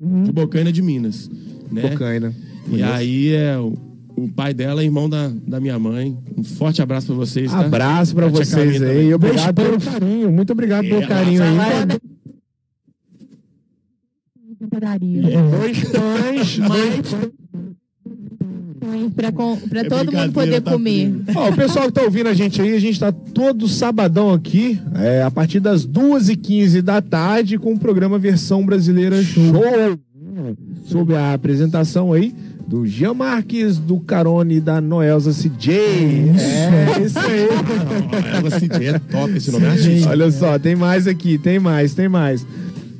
De 0.00 0.32
Bocaina 0.32 0.72
de 0.72 0.80
Minas. 0.80 1.28
Né? 1.70 1.82
Bocaina. 1.82 2.34
E 2.70 2.82
aí 2.82 3.34
é 3.34 3.56
o, 4.24 4.28
pai 4.28 4.52
dela 4.54 4.82
é 4.82 4.84
irmão 4.84 5.08
da, 5.08 5.30
da 5.46 5.60
minha 5.60 5.78
mãe. 5.78 6.16
Um 6.36 6.44
forte 6.44 6.80
abraço 6.82 7.06
pra 7.08 7.16
vocês, 7.16 7.50
tá? 7.50 7.60
Abraço 7.60 8.14
pra 8.14 8.26
A 8.26 8.30
tia 8.30 8.44
vocês 8.44 8.82
aí. 8.82 8.88
também. 8.88 9.14
Obrigado 9.14 9.54
pelo 9.54 9.80
carinho. 9.80 10.32
Muito 10.32 10.52
obrigado 10.52 10.84
pelo 10.88 11.02
É, 11.02 11.06
carinho 11.06 11.42
aí. 11.42 11.86
Dois 14.70 15.84
pães, 15.84 16.58
dois 16.58 17.28
pra 19.14 19.28
É 19.80 19.84
todo 19.84 20.12
mundo 20.12 20.32
poder 20.32 20.60
tá 20.60 20.72
comer. 20.72 21.12
Ó, 21.34 21.50
o 21.50 21.54
pessoal 21.54 21.86
que 21.86 21.92
tá 21.92 22.02
ouvindo 22.02 22.28
a 22.28 22.34
gente 22.34 22.60
aí, 22.60 22.74
a 22.74 22.80
gente 22.80 22.98
tá 22.98 23.12
todo 23.12 23.68
sabadão 23.68 24.32
aqui, 24.32 24.80
é, 24.94 25.22
a 25.22 25.30
partir 25.30 25.60
das 25.60 25.86
2h15 25.86 26.80
da 26.82 27.02
tarde, 27.02 27.58
com 27.58 27.72
o 27.74 27.78
programa 27.78 28.18
Versão 28.18 28.64
Brasileira 28.64 29.22
Show. 29.22 29.52
Sob 30.86 31.14
a 31.14 31.34
apresentação 31.34 32.12
aí 32.12 32.34
do 32.68 32.86
Jean 32.86 33.14
Marques, 33.14 33.78
do 33.78 33.98
Carone 33.98 34.56
e 34.56 34.60
da 34.60 34.78
Noelza 34.80 35.32
CJ. 35.32 35.72
É, 35.72 37.00
isso 37.02 37.18
aí. 37.18 37.48
Ela 38.36 38.50
se 38.60 38.66
é 38.86 38.98
top 38.98 39.32
esse 39.36 39.50
nome 39.50 39.64
é 39.66 39.70
artístico. 39.70 40.10
Olha 40.10 40.30
só, 40.30 40.58
tem 40.58 40.76
mais 40.76 41.06
aqui, 41.06 41.38
tem 41.38 41.58
mais, 41.58 41.94
tem 41.94 42.08
mais. 42.08 42.46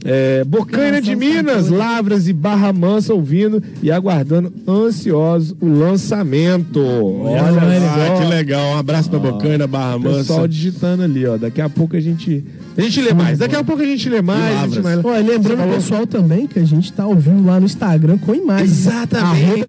É, 0.05 0.45
Bocaina 0.45 1.03
de 1.03 1.15
Minas, 1.15 1.69
Lavras 1.69 2.29
e 2.29 2.33
Barra 2.33 2.73
Mansa 2.73 3.13
ouvindo 3.13 3.63
e 3.83 3.91
aguardando 3.91 4.51
ansiosos 4.67 5.55
o 5.61 5.67
lançamento. 5.69 6.81
Olha 6.81 7.43
Ah, 7.43 8.07
só. 8.17 8.23
que 8.23 8.29
legal. 8.31 8.75
Um 8.75 8.79
abraço 8.79 9.11
pra 9.11 9.19
Bocaina, 9.19 9.67
Barra 9.67 9.99
Pessoal 10.01 10.39
Mansa. 10.41 10.49
digitando 10.49 11.03
ali, 11.03 11.27
ó. 11.27 11.37
Daqui 11.37 11.61
a 11.61 11.69
pouco 11.69 11.97
a 11.97 12.01
gente. 12.01 12.45
A 12.77 12.81
gente 12.81 13.01
lê 13.01 13.13
mais. 13.13 13.39
Daqui 13.39 13.57
a 13.57 13.65
pouco 13.65 13.83
a 13.83 13.85
gente 13.87 14.09
lê 14.09 14.23
mais. 14.23 14.57
a 14.57 14.67
gente 14.69 14.81
vai- 14.81 14.97
Ó, 15.03 15.11
lembrando 15.19 15.65
o 15.65 15.75
pessoal 15.75 16.07
também 16.07 16.47
que 16.47 16.59
a 16.59 16.65
gente 16.65 16.93
tá 16.93 17.03
ao 17.05 17.15
vivo 17.15 17.45
lá 17.45 17.59
no 17.59 17.67
Instagram 17.67 18.19
com 18.19 18.35
imagens. 18.35 18.71
Exatamente. 18.87 19.67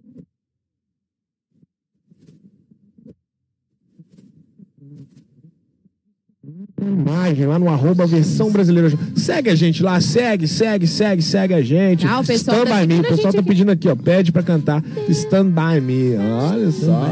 Imagem 6.81 7.45
lá 7.45 7.59
no 7.59 7.69
arroba 7.69 8.05
versão 8.05 8.51
brasileira. 8.51 8.91
Segue 9.15 9.49
a 9.49 9.55
gente 9.55 9.83
lá, 9.83 9.99
segue, 9.99 10.47
segue, 10.47 10.87
segue, 10.87 11.21
segue 11.21 11.53
a 11.53 11.61
gente. 11.61 12.05
Ah, 12.07 12.19
o 12.19 12.25
pessoal 12.25 12.57
Stand 12.63 12.69
tá 12.73 12.81
by 12.81 12.87
me. 12.87 12.99
O 12.99 13.03
pessoal 13.03 13.33
tá 13.33 13.43
pedindo 13.43 13.71
aqui, 13.71 13.87
ó. 13.89 13.95
Pede 13.95 14.31
pra 14.31 14.43
cantar 14.43 14.83
Stand 15.09 15.47
by 15.47 15.81
me. 15.81 16.15
Olha 16.15 16.71
só. 16.71 17.09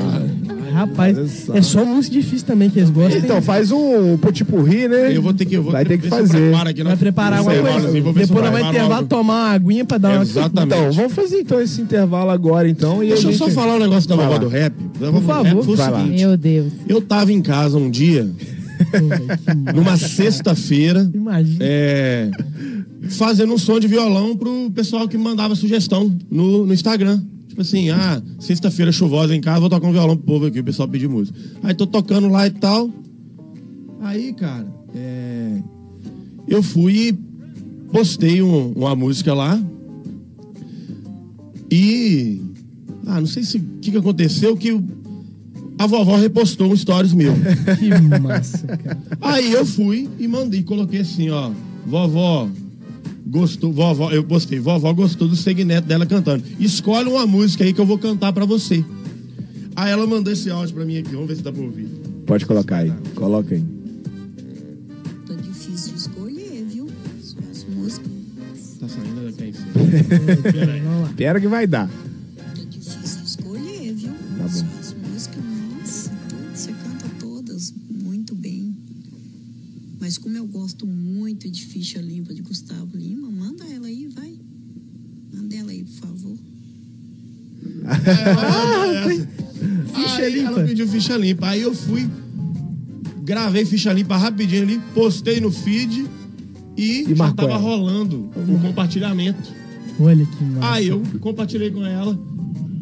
Rapaz, 0.72 1.18
Olha 1.18 1.28
só. 1.28 1.54
é 1.56 1.62
só 1.62 1.84
música 1.86 2.14
difícil 2.14 2.46
também 2.46 2.70
que 2.70 2.78
eles 2.78 2.90
gostam. 2.92 3.20
Então, 3.20 3.42
faz 3.42 3.72
um 3.72 4.16
potipurri, 4.18 4.88
né? 4.88 5.16
Eu 5.16 5.22
vou 5.24 5.34
ter 5.34 5.46
que. 5.46 5.56
Eu 5.56 5.64
vou 5.64 5.72
Vai 5.72 5.84
ter 5.84 5.98
que 5.98 6.08
fazer. 6.08 6.54
aqui 6.54 6.84
na- 6.84 6.90
Vai 6.92 6.98
preparar 6.98 7.40
alguma 7.40 7.56
coisa. 7.56 7.88
assim, 7.90 8.02
vou 8.02 8.14
ver 8.14 8.28
se 8.28 8.34
Depois 8.34 8.52
vai 8.52 8.62
intervalo 8.70 8.94
algo. 8.94 9.08
tomar 9.08 9.34
uma 9.34 9.52
aguinha 9.54 9.86
pra 9.86 9.98
dar 9.98 10.10
uma. 10.14 10.22
Exatamente. 10.22 10.76
Então, 10.78 10.92
vamos 10.92 11.14
fazer 11.14 11.40
então 11.40 11.60
esse 11.60 11.82
intervalo 11.82 12.30
agora, 12.30 12.70
então. 12.70 13.04
E 13.04 13.08
Deixa 13.08 13.28
eu 13.28 13.32
gente... 13.32 13.40
só 13.40 13.50
falar 13.50 13.76
um 13.76 13.80
negócio 13.80 14.08
da 14.08 14.16
lá. 14.16 14.38
do 14.38 14.48
rap. 14.48 14.74
Do 15.00 15.22
favor. 15.22 15.76
rap. 15.76 16.10
Meu 16.10 16.38
Deus. 16.38 16.72
Eu 16.88 17.02
tava 17.02 17.32
em 17.34 17.42
casa 17.42 17.78
um 17.78 17.90
dia, 17.90 18.30
numa 19.74 19.98
sexta-feira, 19.98 21.10
Imagina. 21.14 21.58
é, 21.62 22.32
fazendo 23.10 23.54
um 23.54 23.58
som 23.58 23.80
de 23.80 23.88
violão 23.88 24.36
pro 24.36 24.70
pessoal 24.72 25.08
que 25.08 25.18
mandava 25.18 25.56
sugestão 25.56 26.16
no, 26.30 26.66
no 26.66 26.74
Instagram. 26.74 27.22
Tipo 27.48 27.62
assim, 27.62 27.90
ah, 27.90 28.22
sexta-feira 28.40 28.92
chuvosa 28.92 29.36
em 29.36 29.42
casa, 29.42 29.60
vou 29.62 29.70
tocar 29.70 29.88
um 29.88 29.92
violão 29.92 30.16
pro 30.16 30.26
povo 30.26 30.46
aqui, 30.46 30.60
o 30.60 30.64
pessoal 30.64 30.88
pedir 30.88 31.08
música. 31.10 31.38
Aí 31.64 31.74
tô 31.74 31.88
tocando 31.88 32.28
lá 32.28 32.46
e 32.46 32.52
tal. 32.52 32.90
Aí, 34.02 34.32
cara, 34.34 34.68
é, 34.96 35.60
eu 36.48 36.62
fui 36.62 37.10
e 37.10 37.14
postei 37.92 38.42
um- 38.44 38.74
uma 38.74 38.96
música 38.96 39.34
lá. 39.34 39.60
E. 41.72 42.42
Ah, 43.06 43.20
não 43.20 43.28
sei 43.28 43.44
se 43.44 43.58
o 43.58 43.62
que, 43.82 43.92
que 43.92 43.98
aconteceu, 43.98 44.56
que 44.56 44.72
o- 44.72 44.84
a 45.78 45.86
vovó 45.86 46.16
repostou 46.16 46.72
um 46.72 46.76
stories 46.76 47.14
meu. 47.14 47.34
Que 47.78 48.20
massa, 48.20 48.66
cara. 48.66 48.98
Aí 49.22 49.52
eu 49.52 49.66
fui 49.66 50.10
e 50.20 50.28
mandei, 50.28 50.64
coloquei 50.64 51.02
assim, 51.02 51.30
ó, 51.30 51.52
vovó, 51.86 52.50
gostou, 53.26 53.72
vovó, 53.72 54.12
eu 54.12 54.24
postei, 54.24 54.60
vovó 54.60 54.92
gostou 54.94 55.28
do 55.28 55.36
segmento 55.36 55.88
dela 55.88 56.06
cantando. 56.06 56.44
Escolhe 56.60 57.10
uma 57.10 57.28
música 57.28 57.64
aí 57.64 57.74
que 57.74 57.80
eu 57.82 57.86
vou 57.86 57.98
cantar 57.98 58.34
pra 58.34 58.46
você. 58.46 58.84
Aí 59.76 59.92
ela 59.92 60.08
mandou 60.08 60.34
esse 60.34 60.50
áudio 60.50 60.74
pra 60.74 60.86
mim 60.86 60.98
aqui, 60.98 61.12
vamos 61.12 61.28
ver 61.28 61.36
se 61.36 61.44
dá 61.44 61.52
pra 61.52 61.62
ouvir. 61.62 61.88
Pode 62.26 62.46
colocar 62.46 62.78
aí. 62.78 62.92
Coloca 63.14 63.54
aí. 63.54 63.64
Tá 65.28 65.34
difícil 65.36 65.94
de 65.94 66.00
escolher, 66.00 66.66
viu? 66.68 66.90
Suas 67.22 67.66
músicas. 67.74 68.12
Tá 68.80 68.88
saindo 68.90 69.26
daqui 69.26 69.50
em 69.50 69.54
cima. 69.54 69.72
Peraí. 70.52 70.82
Espera 71.10 71.40
que 71.40 71.48
vai 71.48 71.68
dar. 71.68 71.90
Ficha 89.94 90.22
Aí 90.22 90.30
limpa. 90.34 90.52
Ela 90.52 90.64
pediu 90.66 90.88
ficha 90.88 91.18
limpa. 91.18 91.48
Aí 91.48 91.62
eu 91.62 91.74
fui, 91.74 92.08
gravei 93.24 93.66
ficha 93.66 93.92
limpa 93.94 94.16
rapidinho 94.18 94.64
ali, 94.64 94.80
postei 94.94 95.40
no 95.40 95.52
feed 95.52 96.06
e, 96.78 97.06
E 97.12 97.16
já 97.16 97.32
tava 97.34 97.50
ela. 97.52 97.58
rolando 97.58 98.30
o 98.36 98.60
compartilhamento. 98.60 99.52
Olha 100.00 100.26
que 100.26 100.44
massa. 100.44 100.74
Aí 100.74 100.88
eu 100.90 101.02
compartilhei 101.20 101.72
com 101.72 101.86
ela. 101.86 102.18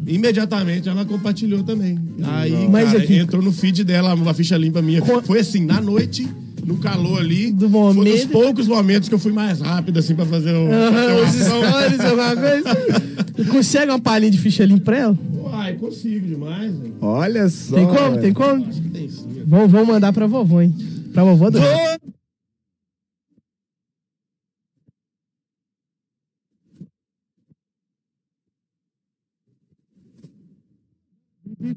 Imediatamente 0.06 0.88
ela 0.88 1.04
compartilhou 1.04 1.64
também. 1.64 1.98
Aí, 2.22 2.68
Mas 2.68 2.92
cara, 2.92 3.02
aqui- 3.02 3.14
entrou 3.16 3.42
no 3.42 3.52
feed 3.52 3.82
dela 3.84 4.14
uma 4.14 4.32
ficha 4.34 4.56
limpa 4.56 4.80
minha. 4.82 5.02
Foi 5.24 5.40
assim, 5.40 5.64
na 5.64 5.80
noite, 5.80 6.28
no 6.66 6.76
calor 6.78 7.20
ali. 7.20 7.52
Do 7.52 7.70
Foi 7.70 7.80
momento. 7.80 8.12
dos 8.12 8.24
poucos 8.26 8.66
momentos 8.66 9.08
que 9.08 9.14
eu 9.14 9.18
fui 9.18 9.32
mais 9.32 9.60
rápido, 9.60 9.98
assim, 9.98 10.14
pra 10.14 10.26
fazer 10.26 10.52
o. 10.52 10.64
Uma 10.64 11.22
os 11.22 11.34
stories, 11.34 12.00
alguma 12.00 12.34
coisa. 12.36 13.50
Consegue 13.50 13.90
uma 13.92 14.00
palhinha 14.00 14.30
de 14.30 14.38
ficha 14.38 14.64
limpa 14.64 14.84
pra 14.86 14.98
ela? 14.98 15.18
Uai, 15.42 15.74
consigo 15.74 16.26
demais, 16.26 16.74
velho. 16.76 16.94
Olha 17.00 17.48
só. 17.48 17.76
Tem 17.76 17.86
como? 17.86 18.18
Tem 18.18 18.32
como? 18.32 18.66
Acho 18.66 18.82
que 18.82 18.88
tem 18.88 19.08
sim. 19.08 19.42
Vamos, 19.46 19.70
vamos 19.70 19.86
mandar 19.88 20.12
pra 20.12 20.26
vovó, 20.26 20.60
hein? 20.60 20.74
Pra 21.12 21.22
vovó 21.24 21.50
do. 21.50 21.58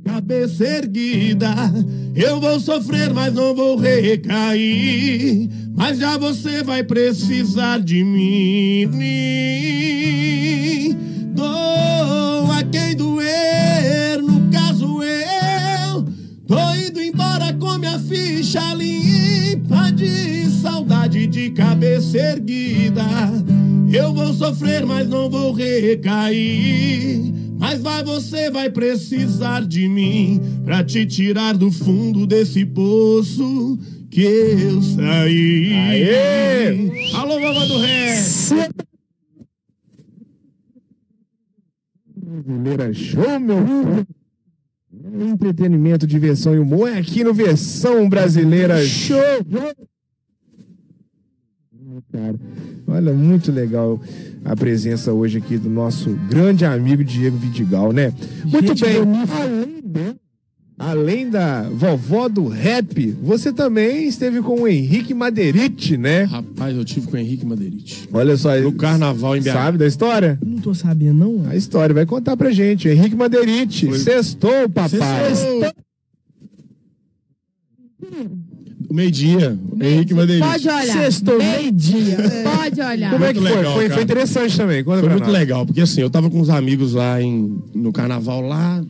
Cabeça 0.03 0.65
erguida, 0.65 1.55
eu 2.13 2.41
vou 2.41 2.59
sofrer, 2.59 3.13
mas 3.13 3.33
não 3.33 3.55
vou 3.55 3.77
recair. 3.77 5.49
Mas 5.73 5.97
já 5.99 6.17
você 6.17 6.61
vai 6.61 6.83
precisar 6.83 7.79
de 7.79 8.03
mim. 8.03 8.89
Doa 11.33 12.61
quem 12.69 12.93
doer, 12.93 14.21
no 14.21 14.51
caso 14.51 15.01
eu. 15.01 16.05
Tô 16.45 16.75
indo 16.75 17.01
embora 17.01 17.53
com 17.53 17.77
minha 17.77 17.97
ficha 17.99 18.73
limpa 18.73 19.91
de 19.91 20.51
saudade 20.61 21.25
de 21.25 21.51
cabeça 21.51 22.17
erguida. 22.17 23.05
Eu 23.89 24.13
vou 24.13 24.33
sofrer, 24.33 24.85
mas 24.85 25.07
não 25.07 25.29
vou 25.29 25.53
recair. 25.53 27.48
Mas 27.59 27.81
vai, 27.81 28.01
você 28.05 28.49
vai 28.49 28.69
precisar 28.69 29.67
de 29.67 29.85
mim 29.89 30.41
pra 30.63 30.81
te 30.81 31.05
tirar 31.05 31.57
do 31.57 31.69
fundo 31.69 32.25
desse 32.25 32.65
poço 32.65 33.77
que 34.09 34.21
eu 34.21 34.81
saí. 34.81 35.73
Aê! 35.73 37.13
Alô, 37.15 37.37
vovó 37.37 37.65
do 37.65 37.77
ré! 37.79 38.15
Brasileira 42.15 42.93
Show, 42.93 43.39
meu. 43.41 43.57
Entretenimento, 45.29 46.07
diversão 46.07 46.55
e 46.55 46.59
humor 46.59 46.87
é 46.87 46.97
aqui 46.97 47.25
no 47.25 47.33
Versão 47.33 48.07
Brasileira 48.07 48.81
Show. 48.85 49.17
Cara, 52.11 52.35
olha, 52.87 53.13
muito 53.13 53.51
legal 53.51 53.99
a 54.45 54.55
presença 54.55 55.11
hoje 55.13 55.37
aqui 55.37 55.57
do 55.57 55.69
nosso 55.69 56.11
grande 56.29 56.65
amigo 56.65 57.03
Diego 57.03 57.37
Vidigal, 57.37 57.91
né? 57.91 58.13
Muito 58.45 58.67
Gente 58.75 58.83
bem. 58.85 58.97
Além, 58.97 59.81
de- 59.83 60.15
além 60.77 61.29
da 61.29 61.63
vovó 61.69 62.29
do 62.29 62.47
rap, 62.47 63.11
você 63.21 63.51
também 63.51 64.07
esteve 64.07 64.41
com 64.41 64.61
o 64.61 64.67
Henrique 64.67 65.13
Madeirite, 65.13 65.97
né? 65.97 66.23
Rapaz, 66.23 66.75
eu 66.75 66.85
tive 66.85 67.07
com 67.07 67.17
o 67.17 67.19
Henrique 67.19 67.45
Madeirite. 67.45 68.07
Olha 68.13 68.37
só, 68.37 68.55
No 68.59 68.71
carnaval 68.73 69.35
em 69.35 69.41
BH. 69.41 69.51
sabe 69.51 69.77
da 69.77 69.85
história? 69.87 70.39
Não 70.45 70.57
tô 70.59 70.73
sabendo, 70.73 71.19
não. 71.19 71.49
A 71.49 71.55
história 71.55 71.93
vai 71.93 72.05
contar 72.05 72.37
pra 72.37 72.51
gente. 72.51 72.87
Henrique 72.87 73.15
Madeirite, 73.15 73.87
Foi. 73.87 73.99
sextou, 73.99 74.69
papai. 74.69 75.35
Sextou. 75.35 75.73
Meio-dia, 78.91 79.57
Henrique 79.79 80.13
Madeirite. 80.15 80.47
Pode 80.47 80.67
olhar. 80.67 80.85
Sextou, 80.85 81.37
meio-dia. 81.37 82.17
Pode 82.43 82.81
olhar. 82.81 83.11
Como 83.11 83.23
é 83.23 83.33
que 83.33 83.39
foi? 83.39 83.49
legal, 83.49 83.73
foi? 83.73 83.83
cara. 83.83 83.93
Foi 83.93 84.03
interessante 84.03 84.57
também. 84.57 84.83
Conta 84.83 84.99
Foi 85.01 85.09
muito 85.09 85.23
nós. 85.25 85.33
legal, 85.33 85.65
porque 85.65 85.81
assim, 85.81 86.01
eu 86.01 86.09
tava 86.09 86.29
com 86.29 86.39
uns 86.41 86.49
amigos 86.49 86.93
lá 86.93 87.21
em, 87.21 87.61
no 87.75 87.93
carnaval 87.93 88.41
lá, 88.41 88.83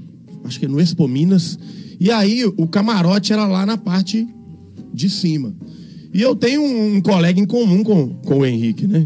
acho 0.46 0.58
que 0.58 0.68
no 0.68 0.80
Expo 0.80 1.06
Minas, 1.06 1.60
e 2.00 2.10
aí 2.12 2.46
o 2.46 2.66
camarote 2.66 3.34
era 3.34 3.46
lá 3.46 3.66
na 3.66 3.78
parte 3.78 4.26
de 4.94 5.10
cima. 5.10 5.54
E 6.14 6.22
eu 6.22 6.34
tenho 6.34 6.62
um, 6.62 6.96
um 6.96 7.02
colega 7.02 7.40
em 7.40 7.46
comum 7.46 7.84
com, 7.84 8.10
com 8.10 8.40
o 8.40 8.46
Henrique, 8.46 8.88
né? 8.88 9.06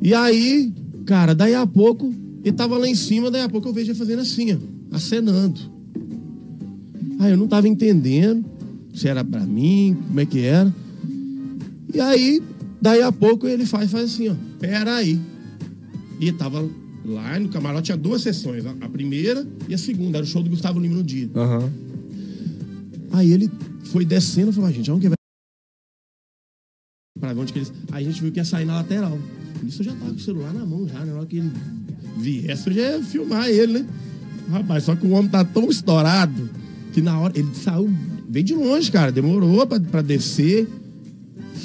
E 0.00 0.14
aí, 0.14 0.72
cara, 1.06 1.34
daí 1.34 1.54
a 1.54 1.66
pouco, 1.66 2.12
ele 2.44 2.54
tava 2.54 2.78
lá 2.78 2.88
em 2.88 2.94
cima, 2.94 3.30
daí 3.32 3.42
a 3.42 3.48
pouco 3.48 3.68
eu 3.68 3.72
vejo 3.72 3.90
ele 3.90 3.98
fazendo 3.98 4.20
assim, 4.20 4.52
ó, 4.52 4.96
acenando. 4.96 5.60
Aí 7.18 7.32
eu 7.32 7.36
não 7.36 7.48
tava 7.48 7.68
entendendo 7.68 8.44
se 8.92 9.08
era 9.08 9.24
pra 9.24 9.40
mim, 9.40 9.96
como 10.08 10.20
é 10.20 10.26
que 10.26 10.40
era. 10.40 10.72
E 11.92 12.00
aí, 12.00 12.42
daí 12.80 13.02
a 13.02 13.12
pouco 13.12 13.46
ele 13.46 13.66
faz, 13.66 13.90
faz 13.90 14.12
assim, 14.12 14.28
ó, 14.28 14.34
pera 14.58 14.96
aí. 14.96 15.20
E 16.20 16.32
tava 16.32 16.68
lá 17.04 17.38
no 17.38 17.48
camarote, 17.48 17.86
tinha 17.86 17.96
duas 17.96 18.22
sessões, 18.22 18.64
a 18.64 18.88
primeira 18.88 19.46
e 19.68 19.74
a 19.74 19.78
segunda, 19.78 20.18
era 20.18 20.24
o 20.24 20.28
show 20.28 20.42
do 20.42 20.50
Gustavo 20.50 20.78
Lima 20.78 20.96
no 20.96 21.02
dia. 21.02 21.28
Aham. 21.34 21.70
Aí 23.12 23.30
ele 23.30 23.50
foi 23.86 24.04
descendo 24.04 24.50
e 24.50 24.54
falou, 24.54 24.70
"Ah, 24.70 24.72
gente, 24.72 24.90
aonde 24.90 25.02
que 25.02 25.08
vai? 25.08 25.16
Pra 27.20 27.34
ver 27.34 27.40
onde 27.40 27.52
que 27.52 27.58
eles... 27.58 27.72
Aí 27.92 28.04
a 28.04 28.08
gente 28.08 28.22
viu 28.22 28.32
que 28.32 28.40
ia 28.40 28.44
sair 28.44 28.64
na 28.64 28.76
lateral. 28.76 29.18
Isso 29.62 29.82
eu 29.82 29.86
já 29.86 29.92
tava 29.92 30.10
com 30.10 30.16
o 30.16 30.20
celular 30.20 30.52
na 30.54 30.64
mão 30.64 30.88
já, 30.88 31.00
né? 31.00 31.12
Na 31.12 31.18
hora 31.18 31.26
que 31.26 31.36
ele 31.36 31.52
viesse, 32.16 32.68
eu 32.68 32.74
já 32.74 32.82
ia 32.82 33.02
filmar 33.02 33.48
ele, 33.48 33.80
né? 33.80 33.86
Rapaz, 34.50 34.84
só 34.84 34.96
que 34.96 35.06
o 35.06 35.10
homem 35.10 35.30
tá 35.30 35.44
tão 35.44 35.68
estourado 35.68 36.50
que 36.92 37.00
na 37.00 37.18
hora... 37.18 37.38
Ele 37.38 37.54
saiu, 37.54 37.92
veio 38.32 38.44
de 38.44 38.54
longe, 38.54 38.90
cara. 38.90 39.12
Demorou 39.12 39.66
pra, 39.66 39.78
pra 39.78 40.02
descer. 40.02 40.66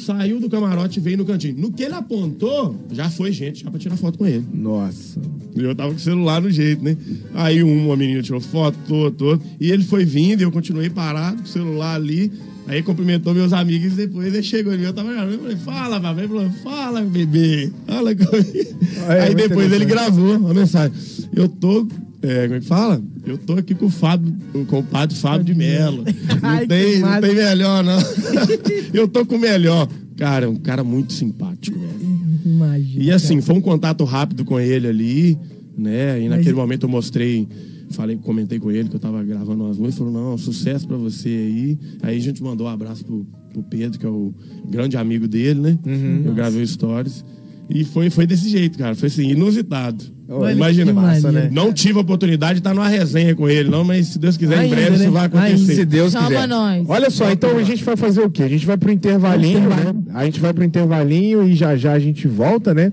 Saiu 0.06 0.40
do 0.40 0.50
camarote 0.50 1.00
e 1.00 1.02
veio 1.02 1.18
no 1.18 1.26
cantinho. 1.26 1.58
No 1.58 1.72
que 1.72 1.84
ele 1.84 1.94
apontou, 1.94 2.76
já 2.92 3.10
foi 3.10 3.32
gente, 3.32 3.64
já 3.64 3.72
pra 3.72 3.80
tirar 3.80 3.98
foto 3.98 4.18
com 4.18 4.26
ele. 4.26 4.46
Nossa. 4.54 5.20
Eu 5.56 5.74
tava 5.74 5.92
com 5.92 5.98
o 5.98 6.00
celular 6.00 6.42
no 6.42 6.50
jeito, 6.52 6.84
né? 6.84 6.96
Aí 7.34 7.64
uma 7.64 7.96
menina 7.96 8.22
tirou 8.22 8.40
foto, 8.40 8.78
todo, 8.88 9.16
todo. 9.16 9.44
E 9.60 9.72
ele 9.72 9.84
foi 9.84 10.06
vindo 10.06 10.42
e 10.42 10.44
eu 10.44 10.52
continuei 10.52 10.90
parado 10.90 11.38
com 11.38 11.44
o 11.44 11.48
celular 11.48 11.96
ali. 11.96 12.32
Aí 12.68 12.84
cumprimentou 12.84 13.34
meus 13.34 13.54
amigos 13.54 13.94
e 13.94 13.96
depois 13.96 14.34
ele 14.34 14.44
chegou 14.44 14.74
em 14.74 14.78
mim. 14.78 14.84
Eu 14.84 14.94
tava 14.94 15.10
olhando, 15.10 15.32
eu 15.34 15.40
falei, 15.40 15.58
fala, 15.58 16.02
papai. 16.02 16.26
Ele 16.26 16.34
falou, 16.34 16.52
fala, 16.64 17.02
bebê. 17.02 17.72
Fala 17.86 18.16
comigo. 18.16 18.78
É, 19.08 19.22
Aí 19.22 19.28
muito 19.28 19.48
depois 19.48 19.72
ele 19.72 19.86
gravou 19.86 20.38
uma 20.38 20.54
mensagem. 20.54 20.92
Eu 21.34 21.48
tô. 21.48 21.88
É, 22.28 22.44
como 22.44 22.56
é 22.56 22.60
que 22.60 22.66
fala? 22.66 23.02
Eu 23.26 23.38
tô 23.38 23.54
aqui 23.54 23.74
com 23.74 23.86
o 23.86 23.90
Fábio, 23.90 24.36
com 24.68 24.80
o 24.80 24.84
padre 24.84 25.16
Fábio 25.16 25.46
de 25.46 25.56
Mello. 25.56 26.04
Não, 26.42 26.50
Ai, 26.50 26.62
que 26.62 26.68
tem, 26.68 27.00
não 27.00 27.22
tem 27.22 27.36
melhor, 27.36 27.84
não. 27.84 28.00
eu 28.94 29.08
tô 29.08 29.26
com 29.26 29.36
o 29.36 29.40
melhor. 29.40 29.88
Cara, 30.18 30.46
é 30.46 30.50
um 30.50 30.56
cara 30.58 30.84
muito 30.84 31.14
simpático, 31.14 31.80
velho. 31.80 32.18
Imagina. 32.46 33.04
E 33.04 33.12
assim, 33.12 33.40
foi 33.42 33.56
um 33.56 33.62
contato 33.62 34.04
rápido 34.04 34.44
com 34.44 34.60
ele 34.60 34.88
ali, 34.88 35.38
né? 35.78 36.22
E 36.22 36.28
naquele 36.28 36.54
momento 36.54 36.84
eu 36.84 36.90
mostrei, 36.90 37.48
falei, 37.92 38.18
comentei 38.18 38.60
com 38.60 38.72
ele 38.72 38.90
que 38.90 38.96
eu 38.96 39.00
tava 39.00 39.24
gravando 39.24 39.64
umas 39.64 39.78
músicas, 39.78 39.98
falou, 39.98 40.14
não, 40.14 40.38
sucesso 40.38 40.88
pra 40.88 40.98
você 40.98 41.30
aí. 41.30 41.80
Aí 42.02 42.18
a 42.18 42.22
gente 42.22 42.44
mandou 42.44 42.68
um 42.68 42.70
abraço 42.70 43.06
pro, 43.06 43.26
pro 43.54 43.64
Pedro, 43.64 43.98
que 43.98 44.06
é 44.06 44.10
o 44.10 44.34
grande 44.70 44.98
amigo 44.98 45.28
dele, 45.28 45.60
né? 45.60 45.80
Eu 46.26 46.34
gravei 46.34 46.62
o 46.62 46.68
stories. 46.68 47.24
E 47.70 47.84
foi, 47.84 48.10
foi 48.10 48.26
desse 48.26 48.50
jeito, 48.50 48.78
cara. 48.78 48.96
Foi 48.96 49.08
assim, 49.08 49.30
inusitado. 49.30 50.04
Olha, 50.30 50.52
Imagina, 50.54 50.92
massa, 50.94 51.22
maneiro. 51.28 51.48
né? 51.48 51.54
não 51.54 51.72
tive 51.72 51.98
a 51.98 52.02
oportunidade 52.02 52.56
de 52.56 52.60
estar 52.60 52.74
numa 52.74 52.88
resenha 52.88 53.34
com 53.34 53.48
ele, 53.50 53.70
não, 53.70 53.84
mas 53.86 54.08
se 54.08 54.20
Deus 54.20 54.36
quiser, 54.36 54.58
em 54.58 54.60
Ainda, 54.60 54.76
breve 54.76 54.92
né? 54.98 55.04
isso 55.04 55.12
vai 55.12 55.26
acontecer. 55.26 55.76
Se 55.76 55.86
Deus 55.86 56.12
Chama 56.12 56.28
quiser. 56.28 56.48
nós. 56.48 56.86
Olha 56.90 57.10
só, 57.10 57.32
então 57.32 57.58
a 57.58 57.64
gente 57.64 57.82
vai 57.84 57.96
fazer 57.96 58.22
o 58.22 58.30
quê? 58.30 58.44
A 58.44 58.50
gente 58.50 58.66
vai 58.66 58.76
pro 58.78 58.92
intervalinho, 58.92 59.70
né? 59.70 59.94
A 60.14 60.26
gente 60.26 60.40
vai 60.42 60.54
pro 60.54 60.66
intervalinho 60.66 61.48
e 61.48 61.56
já 61.56 61.78
já 61.78 61.94
a 61.94 62.00
gente 62.00 62.28
volta, 62.28 62.74
né? 62.74 62.92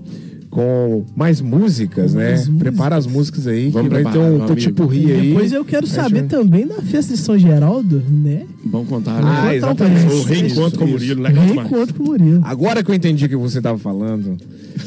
Com 0.55 1.03
mais 1.13 1.41
músicas, 1.41 2.13
né? 2.13 2.29
Mais 2.29 2.47
músicas. 2.47 2.59
Prepara 2.59 2.95
as 2.95 3.05
músicas 3.05 3.45
aí, 3.45 3.69
Vamos 3.69 3.89
que 3.93 4.01
vai 4.01 4.13
ter 4.13 4.19
um 4.19 4.39
potipurri 4.45 5.11
aí. 5.11 5.27
Depois 5.29 5.51
eu 5.51 5.65
quero 5.65 5.85
Aí 5.85 5.91
saber 5.91 6.19
já- 6.21 6.27
também 6.27 6.65
da 6.65 6.75
festa 6.75 7.13
de 7.13 7.19
São 7.19 7.37
Geraldo, 7.37 8.01
né? 8.09 8.43
Vamos 8.65 8.87
contar, 8.87 9.19
Ah, 9.21 9.47
né? 9.47 9.57
exatamente. 9.57 10.13
O 10.13 10.23
reencontro 10.23 10.79
com 10.79 10.85
o 10.85 10.87
Murilo, 10.87 11.27
demais. 11.27 11.51
Reencontro 11.51 11.93
com 11.95 12.03
o 12.03 12.05
Murilo. 12.05 12.41
Agora 12.45 12.81
que 12.81 12.89
eu 12.89 12.95
entendi 12.95 13.25
o 13.25 13.29
que 13.29 13.35
você 13.35 13.57
estava 13.57 13.77
falando. 13.77 14.37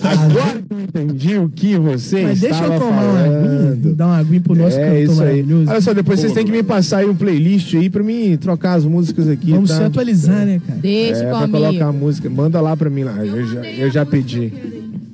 Agora 0.03 0.63
que 0.67 0.75
eu 0.75 0.81
entendi 0.81 1.37
o 1.37 1.49
que 1.51 1.77
você 1.77 2.23
Mas 2.23 2.41
deixa 2.41 2.55
estava 2.57 2.75
eu 2.75 2.81
tomar 2.81 3.03
uma 3.03 3.21
aguinha, 3.21 3.49
falando. 3.59 3.95
dar 3.95 4.07
uma 4.07 4.17
aguinha 4.17 4.41
pro 4.41 4.55
nosso 4.55 4.79
é 4.79 4.85
cantor 4.85 4.99
isso 5.03 5.13
aí. 5.13 5.19
maravilhoso. 5.43 5.71
Olha 5.71 5.81
só, 5.83 5.93
depois 5.93 6.21
vocês 6.21 6.33
Pô, 6.33 6.37
têm 6.39 6.47
que 6.47 6.53
me 6.53 6.63
passar 6.63 6.99
aí 6.99 7.07
um 7.11 7.15
playlist 7.15 7.75
aí 7.75 7.91
pra 7.91 8.03
mim 8.03 8.39
trocar 8.41 8.73
as 8.75 8.87
músicas 8.87 9.29
aqui. 9.29 9.51
Vamos 9.51 9.69
tá? 9.69 9.77
se 9.77 9.83
atualizar, 9.83 10.47
né, 10.47 10.63
cara? 10.67 10.79
Deixa 10.81 11.25
É, 11.25 11.29
pra 11.29 11.41
comigo. 11.41 11.59
colocar 11.59 11.87
a 11.89 11.93
música. 11.93 12.31
Manda 12.31 12.59
lá 12.63 12.75
pra 12.75 12.89
mim 12.89 13.05
lá. 13.05 13.23
Eu, 13.25 13.47
já, 13.47 13.65
eu 13.67 13.91
já 13.91 14.07
pedi. 14.07 14.51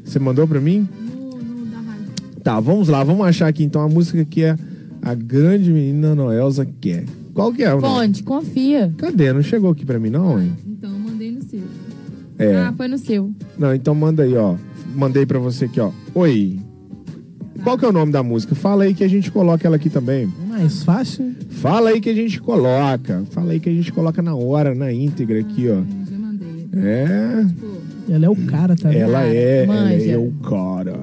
Você 0.05 0.18
mandou 0.18 0.47
pra 0.47 0.60
mim? 0.60 0.89
Tá, 2.43 2.60
vamos 2.60 2.89
lá. 2.89 3.02
Vamos 3.02 3.26
achar 3.26 3.48
aqui 3.48 3.64
então 3.64 3.81
a 3.81 3.89
música 3.89 4.24
que 4.24 4.43
é 4.44 4.56
a 5.02 5.14
grande 5.14 5.72
menina 5.72 6.14
Noelza 6.14 6.66
quer. 6.81 7.05
Qual 7.32 7.52
que 7.52 7.64
é? 7.64 7.81
Fonte, 7.81 8.22
confia. 8.22 8.94
Cadê? 8.97 9.32
Não 9.32 9.43
chegou 9.43 9.70
aqui 9.70 9.85
pra 9.85 9.98
mim 9.98 10.10
não, 10.10 10.40
hein? 10.40 10.52
Então, 10.66 10.90
mandei 10.90 11.32
no 11.32 11.43
seu. 11.43 11.62
É. 12.39 12.56
Ah, 12.56 12.72
foi 12.76 12.86
no 12.86 12.98
seu. 12.98 13.32
Não, 13.59 13.74
então 13.74 13.94
manda 13.94 14.22
aí, 14.22 14.36
ó. 14.36 14.55
Mandei 14.94 15.26
pra 15.26 15.39
você 15.39 15.64
aqui, 15.64 15.81
ó. 15.81 15.90
Oi. 16.14 16.60
Qual 17.64 17.78
que 17.78 17.85
é 17.85 17.89
o 17.89 17.93
nome 17.93 18.12
da 18.12 18.22
música? 18.22 18.55
Fala 18.55 18.85
aí 18.85 18.94
que 18.94 19.02
a 19.02 19.09
gente 19.09 19.32
coloca 19.32 19.66
ela 19.66 19.76
aqui 19.76 19.89
também. 19.89 20.31
Mais 20.48 20.85
fácil. 20.85 21.35
Fala 21.48 21.90
aí 21.90 22.01
que 22.01 22.10
a 22.10 22.14
gente 22.14 22.40
coloca. 22.40 23.24
Fala 23.31 23.52
aí 23.52 23.59
que 23.59 23.70
a 23.70 23.72
gente 23.72 23.90
coloca 23.93 24.20
na 24.20 24.35
hora, 24.35 24.74
na 24.74 24.93
íntegra 24.93 25.40
aqui, 25.40 25.68
ó. 25.70 25.82
Já 26.09 26.18
mandei. 26.18 26.68
É. 26.74 27.47
Ela 28.09 28.26
é 28.26 28.28
o 28.28 28.36
cara, 28.36 28.76
tá? 28.76 28.93
Ela 28.93 29.24
é, 29.24 29.64
ela 29.64 29.74
manja. 29.74 30.10
é 30.12 30.18
o 30.18 30.31
cara. 30.43 31.01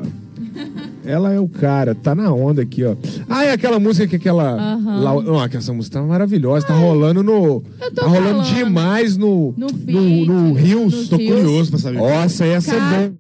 Ela 1.03 1.34
é 1.34 1.40
o 1.40 1.48
cara, 1.48 1.95
tá 1.95 2.14
na 2.14 2.32
onda 2.32 2.61
aqui, 2.61 2.84
ó. 2.84 2.95
Ah, 3.28 3.44
é 3.45 3.52
aquela 3.53 3.80
música 3.80 4.07
que 4.07 4.15
aquela. 4.18 4.53
Aham. 4.53 4.99
Lá, 5.02 5.22
não, 5.23 5.49
que 5.49 5.57
essa 5.57 5.73
música 5.73 5.99
tá 5.99 6.06
maravilhosa, 6.06 6.68
tá 6.68 6.76
rolando 6.76 7.23
no. 7.23 7.64
Eu 7.82 7.91
tô 7.94 8.02
Tá 8.02 8.07
rolando 8.07 8.44
falando. 8.44 8.56
demais 8.56 9.18
no. 9.18 9.53
No 9.57 9.68
No, 9.68 9.69
feed, 9.69 10.28
no 10.28 10.53
Rios. 10.53 10.94
nos 10.94 11.10
Tô 11.10 11.15
Rios. 11.18 11.34
curioso 11.36 11.69
pra 11.72 11.80
saber. 11.80 11.98
Nossa, 11.98 12.45
essa 12.45 12.76
Cara, 12.76 12.95
é 13.03 13.11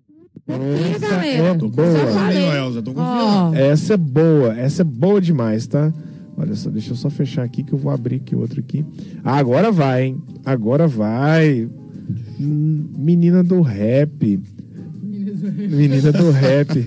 boa. 0.57 0.75
Essa 0.95 0.99
galera, 1.09 1.47
é 1.47 1.53
boa. 1.55 1.71
falei. 2.11 2.41
Valeu, 2.45 2.65
Elza, 2.65 2.81
tô 2.83 2.93
confiando. 2.93 3.23
Ó, 3.51 3.53
Essa 3.55 3.93
é 3.93 3.97
boa, 3.97 4.59
essa 4.59 4.81
é 4.81 4.85
boa 4.85 5.21
demais, 5.21 5.65
tá? 5.65 5.91
Olha 6.37 6.55
só, 6.55 6.69
deixa 6.69 6.91
eu 6.91 6.95
só 6.95 7.09
fechar 7.09 7.43
aqui 7.43 7.63
que 7.63 7.73
eu 7.73 7.79
vou 7.79 7.91
abrir 7.91 8.17
aqui 8.17 8.35
outro 8.35 8.59
aqui. 8.59 8.85
Ah, 9.23 9.37
agora 9.37 9.71
vai, 9.71 10.05
hein? 10.05 10.21
Agora 10.45 10.87
vai. 10.87 11.67
Menina 12.39 13.43
do 13.43 13.61
rap. 13.61 14.39
Menina 15.69 16.11
do 16.11 16.29
rap. 16.31 16.85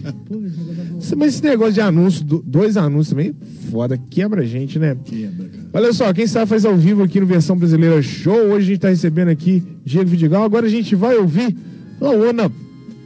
Mas 1.17 1.35
esse 1.35 1.43
negócio 1.45 1.75
de 1.75 1.81
anúncio, 1.81 2.25
do- 2.25 2.43
dois 2.47 2.77
anúncios 2.77 3.11
também, 3.11 3.35
foda, 3.71 3.99
quebra 4.11 4.43
a 4.43 4.47
gente, 4.47 4.79
né? 4.79 4.97
Quebra, 5.05 5.49
cara. 5.49 5.65
Olha 5.73 5.93
só, 5.93 6.13
quem 6.13 6.27
sabe 6.27 6.47
faz 6.49 6.65
ao 6.65 6.77
vivo 6.77 7.03
aqui 7.03 7.21
no 7.21 7.27
Versão 7.27 7.57
Brasileira 7.57 8.01
Show. 8.03 8.35
Hoje 8.53 8.67
a 8.67 8.69
gente 8.71 8.79
tá 8.81 8.89
recebendo 8.89 9.29
aqui 9.29 9.63
Diego 9.85 10.09
Vidigal. 10.09 10.45
Agora 10.45 10.67
a 10.67 10.71
gente 10.71 10.95
vai 10.95 11.17
ouvir 11.17 11.57
Laona 12.01 12.51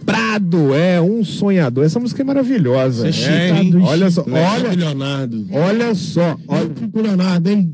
Prado, 0.05 0.75
é 0.75 1.01
um 1.01 1.23
sonhador. 1.25 1.85
Essa 1.85 2.01
música 2.01 2.23
é 2.23 2.25
maravilhosa. 2.25 3.11
Você 3.13 3.25
é 3.29 3.51
É, 3.51 3.61
hein? 3.63 3.75
Olha 3.83 4.11
só, 4.11 4.23
Olha, 4.23 4.69
olha, 4.69 4.73
Leonardo. 4.75 5.47
olha 5.51 5.95
só, 5.95 6.39
olha. 6.49 6.71
O 6.93 7.01
Leonardo, 7.01 7.51
hein? 7.51 7.73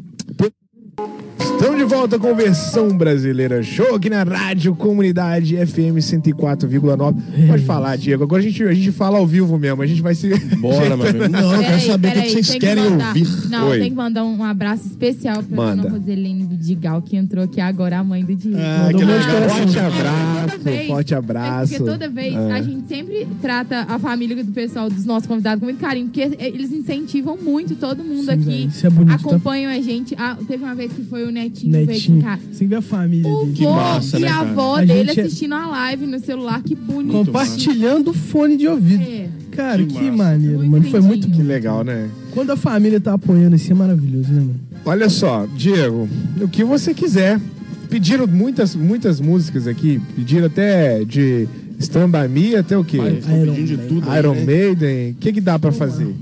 Estamos 1.44 1.76
de 1.78 1.84
volta 1.84 2.18
com 2.18 2.34
Versão 2.34 2.96
Brasileira 2.96 3.62
Show 3.62 3.94
aqui 3.94 4.08
na 4.10 4.22
Rádio 4.22 4.74
Comunidade 4.74 5.54
FM 5.66 5.96
104,9. 5.98 7.46
Pode 7.48 7.64
falar, 7.64 7.96
Diego. 7.96 8.24
Agora 8.24 8.40
a 8.40 8.44
gente, 8.44 8.62
a 8.62 8.72
gente 8.72 8.90
fala 8.90 9.18
ao 9.18 9.26
vivo 9.26 9.58
mesmo. 9.58 9.80
A 9.82 9.86
gente 9.86 10.00
vai 10.02 10.14
se. 10.14 10.28
Bora, 10.56 10.96
meu 10.96 11.06
amigo. 11.08 11.28
Não, 11.28 11.54
eu 11.54 11.60
quero 11.60 11.80
saber 11.80 12.08
o 12.08 12.12
que 12.22 12.30
vocês 12.30 12.50
que 12.50 12.58
querem 12.58 12.84
mandar- 12.90 13.08
ouvir. 13.08 13.26
Não, 13.48 13.68
Oi. 13.68 13.78
tem 13.78 13.90
que 13.90 13.96
mandar 13.96 14.24
um 14.24 14.42
abraço 14.42 14.86
especial 14.86 15.42
pra 15.42 15.56
Manda. 15.56 15.82
dona 15.82 15.96
Roseline 15.98 16.44
Vidigal, 16.44 17.00
que 17.02 17.16
entrou 17.16 17.44
aqui 17.44 17.60
agora, 17.60 17.98
a 17.98 18.04
mãe 18.04 18.24
do 18.24 18.34
Diego. 18.34 18.56
Ah, 18.58 18.84
Mandou 18.84 18.98
que 19.00 19.04
um 19.04 19.08
legal. 19.08 19.48
Forte 19.50 19.78
abraço, 19.78 20.58
vez- 20.62 20.86
forte 20.86 21.14
É 21.14 21.16
abraço. 21.16 21.72
porque 21.74 21.90
toda 21.90 22.08
vez 22.08 22.34
Ah. 22.36 22.54
a 22.54 22.62
gente 22.62 22.88
sempre 22.88 23.26
trata 23.40 23.86
a 23.88 23.98
família 23.98 24.42
do 24.44 24.52
pessoal, 24.52 24.88
dos 24.90 25.04
nossos 25.04 25.26
convidados 25.26 25.60
com 25.60 25.66
muito 25.66 25.78
carinho, 25.80 26.06
porque 26.06 26.20
eles 26.38 26.72
incentivam 26.72 27.36
muito 27.36 27.74
todo 27.76 28.02
mundo 28.02 28.26
Sim, 28.26 28.32
aqui. 28.32 28.64
isso 28.66 28.86
é 28.86 28.90
bonito, 28.90 29.08
tá? 29.22 29.28
acompanham 29.28 29.70
a 29.70 29.80
gente. 29.80 30.14
Ah, 30.18 30.36
teve 30.48 30.64
uma 30.64 30.74
vez 30.74 30.92
que 30.92 31.02
foi 31.04 31.24
o 31.26 31.30
Netinho, 31.34 31.72
veio 31.72 31.86
Netinho. 31.86 32.22
casa. 32.22 32.42
Sem 32.52 32.66
ver 32.68 32.76
a 32.76 32.80
família 32.82 33.28
O 33.30 33.44
dele. 33.46 33.64
Vô 33.64 33.72
massa, 33.74 34.16
e 34.18 34.20
né, 34.22 34.28
a 34.28 34.30
cara? 34.36 34.50
avó 34.50 34.76
A 34.76 34.84
dele 34.84 35.04
gente 35.08 35.20
é- 35.20 35.22
assistindo 35.24 35.54
a 35.54 35.66
live 35.66 36.06
no 36.06 36.18
celular, 36.20 36.62
que 36.62 36.74
bonito. 36.74 37.12
Compartilhando 37.12 38.08
o 38.10 38.14
fone 38.14 38.56
de 38.56 38.66
ouvido. 38.68 39.02
É. 39.02 39.28
Cara, 39.50 39.78
Que 39.78 39.86
que, 39.86 39.94
massa. 40.10 40.12
maneiro, 40.16 40.58
Muito 40.58 40.70
mano. 40.70 40.84
Foi 40.90 41.00
muito. 41.00 41.28
Que 41.30 41.36
bom. 41.38 41.42
legal, 41.44 41.84
né? 41.84 42.08
Quando 42.32 42.50
a 42.50 42.56
família 42.56 43.00
tá 43.00 43.12
apoiando 43.14 43.54
assim 43.54 43.70
é 43.70 43.74
maravilhoso, 43.74 44.32
né, 44.32 44.40
mano? 44.40 44.60
Olha 44.84 45.08
só, 45.08 45.46
Diego, 45.56 46.08
o 46.40 46.48
que 46.48 46.64
você 46.64 46.92
quiser. 46.94 47.40
Pediram 47.88 48.26
muitas, 48.26 48.74
muitas 48.74 49.20
músicas 49.20 49.66
aqui. 49.68 50.00
Pediram 50.16 50.46
até 50.46 51.04
de 51.04 51.46
Stand 51.78 52.10
By 52.10 52.26
Me 52.28 52.56
até 52.56 52.76
o 52.76 52.82
quê? 52.82 52.96
Iron 52.96 53.14
pedindo 53.14 53.54
de 53.66 53.76
Maiden. 53.76 53.88
tudo 53.88 54.10
aí, 54.10 54.18
Iron 54.18 54.34
né? 54.34 54.44
Maiden. 54.44 55.10
O 55.12 55.14
que, 55.16 55.32
que 55.32 55.40
dá 55.40 55.58
pra 55.58 55.70
fazer? 55.70 56.12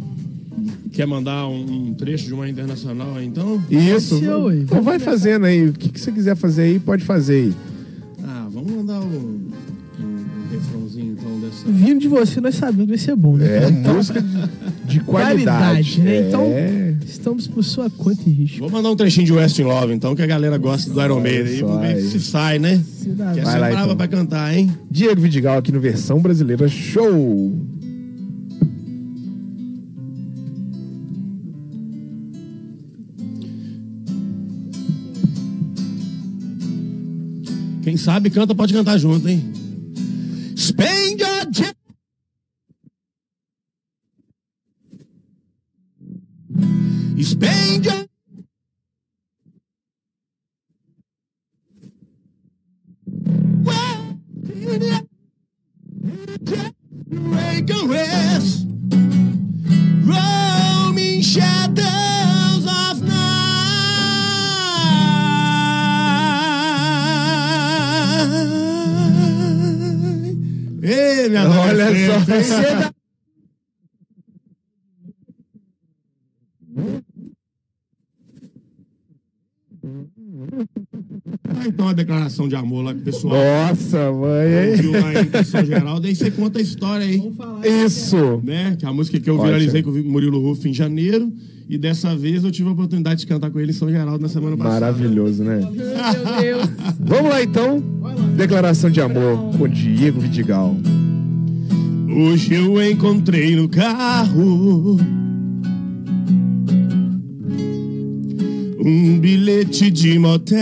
Quer 0.93 1.07
mandar 1.07 1.49
um, 1.49 1.89
um 1.89 1.95
trecho 1.95 2.27
de 2.27 2.35
uma 2.35 2.49
internacional 2.49 3.15
aí, 3.17 3.27
então? 3.27 3.63
Isso. 3.71 4.21
Então 4.63 4.83
vai 4.83 4.99
fazendo 4.99 5.47
aí. 5.47 5.69
O 5.69 5.73
que, 5.73 5.89
que 5.89 5.99
você 6.01 6.13
quiser 6.13 6.37
fazer 6.37 6.63
aí, 6.63 6.79
pode 6.79 7.03
fazer 7.05 7.35
aí. 7.45 7.53
Ah, 8.25 8.47
vamos 8.53 8.71
mandar 8.73 9.01
um, 9.01 9.07
um, 9.07 10.03
um 10.03 10.51
refrãozinho, 10.53 11.17
então, 11.19 11.41
dessa... 11.41 11.65
Vindo 11.67 12.01
de 12.01 12.09
você, 12.09 12.41
nós 12.43 12.55
sabemos 12.57 12.85
que 12.85 12.89
vai 12.91 12.99
ser 12.99 13.17
bom, 13.17 13.37
né? 13.37 13.65
É 13.65 13.71
música 13.71 14.21
de, 14.21 14.29
de 14.85 15.01
qualidade. 15.05 15.45
Qualidade, 15.45 16.01
né? 16.03 16.29
Então- 16.29 16.45
É. 16.53 16.83
Estamos 17.05 17.47
por 17.47 17.63
sua 17.65 17.91
conta 17.91 18.23
e 18.27 18.31
risco. 18.33 18.61
Vou 18.61 18.71
mandar 18.71 18.91
um 18.91 18.97
trechinho 18.97 19.27
de 19.27 19.33
West 19.33 19.59
in 19.59 19.65
Love, 19.65 19.93
então, 19.93 20.15
que 20.15 20.23
a 20.23 20.27
galera 20.27 20.57
gosta 20.57 20.91
do 20.91 21.03
Iron 21.03 21.21
Maiden 21.21 21.61
Vamos 21.61 21.81
ver 21.81 22.01
se 22.01 22.21
sai, 22.21 22.59
né? 22.59 22.83
Cidadão. 22.99 23.35
Que 23.35 23.41
essa 23.41 23.51
Vai 23.51 23.59
é 23.59 23.61
lá, 23.61 23.69
brava 23.71 23.85
então. 23.87 23.97
pra 23.97 24.09
cantar, 24.09 24.57
hein? 24.57 24.71
Diego 24.91 25.21
Vidigal 25.21 25.59
aqui 25.59 25.71
no 25.73 25.81
Versão 25.81 26.21
Brasileira 26.21 26.67
Show. 26.69 27.53
Quem 37.83 37.97
sabe 37.97 38.31
canta, 38.31 38.55
pode 38.55 38.73
cantar 38.73 38.97
junto, 38.97 39.29
hein? 39.29 39.43
Spend 40.57 41.21
your 41.21 41.51
jet. 41.51 41.77
Spend 47.21 47.87
your... 47.87 48.07
Break 57.09 57.71
a 57.71 57.87
rest. 57.87 58.67
Roaming 60.05 61.23
shadows 61.23 62.65
of 62.65 63.03
night. 63.03 63.32
Minha 71.29 71.49
Olha 71.49 71.87
só. 71.87 72.93
Ah, 81.49 81.67
Então, 81.67 81.87
uma 81.87 81.95
declaração 81.95 82.49
de 82.49 82.57
amor 82.57 82.85
lá 82.85 82.95
com 82.95 83.01
o 83.01 83.03
pessoal. 83.03 83.35
Nossa, 83.35 84.11
mãe, 84.13 84.71
Ouviu 84.71 84.97
hein? 84.97 85.03
lá 85.33 85.41
em 85.41 85.45
São 85.45 85.65
Geraldo, 85.65 86.07
aí 86.07 86.15
você 86.15 86.31
conta 86.31 86.59
a 86.59 86.63
história 86.63 87.07
aí. 87.07 87.23
Isso. 87.85 88.41
Né? 88.45 88.77
Que 88.79 88.85
é 88.85 88.89
a 88.89 88.93
música 88.93 89.19
que 89.21 89.29
eu 89.29 89.35
Ótimo. 89.35 89.47
viralizei 89.49 89.83
com 89.83 89.91
o 89.91 90.05
Murilo 90.05 90.41
Ruff 90.41 90.69
em 90.69 90.73
janeiro. 90.73 91.33
E 91.69 91.79
dessa 91.79 92.15
vez 92.17 92.45
eu 92.45 92.51
tive 92.51 92.69
a 92.69 92.73
oportunidade 92.73 93.21
de 93.21 93.27
cantar 93.27 93.51
com 93.51 93.59
ele 93.61 93.71
em 93.71 93.75
São 93.75 93.91
Geraldo 93.91 94.21
na 94.21 94.29
semana 94.29 94.57
passada. 94.57 94.81
Maravilhoso, 94.81 95.43
né? 95.43 95.57
Meu 95.59 95.71
Deus. 95.73 96.69
Vamos 97.01 97.31
lá 97.31 97.43
então. 97.43 97.81
Declaração 98.37 98.91
de 98.91 99.01
amor 99.01 99.57
com 99.57 99.69
Diego 99.69 100.21
Vidigal. 100.21 100.77
Hoje 102.15 102.55
eu 102.55 102.91
encontrei 102.91 103.57
no 103.57 103.67
carro 103.71 104.99
um 108.85 109.19
bilhete 109.19 109.91
de 109.91 110.19
motel. 110.19 110.59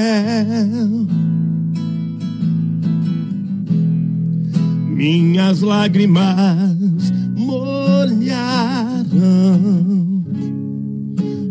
Minhas 4.94 5.60
lágrimas 5.60 7.10
molharam 7.36 9.00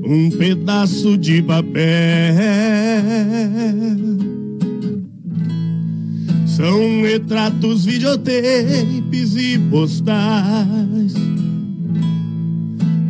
um 0.06 0.30
pedaço 0.38 1.18
de 1.18 1.42
papel. 1.42 1.80
São 6.60 7.02
retratos, 7.04 7.86
videotapes 7.86 9.38
e 9.38 9.58
postais. 9.72 11.14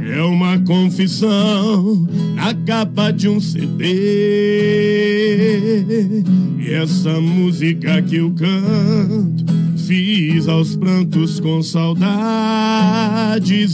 É 0.08 0.22
uma 0.22 0.60
confissão 0.60 2.08
na 2.36 2.54
capa 2.54 3.10
de 3.10 3.28
um 3.28 3.40
CD. 3.40 3.88
E 6.60 6.70
essa 6.72 7.20
música 7.20 8.00
que 8.04 8.18
eu 8.18 8.32
canto, 8.36 9.46
fiz 9.78 10.48
aos 10.48 10.76
prantos 10.76 11.40
com 11.40 11.64
saudades 11.64 12.06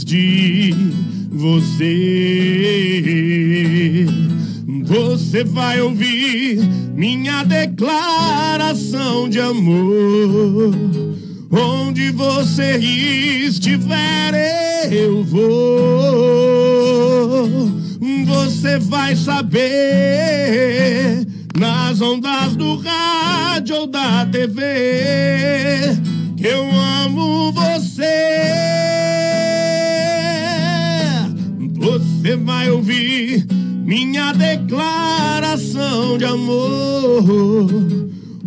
de 0.02 0.74
você. 1.30 3.02
Você 4.86 5.42
vai 5.42 5.80
ouvir 5.80 6.60
minha 6.94 7.42
declaração 7.42 9.28
de 9.28 9.40
amor. 9.40 10.72
Onde 11.50 12.12
você 12.12 12.76
estiver, 12.76 14.32
eu 14.92 15.24
vou. 15.24 15.48
Você 18.26 18.78
vai 18.78 19.16
saber 19.16 19.66
nas 21.58 22.00
ondas 22.00 22.54
do 22.54 22.76
rádio 22.76 23.74
ou 23.76 23.86
da 23.88 24.24
TV 24.26 24.60
que 26.36 26.46
eu 26.46 26.70
amo 26.70 27.50
você. 27.50 28.04
Você 31.74 32.36
vai 32.36 32.70
ouvir 32.70 33.55
minha 33.86 34.32
declaração 34.32 36.18
de 36.18 36.24
amor. 36.24 37.22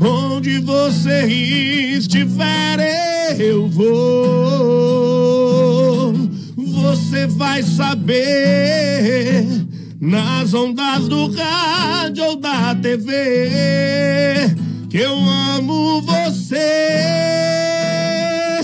Onde 0.02 0.60
você 0.60 1.26
estiver, 1.28 3.40
eu 3.40 3.70
vou. 3.70 4.54
você 6.56 7.28
vai 7.28 7.64
saber 7.64 9.46
nas 10.00 10.54
ondas 10.54 11.08
do 11.08 11.32
rádio 11.32 12.26
ou 12.26 12.36
da 12.36 12.76
TV 12.76 13.50
que 14.90 14.98
eu 14.98 15.14
amo 15.14 16.02
você. 16.02 16.58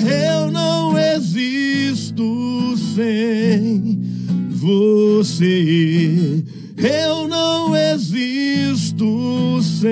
Eu 0.03 0.51
não 0.51 0.97
existo 0.97 2.75
sem 2.95 4.01
você. 4.49 6.43
Eu 6.77 7.27
não 7.27 7.75
existo 7.75 9.61
sem 9.61 9.85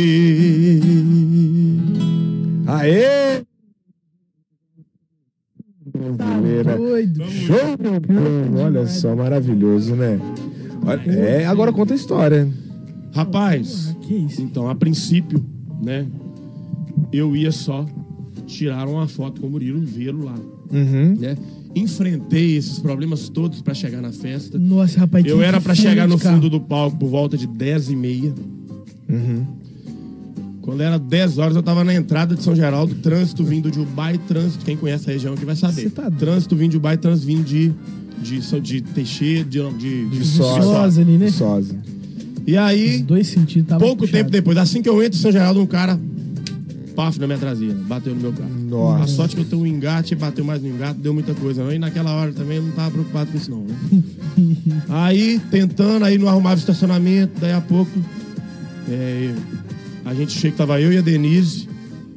você. 0.00 0.80
Aê! 2.66 3.42
Brasileira. 6.16 6.76
Doido. 6.76 7.24
Show 7.30 7.56
povo. 7.78 8.58
Olha 8.60 8.86
só, 8.86 9.14
maravilhoso, 9.14 9.94
né? 9.94 10.18
É, 11.06 11.46
agora 11.46 11.72
conta 11.72 11.92
a 11.92 11.96
história. 11.96 12.48
Rapaz, 13.12 13.94
Que 14.02 14.14
isso? 14.14 14.40
então, 14.40 14.68
a 14.68 14.74
princípio, 14.74 15.44
né, 15.82 16.06
eu 17.12 17.34
ia 17.36 17.50
só 17.52 17.84
tirar 18.46 18.88
uma 18.88 19.06
foto 19.08 19.40
com 19.40 19.48
o 19.48 19.50
Murilo, 19.50 19.80
vê-lo 19.80 20.24
lá, 20.24 20.34
Uhum. 20.72 21.16
né? 21.18 21.36
Enfrentei 21.74 22.56
esses 22.56 22.78
problemas 22.78 23.28
todos 23.28 23.62
pra 23.62 23.72
chegar 23.74 24.00
na 24.00 24.10
festa. 24.12 24.58
Nossa, 24.58 24.98
rapaz. 25.00 25.24
Eu 25.24 25.40
era 25.42 25.60
fundo 25.60 25.74
chegar 25.76 26.04
de 26.06 26.10
no 26.12 26.18
fundo 26.18 26.50
do 26.50 26.60
palco 26.60 26.96
por 26.96 27.08
volta 27.08 27.36
de 27.36 27.46
10 27.46 27.90
e 27.90 27.96
meia. 27.96 28.34
Uhum. 29.08 29.44
Quando 30.62 30.82
era 30.82 30.98
10 30.98 31.38
horas, 31.38 31.56
eu 31.56 31.62
tava 31.62 31.82
na 31.84 31.94
entrada 31.94 32.34
de 32.34 32.42
São 32.42 32.54
Geraldo, 32.54 32.94
trânsito 32.96 33.42
vindo 33.44 33.70
de 33.70 33.80
Ubai, 33.80 34.18
trânsito, 34.28 34.64
quem 34.64 34.76
conhece 34.76 35.08
a 35.08 35.12
região 35.12 35.34
aqui 35.34 35.44
vai 35.44 35.56
saber. 35.56 35.90
Tá 35.90 36.10
trânsito 36.10 36.54
vindo 36.54 36.72
de 36.72 36.76
Ubai, 36.76 36.96
trânsito 36.98 37.26
vindo 37.26 37.44
de, 37.44 37.72
de, 38.22 38.42
São- 38.42 38.60
de 38.60 38.80
Teixeira, 38.80 39.44
de, 39.44 39.58
de, 39.78 40.08
De 40.08 40.18
Viçosa 40.18 40.62
Sosa. 40.62 41.00
ali, 41.00 41.16
né? 41.18 41.30
Sosa. 41.30 41.74
E 42.46 42.56
aí, 42.56 42.96
Os 42.96 43.02
dois 43.02 43.26
sentidos 43.28 43.76
pouco 43.78 43.98
puxado. 44.02 44.18
tempo 44.18 44.30
depois, 44.30 44.58
assim 44.58 44.82
que 44.82 44.88
eu 44.88 45.02
entro 45.02 45.18
em 45.18 45.22
São 45.22 45.32
Geraldo, 45.32 45.60
um 45.60 45.66
cara, 45.66 45.98
paf, 47.00 47.18
na 47.18 47.26
minha 47.26 47.38
traseira, 47.38 47.74
bateu 47.74 48.14
no 48.14 48.20
meu 48.20 48.32
carro. 48.32 48.50
Nossa. 48.68 49.04
A 49.04 49.06
sorte 49.06 49.34
que 49.34 49.40
eu 49.40 49.46
tenho 49.46 49.62
um 49.62 49.66
engate, 49.66 50.14
bateu 50.14 50.44
mais 50.44 50.60
no 50.60 50.68
engate, 50.68 51.00
deu 51.00 51.14
muita 51.14 51.32
coisa. 51.32 51.64
Não. 51.64 51.72
E 51.72 51.78
naquela 51.78 52.12
hora 52.12 52.30
também 52.30 52.58
eu 52.58 52.62
não 52.62 52.72
tava 52.72 52.90
preocupado 52.90 53.30
com 53.30 53.38
isso, 53.38 53.50
não. 53.50 53.62
Né? 53.62 54.02
aí, 54.86 55.40
tentando, 55.50 56.04
aí 56.04 56.18
não 56.18 56.28
arrumava 56.28 56.56
estacionamento, 56.56 57.40
daí 57.40 57.52
a 57.52 57.60
pouco. 57.62 57.90
é, 58.86 59.34
a 60.04 60.12
gente 60.12 60.32
chega, 60.32 60.56
tava 60.56 60.78
eu 60.78 60.92
e 60.92 60.98
a 60.98 61.00
Denise, 61.00 61.66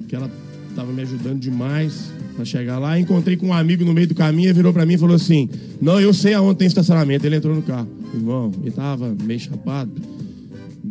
que 0.10 0.16
ela 0.18 0.30
tava 0.76 0.92
me 0.92 1.02
ajudando 1.02 1.40
demais 1.40 2.12
pra 2.36 2.44
chegar 2.44 2.78
lá. 2.78 3.00
Encontrei 3.00 3.38
com 3.38 3.48
um 3.48 3.54
amigo 3.54 3.86
no 3.86 3.94
meio 3.94 4.08
do 4.08 4.16
caminho 4.16 4.50
e 4.50 4.54
virou 4.54 4.74
pra 4.74 4.86
mim 4.86 4.96
e 4.96 4.98
falou 4.98 5.16
assim: 5.16 5.50
Não, 5.82 6.02
eu 6.02 6.14
sei 6.14 6.34
aonde 6.34 6.60
tem 6.60 6.68
estacionamento. 6.68 7.26
Ele 7.26 7.38
entrou 7.38 7.56
no 7.56 7.62
carro. 7.62 7.88
Irmão, 8.14 8.52
ele 8.62 8.72
tava 8.72 9.16
meio 9.24 9.40
chapado. 9.40 9.92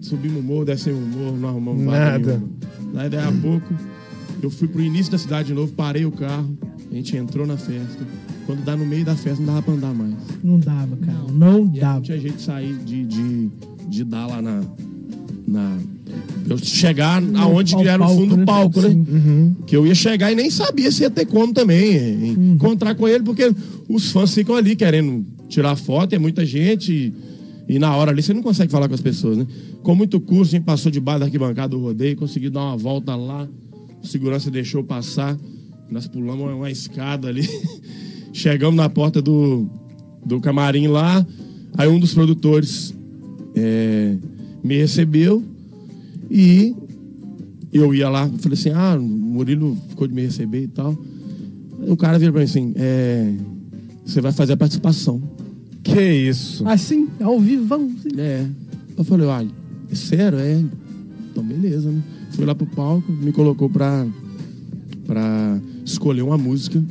Subimos 0.03 0.41
o 0.41 0.43
morro, 0.43 0.65
descemos 0.65 1.01
o 1.03 1.19
morro, 1.19 1.37
não 1.39 1.49
arrumamos 1.49 1.85
Nada. 1.85 2.19
nenhuma. 2.19 2.49
Daí, 2.93 3.09
daí 3.09 3.27
a 3.27 3.33
pouco, 3.33 3.73
eu 4.43 4.51
fui 4.51 4.69
pro 4.69 4.83
início 4.83 5.12
da 5.12 5.19
cidade 5.19 5.49
de 5.49 5.55
novo, 5.55 5.73
parei 5.73 6.05
o 6.05 6.11
carro, 6.11 6.59
a 6.91 6.95
gente 6.95 7.16
entrou 7.16 7.47
na 7.47 7.57
festa. 7.57 8.05
Quando 8.45 8.65
dá 8.65 8.77
no 8.77 8.85
meio 8.85 9.05
da 9.05 9.15
festa, 9.15 9.39
não 9.39 9.47
dava 9.47 9.62
pra 9.62 9.74
andar 9.74 9.95
mais. 9.95 10.15
Não 10.43 10.59
dava, 10.59 10.97
cara. 10.97 11.19
Não, 11.33 11.65
não 11.65 11.66
dava. 11.66 12.01
tinha 12.01 12.19
jeito 12.19 12.37
de 12.37 12.43
sair, 12.43 12.74
de, 12.85 13.07
de, 13.07 13.51
de 13.89 14.05
dar 14.05 14.27
lá 14.27 14.43
na. 14.43 14.62
na 15.47 15.79
eu 16.49 16.59
chegar 16.59 17.23
aonde 17.37 17.77
que 17.77 17.83
ao 17.83 17.95
era 17.95 18.05
o 18.05 18.09
fundo 18.09 18.37
do 18.37 18.45
palco, 18.45 18.81
palco, 18.81 18.89
né? 18.89 18.95
né? 18.95 19.05
Uhum. 19.09 19.55
Que 19.65 19.77
eu 19.77 19.87
ia 19.87 19.95
chegar 19.95 20.33
e 20.33 20.35
nem 20.35 20.51
sabia 20.51 20.91
se 20.91 21.03
ia 21.03 21.11
ter 21.11 21.24
como 21.24 21.55
também 21.55 21.95
eh, 21.95 22.35
encontrar 22.53 22.97
com 22.97 23.07
ele, 23.07 23.23
porque 23.23 23.55
os 23.89 24.11
fãs 24.11 24.35
ficam 24.35 24.57
ali 24.57 24.74
querendo 24.74 25.24
tirar 25.49 25.77
foto, 25.77 26.15
é 26.15 26.19
muita 26.19 26.45
gente. 26.45 27.15
E, 27.68 27.78
na 27.78 27.94
hora 27.97 28.10
ali 28.10 28.22
você 28.22 28.34
não 28.34 28.43
consegue 28.43 28.70
falar 28.70 28.89
com 28.89 28.94
as 28.94 29.01
pessoas, 29.01 29.39
né? 29.39 29.47
Com 29.82 29.94
muito 29.94 30.20
curso, 30.20 30.55
a 30.55 30.59
gente 30.59 30.64
passou 30.64 30.90
debaixo 30.90 31.20
da 31.20 31.26
arquibancada 31.26 31.68
do 31.68 31.80
rodeio, 31.80 32.16
consegui 32.16 32.51
dar 32.51 32.60
uma 32.60 32.76
volta 32.76 33.14
lá, 33.14 33.48
o 34.02 34.06
segurança 34.06 34.51
deixou 34.51 34.82
passar, 34.82 35.39
nós 35.90 36.06
pulamos 36.06 36.52
uma, 36.52 36.70
escada 36.70 37.28
ali, 37.28 37.48
chegamos 38.32 38.76
na 38.76 38.89
porta 38.89 39.22
do, 39.22 39.68
do 40.24 40.40
camarim 40.40 40.89
lá, 40.89 41.24
aí 41.76 41.89
um 41.89 42.01
dos 42.01 42.14
produtores 42.14 42.94
eh, 43.55 44.16
me 44.62 44.76
recebeu 44.78 45.43
e 46.30 46.74
eu 47.72 47.94
ia 47.94 48.09
lá, 48.09 48.28
falei 48.39 48.59
assim, 48.59 48.70
ah, 48.70 48.97
o 48.98 49.02
Murilo 49.02 49.76
ficou 49.89 50.06
de 50.06 50.14
me 50.14 50.22
receber 50.22 50.62
e 50.62 50.68
tal. 50.68 50.97
O 51.86 51.97
cara 51.97 52.18
vira 52.18 52.30
pra 52.30 52.40
mim 52.40 52.44
assim, 52.44 52.72
é, 52.76 53.32
você 54.05 54.20
vai 54.20 54.30
fazer 54.30 54.52
a 54.52 54.56
participação. 54.56 55.22
Que 55.82 56.00
isso? 56.00 56.66
Assim, 56.66 57.09
ao 57.20 57.38
vivo, 57.40 57.64
vamos. 57.66 58.06
É. 58.16 58.46
Eu 58.96 59.04
falei, 59.04 59.26
olha, 59.26 59.50
é 59.90 59.94
sério? 59.94 60.38
É. 60.38 60.62
Então 61.30 61.42
beleza, 61.42 61.90
né? 61.90 62.02
Fui 62.32 62.44
lá 62.44 62.54
pro 62.54 62.66
palco, 62.66 63.10
me 63.10 63.32
colocou 63.32 63.68
pra, 63.68 64.06
pra 65.06 65.60
escolher 65.84 66.22
uma 66.22 66.38
música. 66.38 66.82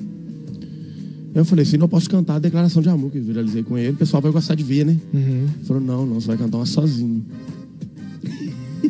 Eu 1.34 1.46
falei 1.46 1.64
assim, 1.64 1.78
não 1.78 1.88
posso 1.88 2.10
cantar 2.10 2.36
a 2.36 2.40
declaração 2.40 2.82
de 2.82 2.90
amor 2.90 3.10
que 3.10 3.18
eu 3.18 3.24
viralizei 3.24 3.64
com 3.64 3.78
ele, 3.78 3.92
o 3.92 3.98
pessoal 3.98 4.22
vai 4.22 4.32
gostar 4.32 4.56
de 4.56 4.64
ver, 4.64 4.86
né? 4.86 4.98
Uhum. 5.14 5.22
Ele 5.22 5.66
falou, 5.66 5.82
não, 5.82 6.06
não, 6.06 6.20
você 6.20 6.28
vai 6.28 6.38
cantar 6.38 6.58
uma 6.58 6.66
sozinho. 6.66 7.24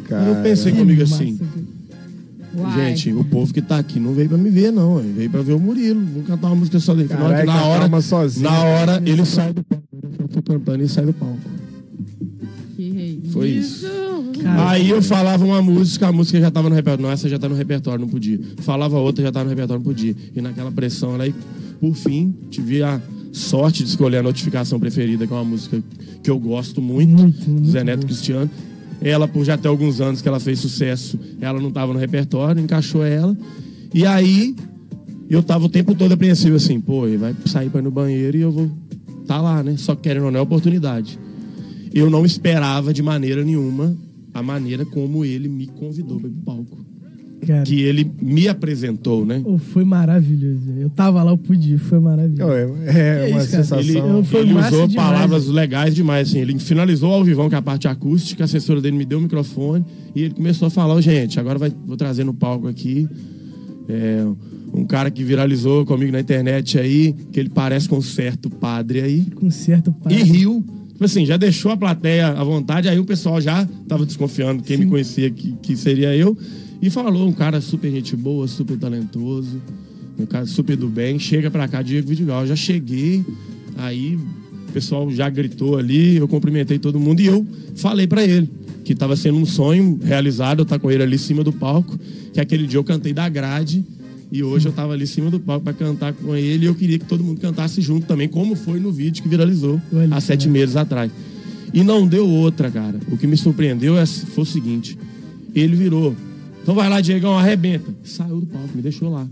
Cara. 0.05 0.29
eu 0.29 0.43
pensei 0.43 0.73
comigo 0.73 1.03
assim, 1.03 1.39
Uai. 2.55 2.89
Gente, 2.95 3.13
o 3.13 3.23
povo 3.23 3.53
que 3.53 3.61
tá 3.61 3.77
aqui 3.77 3.99
não 3.99 4.13
veio 4.13 4.27
pra 4.29 4.37
me 4.37 4.49
ver, 4.49 4.71
não. 4.71 4.99
Ele 4.99 5.13
veio 5.13 5.29
pra 5.29 5.41
ver 5.41 5.53
o 5.53 5.59
Murilo. 5.59 6.01
Vou 6.05 6.23
cantar 6.23 6.47
uma 6.47 6.55
música 6.57 6.79
só 6.79 6.93
dele. 6.93 7.07
Na 7.09 7.15
hora, 7.15 7.29
Caralho, 7.29 7.47
que 7.51 7.55
na 7.57 7.65
hora, 7.65 7.87
uma 7.87 8.01
sozinho. 8.01 8.43
na 8.49 8.63
hora 8.63 9.01
ele 9.05 9.25
sai 9.25 9.53
do 9.53 9.63
palco. 9.63 9.83
Eu 10.19 10.27
tô 10.27 10.41
cantando 10.41 10.83
e 10.83 10.89
sai 10.89 11.05
do 11.05 11.13
palco. 11.13 11.39
Que 12.75 13.21
Foi 13.31 13.49
isso. 13.49 13.85
Cara, 14.41 14.69
Aí 14.71 14.89
eu 14.89 15.01
falava 15.01 15.45
uma 15.45 15.61
música, 15.61 16.07
a 16.07 16.11
música 16.11 16.39
já 16.39 16.49
tava 16.49 16.67
no 16.69 16.75
repertório. 16.75 17.03
Não, 17.03 17.11
essa 17.11 17.29
já 17.29 17.37
tá 17.37 17.47
no 17.47 17.55
repertório, 17.55 18.01
não 18.01 18.09
podia. 18.09 18.39
Falava 18.57 18.97
outra, 18.97 19.23
já 19.23 19.31
tá 19.31 19.43
no 19.43 19.49
repertório, 19.49 19.83
não 19.83 19.85
podia. 19.93 20.15
E 20.35 20.41
naquela 20.41 20.71
pressão, 20.71 21.19
aí, 21.21 21.33
por 21.79 21.93
fim, 21.95 22.33
tive 22.49 22.81
a 22.81 22.99
sorte 23.31 23.83
de 23.83 23.89
escolher 23.89 24.17
a 24.17 24.23
notificação 24.23 24.79
preferida, 24.79 25.25
que 25.27 25.31
é 25.33 25.35
uma 25.35 25.45
música 25.45 25.81
que 26.23 26.29
eu 26.29 26.39
gosto 26.39 26.81
muito, 26.81 27.21
Muito, 27.21 27.49
muito 27.49 27.69
Zé 27.69 27.83
Neto 27.83 28.05
Cristiano. 28.05 28.49
Ela, 29.01 29.27
por 29.27 29.43
já 29.43 29.57
ter 29.57 29.67
alguns 29.67 29.99
anos 29.99 30.21
que 30.21 30.27
ela 30.27 30.39
fez 30.39 30.59
sucesso, 30.59 31.19
ela 31.39 31.59
não 31.59 31.71
tava 31.71 31.91
no 31.91 31.99
repertório, 31.99 32.61
encaixou 32.61 33.03
ela. 33.03 33.35
E 33.93 34.05
aí, 34.05 34.55
eu 35.29 35.41
tava 35.41 35.65
o 35.65 35.69
tempo 35.69 35.95
todo 35.95 36.11
apreensivo 36.11 36.55
assim, 36.55 36.79
pô, 36.79 37.07
ele 37.07 37.17
vai 37.17 37.35
sair 37.45 37.69
pra 37.69 37.79
ir 37.79 37.83
no 37.83 37.91
banheiro 37.91 38.37
e 38.37 38.41
eu 38.41 38.51
vou 38.51 38.69
tá 39.25 39.39
lá, 39.39 39.63
né? 39.63 39.77
Só 39.77 39.95
que 39.95 40.01
querendo 40.01 40.25
ou 40.25 40.31
não 40.31 40.39
é 40.39 40.43
oportunidade. 40.43 41.17
Eu 41.93 42.09
não 42.09 42.25
esperava 42.25 42.93
de 42.93 43.01
maneira 43.01 43.43
nenhuma 43.43 43.95
a 44.33 44.43
maneira 44.43 44.85
como 44.85 45.25
ele 45.25 45.47
me 45.47 45.67
convidou 45.67 46.19
para 46.19 46.29
ir 46.29 46.31
pro 46.31 46.41
palco. 46.41 46.90
Cara, 47.45 47.63
Que 47.63 47.81
ele 47.81 48.09
me 48.21 48.47
apresentou, 48.47 49.25
né? 49.25 49.41
oh, 49.45 49.57
foi 49.57 49.83
maravilhoso. 49.83 50.71
Eu 50.79 50.89
tava 50.89 51.21
lá, 51.23 51.31
eu 51.31 51.37
pude, 51.37 51.77
foi 51.77 51.99
maravilhoso. 51.99 52.51
É, 52.51 53.23
é 53.23 53.25
Que 53.27 53.31
uma 53.33 53.41
isso, 53.41 53.49
sensação. 53.51 53.79
Ele, 53.79 53.97
Eu- 53.97 54.23
foi 54.23 54.41
ele 54.41 54.53
usou 54.53 54.87
demais. 54.87 54.93
palavras 54.95 55.47
legais 55.47 55.93
demais, 55.95 56.29
assim. 56.29 56.39
Ele 56.39 56.57
finalizou 56.59 57.11
ao 57.13 57.23
vivão, 57.23 57.49
que 57.49 57.55
é 57.55 57.57
a 57.57 57.61
parte 57.61 57.87
acústica, 57.87 58.43
a 58.43 58.45
assessora 58.45 58.79
dele 58.81 58.97
me 58.97 59.05
deu 59.05 59.19
o 59.19 59.21
microfone 59.21 59.83
e 60.15 60.21
ele 60.23 60.33
começou 60.33 60.67
a 60.67 60.71
falar, 60.71 60.93
"Ô, 60.95 61.01
gente, 61.01 61.39
agora 61.39 61.57
vai, 61.59 61.71
vou 61.85 61.97
trazer 61.97 62.23
no 62.23 62.33
palco 62.33 62.67
aqui 62.67 63.07
é, 63.89 64.23
um 64.73 64.85
cara 64.85 65.11
que 65.11 65.23
viralizou 65.23 65.85
comigo 65.85 66.11
na 66.11 66.19
internet 66.19 66.79
aí, 66.79 67.13
que 67.31 67.39
ele 67.39 67.49
parece 67.49 67.89
com 67.89 67.97
um 67.97 68.01
certo 68.01 68.49
padre 68.49 69.01
aí. 69.01 69.25
Com 69.35 69.49
certo 69.49 69.91
pai. 69.91 70.13
E 70.13 70.23
riu. 70.23 70.63
Tipo 70.91 71.05
assim, 71.05 71.25
já 71.25 71.35
deixou 71.35 71.71
a 71.71 71.77
plateia 71.77 72.27
à 72.27 72.43
vontade, 72.43 72.87
aí 72.87 72.99
o 72.99 73.03
pessoal 73.03 73.41
já 73.41 73.67
tava 73.87 74.05
desconfiando, 74.05 74.61
quem 74.61 74.77
me 74.77 74.85
conhecia 74.85 75.31
que, 75.31 75.53
que 75.61 75.75
seria 75.75 76.15
eu. 76.15 76.37
E 76.81 76.89
falou, 76.89 77.27
um 77.27 77.33
cara 77.33 77.61
super 77.61 77.91
gente 77.91 78.15
boa, 78.15 78.47
super 78.47 78.77
talentoso, 78.77 79.61
um 80.17 80.25
cara 80.25 80.45
super 80.45 80.75
do 80.75 80.87
bem, 80.87 81.19
chega 81.19 81.51
pra 81.51 81.67
cá, 81.67 81.81
Diego 81.81 82.07
Vidigal. 82.07 82.41
Eu 82.41 82.47
já 82.47 82.55
cheguei, 82.55 83.23
aí 83.77 84.15
o 84.15 84.71
pessoal 84.71 85.09
já 85.11 85.29
gritou 85.29 85.77
ali, 85.77 86.17
eu 86.17 86.27
cumprimentei 86.27 86.79
todo 86.79 86.99
mundo 86.99 87.19
e 87.19 87.27
eu 87.27 87.45
falei 87.75 88.07
pra 88.07 88.23
ele 88.23 88.49
que 88.83 88.95
tava 88.95 89.15
sendo 89.15 89.37
um 89.37 89.45
sonho 89.45 89.99
realizado, 90.03 90.59
eu 90.59 90.63
estar 90.63 90.79
com 90.79 90.89
ele 90.89 91.03
ali 91.03 91.15
em 91.15 91.19
cima 91.19 91.43
do 91.43 91.53
palco, 91.53 91.99
que 92.33 92.39
aquele 92.39 92.65
dia 92.65 92.79
eu 92.79 92.83
cantei 92.83 93.13
da 93.13 93.29
grade 93.29 93.85
e 94.31 94.41
hoje 94.41 94.67
eu 94.67 94.71
tava 94.71 94.93
ali 94.93 95.03
em 95.03 95.07
cima 95.07 95.29
do 95.29 95.39
palco 95.39 95.63
pra 95.63 95.73
cantar 95.73 96.13
com 96.13 96.35
ele 96.35 96.65
e 96.65 96.67
eu 96.67 96.73
queria 96.73 96.97
que 96.97 97.05
todo 97.05 97.23
mundo 97.23 97.39
cantasse 97.39 97.79
junto 97.79 98.07
também, 98.07 98.27
como 98.27 98.55
foi 98.55 98.79
no 98.79 98.91
vídeo 98.91 99.21
que 99.21 99.29
viralizou 99.29 99.79
Olha 99.93 100.15
há 100.15 100.21
sete 100.21 100.49
meses 100.49 100.75
atrás. 100.75 101.11
E 101.73 101.83
não 101.83 102.05
deu 102.05 102.27
outra, 102.27 102.69
cara. 102.69 102.99
O 103.09 103.17
que 103.17 103.25
me 103.25 103.37
surpreendeu 103.37 103.97
é, 103.97 104.05
foi 104.05 104.43
o 104.43 104.47
seguinte: 104.47 104.97
ele 105.55 105.75
virou. 105.75 106.15
Então 106.61 106.75
vai 106.75 106.89
lá, 106.89 107.01
Diegão, 107.01 107.37
arrebenta. 107.37 107.93
Saiu 108.03 108.39
do 108.39 108.45
palco, 108.45 108.69
me 108.75 108.81
deixou 108.81 109.09
lá. 109.09 109.27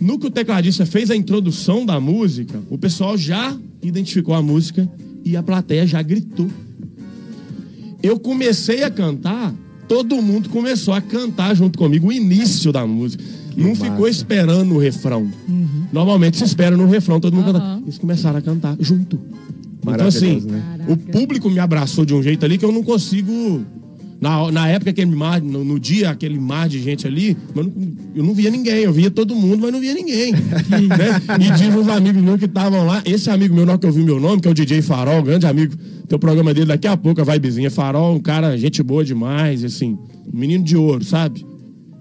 No 0.00 0.18
que 0.18 0.26
o 0.26 0.30
tecladista 0.30 0.84
fez 0.84 1.10
a 1.10 1.16
introdução 1.16 1.86
da 1.86 2.00
música, 2.00 2.60
o 2.68 2.76
pessoal 2.76 3.16
já 3.16 3.56
identificou 3.80 4.34
a 4.34 4.42
música 4.42 4.90
e 5.24 5.36
a 5.36 5.42
plateia 5.42 5.86
já 5.86 6.02
gritou. 6.02 6.48
Eu 8.02 8.18
comecei 8.18 8.82
a 8.82 8.90
cantar, 8.90 9.54
todo 9.86 10.20
mundo 10.20 10.48
começou 10.48 10.92
a 10.92 11.00
cantar 11.00 11.54
junto 11.54 11.78
comigo 11.78 12.08
o 12.08 12.12
início 12.12 12.72
da 12.72 12.84
música. 12.84 13.22
não 13.56 13.70
massa. 13.70 13.84
ficou 13.84 14.08
esperando 14.08 14.74
o 14.74 14.78
refrão. 14.78 15.30
Normalmente 15.92 16.36
se 16.36 16.44
espera 16.44 16.76
no 16.76 16.86
refrão, 16.88 17.20
todo 17.20 17.34
mundo 17.34 17.52
canta. 17.52 17.80
Eles 17.82 17.98
começaram 17.98 18.38
a 18.38 18.42
cantar 18.42 18.76
junto. 18.80 19.20
Então, 19.86 20.06
assim, 20.06 20.40
né? 20.40 20.84
o 20.88 20.96
público 20.96 21.50
me 21.50 21.58
abraçou 21.58 22.04
de 22.04 22.14
um 22.14 22.22
jeito 22.22 22.44
ali 22.44 22.56
que 22.56 22.64
eu 22.64 22.72
não 22.72 22.82
consigo. 22.82 23.64
Na, 24.22 24.52
na 24.52 24.68
época, 24.68 24.92
aquele 24.92 25.10
mar, 25.16 25.42
no, 25.42 25.64
no 25.64 25.80
dia, 25.80 26.10
aquele 26.10 26.38
mar 26.38 26.68
de 26.68 26.80
gente 26.80 27.08
ali, 27.08 27.36
eu 27.56 27.64
não, 27.64 27.72
eu 28.14 28.22
não 28.22 28.32
via 28.32 28.50
ninguém. 28.50 28.84
Eu 28.84 28.92
via 28.92 29.10
todo 29.10 29.34
mundo, 29.34 29.62
mas 29.62 29.72
não 29.72 29.80
via 29.80 29.92
ninguém. 29.92 30.30
né? 30.32 30.38
E 31.40 31.50
diz 31.58 31.74
uns 31.74 31.88
amigos 31.88 32.22
meus 32.22 32.38
que 32.38 32.44
estavam 32.44 32.86
lá. 32.86 33.02
Esse 33.04 33.28
amigo 33.30 33.52
meu, 33.52 33.66
na 33.66 33.72
hora 33.72 33.80
que 33.80 33.86
eu 33.88 33.90
vi 33.90 34.00
meu 34.04 34.20
nome, 34.20 34.40
que 34.40 34.46
é 34.46 34.50
o 34.52 34.54
DJ 34.54 34.80
Farol, 34.80 35.24
grande 35.24 35.44
amigo, 35.44 35.74
tem 36.06 36.14
o 36.14 36.20
programa 36.20 36.54
dele 36.54 36.66
daqui 36.66 36.86
a 36.86 36.96
pouco, 36.96 37.20
a 37.20 37.24
Vibezinha. 37.24 37.68
Farol, 37.68 38.14
um 38.14 38.20
cara, 38.20 38.56
gente 38.56 38.80
boa 38.80 39.04
demais, 39.04 39.64
assim, 39.64 39.98
um 40.32 40.38
menino 40.38 40.62
de 40.62 40.76
ouro, 40.76 41.02
sabe? 41.02 41.44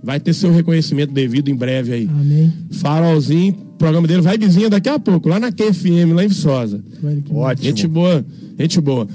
Vai 0.04 0.20
ter 0.20 0.34
seu 0.34 0.54
reconhecimento 0.54 1.12
devido 1.12 1.50
em 1.50 1.56
breve 1.56 1.92
aí. 1.92 2.08
Amém. 2.08 2.54
Farolzinho, 2.70 3.54
programa 3.80 4.08
dele, 4.08 4.22
Vibezinha 4.22 4.70
daqui 4.70 4.90
a 4.90 5.00
pouco, 5.00 5.28
lá 5.28 5.40
na 5.40 5.52
QFM, 5.52 6.14
lá 6.14 6.24
em 6.24 6.28
Viçosa. 6.28 6.84
Ótimo. 7.34 7.66
Gente 7.66 7.88
boa, 7.88 8.24
gente 8.60 8.80
boa. 8.80 9.08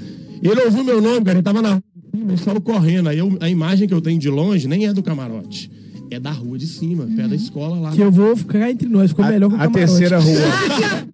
Ele 0.43 0.61
ouviu 0.61 0.83
meu 0.83 1.01
nome, 1.01 1.21
cara, 1.23 1.37
ele 1.37 1.43
tava 1.43 1.61
na 1.61 1.81
rua, 2.21 2.31
ele 2.33 2.37
saiu 2.37 2.61
correndo. 2.61 3.07
Aí 3.09 3.17
eu- 3.17 3.37
a 3.39 3.49
imagem 3.49 3.87
que 3.87 3.93
eu 3.93 4.01
tenho 4.01 4.19
de 4.19 4.29
longe 4.29 4.67
nem 4.67 4.85
é 4.85 4.93
do 4.93 5.01
camarote. 5.03 5.69
É 6.09 6.19
da 6.19 6.31
rua 6.31 6.57
de 6.57 6.67
cima, 6.67 7.05
perto 7.15 7.29
da 7.29 7.35
escola 7.35 7.79
lá. 7.79 7.91
Que 7.91 8.01
eu 8.01 8.11
vou 8.11 8.35
ficar 8.35 8.69
entre 8.71 8.87
nós. 8.87 9.09
Ficou 9.11 9.25
melhor 9.25 9.49
que 9.49 9.55
o 9.55 9.59
A, 9.59 9.63
a 9.63 9.67
camarote. 9.67 9.87
terceira 9.87 10.17
rua. 10.19 10.39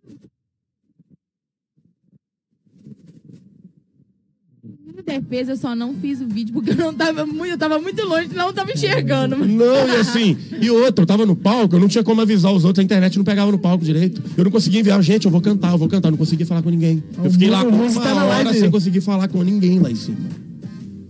Defesa, 5.05 5.51
eu 5.51 5.57
só 5.57 5.75
não 5.75 5.93
fiz 5.93 6.21
o 6.21 6.27
vídeo 6.27 6.53
porque 6.53 6.71
eu 6.71 6.75
não 6.77 6.93
tava 6.93 7.25
muito, 7.25 7.51
eu 7.51 7.57
tava 7.57 7.77
muito 7.77 8.01
longe, 8.05 8.29
não 8.33 8.53
tava 8.53 8.71
enxergando. 8.71 9.35
Não, 9.35 9.87
e 9.89 9.95
assim, 9.97 10.37
e 10.61 10.69
outro, 10.71 11.03
eu 11.03 11.05
tava 11.05 11.25
no 11.25 11.35
palco, 11.35 11.75
eu 11.75 11.79
não 11.79 11.89
tinha 11.89 12.03
como 12.05 12.21
avisar 12.21 12.53
os 12.53 12.63
outros, 12.63 12.81
a 12.81 12.85
internet 12.85 13.17
não 13.17 13.25
pegava 13.25 13.51
no 13.51 13.57
palco 13.59 13.83
direito. 13.83 14.23
Eu 14.37 14.45
não 14.45 14.51
conseguia 14.51 14.79
enviar, 14.79 15.01
gente, 15.03 15.25
eu 15.25 15.31
vou 15.31 15.41
cantar, 15.41 15.73
eu 15.73 15.77
vou 15.77 15.89
cantar, 15.89 16.07
eu 16.07 16.11
não 16.11 16.17
conseguia 16.17 16.45
falar 16.45 16.61
com 16.61 16.69
ninguém. 16.69 17.03
Eu 17.21 17.29
fiquei 17.29 17.49
lá 17.49 17.63
uma 17.63 18.23
hora 18.25 18.53
sem 18.53 18.71
conseguir 18.71 19.01
falar 19.01 19.27
com 19.27 19.43
ninguém 19.43 19.77
lá 19.79 19.91
em 19.91 19.95
cima. 19.95 20.17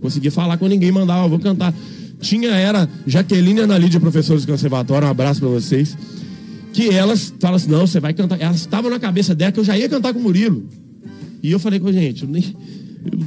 Conseguia 0.04 0.30
falar 0.30 0.58
com 0.58 0.68
ninguém, 0.68 0.92
mandava, 0.92 1.26
vou 1.26 1.38
cantar. 1.38 1.72
Tinha, 2.20 2.50
era 2.50 2.86
Jaqueline 3.06 3.60
e 3.60 3.62
Ana 3.62 3.78
Lídia, 3.78 3.98
professores 3.98 4.44
do 4.44 4.52
conservatório, 4.52 5.08
um 5.08 5.10
abraço 5.10 5.40
pra 5.40 5.48
vocês. 5.48 5.96
Que 6.74 6.90
elas 6.90 7.32
falam 7.40 7.56
assim, 7.56 7.70
não, 7.70 7.86
você 7.86 8.00
vai 8.00 8.12
cantar. 8.12 8.38
Elas 8.38 8.56
estavam 8.56 8.90
na 8.90 8.98
cabeça 8.98 9.34
dela 9.34 9.50
que 9.50 9.58
eu 9.58 9.64
já 9.64 9.78
ia 9.78 9.88
cantar 9.88 10.12
com 10.12 10.20
o 10.20 10.22
Murilo. 10.22 10.62
E 11.42 11.50
eu 11.50 11.58
falei 11.58 11.80
com 11.80 11.88
a 11.88 11.92
gente, 11.92 12.24
eu, 12.24 12.28
nem, 12.28 12.54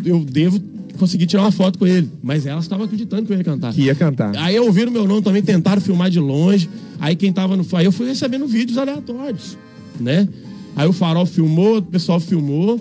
eu, 0.05 0.17
eu 0.19 0.23
devo 0.23 0.61
conseguir 0.99 1.25
tirar 1.25 1.41
uma 1.41 1.51
foto 1.51 1.79
com 1.79 1.87
ele. 1.87 2.11
Mas 2.21 2.45
elas 2.45 2.65
estavam 2.65 2.85
acreditando 2.85 3.25
que 3.25 3.33
eu 3.33 3.37
ia 3.39 3.43
cantar. 3.43 3.73
Que 3.73 3.81
ia 3.81 3.95
cantar. 3.95 4.37
Aí 4.37 4.59
ouviram 4.59 4.91
meu 4.91 5.07
nome 5.07 5.23
também, 5.23 5.41
tentaram 5.41 5.81
filmar 5.81 6.11
de 6.11 6.19
longe. 6.19 6.69
Aí 6.99 7.15
quem 7.15 7.33
tava 7.33 7.57
no. 7.57 7.65
Aí 7.73 7.85
eu 7.85 7.91
fui 7.91 8.05
recebendo 8.05 8.45
vídeos 8.45 8.77
aleatórios, 8.77 9.57
né? 9.99 10.29
Aí 10.75 10.87
o 10.87 10.93
farol 10.93 11.25
filmou, 11.25 11.79
o 11.79 11.81
pessoal 11.81 12.19
filmou. 12.19 12.79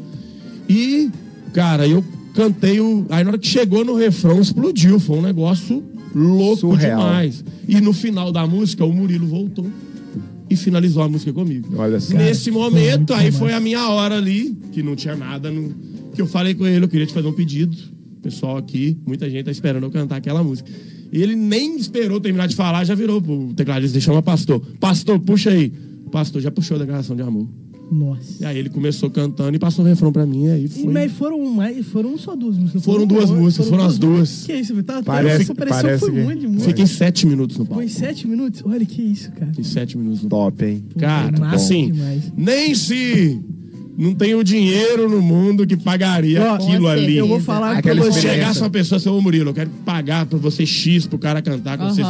E, 0.68 1.09
cara, 1.55 1.89
eu 1.89 2.05
cantei 2.36 2.78
o. 2.80 3.06
Aí 3.08 3.24
na 3.24 3.30
hora 3.30 3.38
que 3.38 3.46
chegou 3.48 3.84
no 3.84 3.94
refrão, 3.96 4.40
explodiu. 4.40 5.00
Foi 5.00 5.18
um 5.18 5.22
negócio 5.22 5.82
louco 6.14 6.56
Surreal. 6.60 6.98
demais. 7.00 7.44
E 7.66 7.80
no 7.80 7.92
final 7.92 8.30
da 8.30 8.46
música, 8.46 8.84
o 8.84 8.92
Murilo 8.92 9.26
voltou 9.26 9.66
e 10.48 10.54
finalizou 10.54 11.02
a 11.02 11.08
música 11.08 11.32
comigo. 11.32 11.68
Olha 11.76 11.98
só. 11.98 12.14
Nesse 12.16 12.50
momento, 12.50 13.12
aí 13.12 13.32
foi 13.32 13.52
a 13.52 13.58
minha 13.60 13.88
hora 13.88 14.16
ali, 14.16 14.56
que 14.72 14.82
não 14.82 14.94
tinha 14.94 15.16
nada, 15.16 15.50
no- 15.50 15.74
que 16.14 16.22
eu 16.22 16.26
falei 16.26 16.54
com 16.54 16.64
ele, 16.66 16.84
eu 16.84 16.88
queria 16.88 17.06
te 17.06 17.12
fazer 17.12 17.26
um 17.26 17.32
pedido. 17.32 17.76
Pessoal 18.22 18.56
aqui, 18.56 18.96
muita 19.06 19.28
gente 19.30 19.44
tá 19.44 19.50
esperando 19.50 19.84
eu 19.84 19.90
cantar 19.90 20.16
aquela 20.16 20.42
música. 20.42 20.70
E 21.12 21.22
ele 21.22 21.36
nem 21.36 21.76
esperou 21.76 22.20
terminar 22.20 22.46
de 22.48 22.56
falar, 22.56 22.84
já 22.84 22.94
virou 22.94 23.20
pro 23.22 23.52
tecladista, 23.54 23.98
chama 24.00 24.22
pastor. 24.22 24.60
Pastor, 24.80 25.18
puxa 25.20 25.50
aí. 25.50 25.72
O 26.04 26.10
pastor 26.10 26.40
já 26.42 26.50
puxou 26.50 26.76
a 26.76 26.80
declaração 26.80 27.14
de 27.16 27.22
amor. 27.22 27.48
Nossa. 27.90 28.42
E 28.42 28.44
aí 28.44 28.58
ele 28.58 28.68
começou 28.68 29.08
cantando 29.08 29.54
e 29.54 29.58
passou 29.58 29.84
o 29.84 29.88
refrão 29.88 30.10
pra 30.12 30.26
mim, 30.26 30.46
e 30.46 30.50
aí 30.50 30.64
E, 30.64 30.68
foi. 30.68 30.92
mas 30.92 31.12
foram 31.12 31.44
mais, 31.54 31.86
foram 31.86 32.18
só 32.18 32.34
duas 32.34 32.58
músicas. 32.58 32.84
Foram 32.84 33.06
duas 33.06 33.30
músicas, 33.30 33.68
foram 33.68 33.84
as 33.84 33.96
duas. 33.98 34.44
Que 34.44 34.54
isso, 34.54 34.74
tá? 34.82 35.02
Parece- 35.02 35.46
Parece, 35.46 35.54
pareceu 35.54 35.82
parece 35.82 36.00
foi 36.00 36.10
que- 36.12 36.20
muito 36.20 36.40
de 36.40 36.46
música. 36.48 36.64
Fiquei 36.68 36.86
sete 36.86 37.26
minutos 37.26 37.56
no 37.58 37.64
palco. 37.64 37.80
Foi 37.82 37.88
sete 37.88 38.26
minutos? 38.26 38.62
Olha 38.64 38.84
que 38.84 39.00
isso, 39.00 39.30
cara. 39.32 39.46
Fiquei 39.48 39.64
sete 39.64 39.96
minutos 39.96 40.22
no 40.22 40.28
palco. 40.28 40.50
Top, 40.56 40.64
hein? 40.64 40.84
Cara, 40.98 41.48
assim, 41.54 41.92
demais. 41.92 42.32
nem 42.36 42.74
se 42.74 43.40
não 43.96 44.12
tem 44.14 44.34
o 44.34 44.42
dinheiro 44.42 45.08
no 45.08 45.22
mundo 45.22 45.66
que 45.66 45.76
pagaria 45.76 46.42
Ó, 46.42 46.54
aquilo 46.56 46.88
ali. 46.88 47.16
Eu 47.16 47.26
vou 47.28 47.40
falar 47.40 47.70
pra 47.70 47.78
Aquela 47.78 48.00
você. 48.02 48.12
Se 48.12 48.18
experiência. 48.18 48.40
chegasse 48.42 48.60
uma 48.60 48.70
pessoa 48.70 48.96
assim, 48.98 49.08
ô 49.08 49.20
Murilo, 49.22 49.50
eu 49.50 49.54
quero 49.54 49.70
pagar 49.84 50.26
pra 50.26 50.38
você 50.38 50.66
X 50.66 51.06
pro 51.06 51.18
cara 51.18 51.40
cantar 51.40 51.78
com 51.78 51.84
Aham. 51.84 51.94
vocês. 51.94 52.06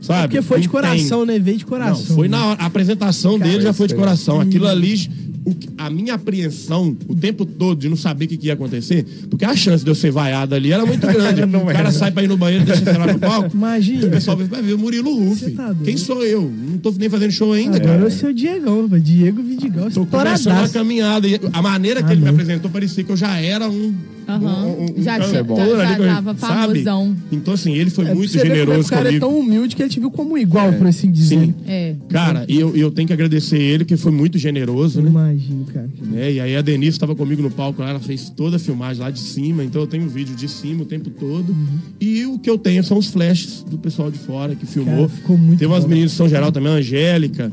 Sabe? 0.00 0.28
Porque 0.28 0.42
foi 0.42 0.60
de 0.60 0.66
Não 0.66 0.72
tem. 0.72 0.82
coração, 0.82 1.26
né? 1.26 1.38
Veio 1.38 1.58
de 1.58 1.64
Não, 1.64 1.68
coração. 1.70 2.16
foi 2.16 2.26
na 2.28 2.46
hora. 2.46 2.62
A 2.62 2.66
apresentação 2.66 3.38
dele 3.38 3.60
já 3.62 3.72
foi 3.72 3.86
de 3.86 3.94
coração. 3.94 4.40
Aquilo 4.40 4.64
Hum. 4.66 4.68
ali, 4.70 5.08
o 5.44 5.54
que- 5.54 5.68
a 5.76 5.88
minha 5.90 6.14
apreensão 6.14 6.96
o 7.08 7.14
tempo 7.14 7.44
todo 7.46 7.78
de 7.80 7.88
não 7.88 7.96
saber 7.96 8.24
o 8.24 8.28
que, 8.28 8.36
que 8.36 8.46
ia 8.48 8.52
acontecer, 8.54 9.04
porque 9.30 9.44
a 9.44 9.54
chance 9.56 9.82
de 9.84 9.90
eu 9.90 9.94
ser 9.94 10.10
vaiado 10.10 10.54
ali 10.54 10.72
era 10.72 10.84
muito 10.86 11.00
grande. 11.06 11.44
Não 11.46 11.64
o 11.64 11.66
cara 11.66 11.90
sai 11.92 12.10
pra 12.10 12.22
ir 12.22 12.28
no 12.28 12.36
banheiro, 12.36 12.64
deixa 12.64 12.82
você 12.84 12.92
lá 12.96 13.06
no 13.12 13.18
palco. 13.18 13.50
Imagina. 13.56 14.06
O 14.06 14.10
pessoal 14.10 14.36
vai 14.38 14.62
ver 14.62 14.72
o 14.74 14.78
Murilo 14.78 15.14
Ruff. 15.14 15.50
tá 15.52 15.66
doido. 15.66 15.84
Quem 15.84 15.96
sou 15.98 16.22
eu? 16.24 16.42
Não 16.50 16.78
tô 16.78 16.92
nem 16.98 17.08
fazendo 17.10 17.30
show 17.32 17.52
ainda, 17.52 17.76
Agora 17.76 17.92
cara. 17.92 18.04
é 18.04 18.06
o 18.06 18.10
seu 18.10 18.32
Diegão, 18.32 18.86
velho. 18.88 19.02
Diego 19.02 19.42
Vidigal. 19.42 19.90
Tô 19.90 20.06
começando 20.06 20.26
a 20.28 20.34
estouradaço. 20.34 20.72
caminhada. 20.74 21.26
E 21.28 21.38
a 21.52 21.62
maneira 21.62 22.02
que 22.02 22.12
ele 22.12 22.22
me 22.22 22.28
apresentou 22.28 22.70
parecia 22.70 23.04
que 23.04 23.10
eu 23.12 23.16
já 23.16 23.36
era 23.38 23.68
um. 23.68 23.94
Aham. 24.36 24.66
um- 24.66 24.68
um- 24.68 24.84
um 24.98 25.02
Já 25.02 25.20
tinha- 25.20 25.44
já- 25.44 25.86
já 25.98 26.14
tava 26.14 26.34
famosão. 26.34 27.16
Então, 27.32 27.54
assim, 27.54 27.72
ele 27.74 27.90
foi 27.90 28.06
É, 28.06 28.14
muito 28.14 28.36
é 28.36 28.40
generoso 28.40 28.86
O 28.86 28.90
cara 28.90 29.04
comigo. 29.06 29.16
é 29.16 29.28
tão 29.28 29.38
humilde 29.38 29.74
que 29.76 29.82
ele 29.82 29.88
te 29.90 30.00
viu 30.00 30.10
como 30.10 30.36
igual, 30.38 30.72
por 30.74 30.86
assim 30.86 31.10
dizer. 31.10 31.38
Sim. 31.40 31.54
É. 31.66 31.94
Cara, 32.08 32.44
e 32.48 32.58
eu, 32.58 32.74
eu 32.76 32.90
tenho 32.90 33.06
que 33.06 33.12
agradecer 33.12 33.58
ele, 33.58 33.84
que 33.84 33.96
foi 33.96 34.12
muito 34.12 34.38
generoso, 34.38 35.00
né? 35.00 35.08
Imagino, 35.10 35.64
cara. 35.72 35.88
né? 36.02 36.32
E 36.32 36.40
aí 36.40 36.56
a 36.56 36.62
Denise 36.62 36.92
estava 36.92 37.14
comigo 37.14 37.42
no 37.42 37.50
palco, 37.50 37.82
lá, 37.82 37.90
ela 37.90 38.00
fez 38.00 38.30
toda 38.30 38.56
a 38.56 38.58
filmagem 38.58 39.02
lá 39.02 39.10
de 39.10 39.20
cima, 39.20 39.64
então 39.64 39.80
eu 39.82 39.86
tenho 39.86 40.08
vídeo 40.08 40.34
de 40.34 40.48
cima 40.48 40.82
o 40.82 40.86
tempo 40.86 41.10
todo. 41.10 41.50
Uhum. 41.50 41.78
E 42.00 42.26
o 42.26 42.38
que 42.38 42.48
eu 42.50 42.58
tenho 42.58 42.82
são 42.84 42.98
os 42.98 43.06
flashes 43.08 43.64
do 43.68 43.78
pessoal 43.78 44.10
de 44.10 44.18
fora 44.18 44.54
que 44.54 44.66
filmou. 44.66 44.96
Cara, 44.96 45.08
ficou 45.08 45.36
muito 45.38 45.58
Teve 45.58 45.70
umas 45.72 45.84
bom. 45.84 45.88
meninas 45.90 46.10
de 46.12 46.16
São 46.16 46.28
Geral 46.28 46.50
também, 46.52 46.72
a 46.72 46.76
Angélica, 46.76 47.50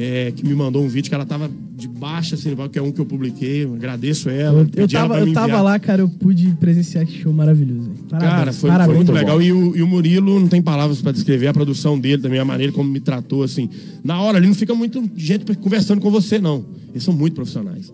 é, 0.00 0.30
que 0.30 0.46
me 0.46 0.54
mandou 0.54 0.80
um 0.80 0.86
vídeo 0.86 1.08
que 1.08 1.14
ela 1.16 1.26
tava 1.26 1.50
de 1.76 1.88
baixa, 1.88 2.36
assim, 2.36 2.54
que 2.70 2.78
é 2.78 2.82
um 2.82 2.92
que 2.92 3.00
eu 3.00 3.04
publiquei. 3.04 3.64
Eu 3.64 3.74
agradeço 3.74 4.30
ela. 4.30 4.60
Eu, 4.60 4.68
eu 4.76 4.82
ela 4.82 4.88
tava, 4.88 5.14
pra 5.14 5.26
eu 5.26 5.32
tava 5.32 5.60
lá, 5.60 5.76
cara, 5.80 6.02
eu 6.02 6.08
pude 6.08 6.54
presenciar 6.60 7.02
esse 7.02 7.14
show 7.14 7.32
maravilhoso. 7.32 7.90
Parabéns, 8.08 8.32
Cara, 8.32 8.52
foi, 8.52 8.60
foi 8.60 8.70
parabéns. 8.70 8.96
muito 8.96 9.12
Muito 9.12 9.20
legal. 9.20 9.42
E 9.42 9.52
o, 9.52 9.76
e 9.76 9.82
o 9.82 9.88
Murilo, 9.88 10.38
não 10.38 10.46
tem 10.46 10.62
palavras 10.62 11.02
pra 11.02 11.10
descrever 11.10 11.48
a 11.48 11.52
produção 11.52 11.98
dele 11.98 12.22
também, 12.22 12.38
a 12.38 12.44
maneira 12.44 12.72
como 12.72 12.88
me 12.88 13.00
tratou, 13.00 13.42
assim. 13.42 13.68
Na 14.04 14.20
hora 14.22 14.38
ali 14.38 14.46
não 14.46 14.54
fica 14.54 14.72
muito 14.72 15.02
gente 15.16 15.44
conversando 15.56 16.00
com 16.00 16.12
você, 16.12 16.38
não. 16.38 16.64
Eles 16.90 17.02
são 17.02 17.12
muito 17.12 17.34
profissionais. 17.34 17.92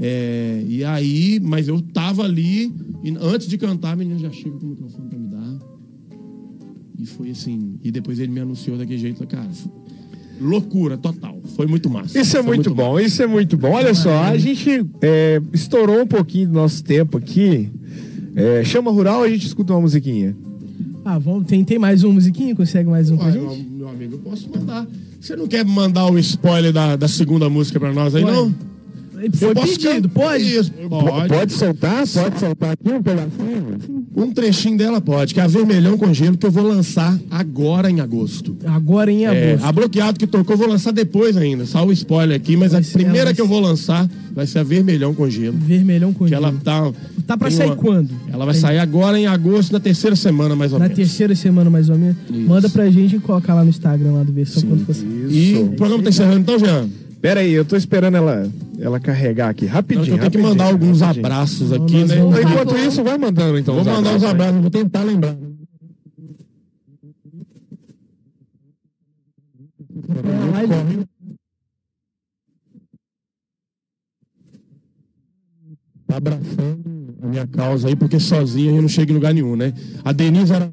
É, 0.00 0.64
e 0.66 0.82
aí, 0.84 1.38
mas 1.38 1.68
eu 1.68 1.82
tava 1.82 2.22
ali, 2.22 2.72
e 3.02 3.14
antes 3.20 3.46
de 3.46 3.58
cantar, 3.58 3.92
a 3.92 3.96
menina 3.96 4.18
já 4.18 4.30
chega 4.30 4.56
com 4.56 4.64
o 4.64 4.70
microfone 4.70 5.08
pra 5.10 5.18
me 5.18 5.28
dar. 5.28 5.58
E 6.98 7.04
foi 7.04 7.28
assim. 7.28 7.78
E 7.84 7.90
depois 7.90 8.18
ele 8.18 8.32
me 8.32 8.40
anunciou 8.40 8.78
daquele 8.78 8.98
jeito, 8.98 9.26
cara. 9.26 9.50
Loucura 10.40 10.96
total. 10.96 11.40
Foi 11.56 11.66
muito 11.66 11.88
massa. 11.88 12.18
Isso 12.18 12.36
é 12.36 12.42
Foi 12.42 12.56
muito 12.56 12.74
bom, 12.74 12.98
isso 12.98 13.22
é 13.22 13.26
muito 13.26 13.56
bom. 13.56 13.70
Olha 13.70 13.94
só, 13.94 14.24
a 14.24 14.36
gente 14.36 14.84
é, 15.00 15.40
estourou 15.52 16.02
um 16.02 16.06
pouquinho 16.06 16.48
do 16.48 16.54
nosso 16.54 16.82
tempo 16.82 17.16
aqui. 17.16 17.70
É, 18.34 18.64
chama 18.64 18.90
Rural, 18.90 19.22
a 19.22 19.28
gente 19.28 19.46
escuta 19.46 19.72
uma 19.72 19.80
musiquinha. 19.82 20.36
Ah, 21.04 21.18
vamos, 21.18 21.46
tem, 21.46 21.62
tem 21.62 21.78
mais 21.78 22.02
uma 22.02 22.14
musiquinha? 22.14 22.54
Consegue 22.56 22.88
mais 22.88 23.10
um 23.10 23.16
pra 23.16 23.26
Olha, 23.26 23.40
gente? 23.40 23.62
meu, 23.62 23.78
meu 23.78 23.88
amigo, 23.88 24.14
eu 24.14 24.18
posso 24.18 24.48
mandar. 24.50 24.86
Você 25.20 25.36
não 25.36 25.46
quer 25.46 25.64
mandar 25.64 26.10
o 26.10 26.18
spoiler 26.18 26.72
da, 26.72 26.96
da 26.96 27.08
segunda 27.08 27.48
música 27.48 27.78
pra 27.78 27.92
nós 27.92 28.14
aí, 28.14 28.24
Ué, 28.24 28.32
não? 28.32 28.54
Foi 29.32 29.54
pedido, 29.54 30.08
pode? 30.08 30.44
Isso, 30.56 30.70
pode. 30.88 31.28
Pode 31.28 31.52
soltar? 31.52 32.06
Pode 32.06 32.38
soltar 32.40 32.70
aqui 32.72 32.92
um 32.92 33.02
pedacinho? 33.02 33.78
Um 34.16 34.30
trechinho 34.32 34.76
dela 34.78 35.00
pode, 35.00 35.34
que 35.34 35.40
é 35.40 35.42
a 35.42 35.46
Vermelhão 35.46 35.96
com 35.98 36.12
Gelo, 36.12 36.36
que 36.36 36.46
eu 36.46 36.50
vou 36.50 36.62
lançar 36.64 37.18
agora 37.30 37.90
em 37.90 38.00
agosto. 38.00 38.56
Agora 38.64 39.10
em 39.10 39.24
É, 39.24 39.52
agosto. 39.52 39.64
a 39.66 39.72
bloqueado 39.72 40.18
que 40.18 40.26
tocou, 40.26 40.54
eu 40.54 40.58
vou 40.58 40.68
lançar 40.68 40.92
depois 40.92 41.36
ainda. 41.36 41.66
Só 41.66 41.84
o 41.84 41.92
spoiler 41.92 42.36
aqui, 42.36 42.56
mas 42.56 42.72
Vai 42.72 42.80
a 42.80 42.84
primeira 42.84 43.24
vai 43.26 43.34
que 43.34 43.40
eu 43.40 43.46
vou 43.48 43.60
lançar 43.60 44.08
vai 44.34 44.46
ser 44.46 44.58
a 44.60 44.62
Vermelhão 44.64 45.14
com 45.14 45.28
Gelo. 45.30 45.56
Vermelhão 45.56 46.12
com 46.12 46.26
Que 46.26 46.34
ela 46.34 46.48
gelo. 46.48 46.60
tá. 46.62 46.92
Tá 47.26 47.36
pra 47.36 47.50
sair 47.50 47.68
uma- 47.68 47.76
quando? 47.76 48.10
Ela 48.32 48.44
vai 48.44 48.52
Tem- 48.54 48.60
sair 48.62 48.78
agora 48.78 49.18
em 49.18 49.26
agosto, 49.26 49.72
na 49.72 49.80
terceira 49.80 50.14
semana, 50.16 50.54
mais 50.56 50.72
ou 50.72 50.78
Na 50.78 50.84
menos. 50.86 50.96
terceira 50.96 51.34
semana, 51.34 51.70
mais 51.70 51.88
ou 51.88 51.96
menos. 51.96 52.16
Isso. 52.28 52.40
Manda 52.48 52.68
pra 52.68 52.90
gente 52.90 53.16
e 53.16 53.18
coloca 53.20 53.52
lá 53.54 53.62
no 53.64 53.70
Instagram 53.70 54.12
lá 54.12 54.22
do 54.22 54.32
Versão 54.32 54.60
Sim. 54.60 54.68
quando 54.68 54.84
fosse. 54.84 55.04
E 55.04 55.54
o 55.56 55.68
programa 55.76 56.02
tá 56.02 56.10
encerrando 56.10 56.40
então, 56.40 56.58
Jean? 56.58 56.88
Pera 57.24 57.40
aí, 57.40 57.52
eu 57.54 57.64
tô 57.64 57.74
esperando 57.74 58.18
ela, 58.18 58.46
ela 58.78 59.00
carregar 59.00 59.48
aqui. 59.48 59.64
Não, 59.64 59.72
Rapidinho. 59.72 60.14
eu 60.16 60.18
tenho 60.18 60.30
que 60.30 60.36
mandar 60.36 60.64
alguns 60.66 61.00
rapidinho. 61.00 61.24
abraços 61.24 61.72
aqui, 61.72 62.00
nós 62.00 62.10
né? 62.10 62.16
vamos- 62.16 62.38
Enquanto 62.38 62.76
isso, 62.76 63.02
vai 63.02 63.16
mandando 63.16 63.58
então. 63.58 63.72
Vou 63.72 63.80
os 63.80 63.88
mandar 63.88 64.14
uns 64.14 64.24
abraços. 64.24 64.60
vou 64.60 64.70
tentar 64.70 65.02
lembrar. 65.04 65.34
Tá 76.06 76.16
abraçando 76.16 77.14
a 77.22 77.26
minha 77.26 77.46
causa 77.46 77.88
aí, 77.88 77.96
porque 77.96 78.20
sozinha 78.20 78.72
eu 78.76 78.82
não 78.82 78.88
chego 78.88 79.12
em 79.12 79.14
lugar 79.14 79.32
nenhum, 79.32 79.56
né? 79.56 79.72
A 80.04 80.12
Denise 80.12 80.52
era. 80.52 80.70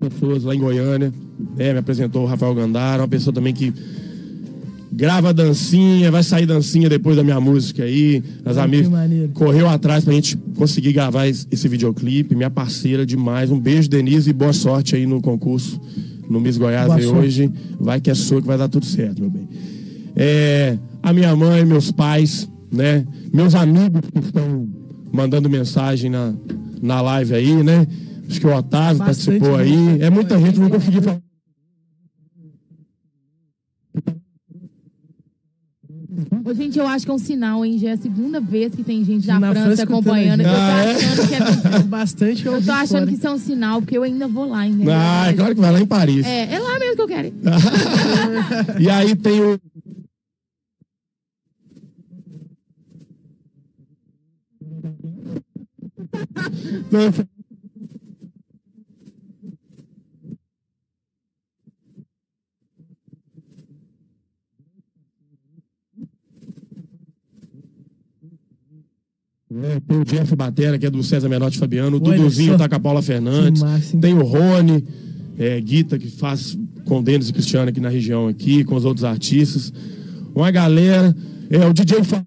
Pessoas 0.00 0.44
lá 0.44 0.54
em 0.54 0.58
Goiânia, 0.58 1.12
né, 1.56 1.72
me 1.72 1.78
apresentou 1.78 2.22
o 2.22 2.26
Rafael 2.26 2.54
Gandara, 2.54 3.02
uma 3.02 3.08
pessoa 3.08 3.32
também 3.34 3.52
que 3.52 3.72
grava 4.90 5.32
dancinha, 5.34 6.10
vai 6.10 6.22
sair 6.22 6.46
dancinha 6.46 6.88
depois 6.88 7.16
da 7.16 7.22
minha 7.22 7.38
música 7.40 7.84
aí. 7.84 8.22
As 8.44 8.56
Ah, 8.56 8.64
amigas 8.64 8.90
correu 9.34 9.68
atrás 9.68 10.04
pra 10.04 10.14
gente 10.14 10.36
conseguir 10.56 10.92
gravar 10.92 11.26
esse 11.26 11.46
esse 11.50 11.68
videoclipe. 11.68 12.34
Minha 12.34 12.48
parceira 12.50 13.04
demais. 13.04 13.50
Um 13.50 13.60
beijo, 13.60 13.88
Denise, 13.90 14.30
e 14.30 14.32
boa 14.32 14.52
sorte 14.54 14.96
aí 14.96 15.06
no 15.06 15.20
concurso 15.20 15.78
no 16.28 16.40
Miss 16.40 16.56
Goiás 16.56 16.86
Boa 16.86 16.96
aí 16.98 17.04
sorte. 17.04 17.18
hoje. 17.18 17.52
Vai 17.78 18.00
que 18.00 18.10
é 18.10 18.14
sua 18.14 18.40
que 18.40 18.46
vai 18.46 18.56
dar 18.58 18.68
tudo 18.68 18.86
certo, 18.86 19.20
meu 19.20 19.30
bem. 19.30 19.46
É, 20.16 20.78
a 21.02 21.12
minha 21.12 21.36
mãe, 21.36 21.64
meus 21.64 21.92
pais, 21.92 22.48
né? 22.72 23.06
Meus 23.32 23.54
amigos 23.54 24.00
que 24.12 24.18
estão 24.20 24.66
mandando 25.12 25.48
mensagem 25.50 26.10
na, 26.10 26.32
na 26.82 27.00
live 27.02 27.34
aí, 27.34 27.62
né? 27.62 27.86
Acho 28.28 28.40
que 28.40 28.46
o 28.46 28.54
Otávio 28.56 28.98
Bastante 28.98 29.38
participou 29.40 29.56
aí. 29.56 30.02
É 30.02 30.10
muita 30.10 30.38
gente, 30.38 30.58
não 30.58 30.68
consegui 30.70 31.00
falar. 31.00 31.20
Ô, 36.44 36.54
gente, 36.54 36.78
eu 36.78 36.86
acho 36.86 37.04
que 37.04 37.10
é 37.10 37.14
um 37.14 37.18
sinal, 37.18 37.64
hein? 37.64 37.76
Já 37.78 37.90
é 37.90 37.92
a 37.92 37.96
segunda 37.96 38.40
vez 38.40 38.74
que 38.74 38.82
tem 38.84 39.04
gente 39.04 39.26
da 39.26 39.38
Na 39.38 39.50
França, 39.50 39.66
França 39.66 39.82
acompanhando. 39.82 40.40
Eu 40.40 40.46
tô 40.48 40.54
Ah, 40.54 40.82
é? 40.84 40.94
achando 40.94 41.28
que 41.28 41.34
é. 41.34 41.78
Bastante 41.84 42.46
eu 42.46 42.52
Eu 42.54 42.62
tô 42.64 42.72
achando 42.72 42.88
fora. 43.00 43.06
que 43.06 43.14
isso 43.14 43.26
é 43.26 43.32
um 43.32 43.38
sinal, 43.38 43.82
porque 43.82 43.98
eu 43.98 44.02
ainda 44.02 44.28
vou 44.28 44.48
lá, 44.48 44.66
entendeu? 44.66 44.94
Ah, 44.96 45.28
é 45.28 45.32
claro 45.34 45.54
que 45.54 45.60
vai 45.60 45.72
lá 45.72 45.80
em 45.80 45.86
Paris. 45.86 46.24
É, 46.24 46.54
é 46.54 46.58
lá 46.58 46.78
mesmo 46.78 46.96
que 46.96 47.02
eu 47.02 47.08
quero 47.08 47.28
ir. 47.28 47.34
E 48.80 48.88
aí 48.88 49.14
tem 49.16 49.40
o. 49.40 49.58
tem 69.86 69.98
o 69.98 70.04
Jeff 70.04 70.34
Batera, 70.36 70.78
que 70.78 70.86
é 70.86 70.90
do 70.90 71.02
César 71.02 71.28
Menotti 71.28 71.58
Fabiano, 71.58 71.96
o 71.98 72.04
Olha 72.06 72.16
Duduzinho 72.16 72.52
só. 72.52 72.58
tá 72.58 72.68
com 72.68 72.74
a 72.74 72.80
Paula 72.80 73.02
Fernandes, 73.02 73.62
massa, 73.62 73.96
tem 73.98 74.14
o 74.14 74.22
Rony, 74.22 74.84
é, 75.38 75.60
Guita, 75.60 75.98
que 75.98 76.08
faz 76.08 76.58
com 76.84 77.02
Denis 77.02 77.28
e 77.28 77.32
Cristiano 77.32 77.68
aqui 77.68 77.80
na 77.80 77.88
região, 77.88 78.28
aqui, 78.28 78.64
com 78.64 78.74
os 78.74 78.84
outros 78.84 79.04
artistas. 79.04 79.72
Uma 80.34 80.50
galera, 80.50 81.14
é 81.50 81.64
o 81.66 81.72
DJ 81.72 82.04
Fa- 82.04 82.24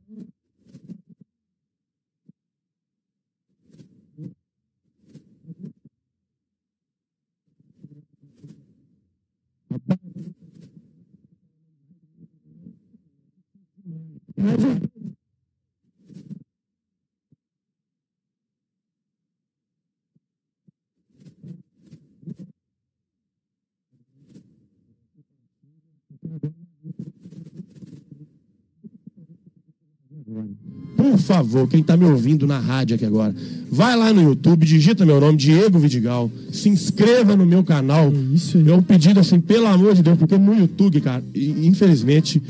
Por 31.11 31.19
favor, 31.19 31.67
quem 31.67 31.81
tá 31.83 31.95
me 31.97 32.05
ouvindo 32.05 32.45
na 32.47 32.59
rádio 32.59 32.95
aqui 32.95 33.05
agora, 33.05 33.33
vai 33.71 33.95
lá 33.95 34.11
no 34.13 34.21
YouTube, 34.21 34.65
digita 34.65 35.05
meu 35.05 35.19
nome, 35.19 35.37
Diego 35.37 35.79
Vidigal, 35.79 36.31
se 36.51 36.69
inscreva 36.69 37.35
no 37.35 37.45
meu 37.45 37.63
canal. 37.63 38.07
É 38.13 38.35
isso 38.35 38.57
aí. 38.57 38.69
É 38.69 38.73
um 38.75 38.81
pedido 38.81 39.19
assim, 39.19 39.39
pelo 39.39 39.67
amor 39.67 39.93
de 39.95 40.03
Deus, 40.03 40.17
porque 40.17 40.37
no 40.37 40.53
YouTube, 40.57 40.99
cara, 41.01 41.23
infelizmente, 41.35 42.41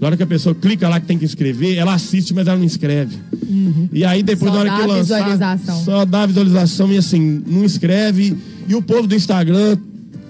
na 0.00 0.06
hora 0.06 0.16
que 0.16 0.22
a 0.22 0.26
pessoa 0.26 0.54
clica 0.54 0.88
lá 0.88 1.00
que 1.00 1.06
tem 1.06 1.18
que 1.18 1.24
inscrever, 1.24 1.76
ela 1.76 1.94
assiste, 1.94 2.32
mas 2.32 2.46
ela 2.46 2.56
não 2.56 2.64
inscreve. 2.64 3.16
E 3.92 4.04
aí 4.04 4.22
depois, 4.22 4.50
Só 4.52 4.56
na 4.56 4.60
hora 4.60 4.70
que 4.70 4.86
dá 4.86 4.86
lançar, 4.94 5.18
visualização. 5.22 5.84
só 5.84 6.04
dá 6.04 6.26
visualização 6.26 6.92
e 6.92 6.98
assim, 6.98 7.42
não 7.46 7.64
inscreve. 7.64 8.36
E 8.68 8.74
o 8.74 8.82
povo 8.82 9.06
do 9.08 9.14
Instagram, 9.14 9.76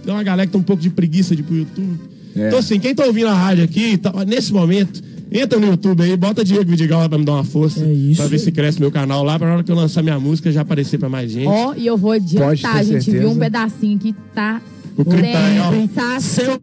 tem 0.05 0.15
uma 0.15 0.23
galera 0.23 0.47
que 0.47 0.53
tem 0.53 0.61
um 0.61 0.65
pouco 0.65 0.83
de 0.83 0.91
preguiça 0.91 1.35
de 1.37 1.43
ir 1.43 1.45
pro 1.45 1.57
YouTube. 1.57 1.99
É. 2.37 2.47
Então 2.49 2.59
assim, 2.61 2.79
quem 2.79 2.95
tá 2.95 3.05
ouvindo 3.05 3.27
a 3.29 3.35
rádio 3.35 3.65
aqui, 3.65 3.99
tá- 3.99 4.25
nesse 4.27 4.53
momento, 4.53 5.03
entra 5.31 5.59
no 5.59 5.67
YouTube 5.67 6.03
aí, 6.03 6.17
bota 6.17 6.45
Diego 6.45 6.71
Vidigal 6.71 7.01
lá 7.01 7.09
pra 7.09 7.19
me 7.19 7.25
dar 7.25 7.33
uma 7.35 7.45
força. 7.45 7.85
É 7.85 7.93
isso 7.93 8.17
Pra 8.17 8.27
ver 8.27 8.39
se 8.39 8.51
cresce 8.53 8.81
meu 8.81 8.91
canal 8.91 9.23
lá, 9.23 9.39
pra 9.39 9.49
na 9.49 9.55
hora 9.55 9.65
que 9.65 9.71
eu 9.71 9.77
lançar 9.77 10.03
minha 10.03 10.19
música 10.19 10.51
já 10.53 10.63
aparecer 10.63 10.99
pra 10.99 11.09
mais 11.09 11.31
gente. 11.31 11.47
Ó, 11.47 11.75
e 11.75 11.87
eu 11.87 11.97
vou 11.97 12.13
Pode 12.13 12.25
adiantar, 12.37 12.73
ter 12.75 12.79
a 12.79 12.83
gente 12.83 13.05
certeza. 13.05 13.19
viu 13.19 13.31
um 13.31 13.39
pedacinho 13.39 13.99
que 13.99 14.13
tá 14.35 14.61
O 14.97 15.05
clipe 15.05 15.33
tá 15.33 15.49
legal. 15.49 15.73
sensacional. 15.73 16.61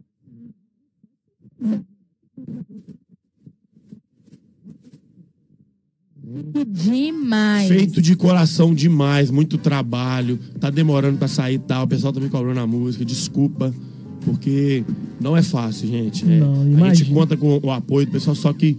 Demais. 6.66 7.68
Feito 7.68 8.02
de 8.02 8.16
coração 8.16 8.74
demais, 8.74 9.30
muito 9.30 9.56
trabalho, 9.56 10.38
tá 10.60 10.70
demorando 10.70 11.18
pra 11.18 11.28
sair 11.28 11.54
e 11.54 11.58
tal. 11.58 11.84
O 11.84 11.88
pessoal 11.88 12.12
tá 12.12 12.20
me 12.20 12.28
cobrando 12.28 12.58
a 12.60 12.66
música, 12.66 13.04
desculpa, 13.04 13.72
porque 14.26 14.82
não 15.20 15.36
é 15.36 15.42
fácil, 15.42 15.86
gente. 15.86 16.24
É, 16.24 16.40
Não, 16.40 16.84
a 16.84 16.92
gente 16.92 17.10
conta 17.12 17.36
com 17.36 17.60
o 17.62 17.70
apoio 17.70 18.06
do 18.06 18.12
pessoal, 18.12 18.34
só 18.34 18.52
que 18.52 18.76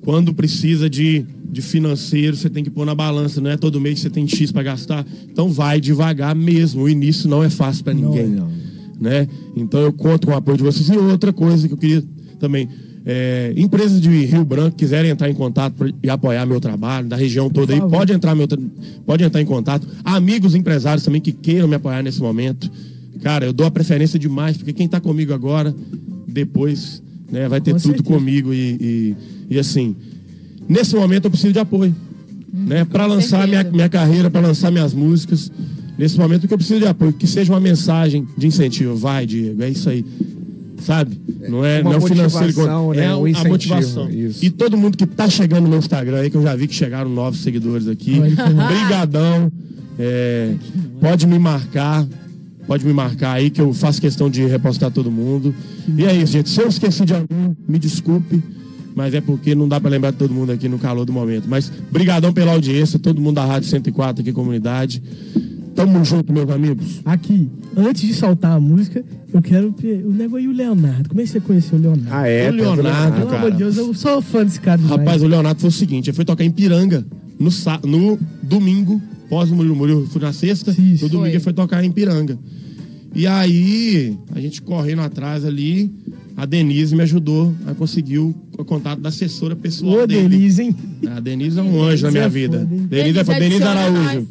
quando 0.00 0.32
precisa 0.32 0.88
de, 0.88 1.24
de 1.50 1.60
financeiro, 1.60 2.34
você 2.34 2.48
tem 2.48 2.64
que 2.64 2.70
pôr 2.70 2.86
na 2.86 2.94
balança, 2.94 3.38
não 3.38 3.50
é 3.50 3.56
todo 3.58 3.78
mês 3.78 3.96
que 3.96 4.00
você 4.00 4.10
tem 4.10 4.26
X 4.26 4.50
pra 4.50 4.62
gastar. 4.62 5.06
Então 5.30 5.50
vai 5.50 5.78
devagar 5.78 6.34
mesmo. 6.34 6.84
O 6.84 6.88
início 6.88 7.28
não 7.28 7.44
é 7.44 7.50
fácil 7.50 7.84
pra 7.84 7.92
ninguém. 7.92 8.28
Não, 8.28 8.46
não. 8.46 8.52
Né? 8.98 9.28
Então 9.54 9.80
eu 9.80 9.92
conto 9.92 10.26
com 10.26 10.32
o 10.32 10.36
apoio 10.36 10.56
de 10.56 10.62
vocês. 10.64 10.88
E 10.88 10.96
outra 10.96 11.32
coisa 11.32 11.68
que 11.68 11.74
eu 11.74 11.78
queria 11.78 12.02
também. 12.40 12.68
é, 13.04 13.52
empresas 13.56 14.00
de 14.00 14.08
Rio 14.24 14.44
Branco 14.44 14.76
quiserem 14.76 15.10
entrar 15.10 15.28
em 15.28 15.34
contato 15.34 15.74
e 16.02 16.08
apoiar 16.08 16.46
meu 16.46 16.60
trabalho, 16.60 17.08
da 17.08 17.16
região 17.16 17.50
toda 17.50 17.74
aí, 17.74 17.80
pode 17.80 18.12
entrar, 18.12 18.34
meu, 18.34 18.48
pode 19.04 19.22
entrar 19.22 19.40
em 19.40 19.46
contato. 19.46 19.86
Amigos 20.04 20.54
empresários 20.54 21.04
também 21.04 21.20
que 21.20 21.32
queiram 21.32 21.68
me 21.68 21.74
apoiar 21.74 22.02
nesse 22.02 22.20
momento. 22.20 22.70
Cara, 23.22 23.44
eu 23.46 23.52
dou 23.52 23.66
a 23.66 23.70
preferência 23.70 24.18
demais, 24.18 24.56
porque 24.56 24.72
quem 24.72 24.88
tá 24.88 25.00
comigo 25.00 25.32
agora, 25.32 25.74
depois, 26.26 27.02
né, 27.30 27.48
vai 27.48 27.60
ter 27.60 27.72
Com 27.72 27.78
tudo 27.78 27.92
certeza. 27.96 28.14
comigo. 28.18 28.52
E, 28.52 28.76
e, 28.80 29.16
e, 29.50 29.58
assim, 29.58 29.94
nesse 30.68 30.94
momento 30.96 31.26
eu 31.26 31.30
preciso 31.30 31.52
de 31.52 31.58
apoio. 31.58 31.94
né, 32.52 32.84
para 32.84 33.06
lançar 33.06 33.46
minha, 33.48 33.64
minha 33.64 33.88
carreira, 33.88 34.28
para 34.30 34.40
lançar 34.46 34.70
minhas 34.70 34.92
músicas. 34.92 35.50
Nesse 35.96 36.18
momento 36.18 36.48
que 36.48 36.52
eu 36.54 36.58
preciso 36.58 36.80
de 36.80 36.86
apoio, 36.86 37.12
que 37.12 37.26
seja 37.26 37.52
uma 37.52 37.60
mensagem 37.60 38.26
de 38.36 38.46
incentivo. 38.46 38.96
Vai, 38.96 39.24
Diego, 39.26 39.62
é 39.62 39.70
isso 39.70 39.88
aí. 39.88 40.04
Sabe? 40.80 41.20
Não 41.48 41.64
é, 41.64 41.80
não 41.82 41.92
é 41.92 41.96
o 41.98 42.00
financeiro. 42.00 42.66
né? 42.94 43.04
É 43.04 43.14
Um 43.14 43.24
a 43.36 43.44
motivação. 43.44 44.10
isso. 44.10 44.44
E 44.44 44.50
todo 44.50 44.76
mundo 44.76 44.96
que 44.96 45.06
tá 45.06 45.28
chegando 45.30 45.64
no 45.64 45.68
meu 45.70 45.78
Instagram 45.78 46.18
aí, 46.18 46.30
que 46.30 46.36
eu 46.36 46.42
já 46.42 46.56
vi 46.56 46.66
que 46.66 46.74
chegaram 46.74 47.08
novos 47.08 47.40
seguidores 47.40 47.86
aqui. 47.86 48.18
Olha 48.18 48.34
que 48.34 48.36
massa. 48.54 48.74
Brigadão. 48.74 49.52
É, 49.98 50.54
pode 51.00 51.26
me 51.26 51.38
marcar. 51.38 52.04
Pode 52.72 52.86
me 52.86 52.92
marcar 52.94 53.32
aí 53.32 53.50
que 53.50 53.60
eu 53.60 53.70
faço 53.74 54.00
questão 54.00 54.30
de 54.30 54.46
repostar 54.46 54.90
todo 54.90 55.10
mundo. 55.10 55.54
E 55.94 56.06
é 56.06 56.16
isso, 56.16 56.32
gente. 56.32 56.48
Se 56.48 56.62
eu 56.62 56.68
esqueci 56.68 57.04
de 57.04 57.12
algum, 57.12 57.54
me 57.68 57.78
desculpe. 57.78 58.42
Mas 58.94 59.12
é 59.12 59.20
porque 59.20 59.54
não 59.54 59.68
dá 59.68 59.78
pra 59.78 59.90
lembrar 59.90 60.10
de 60.10 60.16
todo 60.16 60.32
mundo 60.32 60.52
aqui 60.52 60.70
no 60.70 60.78
calor 60.78 61.04
do 61.04 61.12
momento. 61.12 61.44
Mas 61.46 61.70
brigadão 61.90 62.32
pela 62.32 62.52
audiência, 62.52 62.98
todo 62.98 63.20
mundo 63.20 63.34
da 63.34 63.44
Rádio 63.44 63.68
104 63.68 64.22
aqui, 64.22 64.32
comunidade. 64.32 65.02
Tamo 65.74 66.02
junto, 66.02 66.32
meus 66.32 66.48
amigos. 66.48 67.02
Aqui, 67.04 67.50
antes 67.76 68.00
de 68.00 68.14
soltar 68.14 68.52
a 68.56 68.60
música, 68.60 69.04
eu 69.34 69.42
quero. 69.42 69.74
O 70.06 70.10
nego 70.10 70.36
aí, 70.36 70.48
o 70.48 70.52
Leonardo. 70.52 71.10
Como 71.10 71.20
é 71.20 71.24
que 71.24 71.28
você 71.30 71.40
conheceu 71.40 71.78
o 71.78 71.82
Leonardo? 71.82 72.08
Ah, 72.10 72.26
é? 72.26 72.48
O 72.48 72.54
Leonardo, 72.54 73.16
Pelo 73.18 73.26
cara. 73.26 73.38
amor 73.38 73.50
de 73.50 73.58
Deus, 73.58 73.76
eu 73.76 73.92
sou 73.92 74.22
fã 74.22 74.46
desse 74.46 74.58
cara. 74.58 74.80
demais. 74.80 74.98
Rapaz, 74.98 75.22
o 75.22 75.26
Leonardo 75.26 75.60
foi 75.60 75.68
o 75.68 75.72
seguinte, 75.72 76.08
ele 76.08 76.16
foi 76.16 76.24
tocar 76.24 76.42
em 76.42 76.50
Piranga 76.50 77.04
no, 77.38 77.50
no 77.86 78.18
domingo, 78.42 78.98
pós 79.32 79.50
o 79.50 79.56
Murilo 79.56 79.74
Murilo, 79.74 80.06
fui 80.08 80.20
na 80.20 80.30
sexta, 80.30 80.72
Isso. 80.72 81.04
no 81.04 81.08
domingo 81.08 81.20
Foi. 81.20 81.30
ele 81.30 81.40
foi 81.40 81.54
tocar 81.54 81.82
em 81.82 81.90
Piranga. 81.90 82.38
E 83.14 83.26
aí, 83.26 84.14
a 84.34 84.38
gente 84.38 84.60
correndo 84.60 85.00
atrás 85.00 85.42
ali, 85.42 85.90
a 86.36 86.44
Denise 86.44 86.94
me 86.94 87.02
ajudou 87.02 87.54
a 87.66 87.72
conseguir 87.72 88.18
o, 88.18 88.34
contato 88.66 89.00
da 89.00 89.08
assessora 89.08 89.56
pessoal 89.56 90.02
Ô, 90.02 90.06
dele. 90.06 90.28
Denise, 90.28 90.62
hein? 90.64 90.76
A 91.16 91.18
Denise 91.18 91.58
é 91.58 91.62
um 91.62 91.82
anjo 91.82 92.04
na 92.04 92.10
minha 92.12 92.24
é 92.24 92.28
vida. 92.28 92.58
foda? 92.58 92.66
Denise 92.66 93.18
é 93.18 93.24
pra 93.24 93.38
Denise 93.38 93.62
adiciona 93.62 93.80
Araújo. 93.80 94.02
nós. 94.02 94.28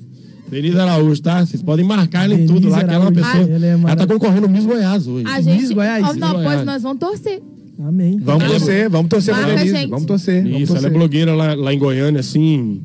Denise 0.52 0.78
Araújo, 0.78 1.22
tá? 1.24 1.46
Vocês 1.48 1.64
podem 1.64 1.84
marcar 1.84 2.26
ela 2.26 2.36
em 2.36 2.46
Denise 2.46 2.54
tudo 2.54 2.70
lá, 2.70 2.84
que 2.84 2.94
ela 2.94 2.94
é 2.94 3.00
uma 3.00 3.12
pessoa. 3.12 3.44
Ah, 3.44 3.56
ela 3.56 3.66
é 3.66 3.72
ela 3.72 3.96
tá 3.96 4.06
concorrendo 4.06 4.42
no 4.42 4.50
Miss 4.50 4.66
Goiás 4.66 5.08
hoje. 5.08 5.26
A 5.26 5.42
gente. 5.42 5.62
Miss 5.62 5.72
Goiás? 5.72 6.04
Ó, 6.04 6.14
não, 6.14 6.32
pois 6.34 6.44
Goiás. 6.44 6.66
nós 6.66 6.84
vamos 6.84 7.00
torcer. 7.00 7.42
Amém. 7.80 8.20
Vamos 8.22 8.48
torcer, 8.48 8.88
vamos 8.88 9.10
torcer 9.10 9.34
pra 9.34 9.48
Denise. 9.48 9.76
gente. 9.76 9.90
Vamos 9.90 10.06
torcer. 10.06 10.44
Vamos 10.44 10.62
Isso, 10.62 10.72
ela 10.74 10.80
é 10.80 10.82
torcer. 10.84 10.98
blogueira 11.00 11.34
lá, 11.34 11.56
lá 11.56 11.74
em 11.74 11.80
Goiânia, 11.80 12.20
assim, 12.20 12.84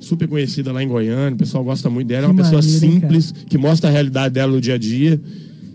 super 0.00 0.28
conhecida 0.28 0.72
lá 0.72 0.82
em 0.82 0.88
Goiânia, 0.88 1.34
o 1.34 1.38
pessoal 1.38 1.64
gosta 1.64 1.88
muito 1.90 2.08
dela, 2.08 2.26
é 2.26 2.28
Que 2.28 2.32
uma 2.32 2.42
pessoa 2.42 2.62
maneiro, 2.62 2.84
hein, 2.84 2.92
simples, 2.92 3.34
que 3.48 3.58
mostra 3.58 3.88
a 3.88 3.92
realidade 3.92 4.34
dela 4.34 4.52
no 4.52 4.60
dia 4.60 4.74
a 4.74 4.78
dia 4.78 5.20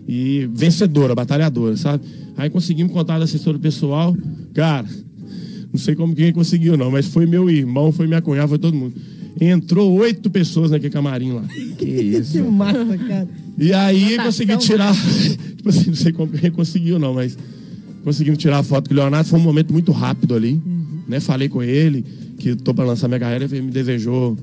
e 0.06 0.48
vencedora, 0.52 1.14
batalhadora, 1.14 1.76
sabe? 1.76 2.04
Aí 2.36 2.50
conseguimos 2.50 2.92
contar 2.92 3.18
da 3.18 3.24
assessora 3.24 3.58
pessoal, 3.58 4.16
cara, 4.54 4.86
não 5.72 5.78
sei 5.78 5.94
como 5.94 6.14
quem 6.14 6.32
conseguiu 6.32 6.76
não, 6.76 6.90
mas 6.90 7.06
foi 7.06 7.26
meu 7.26 7.48
irmão, 7.48 7.92
foi 7.92 8.06
minha 8.06 8.20
cunhada, 8.20 8.48
foi 8.48 8.58
todo 8.58 8.76
mundo. 8.76 8.94
Entrou 9.40 9.90
oito 9.98 10.30
pessoas 10.30 10.70
naquele 10.70 10.92
camarim 10.92 11.32
lá. 11.32 11.42
Que 11.78 11.84
isso. 11.84 12.32
Que 12.36 12.42
massa, 12.42 12.98
cara. 12.98 13.28
E 13.58 13.72
aí 13.72 14.02
Votação, 14.10 14.24
consegui 14.26 14.56
tirar. 14.58 14.94
tipo 15.56 15.68
assim, 15.68 15.86
não 15.86 15.94
sei 15.94 16.12
como 16.12 16.32
que 16.32 16.50
conseguiu, 16.50 16.98
não, 16.98 17.14
mas 17.14 17.36
conseguimos 18.04 18.38
tirar 18.38 18.58
a 18.58 18.62
foto 18.62 18.88
com 18.88 18.94
o 18.94 18.98
Leonardo. 18.98 19.28
Foi 19.28 19.38
um 19.38 19.42
momento 19.42 19.72
muito 19.72 19.90
rápido 19.90 20.34
ali. 20.34 20.60
Né? 21.08 21.18
Falei 21.20 21.48
com 21.48 21.62
ele 21.62 22.04
que 22.42 22.56
tô 22.56 22.74
para 22.74 22.84
lançar 22.84 23.06
minha 23.06 23.20
carreira, 23.20 23.44
ele 23.44 23.62
me 23.62 23.70
desejou 23.70 24.36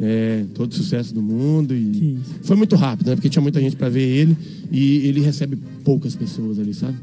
é, 0.00 0.44
todo 0.54 0.70
o 0.70 0.74
sucesso 0.74 1.12
do 1.12 1.20
mundo. 1.20 1.74
E 1.74 2.16
foi 2.42 2.56
muito 2.56 2.76
rápido, 2.76 3.08
né? 3.08 3.16
Porque 3.16 3.28
tinha 3.28 3.42
muita 3.42 3.60
gente 3.60 3.74
para 3.74 3.88
ver 3.88 4.02
ele 4.02 4.36
e 4.70 5.08
ele 5.08 5.20
recebe 5.20 5.58
poucas 5.82 6.14
pessoas 6.14 6.60
ali, 6.60 6.72
sabe? 6.72 6.96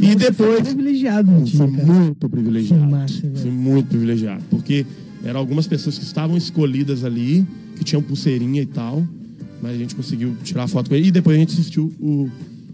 E 0.00 0.14
depois. 0.14 0.54
Foi 0.54 0.62
privilegiado 0.62 1.30
no 1.30 1.46
Fui 1.46 1.66
dia, 1.66 1.76
cara. 1.76 1.92
muito 1.92 2.28
privilegiado. 2.28 2.84
Que 2.84 2.90
massa. 2.90 3.32
Fui 3.34 3.50
muito 3.50 3.88
privilegiado. 3.88 4.42
Porque 4.48 4.86
eram 5.22 5.38
algumas 5.38 5.66
pessoas 5.66 5.98
que 5.98 6.04
estavam 6.04 6.38
escolhidas 6.38 7.04
ali, 7.04 7.46
que 7.76 7.84
tinham 7.84 8.02
pulseirinha 8.02 8.62
e 8.62 8.66
tal. 8.66 9.06
Mas 9.62 9.72
a 9.72 9.78
gente 9.78 9.94
conseguiu 9.94 10.34
tirar 10.42 10.66
foto 10.68 10.88
com 10.88 10.96
ele. 10.96 11.08
E 11.08 11.10
depois 11.10 11.36
a 11.36 11.40
gente 11.40 11.52
assistiu 11.52 11.92
o, 12.00 12.30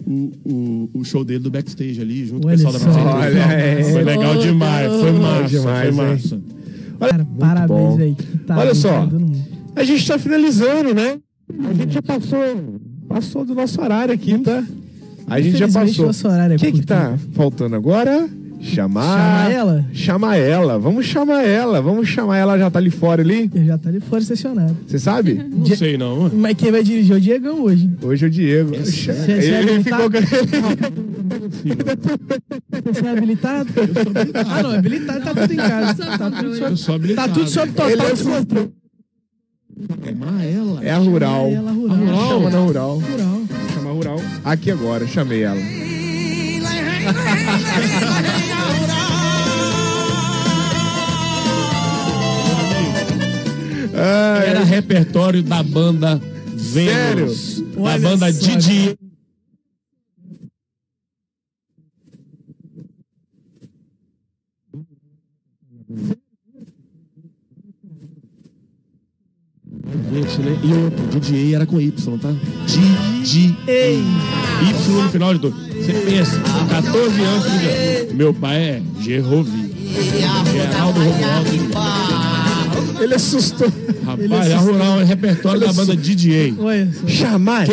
o, 0.07 0.33
o, 0.45 0.91
o 0.95 1.05
show 1.05 1.25
dele 1.25 1.41
do 1.41 1.51
backstage 1.51 2.01
ali, 2.01 2.27
junto 2.27 2.47
Olha 2.47 2.57
com 2.57 2.63
o 2.63 2.73
pessoal 2.73 2.73
da 2.73 2.79
só. 2.79 3.03
Praça 3.03 3.17
Olha 3.17 3.47
aí. 3.47 3.93
Foi 3.93 4.05
legal 4.05 4.39
demais. 4.39 4.93
Foi 4.93 5.13
massa. 5.13 5.49
Demais, 5.49 5.95
foi 6.29 6.39
hein? 6.39 6.45
Cara, 7.09 7.25
bom. 7.25 7.39
parabéns 7.39 7.99
aí. 7.99 8.15
que 8.15 8.39
tá 8.39 8.59
Olha 8.59 8.75
só. 8.75 9.09
A 9.75 9.85
gente 9.85 10.07
tá 10.07 10.19
finalizando, 10.19 10.95
né? 10.95 11.19
A 11.69 11.73
gente 11.73 11.95
já 11.95 12.03
passou, 12.03 12.41
passou 13.09 13.45
do 13.45 13.55
nosso 13.55 13.81
horário 13.81 14.15
aqui, 14.15 14.39
tá? 14.39 14.65
A 15.27 15.41
gente 15.41 15.57
já 15.57 15.69
passou. 15.69 16.07
é 16.07 16.55
O 16.55 16.59
que 16.59 16.67
que 16.67 16.73
curto, 16.73 16.87
tá 16.87 17.19
faltando 17.33 17.77
agora? 17.77 18.29
Chamar... 18.63 19.03
Chamar 19.17 19.51
ela? 19.53 19.85
Chamar 19.93 20.37
ela. 20.37 20.79
Vamos 20.79 21.07
chamar 21.07 21.43
ela. 21.45 21.81
Vamos 21.81 22.09
chamar 22.09 22.37
ela. 22.37 22.59
Já 22.59 22.71
tá 22.71 22.79
ali 22.79 22.91
fora 22.91 23.23
ali. 23.23 23.51
Eu 23.55 23.65
já 23.65 23.79
tá 23.79 23.89
ali 23.89 24.01
fora 24.01 24.21
estacionado. 24.23 24.77
Você 24.87 24.99
sabe? 24.99 25.35
Não 25.51 25.63
Dia- 25.63 25.77
sei 25.77 25.97
não. 25.97 26.31
Mas 26.35 26.55
quem 26.57 26.71
vai 26.71 26.83
dirigir 26.83 27.15
é 27.15 27.17
o 27.17 27.21
Diegão 27.21 27.63
hoje. 27.63 27.91
Hoje 28.03 28.25
é 28.25 28.29
o 28.29 28.31
Diego. 28.31 28.77
Você 28.77 29.11
é 29.11 29.45
Ele 29.45 29.57
habilitado? 29.57 30.03
ficou... 30.13 30.61
Você 32.93 33.07
é 33.07 33.11
habilitado? 33.11 33.69
Ah, 34.49 34.63
não, 34.63 34.71
habilitado 34.75 35.25
tá 35.25 35.35
tudo 35.35 35.53
em 35.53 35.57
casa. 35.57 36.19
Tá 36.19 36.31
tudo 36.31 36.55
Eu 36.55 36.77
sob, 36.77 36.77
sou 36.77 36.87
tá 36.87 36.95
habilitado. 36.97 37.33
tudo 37.35 37.49
sob 37.51 37.67
Ele 37.69 37.75
total 37.77 38.07
é 38.07 38.11
descontrole. 38.13 38.71
Chamar 40.05 40.45
ela. 40.45 40.85
É 40.85 40.91
a 40.91 40.99
Rural. 40.99 41.47
É 41.47 41.53
ela 41.55 41.73
rural. 41.73 41.97
Chama 42.29 42.51
na 42.51 42.59
Rural. 42.59 42.99
Rural. 42.99 43.41
Chama 43.75 43.91
a 43.91 43.93
Rural. 43.93 44.21
Aqui 44.45 44.71
agora. 44.71 45.07
Chamei 45.07 45.43
ela. 45.45 45.59
Era 54.47 54.65
repertório 54.65 55.43
da 55.43 55.63
banda 55.63 56.21
Vênus. 56.55 57.57
Sério? 57.57 57.73
Da 57.75 57.81
Olha 57.83 57.99
banda 57.99 58.33
só, 58.33 58.41
Didi. 58.41 58.97
E 70.63 70.73
outro, 70.75 71.21
DJ 71.21 71.55
era 71.55 71.67
com 71.67 71.81
Y, 71.81 72.19
tá? 72.19 72.33
DJ. 72.67 73.57
Ei! 73.67 74.03
Y 74.63 74.91
no 74.91 75.09
final 75.11 75.35
de 75.35 75.41
tudo. 75.41 75.57
Você 75.57 75.93
pensa, 75.93 76.39
com 76.41 76.67
14 76.67 77.23
anos, 77.23 77.45
diz, 77.45 78.13
meu 78.15 78.35
pai 78.35 78.57
é 78.57 78.83
Gerrovi. 79.01 79.71
Geraldo 80.53 81.01
Romualdo. 81.01 81.51
Ele 83.03 83.15
assustou. 83.15 83.73
Rapaz, 84.05 84.53
a 84.53 84.59
Rural 84.59 85.01
é 85.01 85.05
repertório 85.05 85.61
da 85.61 85.73
banda 85.73 85.97
DJ. 85.97 86.55
Só. 86.55 87.09
Chamar 87.09 87.67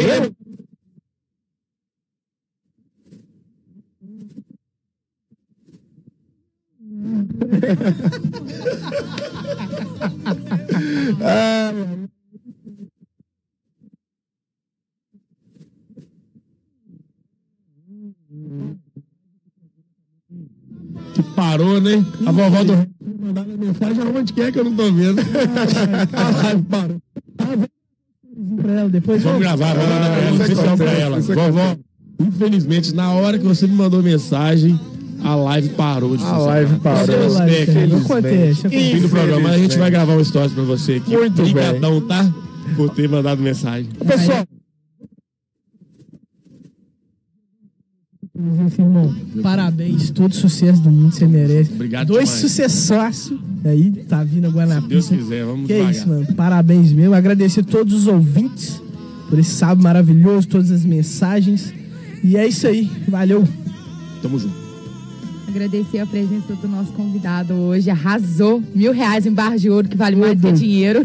Que 21.13 21.23
parou, 21.35 21.81
né? 21.81 22.05
A 22.25 22.31
vovó 22.31 22.63
do. 22.63 22.88
Mandaram 23.19 23.57
mensagem 23.57 24.03
aonde 24.03 24.34
que 24.34 24.41
é 24.41 24.51
que 24.51 24.59
eu 24.59 24.63
não 24.63 24.75
tô 24.75 24.91
vendo. 24.91 25.19
A 26.13 26.29
live 26.43 26.63
parou. 26.63 27.01
Ela 28.67 28.89
depois. 28.89 29.23
Vamos 29.23 29.39
gravar, 29.39 29.73
vamos 29.73 29.89
mandar 29.89 30.11
pra 30.11 30.21
ela, 30.21 30.77
pra 30.77 30.91
ela. 30.91 31.19
isso 31.19 31.34
Vovó, 31.34 31.75
infelizmente, 32.19 32.93
na 32.93 33.11
hora 33.13 33.39
que 33.39 33.45
você 33.45 33.65
me 33.65 33.73
mandou 33.73 34.03
mensagem, 34.03 34.79
a 35.23 35.35
live 35.35 35.69
parou 35.69 36.15
de 36.15 36.23
A 36.23 36.27
funcionar. 36.27 36.45
live 36.48 36.80
parou. 36.80 37.07
Não 37.07 37.48
infelizmente. 37.49 37.95
acontece. 38.06 38.64
No 38.65 38.69
fim 38.69 39.02
do 39.02 39.10
programa, 39.10 39.49
a 39.49 39.57
gente 39.57 39.77
vai 39.77 39.91
gravar 39.91 40.14
um 40.15 40.23
stories 40.23 40.53
pra 40.53 40.64
você 40.64 40.94
aqui. 40.94 41.11
Muito 41.11 41.41
bem. 41.41 41.52
Obrigadão, 41.52 42.02
tá? 42.02 42.34
Por 42.76 42.89
ter 42.91 43.07
mandado 43.10 43.41
mensagem. 43.41 43.89
Pessoal, 44.06 44.45
Irmão, 48.77 49.15
parabéns, 49.41 50.11
todo 50.11 50.35
sucesso 50.35 50.80
do 50.84 50.91
mundo 50.91 51.11
você 51.11 51.26
merece. 51.26 51.73
Obrigado 51.73 52.07
Dois 52.10 52.30
sucessaço. 52.30 53.39
Aí 53.65 53.89
tá 54.07 54.23
vindo 54.23 54.45
agora 54.45 54.68
na 54.68 54.81
Se 54.81 54.88
Deus 54.88 55.07
pista. 55.10 55.23
quiser, 55.23 55.44
vamos 55.45 55.65
Que 55.65 55.73
devagar. 55.73 55.91
isso, 55.91 56.07
mano. 56.07 56.34
Parabéns 56.35 56.91
mesmo. 56.91 57.15
Agradecer 57.15 57.61
a 57.61 57.64
todos 57.64 57.94
os 57.95 58.06
ouvintes 58.07 58.80
por 59.27 59.39
esse 59.39 59.49
sábado 59.56 59.81
maravilhoso, 59.81 60.48
todas 60.48 60.69
as 60.69 60.85
mensagens. 60.85 61.73
E 62.23 62.38
é 62.38 62.48
isso 62.48 62.68
aí. 62.68 62.88
Valeu. 63.07 63.44
Tamo 64.22 64.38
junto. 64.38 64.66
Agradecer 65.57 65.97
a 65.97 66.05
presença 66.05 66.53
do 66.53 66.67
nosso 66.67 66.93
convidado 66.93 67.55
hoje. 67.55 67.89
Arrasou. 67.89 68.61
Mil 68.75 68.91
reais 68.91 69.25
em 69.25 69.31
barra 69.31 69.57
de 69.57 69.71
ouro, 69.71 69.89
que 69.89 69.97
vale 69.97 70.15
mais 70.15 70.39
que 70.39 70.51
dinheiro. 70.51 70.99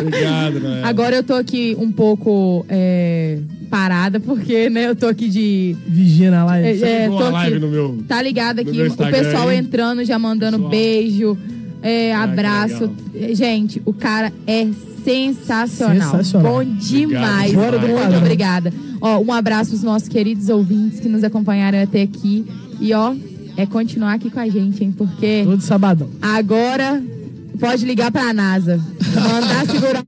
Obrigado, 0.00 0.60
né? 0.62 0.82
Agora 0.84 1.16
eu 1.16 1.24
tô 1.24 1.34
aqui 1.34 1.76
um 1.76 1.90
pouco 1.90 2.64
é, 2.68 3.40
parada, 3.68 4.20
porque 4.20 4.70
né, 4.70 4.86
eu 4.86 4.94
tô 4.94 5.08
aqui 5.08 5.28
de. 5.28 5.76
Vigia 5.88 6.30
na 6.30 6.44
live. 6.44 6.84
É, 6.84 7.04
é, 7.04 7.08
tô 7.08 7.18
a 7.18 7.30
live 7.30 7.56
aqui. 7.56 7.66
no 7.66 7.68
meu. 7.72 8.04
Tá 8.06 8.22
ligado 8.22 8.60
aqui, 8.60 8.80
o 8.80 8.96
pessoal 8.96 9.50
entrando, 9.50 10.04
já 10.04 10.20
mandando 10.20 10.56
Pessoal. 10.58 10.70
beijo, 10.70 11.38
é, 11.82 12.10
que 12.10 12.12
abraço. 12.12 12.90
Gente, 13.32 13.82
o 13.84 13.92
cara 13.92 14.32
é 14.46 14.68
sensacional. 15.04 16.12
Sensacional. 16.12 16.52
Bom 16.52 16.64
demais. 16.64 17.52
Fora 17.52 17.76
do 17.76 17.88
Muito 17.88 18.00
padrão. 18.00 18.20
obrigada. 18.20 18.72
Ó, 19.00 19.18
um 19.18 19.32
abraço 19.32 19.70
pros 19.70 19.82
nossos 19.82 20.08
queridos 20.08 20.48
ouvintes 20.48 21.00
que 21.00 21.08
nos 21.08 21.24
acompanharam 21.24 21.82
até 21.82 22.02
aqui. 22.02 22.46
E 22.80 22.92
ó, 22.92 23.14
é 23.56 23.66
continuar 23.66 24.14
aqui 24.14 24.30
com 24.30 24.40
a 24.40 24.48
gente, 24.48 24.84
hein? 24.84 24.92
Porque 24.92 25.42
Todo 25.44 25.62
sabadão. 25.62 26.10
agora 26.20 27.02
pode 27.58 27.84
ligar 27.84 28.10
pra 28.12 28.32
NASA. 28.32 28.80
Mandar 29.14 29.66
segurar. 29.66 30.04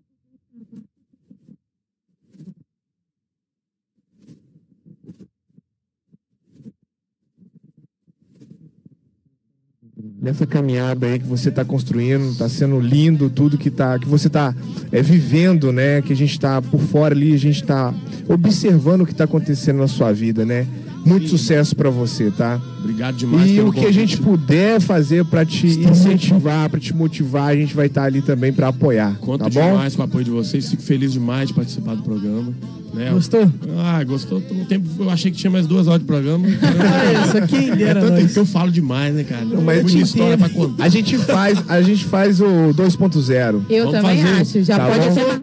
nessa 10.21 10.47
caminhada 10.47 11.07
aí 11.07 11.19
que 11.19 11.27
você 11.27 11.49
está 11.49 11.65
construindo, 11.65 12.31
está 12.31 12.49
sendo 12.49 12.81
lindo 12.81 13.31
tudo 13.31 13.57
que 13.57 13.71
tá, 13.71 13.99
que 13.99 14.07
você 14.07 14.27
está 14.27 14.55
é, 14.91 15.01
vivendo, 15.01 15.73
né? 15.73 16.03
Que 16.03 16.13
a 16.13 16.17
gente 16.17 16.33
está 16.33 16.61
por 16.61 16.81
fora 16.81 17.15
ali, 17.15 17.35
a 17.35 17.39
gente 17.39 17.63
está 17.63 17.95
observando 18.29 19.03
o 19.03 19.07
que 19.07 19.13
está 19.13 19.25
acontecendo 19.25 19.79
na 19.79 19.89
sua 19.89 20.13
vida, 20.13 20.45
né? 20.45 20.67
Muito 21.09 21.29
sucesso 21.29 21.75
para 21.75 21.91
você, 21.91 22.31
tá? 22.31 22.61
Obrigado 22.81 23.17
demais. 23.17 23.51
E 23.51 23.55
pelo 23.57 23.69
o 23.71 23.73
que 23.73 23.85
a 23.87 23.93
gente 23.93 24.17
puder 24.19 24.81
fazer 24.81 25.25
para 25.25 25.45
te 25.45 25.67
incentivar, 25.67 26.69
para 26.71 26.79
te 26.81 26.95
motivar, 26.95 27.49
a 27.51 27.57
gente 27.57 27.75
vai 27.75 27.87
estar 27.87 28.05
ali 28.05 28.23
também 28.23 28.53
para 28.53 28.69
apoiar, 28.69 29.17
Conto 29.21 29.45
tá 29.45 29.51
bom? 29.51 29.71
demais 29.73 29.95
com 29.97 30.03
o 30.03 30.05
apoio 30.05 30.25
de 30.25 30.31
vocês. 30.31 30.69
Fico 30.71 30.83
feliz 30.83 31.13
demais 31.13 31.49
de 31.49 31.55
participar 31.55 31.95
do 31.97 32.03
programa. 32.03 32.53
Né? 32.95 33.11
Gostou? 33.13 33.51
Ah, 33.79 34.03
gostou. 34.03 34.43
Um 34.51 34.65
tempo 34.65 34.87
eu 34.99 35.11
achei 35.11 35.31
que 35.31 35.37
tinha 35.37 35.51
mais 35.51 35.67
duas 35.67 35.87
horas 35.87 36.01
de 36.01 36.07
programa. 36.07 36.47
Ah, 36.49 37.27
isso 37.27 37.37
aqui 37.39 37.71
É 37.71 37.77
dera 37.77 38.01
tanto 38.01 38.23
nós. 38.23 38.33
que 38.33 38.39
eu 38.39 38.47
falo 38.47 38.71
demais, 38.73 39.15
né, 39.15 39.25
cara? 39.25 39.45
Não, 39.45 39.61
mas 39.61 39.83
muita 39.83 39.99
história 39.99 40.39
pra 40.39 40.49
contar. 40.49 40.85
A 40.85 40.89
gente 40.89 41.19
faz, 41.19 41.63
a 41.69 41.83
gente 41.83 42.05
faz 42.07 42.41
o 42.41 42.47
2.0. 42.75 43.63
Eu 43.69 43.85
Vamos 43.87 44.01
também 44.01 44.23
fazer. 44.23 44.41
acho. 44.41 44.63
Já 44.65 44.77
Tá 44.79 44.87
pode 44.89 45.07
bom? 45.09 45.15
ser. 45.15 45.41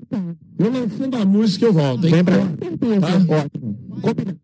Eu 0.58 0.72
lançando 0.72 1.18
a 1.18 1.26
música 1.26 1.66
eu 1.66 1.74
volto, 1.74 2.06
hein? 2.08 2.14
Vem 2.14 2.24
pra 2.24 2.38
Tá? 2.38 3.18
Ótimo. 3.18 3.78
Combinado. 4.02 4.38